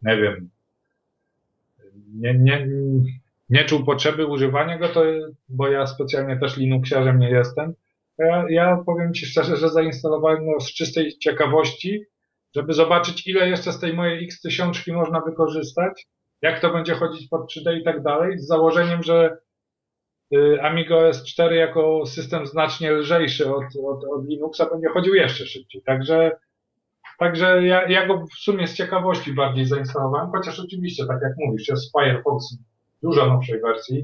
[0.02, 0.50] nie wiem,
[2.16, 2.68] nie, nie,
[3.50, 5.04] nie czuł potrzeby używania go, to,
[5.50, 7.74] bo ja specjalnie też Linuxiarzem nie jestem,
[8.18, 12.04] ja, ja powiem Ci szczerze, że zainstalowałem go z czystej ciekawości,
[12.56, 16.08] żeby zobaczyć, ile jeszcze z tej mojej X1000 można wykorzystać,
[16.42, 19.38] jak to będzie chodzić pod 3D i tak dalej, z założeniem, że
[20.34, 25.46] Y, Amiga OS 4 jako system znacznie lżejszy od, od, od Linuxa będzie chodził jeszcze
[25.46, 25.82] szybciej.
[25.82, 26.32] Także,
[27.20, 31.68] także ja, ja go w sumie z ciekawości bardziej zainstalowałem, chociaż oczywiście, tak jak mówisz,
[31.68, 32.58] jest Firefox
[33.02, 34.04] dużo nowszej wersji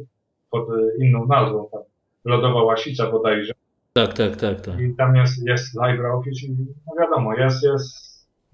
[0.51, 0.67] pod
[0.99, 1.81] inną nazwą, tam
[2.25, 3.53] Lodowa Łasica bodajże.
[3.93, 4.79] Tak, tak, tak, tak.
[4.79, 6.55] I tam jest, jest LibreOffice i
[6.87, 8.09] no wiadomo, jest, jest,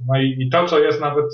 [0.07, 1.25] no i, i to, co jest nawet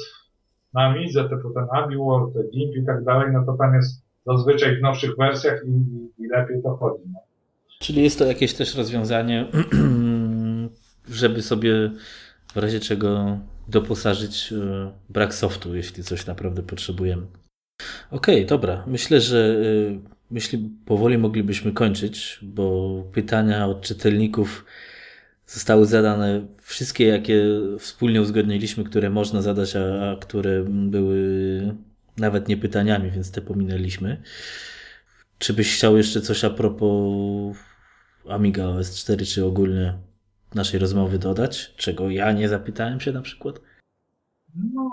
[0.73, 4.82] na Amidze, typu ten AbiWorld, GIMP i tak dalej, no to tam jest zazwyczaj w
[4.82, 7.03] nowszych wersjach i, i lepiej to chodzi.
[7.14, 7.19] No.
[7.80, 9.45] Czyli jest to jakieś też rozwiązanie,
[11.22, 11.91] żeby sobie
[12.53, 17.24] w razie czego doposażyć e, brak softu, jeśli coś naprawdę potrzebujemy.
[18.11, 18.83] Okej, okay, dobra.
[18.88, 19.56] Myślę, że
[19.91, 20.00] e,
[20.32, 24.66] myśli powoli moglibyśmy kończyć, bo pytania od czytelników
[25.48, 27.43] zostały zadane wszystkie, jakie
[27.80, 31.75] wspólnie uzgodniliśmy, które można zadać, a które były
[32.17, 34.22] nawet nie pytaniami, więc te pominęliśmy.
[35.38, 37.57] Czy byś chciał jeszcze coś a propos
[38.30, 39.98] Amiga OS 4, czy ogólnie
[40.56, 41.73] naszej rozmowy dodać?
[41.75, 43.61] Czego ja nie zapytałem się na przykład?
[44.73, 44.90] No.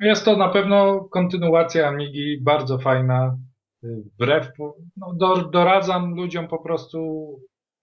[0.00, 3.36] Jest to na pewno kontynuacja Amigi, bardzo fajna.
[3.82, 4.52] Wbrew,
[4.96, 7.28] no, do, doradzam ludziom po prostu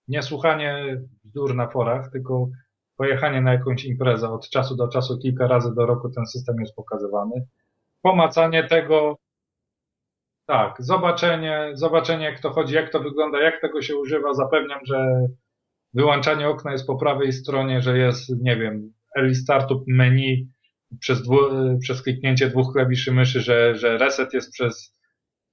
[0.08, 2.50] nie słuchanie bzdur na forach, tylko
[2.98, 6.76] pojechanie na jakąś imprezę od czasu do czasu, kilka razy do roku ten system jest
[6.76, 7.48] pokazywany.
[8.02, 9.18] Pomacanie tego,
[10.46, 14.34] tak, zobaczenie, zobaczenie jak to chodzi, jak to wygląda, jak tego się używa.
[14.34, 15.28] Zapewniam, że
[15.94, 20.50] wyłączanie okna jest po prawej stronie, że jest, nie wiem, early startup menu
[21.00, 21.38] przez, dwu,
[21.80, 24.96] przez kliknięcie dwóch klawiszy myszy, że, że reset jest przez,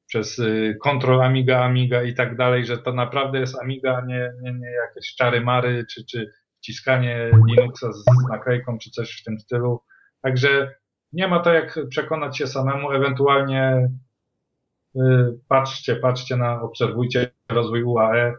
[0.07, 4.33] przez y, Control Amiga, Amiga i tak dalej, że to naprawdę jest Amiga, a nie,
[4.43, 9.41] nie, nie jakieś czary mary, czy, czy wciskanie Linuxa z naklejką czy coś w tym
[9.41, 9.81] stylu.
[10.20, 10.74] Także
[11.12, 13.89] nie ma to jak przekonać się samemu, ewentualnie
[14.97, 15.00] y,
[15.49, 18.34] patrzcie, patrzcie na, obserwujcie rozwój UAE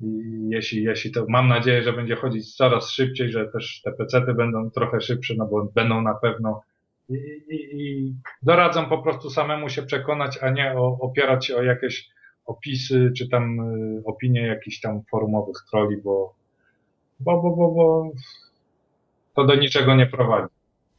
[0.00, 0.08] i
[0.48, 4.70] jeśli, jeśli to, mam nadzieję, że będzie chodzić coraz szybciej, że też te pecety będą
[4.70, 6.62] trochę szybsze, no bo będą na pewno.
[7.08, 7.14] I,
[7.48, 12.08] i, i doradzam po prostu samemu się przekonać, a nie o, opierać się o jakieś
[12.44, 16.39] opisy, czy tam y, opinie jakichś tam forumowych troli, bo
[17.20, 18.10] bo, bo, bo, bo
[19.34, 20.54] to do niczego nie prowadzi.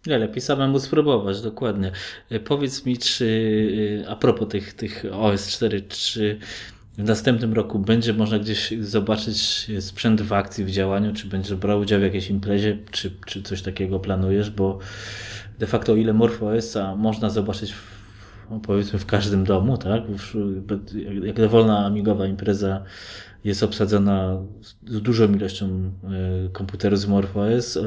[0.05, 1.91] Nie, lepiej samemu spróbować, dokładnie.
[2.29, 6.39] E, powiedz mi, czy e, a propos tych, tych OS 4, czy
[6.97, 11.79] w następnym roku będzie można gdzieś zobaczyć sprzęt w akcji, w działaniu, czy będziesz brał
[11.79, 14.79] udział w jakiejś imprezie, czy, czy coś takiego planujesz, bo
[15.59, 18.01] de facto ile MorphOS-a można zobaczyć w,
[18.51, 20.03] no powiedzmy w każdym domu, tak?
[21.23, 22.83] Jak dowolna amigowa impreza
[23.43, 24.37] jest obsadzona
[24.85, 27.77] z dużą ilością e, komputerów z MorphOS,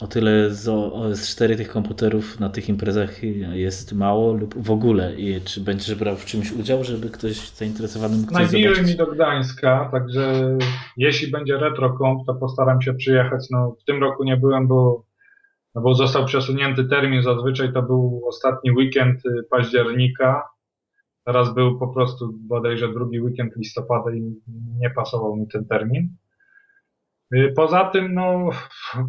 [0.00, 5.14] o tyle z OS4 tych komputerów na tych imprezach jest mało lub w ogóle.
[5.14, 9.06] I czy będziesz brał w czymś udział, żeby ktoś zainteresowany mógł coś Najbliżej mi do
[9.06, 10.32] Gdańska, także
[10.96, 13.46] jeśli będzie RetroComp, to postaram się przyjechać.
[13.50, 15.04] No, w tym roku nie byłem, bo,
[15.74, 17.22] no bo został przesunięty termin.
[17.22, 20.42] Zazwyczaj to był ostatni weekend y, października.
[21.26, 24.22] Teraz był po prostu bodajże drugi weekend listopada i
[24.78, 26.16] nie pasował mi ten termin.
[27.34, 28.50] Y, poza tym, no,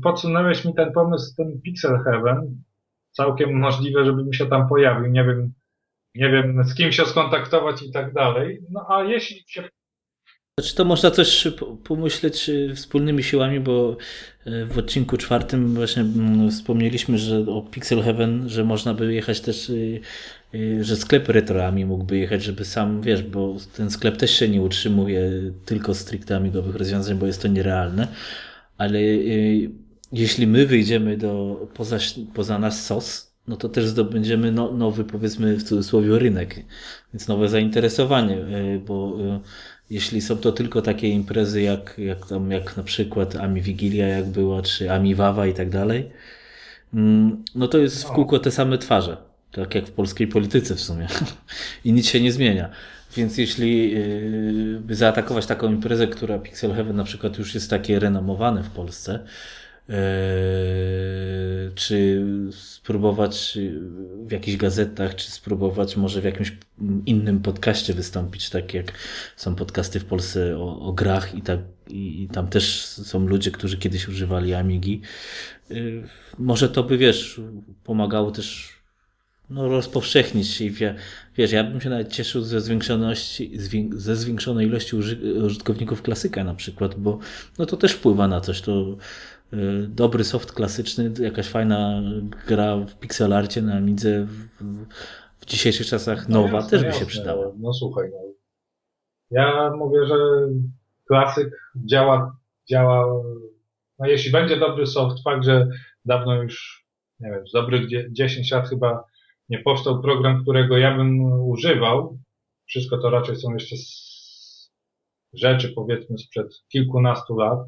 [0.04, 2.64] podsunąłeś mi ten pomysł, ten Pixel Heaven.
[3.12, 5.12] Całkiem możliwe, żebym się tam pojawił.
[5.12, 5.54] Nie wiem,
[6.16, 8.62] nie wiem z kim się skontaktować i tak dalej.
[8.70, 9.70] No a jeśli się
[10.60, 11.50] znaczy to można też
[11.84, 13.98] pomyśleć y, wspólnymi siłami, bo
[14.48, 19.42] y, w odcinku czwartym właśnie mm, wspomnieliśmy, że o Pixel Heaven, że można by jechać
[19.42, 19.72] też
[20.82, 25.32] że sklep retroami mógłby jechać, żeby sam, wiesz, bo ten sklep też się nie utrzymuje
[25.66, 28.08] tylko stricte amigowych rozwiązań, bo jest to nierealne,
[28.77, 29.69] ale y,
[30.11, 31.98] jeśli my wyjdziemy do, poza,
[32.34, 36.66] poza nasz SOS, no to też zdobędziemy no, nowy, powiedzmy w cudzysłowie, rynek,
[37.14, 39.17] więc nowe zainteresowanie, y, bo
[39.90, 44.26] jeśli są to tylko takie imprezy jak, jak tam, jak na przykład Ami Wigilia jak
[44.26, 46.09] była, czy Ami Wawa i tak dalej,
[46.93, 49.27] mm, no to jest w kółko te same twarze.
[49.51, 51.08] Tak jak w polskiej polityce w sumie.
[51.85, 52.69] I nic się nie zmienia.
[53.16, 58.00] Więc jeśli yy, by zaatakować taką imprezę, która Pixel Heaven na przykład już jest takie
[58.00, 59.19] renomowane w Polsce,
[59.90, 59.95] yy,
[61.76, 63.58] czy spróbować
[64.27, 66.58] w jakichś gazetach, czy spróbować może w jakimś
[67.06, 68.92] innym podcaście wystąpić, tak jak
[69.35, 71.59] są podcasty w Polsce o, o grach i tak
[71.90, 75.01] i, i tam też są ludzie, którzy kiedyś używali Amigi.
[75.69, 76.03] Yy,
[76.38, 77.42] może to by, wiesz,
[77.84, 78.77] pomagało też
[79.50, 80.95] no, rozpowszechnić się i wie,
[81.35, 83.51] wiesz, ja bym się nawet cieszył ze zwiększoności,
[83.92, 84.95] ze zwiększonej ilości
[85.45, 87.19] użytkowników klasyka na przykład, bo
[87.59, 88.95] no to też wpływa na coś, to
[89.53, 92.01] y, dobry soft klasyczny, jakaś fajna
[92.48, 94.48] gra w pixelarcie na Amidze w,
[95.40, 97.00] w dzisiejszych czasach no nowa jasne, też by jasne.
[97.00, 97.51] się przydała.
[97.59, 98.34] No słuchaj, no.
[99.32, 100.16] ja mówię, że
[101.08, 102.38] klasyk działa,
[102.69, 103.24] działa,
[104.00, 105.67] no jeśli będzie dobry soft, fakt, że
[106.06, 106.85] dawno już,
[107.19, 109.03] nie wiem, z dobrych 10 lat chyba
[109.50, 112.17] nie powstał program, którego ja bym używał.
[112.66, 113.76] Wszystko to raczej są jeszcze
[115.34, 117.59] rzeczy, powiedzmy, sprzed kilkunastu lat.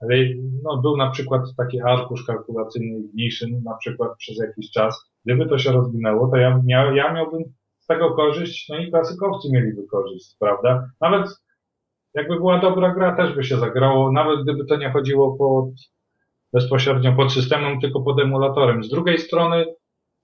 [0.00, 0.14] Ale
[0.62, 5.10] no, był na przykład taki arkusz kalkulacyjny Ignition, na przykład przez jakiś czas.
[5.24, 7.42] Gdyby to się rozwinęło, to ja, miał, ja miałbym
[7.78, 10.90] z tego korzyść, no i klasykowcy mieliby korzyść, prawda?
[11.00, 11.30] Nawet
[12.14, 15.70] jakby była dobra gra, też by się zagrało, nawet gdyby to nie chodziło pod,
[16.52, 18.84] bezpośrednio pod systemem, tylko pod emulatorem.
[18.84, 19.66] Z drugiej strony,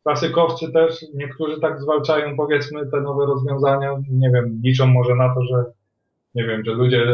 [0.04, 5.42] Klasykowcy też, niektórzy tak zwalczają powiedzmy te nowe rozwiązania, nie wiem, liczą może na to,
[5.42, 5.64] że
[6.34, 7.06] nie wiem, że ludzie,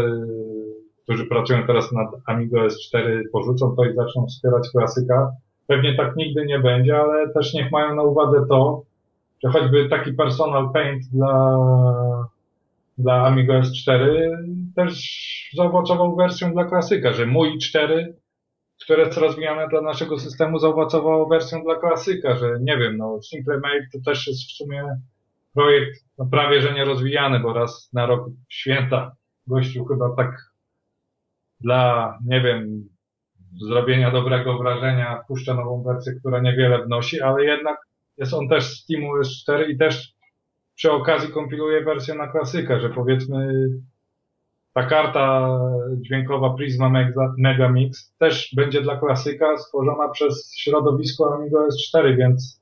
[1.02, 5.30] którzy pracują teraz nad Amigo S4 porzucą to i zaczną wspierać klasyka.
[5.66, 8.82] Pewnie tak nigdy nie będzie, ale też niech mają na uwadze to,
[9.44, 11.58] że choćby taki personal paint dla,
[12.98, 14.30] dla Amigo S4
[14.76, 15.10] też
[15.56, 18.14] zaowocował wersją dla klasyka, że mój 4
[18.84, 23.60] które jest rozwijane dla naszego systemu, zaowocowało wersją dla klasyka, że nie wiem, no Simple
[23.60, 24.84] Mail to też jest w sumie
[25.54, 30.36] projekt no, prawie, że nie rozwijany, bo raz na rok święta gościu chyba tak
[31.60, 32.88] dla, nie wiem,
[33.60, 37.78] zrobienia dobrego wrażenia puszcza nową wersję, która niewiele wnosi, ale jednak
[38.18, 40.12] jest on też z Steamu S4 i też
[40.74, 43.68] przy okazji kompiluje wersję na klasyka, że powiedzmy
[44.74, 45.58] ta karta
[45.96, 46.92] dźwiękowa Prisma
[47.38, 52.60] Megamix też będzie dla klasyka stworzona przez środowisko Amigo S4, więc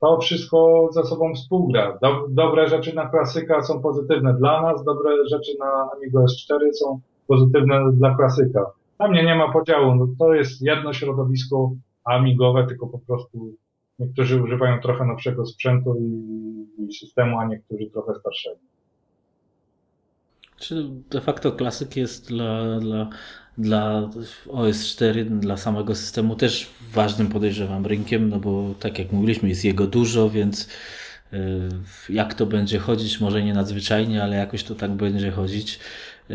[0.00, 1.98] to wszystko ze sobą współgra.
[2.28, 7.92] dobre rzeczy na klasyka są pozytywne dla nas, dobre rzeczy na Amigo S4 są pozytywne
[7.92, 8.66] dla klasyka.
[8.98, 11.70] Dla mnie nie ma podziału, no, to jest jedno środowisko
[12.04, 13.54] amigowe, tylko po prostu
[13.98, 18.73] niektórzy używają trochę nowszego sprzętu i, i systemu, a niektórzy trochę starszego.
[20.68, 23.10] Czy de facto klasyk jest dla, dla,
[23.58, 24.10] dla
[24.46, 29.86] OS4, dla samego systemu też ważnym podejrzewam rynkiem, no bo tak jak mówiliśmy, jest jego
[29.86, 30.68] dużo, więc
[31.32, 31.38] y,
[32.08, 35.78] jak to będzie chodzić, może nie nadzwyczajnie, ale jakoś to tak będzie chodzić.
[36.30, 36.34] Y,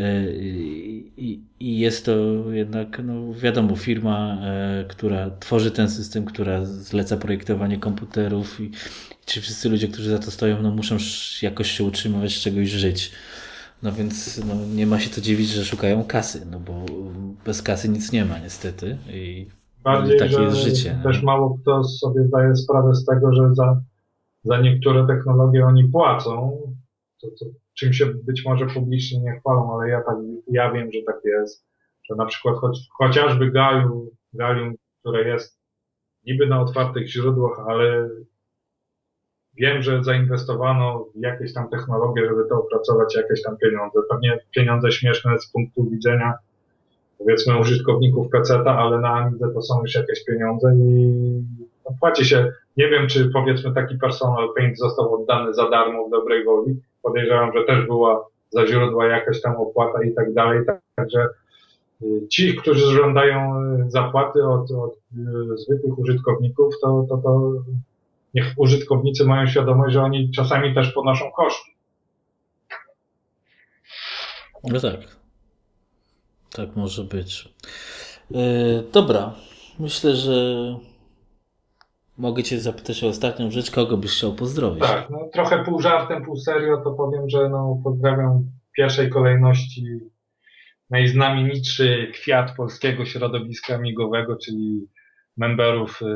[1.16, 2.12] I, i jest to
[2.50, 4.38] jednak, no wiadomo, firma,
[4.82, 8.70] y, która tworzy ten system, która zleca projektowanie komputerów i
[9.26, 10.96] ci wszyscy ludzie, którzy za to stoją, no muszą
[11.42, 13.12] jakoś się utrzymywać, z czegoś żyć.
[13.82, 16.84] No więc no, nie ma się co dziwić, że szukają kasy, no bo
[17.44, 19.46] bez kasy nic nie ma niestety i
[19.82, 21.00] Bardziej, takie jest życie.
[21.02, 23.80] też mało kto sobie zdaje sprawę z tego, że za,
[24.44, 26.60] za niektóre technologie oni płacą,
[27.20, 30.16] to, to, czym się być może publicznie nie chwalą, ale ja tak,
[30.50, 31.66] ja wiem, że tak jest,
[32.10, 35.60] że na przykład choć, chociażby galium, galium, które jest
[36.26, 38.08] niby na otwartych źródłach, ale
[39.54, 44.00] wiem, że zainwestowano w jakieś tam technologie, żeby to opracować jakieś tam pieniądze.
[44.10, 46.34] Pewnie pieniądze śmieszne z punktu widzenia
[47.20, 51.12] powiedzmy użytkowników PC-a, ale na Amidze to są już jakieś pieniądze i
[51.84, 52.52] no, płaci się.
[52.76, 56.80] Nie wiem, czy powiedzmy taki personal paint został oddany za darmo w dobrej woli.
[57.02, 60.60] Podejrzewam, że też była za źródła jakaś tam opłata i tak dalej.
[60.96, 61.28] Także
[62.02, 67.52] y, ci, którzy żądają y, zapłaty od, od y, zwykłych użytkowników, to, to, to
[68.34, 71.70] niech użytkownicy mają świadomość, że oni czasami też ponoszą koszty.
[74.64, 75.00] No tak.
[76.52, 77.48] Tak może być.
[78.30, 78.40] Yy,
[78.92, 79.34] dobra.
[79.78, 80.34] Myślę, że
[82.18, 84.80] mogę Cię zapytać o ostatnią rzecz, kogo byś chciał pozdrowić.
[84.80, 89.84] Tak, no trochę pół żartem, pół serio, to powiem, że no, pozdrawiam w pierwszej kolejności
[90.90, 94.88] najznamienitszy kwiat polskiego środowiska amigowego, czyli
[95.40, 96.06] memberów y,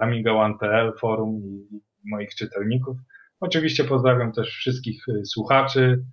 [0.00, 2.96] Amiga 1TL, forum i moich czytelników.
[3.40, 6.04] Oczywiście pozdrawiam też wszystkich y, słuchaczy.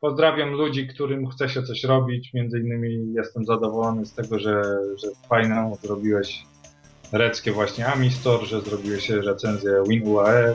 [0.00, 2.34] Pozdrawiam ludzi, którym chce się coś robić.
[2.34, 4.62] Między innymi jestem zadowolony z tego, że,
[5.02, 6.42] że fajną zrobiłeś
[7.12, 10.54] reckie właśnie Amistor, że zrobiłeś recenzję WinUAE.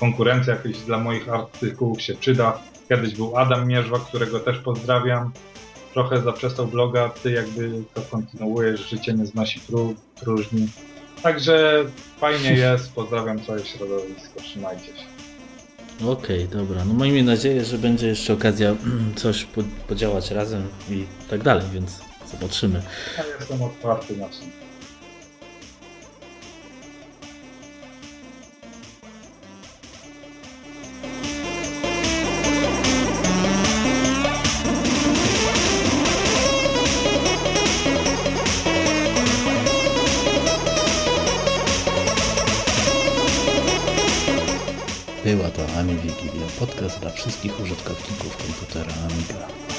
[0.00, 2.58] Konkurencja jakaś dla moich artykułów się przyda.
[2.88, 5.32] Kiedyś był Adam Mierzwa, którego też pozdrawiam.
[5.92, 10.68] Trochę zaprzestał bloga, ty jakby to kontynuujesz, życie nie znosi pró- próżni.
[11.24, 11.84] Także
[12.18, 16.06] fajnie jest, pozdrawiam całe środowisko, trzymajcie się.
[16.08, 16.84] Okej, dobra.
[16.84, 18.74] No miejmy nadzieję, że będzie jeszcze okazja
[19.16, 22.00] coś po- podziałać razem i tak dalej, więc
[22.32, 22.82] zobaczymy.
[23.18, 24.63] Ja jestem otwarty na wszystko.
[47.24, 49.73] Wszystkich użytkowników komputera Amiga.